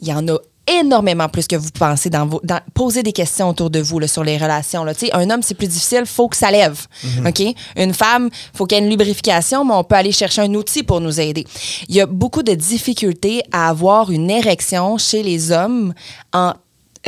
il 0.00 0.08
y 0.08 0.12
en 0.12 0.28
a 0.28 0.36
énormément 0.66 1.28
plus 1.28 1.46
que 1.46 1.56
vous 1.56 1.70
pensez 1.70 2.10
dans 2.10 2.26
vos. 2.26 2.40
Dans, 2.42 2.60
posez 2.74 3.02
des 3.02 3.12
questions 3.12 3.48
autour 3.48 3.70
de 3.70 3.80
vous 3.80 3.98
là, 3.98 4.08
sur 4.08 4.24
les 4.24 4.36
relations. 4.36 4.84
Là. 4.84 4.92
Un 5.12 5.30
homme, 5.30 5.42
c'est 5.42 5.54
plus 5.54 5.68
difficile, 5.68 6.02
faut 6.06 6.28
que 6.28 6.36
ça 6.36 6.50
lève. 6.50 6.86
OK? 7.26 7.42
Une 7.76 7.94
femme, 7.94 8.30
faut 8.54 8.66
qu'il 8.66 8.78
y 8.78 8.80
ait 8.80 8.84
une 8.84 8.90
lubrification, 8.90 9.64
mais 9.64 9.74
on 9.74 9.84
peut 9.84 9.94
aller 9.94 10.12
chercher 10.12 10.42
un 10.42 10.54
outil 10.54 10.82
pour 10.82 11.00
nous 11.00 11.20
aider. 11.20 11.46
Il 11.88 11.94
y 11.94 12.00
a 12.00 12.06
beaucoup 12.06 12.42
de 12.42 12.54
difficultés 12.54 13.42
à 13.52 13.68
avoir 13.68 14.10
une 14.10 14.30
érection 14.30 14.98
chez 14.98 15.22
les 15.22 15.52
hommes 15.52 15.94
en 16.32 16.54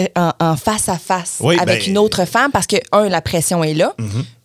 euh, 0.01 0.07
en, 0.15 0.31
en 0.39 0.57
face 0.57 0.89
à 0.89 0.97
face 0.97 1.39
Oui, 1.41 1.59
avec 1.59 1.81
ben- 1.81 1.91
une 1.91 1.99
autre 1.99 2.25
femme 2.25 2.53
parce 2.53 2.69
que, 2.69 2.77
un, 2.93 3.09
la 3.09 3.21
pression 3.21 3.65
est 3.65 3.75
là. 3.75 3.95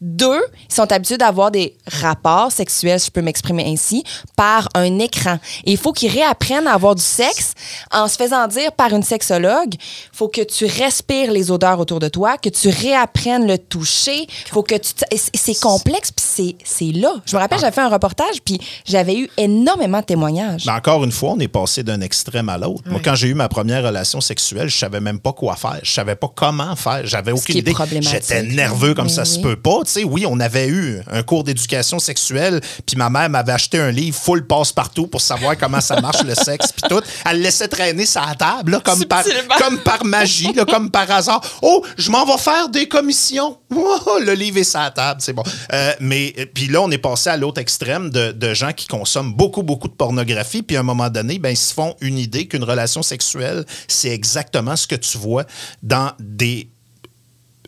Deux, 0.06 0.42
ils 0.70 0.76
sont 0.76 0.92
habitués 0.92 1.18
d'avoir 1.18 1.50
des 1.50 1.78
rapports 2.02 2.52
sexuels, 2.52 3.00
si 3.00 3.06
je 3.06 3.12
peux 3.12 3.22
m'exprimer 3.22 3.64
ainsi, 3.66 4.04
par 4.36 4.68
un 4.76 5.00
écran. 5.00 5.40
Et 5.64 5.72
il 5.72 5.78
faut 5.78 5.94
qu'ils 5.94 6.12
réapprennent 6.12 6.68
à 6.68 6.74
avoir 6.74 6.94
du 6.94 7.02
sexe 7.02 7.54
en 7.90 8.10
se 8.10 8.18
faisant 8.18 8.46
dire 8.48 8.74
par 8.74 8.92
une 8.92 9.02
sexologue, 9.02 9.76
faut 10.12 10.28
que 10.28 10.42
tu 10.42 10.66
respires 10.66 11.32
les 11.32 11.52
odeurs 11.52 11.80
autour 11.80 12.02
de 12.02 12.10
toi, 12.10 12.38
que 12.38 12.50
tu 12.50 12.68
réapprennes 12.68 13.48
le 13.48 13.58
toucher, 13.58 14.28
faut 14.52 14.62
que 14.62 14.76
tu... 14.76 14.92
c'est- 15.16 15.62
complexe, 15.62 16.12
puis 16.12 16.58
c'est- 16.66 16.92
là. 16.92 17.14
Je 17.26 17.38
me 17.38 17.40
rappelle, 17.42 17.60
j'avais 17.60 17.72
fait 17.72 17.80
un 17.82 17.90
reportage, 17.90 18.42
puis 18.44 18.60
j'avais 18.86 19.16
eu 19.16 19.30
énormément 19.38 20.02
de 20.02 20.06
témoignages. 20.06 20.66
Mais 20.66 20.74
encore 20.74 21.06
une 21.06 21.14
fois, 21.14 21.32
on 21.32 21.40
est 21.40 21.48
passé 21.48 21.82
d'un 21.82 22.02
extrême 22.02 22.50
à 22.50 22.58
l'autre. 22.58 22.84
Moi, 22.88 23.00
quand 23.02 23.16
j'ai 23.16 23.30
eu 23.30 23.36
ma 23.36 23.48
première 23.48 23.84
relation 23.84 24.20
sexuelle, 24.20 24.68
je 24.68 24.78
savais 24.78 25.00
même 25.00 25.20
pas 25.20 25.32
quoi 25.32 25.56
faire. 25.56 25.80
Je 25.82 25.94
savais 25.94 26.16
pas 26.16 26.30
comment 26.36 26.76
faire. 26.76 27.06
J'avais 27.06 27.32
aucune 27.32 27.56
idée. 27.58 27.74
J'étais 28.02 28.44
nerveux 28.44 28.94
comme 28.94 29.08
ça 29.08 29.24
se 29.24 29.38
oui. 29.38 29.44
peut 29.44 29.56
pas. 29.56 29.80
Sais, 29.94 30.04
oui, 30.04 30.26
on 30.28 30.40
avait 30.40 30.70
eu 30.70 31.02
un 31.12 31.22
cours 31.22 31.44
d'éducation 31.44 32.00
sexuelle, 32.00 32.62
puis 32.84 32.96
ma 32.98 33.12
mère 33.12 33.30
m'avait 33.30 33.52
acheté 33.52 33.78
un 33.78 33.92
livre 33.92 34.18
full 34.18 34.48
passe-partout 34.48 35.06
pour 35.06 35.22
savoir 35.22 35.56
comment 35.56 35.82
ça 35.82 36.02
marche 36.02 36.24
le 36.24 36.34
sexe, 36.34 36.72
puis 36.72 36.90
tout. 36.90 37.00
Elle 37.30 37.38
le 37.38 37.44
laissait 37.44 37.68
traîner 37.68 38.06
la 38.16 38.34
table, 38.34 38.72
là, 38.72 38.80
comme, 38.80 39.06
par, 39.06 39.24
comme 39.60 39.78
par 39.82 40.04
magie, 40.04 40.52
là, 40.54 40.66
comme 40.66 40.90
par 40.90 41.12
hasard. 41.12 41.42
Oh, 41.62 41.86
je 41.96 42.10
m'en 42.10 42.26
vais 42.26 42.40
faire 42.40 42.70
des 42.70 42.88
commissions. 42.88 43.60
Oh, 44.06 44.20
le 44.20 44.34
livre 44.34 44.58
est 44.58 44.74
la 44.74 44.92
table, 44.92 45.22
c'est 45.22 45.34
bon. 45.34 45.44
Euh, 45.74 45.94
mais 46.00 46.34
euh, 46.38 46.46
puis 46.52 46.68
là, 46.68 46.82
on 46.82 46.92
est 46.92 46.98
passé 46.98 47.30
à 47.30 47.38
l'autre 47.38 47.60
extrême 47.60 48.10
de, 48.10 48.32
de 48.32 48.54
gens 48.54 48.72
qui 48.72 48.88
consomment 48.88 49.34
beaucoup, 49.34 49.64
beaucoup 49.64 49.88
de 49.88 49.94
pornographie, 49.94 50.62
puis 50.62 50.78
à 50.78 50.82
un 50.82 50.84
moment 50.84 51.10
donné, 51.10 51.40
ben, 51.40 51.50
ils 51.50 51.58
se 51.58 51.74
font 51.74 51.96
une 52.02 52.18
idée 52.18 52.48
qu'une 52.48 52.64
relation 52.64 53.04
sexuelle, 53.04 53.66
c'est 53.88 54.10
exactement 54.10 54.76
ce 54.76 54.88
que 54.88 54.96
tu 54.96 55.18
vois 55.18 55.44
dans 55.82 56.12
des 56.20 56.73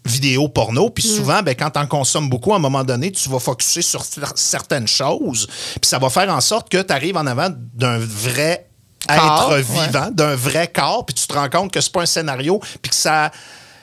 vidéos 0.05 0.47
porno. 0.47 0.89
Puis 0.89 1.03
souvent, 1.03 1.41
ben, 1.41 1.55
quand 1.55 1.71
tu 1.71 1.79
en 1.79 1.87
consommes 1.87 2.29
beaucoup, 2.29 2.53
à 2.53 2.57
un 2.57 2.59
moment 2.59 2.83
donné, 2.83 3.11
tu 3.11 3.27
vas 3.29 3.39
focuser 3.39 3.81
sur 3.81 4.01
cer- 4.03 4.31
certaines 4.35 4.87
choses. 4.87 5.47
Puis 5.47 5.89
ça 5.89 5.99
va 5.99 6.09
faire 6.09 6.29
en 6.29 6.41
sorte 6.41 6.69
que 6.69 6.81
tu 6.81 6.93
arrives 6.93 7.17
en 7.17 7.25
avant 7.25 7.49
d'un 7.73 7.97
vrai 7.97 8.69
Corps, 9.07 9.55
être 9.55 9.69
ouais. 9.69 9.85
vivant, 9.85 10.09
d'un 10.11 10.35
vrai 10.35 10.67
corps, 10.67 11.05
puis 11.05 11.13
tu 11.13 11.27
te 11.27 11.33
rends 11.33 11.49
compte 11.49 11.71
que 11.71 11.79
c'est 11.79 11.91
pas 11.91 12.01
un 12.01 12.05
scénario, 12.07 12.59
puis 12.81 12.89
que 12.89 12.95
ça 12.95 13.29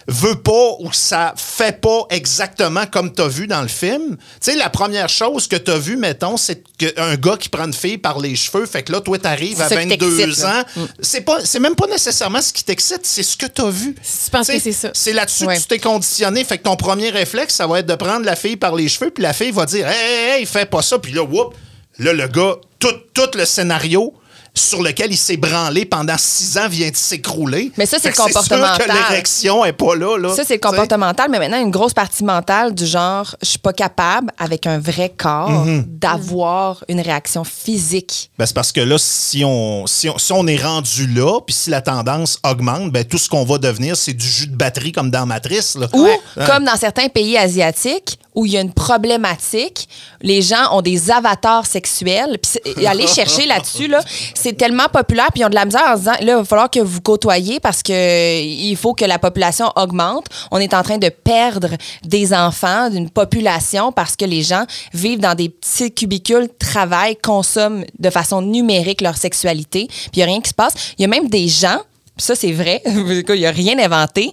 veut 0.08 0.36
pas 0.36 0.70
ou 0.80 0.92
ça 0.92 1.34
fait 1.36 1.80
pas 1.80 2.06
exactement 2.10 2.86
comme 2.86 3.12
tu 3.12 3.22
as 3.22 3.28
vu 3.28 3.46
dans 3.46 3.62
le 3.62 3.68
film. 3.68 4.16
Tu 4.16 4.52
sais, 4.52 4.56
la 4.56 4.70
première 4.70 5.08
chose 5.08 5.46
que 5.46 5.56
tu 5.56 5.70
as 5.70 5.78
vu, 5.78 5.96
mettons, 5.96 6.36
c'est 6.36 6.62
un 6.96 7.14
gars 7.16 7.36
qui 7.36 7.48
prend 7.48 7.64
une 7.66 7.72
fille 7.72 7.98
par 7.98 8.18
les 8.18 8.34
cheveux, 8.36 8.66
fait 8.66 8.82
que 8.82 8.92
là, 8.92 9.00
toi, 9.00 9.18
t'arrives 9.18 9.60
à 9.60 9.68
ça 9.68 9.76
qui 9.82 9.88
22 9.88 10.16
t'excite, 10.16 10.42
là. 10.44 10.60
ans. 10.60 10.86
C'est 11.00 11.20
pas, 11.22 11.44
c'est 11.44 11.60
même 11.60 11.74
pas 11.76 11.86
nécessairement 11.86 12.42
ce 12.42 12.52
qui 12.52 12.64
t'excite, 12.64 13.00
c'est 13.04 13.22
ce 13.22 13.36
que 13.36 13.46
tu 13.46 13.62
as 13.62 13.70
vu. 13.70 13.94
Tu 13.94 14.30
penses 14.30 14.46
que 14.48 14.58
c'est 14.58 14.72
ça. 14.72 14.90
C'est 14.94 15.12
là-dessus 15.12 15.44
Ouais. 15.46 15.56
que 15.56 15.60
tu 15.62 15.66
t'es 15.68 15.78
conditionné. 15.78 16.44
Fait 16.44 16.58
que 16.58 16.62
ton 16.64 16.76
premier 16.76 17.10
réflexe, 17.10 17.54
ça 17.54 17.66
va 17.66 17.80
être 17.80 17.86
de 17.86 17.94
prendre 17.94 18.24
la 18.24 18.36
fille 18.36 18.56
par 18.56 18.74
les 18.74 18.88
cheveux, 18.88 19.10
puis 19.10 19.22
la 19.22 19.32
fille 19.32 19.50
va 19.50 19.66
dire 19.66 19.86
Hey, 19.88 19.94
hey, 19.96 20.40
hey, 20.40 20.46
fais 20.46 20.66
pas 20.66 20.82
ça. 20.82 20.98
Puis 20.98 21.12
là, 21.12 21.22
whoop, 21.22 21.54
là, 21.98 22.12
le 22.12 22.26
gars, 22.28 22.56
tout, 22.78 22.94
tout 23.14 23.30
le 23.36 23.44
scénario 23.44 24.12
sur 24.54 24.82
lequel 24.82 25.10
il 25.10 25.16
s'est 25.16 25.36
branlé 25.38 25.84
pendant 25.86 26.16
six 26.18 26.58
ans 26.58 26.68
vient 26.68 26.90
de 26.90 26.96
s'écrouler. 26.96 27.72
Mais 27.78 27.86
ça, 27.86 27.96
c'est 28.00 28.08
le 28.08 28.14
sûr 28.14 28.24
comportemental. 28.24 28.78
que 28.86 28.92
l'érection 28.92 29.64
est 29.64 29.72
pas 29.72 29.94
là. 29.96 30.18
là 30.18 30.34
Ça, 30.34 30.44
c'est 30.46 30.54
le 30.54 30.60
comportemental, 30.60 31.28
mais 31.30 31.38
maintenant, 31.38 31.60
une 31.62 31.70
grosse 31.70 31.94
partie 31.94 32.22
mentale 32.24 32.74
du 32.74 32.84
genre, 32.86 33.34
je 33.42 33.48
suis 33.48 33.58
pas 33.58 33.72
capable, 33.72 34.30
avec 34.38 34.66
un 34.66 34.78
vrai 34.78 35.10
corps, 35.16 35.50
Mhm. 35.64 35.84
d'avoir 35.88 36.84
une 36.88 37.00
réaction 37.00 37.44
physique. 37.44 38.30
Ben, 38.38 38.44
c'est 38.46 38.54
parce 38.54 38.72
que 38.72 38.80
là, 38.80 38.96
si 38.98 39.42
on, 39.44 39.86
si 39.86 40.08
on, 40.08 40.18
si 40.18 40.32
on 40.32 40.46
est 40.46 40.62
rendu 40.62 41.06
là, 41.06 41.40
puis 41.46 41.54
si 41.54 41.70
la 41.70 41.80
tendance 41.80 42.38
augmente, 42.44 42.90
ben, 42.92 43.04
tout 43.04 43.18
ce 43.18 43.28
qu'on 43.28 43.44
va 43.44 43.58
devenir, 43.58 43.96
c'est 43.96 44.12
du 44.12 44.26
jus 44.26 44.46
de 44.48 44.56
batterie 44.56 44.92
comme 44.92 45.10
dans 45.10 45.24
Matrice. 45.26 45.76
Là. 45.76 45.88
Ou, 45.94 46.02
Ouais. 46.04 46.18
comme 46.46 46.64
dans 46.64 46.76
certains 46.76 47.08
pays 47.08 47.38
asiatiques, 47.38 48.18
où 48.34 48.46
il 48.46 48.52
y 48.52 48.56
a 48.56 48.60
une 48.60 48.72
problématique, 48.72 49.88
les 50.22 50.40
gens 50.42 50.74
ont 50.76 50.82
des 50.82 51.10
avatars 51.10 51.66
sexuels. 51.66 52.38
Puis 52.40 52.86
aller 52.86 53.06
chercher 53.06 53.46
là-dessus, 53.46 53.88
là, 53.88 54.00
c'est 54.34 54.54
tellement 54.54 54.88
populaire, 54.92 55.28
puis 55.32 55.42
ils 55.42 55.44
ont 55.44 55.50
de 55.50 55.54
la 55.54 55.64
misère 55.64 55.84
en 55.86 55.96
disant, 55.96 56.12
là, 56.12 56.18
il 56.20 56.34
va 56.34 56.44
falloir 56.44 56.70
que 56.70 56.80
vous 56.80 57.00
côtoyez 57.00 57.60
parce 57.60 57.82
que 57.82 57.92
euh, 57.92 58.40
il 58.40 58.76
faut 58.76 58.94
que 58.94 59.04
la 59.04 59.18
population 59.18 59.70
augmente. 59.76 60.26
On 60.50 60.58
est 60.58 60.74
en 60.74 60.82
train 60.82 60.98
de 60.98 61.08
perdre 61.08 61.70
des 62.04 62.32
enfants, 62.32 62.90
d'une 62.90 63.10
population, 63.10 63.92
parce 63.92 64.16
que 64.16 64.24
les 64.24 64.42
gens 64.42 64.64
vivent 64.92 65.20
dans 65.20 65.34
des 65.34 65.48
petits 65.48 65.92
cubicules, 65.92 66.48
travaillent, 66.58 67.16
consomment 67.16 67.84
de 67.98 68.10
façon 68.10 68.42
numérique 68.42 69.00
leur 69.00 69.16
sexualité, 69.16 69.86
puis 69.88 70.10
il 70.14 70.18
n'y 70.18 70.22
a 70.22 70.26
rien 70.26 70.40
qui 70.40 70.50
se 70.50 70.54
passe. 70.54 70.74
Il 70.98 71.02
y 71.02 71.04
a 71.04 71.08
même 71.08 71.28
des 71.28 71.48
gens, 71.48 71.78
ça 72.16 72.34
c'est 72.34 72.52
vrai, 72.52 72.82
il 72.86 73.24
n'y 73.28 73.46
a 73.46 73.50
rien 73.50 73.78
inventé, 73.78 74.32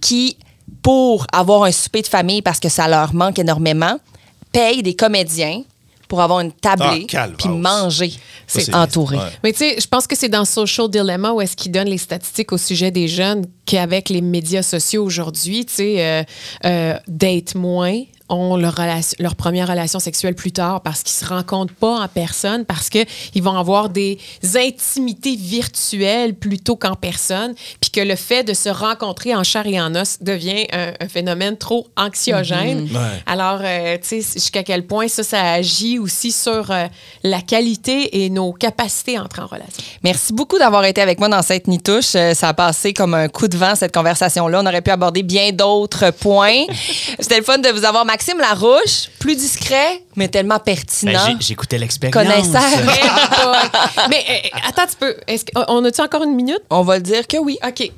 qui 0.00 0.36
pour 0.82 1.26
avoir 1.32 1.64
un 1.64 1.72
souper 1.72 2.02
de 2.02 2.06
famille 2.06 2.42
parce 2.42 2.60
que 2.60 2.68
ça 2.68 2.88
leur 2.88 3.14
manque 3.14 3.38
énormément, 3.38 3.98
payent 4.52 4.82
des 4.82 4.94
comédiens 4.94 5.62
pour 6.08 6.20
avoir 6.20 6.40
une 6.40 6.50
tablée 6.50 7.06
Ah, 7.14 7.28
puis 7.38 7.48
manger 7.48 8.12
c'est- 8.48 8.74
entouré. 8.74 9.16
ouais. 9.16 9.22
Mais 9.44 9.52
tu 9.52 9.58
sais, 9.58 9.76
je 9.80 9.86
pense 9.86 10.08
que 10.08 10.16
c'est 10.16 10.28
dans 10.28 10.44
Social 10.44 10.88
Dilemma 10.88 11.30
où 11.32 11.40
est-ce 11.40 11.54
qu'ils 11.56 11.70
donnent 11.70 11.88
les 11.88 11.98
statistiques 11.98 12.52
au 12.52 12.58
sujet 12.58 12.90
des 12.90 13.06
jeunes 13.06 13.44
qu'avec 13.64 14.08
les 14.08 14.20
médias 14.20 14.62
sociaux 14.64 15.04
aujourd'hui, 15.04 15.64
tu 15.66 15.74
sais, 15.74 15.94
euh, 16.04 16.22
euh, 16.64 16.98
datent 17.06 17.54
moins, 17.54 18.00
ont 18.30 18.56
leur, 18.56 18.74
relation- 18.74 19.16
leur 19.18 19.34
première 19.36 19.68
relation 19.68 19.98
sexuelle 20.00 20.34
plus 20.34 20.52
tard 20.52 20.80
parce 20.80 21.02
qu'ils 21.02 21.14
se 21.16 21.24
rencontrent 21.26 21.74
pas 21.74 22.00
en 22.00 22.08
personne, 22.08 22.64
parce 22.64 22.88
qu'ils 22.88 23.42
vont 23.42 23.56
avoir 23.58 23.88
des 23.90 24.18
intimités 24.56 25.36
virtuelles 25.36 26.34
plutôt 26.34 26.76
qu'en 26.76 26.94
personne, 26.94 27.54
puis 27.80 27.90
que 27.90 28.00
le 28.00 28.16
fait 28.16 28.44
de 28.44 28.54
se 28.54 28.68
rencontrer 28.68 29.34
en 29.34 29.42
chair 29.44 29.66
et 29.66 29.80
en 29.80 29.94
os 29.94 30.18
devient 30.20 30.66
un, 30.72 30.92
un 31.00 31.08
phénomène 31.08 31.56
trop 31.56 31.86
anxiogène. 31.96 32.82
Ouais. 32.92 33.22
Alors, 33.26 33.60
euh, 33.62 33.96
tu 34.00 34.22
sais, 34.22 34.32
jusqu'à 34.34 34.62
quel 34.62 34.86
point 34.86 35.08
ça, 35.08 35.22
ça 35.22 35.52
agit 35.52 35.98
aussi 35.98 36.32
sur 36.32 36.70
euh, 36.70 36.86
la 37.22 37.40
qualité 37.40 38.24
et 38.24 38.30
nos 38.30 38.52
capacités 38.52 39.16
à 39.16 39.24
entrer 39.24 39.42
en 39.42 39.46
relation. 39.46 39.82
Merci 40.02 40.32
beaucoup 40.32 40.58
d'avoir 40.58 40.84
été 40.84 41.00
avec 41.00 41.18
moi 41.18 41.28
dans 41.28 41.42
cette 41.42 41.66
nitouche. 41.66 42.14
Euh, 42.14 42.34
Ça 42.34 42.48
a 42.48 42.54
passé 42.54 42.92
comme 42.92 43.14
un 43.14 43.28
coup 43.28 43.48
de 43.48 43.56
vent, 43.56 43.74
cette 43.74 43.92
conversation-là. 43.94 44.60
On 44.62 44.66
aurait 44.66 44.82
pu 44.82 44.90
aborder 44.90 45.22
bien 45.22 45.52
d'autres 45.52 46.10
points. 46.10 46.64
C'était 47.18 47.38
le 47.38 47.44
fun 47.44 47.58
de 47.58 47.68
vous 47.68 47.84
avoir. 47.84 48.04
Maxime 48.20 48.38
Larouche, 48.38 49.08
plus 49.18 49.34
discret, 49.34 50.02
mais 50.14 50.28
tellement 50.28 50.56
Ben, 50.56 50.60
pertinent. 50.74 51.18
j'ai- 51.26 51.36
J'écoutais 51.40 51.78
l'expérience. 51.78 52.22
Connaisseur. 52.22 52.60
Mais 54.10 54.24
euh, 54.28 54.58
attends 54.68 54.82
un 54.82 54.86
petit 54.86 54.96
peu. 54.96 55.16
Est-ce 55.26 55.46
a-tu 55.86 56.02
encore 56.02 56.24
une 56.24 56.34
minute? 56.34 56.60
On 56.68 56.82
va 56.82 56.96
le 56.96 57.02
dire 57.02 57.26
que 57.26 57.38
oui. 57.38 57.56
OK. 57.66 57.90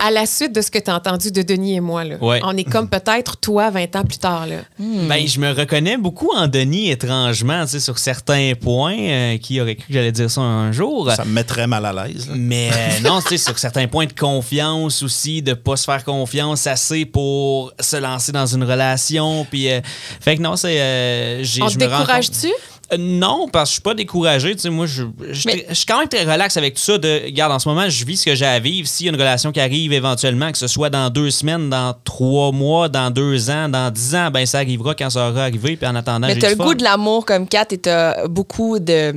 À 0.00 0.10
la 0.12 0.26
suite 0.26 0.54
de 0.54 0.60
ce 0.60 0.70
que 0.70 0.78
tu 0.78 0.90
as 0.90 0.94
entendu 0.94 1.32
de 1.32 1.42
Denis 1.42 1.74
et 1.74 1.80
moi, 1.80 2.04
là, 2.04 2.16
Ouais. 2.20 2.40
on 2.44 2.56
est 2.56 2.64
comme 2.64 2.88
peut-être 2.88 3.36
toi 3.38 3.70
20 3.70 3.96
ans 3.96 4.04
plus 4.04 4.18
tard. 4.18 4.46
Là. 4.46 4.58
Ben, 4.78 5.26
je 5.26 5.40
me 5.40 5.50
reconnais 5.52 5.96
beaucoup 5.96 6.30
en 6.34 6.46
Denis, 6.46 6.90
étrangement, 6.90 7.62
tu 7.64 7.72
sais, 7.72 7.80
sur 7.80 7.98
certains 7.98 8.52
points. 8.60 8.96
euh, 8.98 9.38
qui 9.38 9.60
aurait 9.60 9.74
cru 9.74 9.86
que 9.88 9.92
j'allais 9.94 10.12
dire 10.12 10.30
ça 10.30 10.40
un 10.40 10.70
jour? 10.72 11.10
Ça 11.12 11.24
me 11.24 11.32
mettrait 11.32 11.66
mal 11.66 11.84
à 11.86 11.92
l'aise. 11.92 12.28
Mais 12.34 12.70
euh, 12.72 13.00
non, 13.08 13.20
tu 13.20 13.28
sais, 13.30 13.38
sur 13.38 13.58
certains 13.58 13.88
points 13.88 14.06
de 14.06 14.12
confiance 14.12 15.02
aussi, 15.02 15.42
de 15.42 15.54
pas 15.54 15.76
se 15.76 15.84
faire 15.84 16.04
confiance 16.04 16.66
assez 16.66 17.04
pour 17.04 17.72
se 17.80 17.96
lancer 17.96 18.30
dans 18.32 18.46
une 18.46 18.64
relation. 18.64 19.46
Puis, 19.50 19.70
euh, 19.70 19.80
fait 20.20 20.36
que 20.36 20.42
non, 20.42 20.56
c'est. 20.56 20.76
euh, 20.80 21.40
On 21.60 21.68
je 21.68 21.74
te 21.74 21.78
décourage-tu? 21.78 22.48
Euh, 22.92 22.96
non, 22.98 23.48
parce 23.52 23.64
que 23.64 23.68
je 23.68 23.72
suis 23.74 23.82
pas 23.82 23.94
découragé. 23.94 24.54
Tu 24.56 24.62
sais, 24.62 24.70
moi, 24.70 24.86
je, 24.86 25.02
je, 25.30 25.46
Mais- 25.48 25.66
je 25.68 25.74
suis 25.74 25.84
quand 25.84 25.98
même 25.98 26.08
très 26.08 26.24
relax 26.24 26.56
avec 26.56 26.74
tout 26.74 26.80
ça. 26.80 26.96
De, 26.96 27.22
regarde, 27.26 27.52
en 27.52 27.58
ce 27.58 27.68
moment, 27.68 27.88
je 27.88 28.04
vis 28.04 28.16
ce 28.16 28.24
que 28.24 28.34
j'ai 28.34 28.46
à 28.46 28.58
vivre. 28.58 28.88
S'il 28.88 29.06
y 29.06 29.08
a 29.10 29.12
une 29.12 29.18
relation 29.18 29.52
qui 29.52 29.60
arrive 29.60 29.92
éventuellement, 29.92 30.50
que 30.52 30.58
ce 30.58 30.66
soit 30.68 30.88
dans 30.88 31.10
deux 31.10 31.30
semaines, 31.30 31.68
dans 31.68 31.94
trois 32.04 32.50
mois, 32.50 32.88
dans 32.88 33.10
deux 33.10 33.50
ans, 33.50 33.68
dans 33.68 33.90
dix 33.90 34.14
ans, 34.14 34.30
ben 34.30 34.46
ça 34.46 34.58
arrivera 34.58 34.94
quand 34.94 35.10
ça 35.10 35.28
aura 35.28 35.42
arrivé. 35.44 35.76
Puis 35.76 35.86
en 35.86 35.94
attendant, 35.96 36.28
Mais 36.28 36.34
du 36.36 36.40
le 36.40 36.56
fun. 36.56 36.64
goût 36.64 36.74
de 36.74 36.82
l'amour 36.84 37.26
comme 37.26 37.46
Kat 37.46 37.66
et 37.72 37.78
t'as 37.78 38.26
beaucoup 38.26 38.78
de 38.78 39.12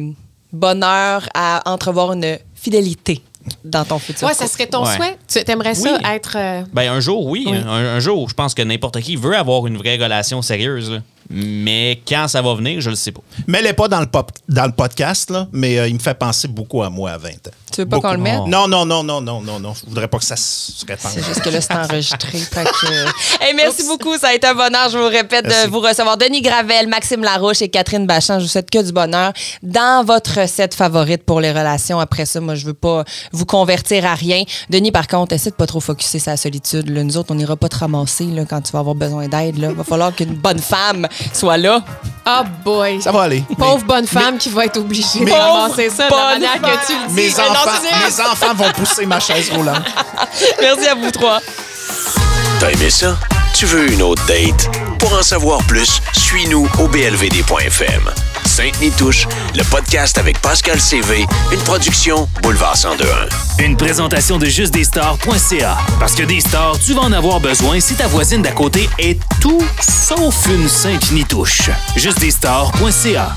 bonheur 0.52 1.28
à 1.34 1.62
entrevoir 1.72 2.14
une 2.14 2.38
fidélité 2.56 3.22
dans 3.64 3.86
ton 3.86 3.98
futur. 4.00 4.28
Ouais, 4.28 4.34
ça 4.34 4.48
serait 4.48 4.68
ton 4.68 4.86
Ouais. 4.86 4.96
souhait? 4.96 5.18
Tu 5.28 5.40
aimerais 5.50 5.74
ça 5.76 5.98
être. 6.14 6.36
euh, 6.38 6.62
Ben, 6.74 6.92
un 6.92 7.00
jour, 7.00 7.26
oui. 7.26 7.46
Oui. 7.48 7.58
Un, 7.58 7.68
un 7.96 8.00
jour, 8.00 8.30
je 8.30 8.34
pense 8.36 8.54
que 8.54 8.62
n'importe 8.62 9.00
qui 9.02 9.16
veut 9.16 9.36
avoir 9.36 9.66
une 9.66 9.78
vraie 9.78 9.96
relation 9.98 10.42
sérieuse. 10.42 10.92
là. 10.92 10.98
Mais 11.34 12.02
quand 12.08 12.28
ça 12.28 12.42
va 12.42 12.54
venir, 12.54 12.82
je 12.82 12.90
le 12.90 12.96
sais 12.96 13.12
pas. 13.12 13.22
Mets-les 13.48 13.74
pas 13.74 13.88
dans 13.88 14.00
le, 14.00 14.06
pop- 14.06 14.32
dans 14.50 14.66
le 14.66 14.72
podcast, 14.72 15.30
là, 15.30 15.48
mais 15.52 15.80
euh, 15.80 15.88
il 15.88 15.94
me 15.96 16.00
fait 16.00 16.14
penser 16.14 16.48
beaucoup 16.48 16.84
à 16.84 16.90
moi 16.90 17.12
à 17.12 17.18
20 17.18 17.30
ans. 17.30 17.34
Tu 17.72 17.82
veux 17.82 17.88
pas 17.88 18.00
qu'on 18.02 18.12
le 18.12 18.18
mette? 18.18 18.40
Non, 18.48 18.68
non, 18.68 18.86
non, 18.86 19.02
non, 19.02 19.22
non, 19.22 19.40
non, 19.42 19.58
non. 19.60 19.74
Je 19.74 19.88
voudrais 19.88 20.10
pas 20.10 20.18
que 20.18 20.26
ça 20.26 20.36
se 20.36 20.86
répande. 20.86 21.12
C'est 21.14 21.24
juste 21.24 21.42
que 21.42 21.50
là, 21.50 21.62
c'est 21.62 21.74
enregistré. 21.74 22.40
que- 22.52 23.44
Hey, 23.44 23.54
merci 23.56 23.84
beaucoup. 23.88 24.18
Ça 24.18 24.28
a 24.30 24.34
été 24.34 24.46
un 24.48 24.54
bonheur, 24.56 24.90
je 24.90 24.98
vous 24.98 25.08
répète, 25.08 25.46
Merci. 25.46 25.68
de 25.68 25.72
vous 25.72 25.80
recevoir. 25.80 26.18
Denis 26.18 26.42
Gravel, 26.42 26.88
Maxime 26.88 27.24
Larouche 27.24 27.62
et 27.62 27.70
Catherine 27.70 28.06
Bachand. 28.06 28.40
Je 28.40 28.44
vous 28.44 28.50
souhaite 28.50 28.70
que 28.70 28.84
du 28.84 28.92
bonheur 28.92 29.32
dans 29.64 30.04
votre 30.06 30.42
recette 30.42 30.76
favorite 30.76 31.24
pour 31.24 31.40
les 31.40 31.52
relations. 31.52 32.00
Après 32.02 32.26
ça, 32.26 32.42
moi, 32.42 32.56
je 32.56 32.66
veux 32.66 32.74
pas 32.74 33.06
vous 33.32 33.46
convertir 33.46 34.06
à 34.06 34.16
rien. 34.16 34.44
Denis, 34.70 34.92
par 34.92 35.08
contre, 35.08 35.34
essaie 35.34 35.52
de 35.52 35.56
pas 35.56 35.68
trop 35.68 35.80
focuser 35.80 36.20
sa 36.20 36.36
solitude. 36.36 36.90
là. 36.90 37.04
Nous 37.06 37.16
autres, 37.16 37.32
on 37.32 37.36
n'ira 37.36 37.56
pas 37.56 37.70
te 37.70 37.78
ramasser 37.78 38.26
là, 38.26 38.44
quand 38.46 38.60
tu 38.62 38.74
vas 38.74 38.80
avoir 38.80 38.96
besoin 38.96 39.30
d'aide. 39.30 39.56
Il 39.58 39.66
va 39.68 39.84
falloir 39.86 40.14
qu'une 40.14 40.34
bonne 40.36 40.60
femme 40.60 41.08
soit 41.34 41.58
là. 41.58 41.82
Oh 42.28 42.44
boy. 42.64 43.02
Ça 43.02 43.12
va 43.12 43.24
aller. 43.24 43.44
Pauvre 43.58 43.84
bonne 43.84 44.06
femme 44.06 44.38
qui 44.38 44.50
va 44.50 44.66
être 44.66 44.78
obligée 44.78 45.20
de 45.22 45.26
Mais- 45.26 45.32
ramasser 45.40 45.90
ça 45.90 46.08
de 46.08 46.12
la 46.12 46.18
Bonne 46.18 46.42
manière 46.42 46.62
que 46.62 46.86
tu 46.88 46.94
le 46.94 47.08
dis. 47.08 47.14
Mes 47.14 47.40
enfants, 47.40 47.72
mes 47.82 48.22
enfants 48.24 48.54
vont 48.56 48.72
pousser 48.74 49.06
ma 49.08 49.20
chaise 49.20 49.50
roulante. 49.52 49.84
Merci 50.62 50.88
à 50.88 50.96
vous 50.96 51.10
trois. 51.12 51.40
T'as 52.60 52.70
aimé 52.72 52.90
ça? 52.92 53.16
Tu 53.56 53.66
veux 53.66 53.92
une 53.92 54.02
autre 54.04 54.24
date? 54.28 54.70
Pour 55.00 55.14
en 55.18 55.24
savoir 55.24 55.60
plus, 55.66 56.00
suis-nous 56.14 56.68
au 56.80 56.88
blvd.fm. 56.88 58.12
Sainte-Nitouche, 58.52 59.30
le 59.56 59.64
podcast 59.64 60.18
avec 60.18 60.38
Pascal 60.42 60.78
CV, 60.78 61.26
une 61.54 61.60
production 61.60 62.28
Boulevard 62.44 62.76
1021. 62.76 63.64
Une 63.66 63.78
présentation 63.78 64.38
de 64.40 64.46
justdesstars.ca. 64.46 65.78
Parce 66.02 66.16
que 66.16 66.24
des 66.24 66.42
stars, 66.42 66.78
tu 66.78 66.94
vas 66.94 67.04
en 67.04 67.14
avoir 67.14 67.40
besoin 67.40 67.80
si 67.80 67.96
ta 67.96 68.08
voisine 68.08 68.42
d'à 68.42 68.52
côté 68.52 68.90
est 69.00 69.18
tout 69.40 69.64
sauf 69.80 70.48
une 70.48 70.68
sainte 70.68 71.14
nitouche. 71.14 71.70
Justdesstars.ca. 71.96 73.36